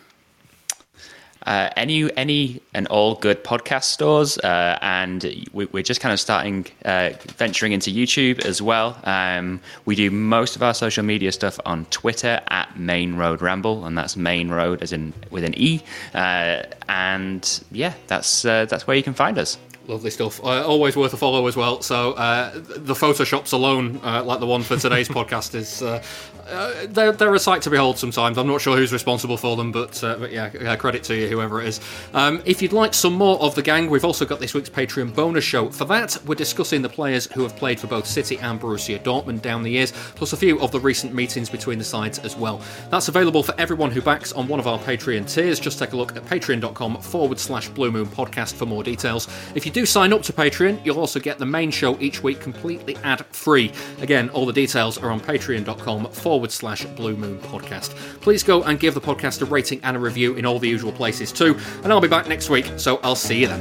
Uh, 1.47 1.71
any 1.77 2.15
any 2.19 2.61
and 2.75 2.87
all 2.89 3.15
good 3.15 3.43
podcast 3.43 3.85
stores, 3.85 4.39
uh, 4.39 4.79
and 4.83 5.47
we, 5.53 5.67
are 5.73 5.83
just 5.83 6.01
kind 6.01 6.13
of 6.13 6.21
starting 6.21 6.67
uh, 6.85 7.11
venturing 7.37 7.73
into 7.73 7.91
YouTube 7.91 8.45
as 8.45 8.61
well. 8.61 8.99
Um, 9.05 9.61
we 9.87 9.95
do 9.95 10.11
most 10.11 10.55
of 10.55 10.63
our 10.63 10.75
social 10.75 11.03
media 11.03 11.33
stuff 11.33 11.59
on 11.65 11.87
Twitter 11.87 12.41
at 12.49 12.79
Maine 12.79 13.17
Road 13.17 13.41
Ramble, 13.41 13.87
and 13.87 13.97
that's 13.97 14.17
Maine 14.17 14.51
Road 14.51 14.83
as 14.83 14.93
in 14.93 15.15
with 15.31 15.45
an 15.45 15.55
E. 15.57 15.81
Uh, 16.15 16.63
and 16.89 17.65
yeah, 17.73 17.95
that's 18.07 18.45
uh, 18.45 18.67
that's 18.67 18.87
where 18.87 18.97
you 18.97 19.03
can 19.03 19.15
find 19.15 19.39
us. 19.39 19.57
Lovely 19.87 20.11
stuff. 20.11 20.43
Uh, 20.45 20.65
always 20.67 20.95
worth 20.97 21.13
a 21.15 21.17
follow 21.17 21.47
as 21.47 21.57
well. 21.57 21.81
So 21.83 22.13
uh, 22.13 22.53
the 22.53 22.95
photoshops 22.95 23.53
alone, 23.53 24.01
uh, 24.05 24.23
like 24.23 24.39
the 24.39 24.47
one 24.47 24.63
for 24.63 24.77
today's 24.77 25.09
podcast, 25.19 25.55
is 25.55 25.83
uh, 25.83 26.03
uh, 26.51 26.87
they're, 26.89 27.13
they're, 27.13 27.35
a 27.35 27.39
sight 27.39 27.63
to 27.63 27.71
behold. 27.71 27.99
Sometimes 27.99 28.37
I'm 28.37 28.47
not 28.47 28.61
sure 28.61 28.77
who's 28.77 28.93
responsible 28.93 29.37
for 29.37 29.57
them, 29.57 29.73
but, 29.73 30.03
uh, 30.03 30.17
but 30.17 30.33
yeah, 30.33 30.77
credit 30.77 31.05
to 31.05 31.17
you, 31.17 31.29
whoever 31.29 31.61
it 31.61 31.69
is. 31.69 31.81
Um, 32.13 32.43
if 32.45 32.61
you'd 32.61 32.73
like 32.73 32.93
some 32.93 33.15
more 33.15 33.41
of 33.41 33.55
the 33.55 33.63
gang, 33.63 33.89
we've 33.89 34.05
also 34.05 34.25
got 34.25 34.41
this 34.41 34.53
week's 34.53 34.69
Patreon 34.69 35.15
bonus 35.15 35.45
show. 35.45 35.71
For 35.71 35.85
that, 35.87 36.19
we're 36.27 36.35
discussing 36.35 36.83
the 36.83 36.89
players 36.89 37.27
who 37.33 37.43
have 37.43 37.57
played 37.57 37.79
for 37.79 37.87
both 37.87 38.07
City 38.07 38.39
and 38.39 38.61
Borussia 38.61 39.01
Dortmund 39.03 39.43
down 39.43 39.63
the 39.63 39.71
years, 39.71 39.93
plus 40.15 40.33
a 40.33 40.37
few 40.37 40.61
of 40.61 40.73
the 40.73 40.81
recent 40.81 41.15
meetings 41.15 41.49
between 41.49 41.79
the 41.79 41.85
sides 41.85 42.19
as 42.21 42.37
well. 42.37 42.61
That's 42.91 43.09
available 43.09 43.43
for 43.43 43.55
everyone 43.59 43.91
who 43.91 44.03
backs 44.03 44.33
on 44.33 44.49
one 44.49 44.61
of 44.61 44.67
our 44.67 44.79
Patreon 44.79 45.33
tiers. 45.33 45.61
Just 45.61 45.79
take 45.79 45.93
a 45.93 45.97
look 45.97 46.17
at 46.17 46.25
patreon.com 46.25 47.01
forward 47.01 47.39
slash 47.39 47.69
Blue 47.69 47.93
Moon 47.93 48.07
Podcast 48.07 48.55
for 48.55 48.67
more 48.67 48.83
details. 48.83 49.29
If 49.55 49.65
you 49.65 49.73
do 49.73 49.80
sign 49.87 50.13
up 50.13 50.23
to 50.23 50.33
Patreon, 50.33 50.85
you'll 50.85 50.99
also 50.99 51.21
get 51.21 51.39
the 51.39 51.47
main 51.47 51.71
show 51.71 51.99
each 52.01 52.23
week 52.23 52.41
completely 52.41 52.97
ad 53.05 53.25
free. 53.27 53.73
Again, 54.01 54.29
all 54.31 54.47
the 54.47 54.53
details 54.53 54.99
are 54.99 55.11
on 55.11 55.21
patreon.com 55.21 56.11
forward 56.11 56.51
slash 56.51 56.85
Blue 56.85 57.17
Moon 57.17 57.39
Podcast. 57.39 57.91
Please 58.21 58.43
go 58.43 58.63
and 58.65 58.81
give 58.81 58.95
the 58.95 59.01
podcast 59.01 59.43
a 59.43 59.45
rating 59.45 59.81
and 59.83 59.97
a 59.97 60.01
review 60.01 60.35
in 60.35 60.47
all 60.47 60.59
the 60.59 60.69
usual 60.69 60.93
places 60.93 61.33
too. 61.33 61.59
And 61.83 61.93
I'll 61.93 62.01
be 62.01 62.09
back 62.09 62.29
next 62.29 62.51
week, 62.51 62.71
so 62.77 63.01
I'll 63.03 63.15
see 63.15 63.41
you 63.41 63.49
then. 63.49 63.61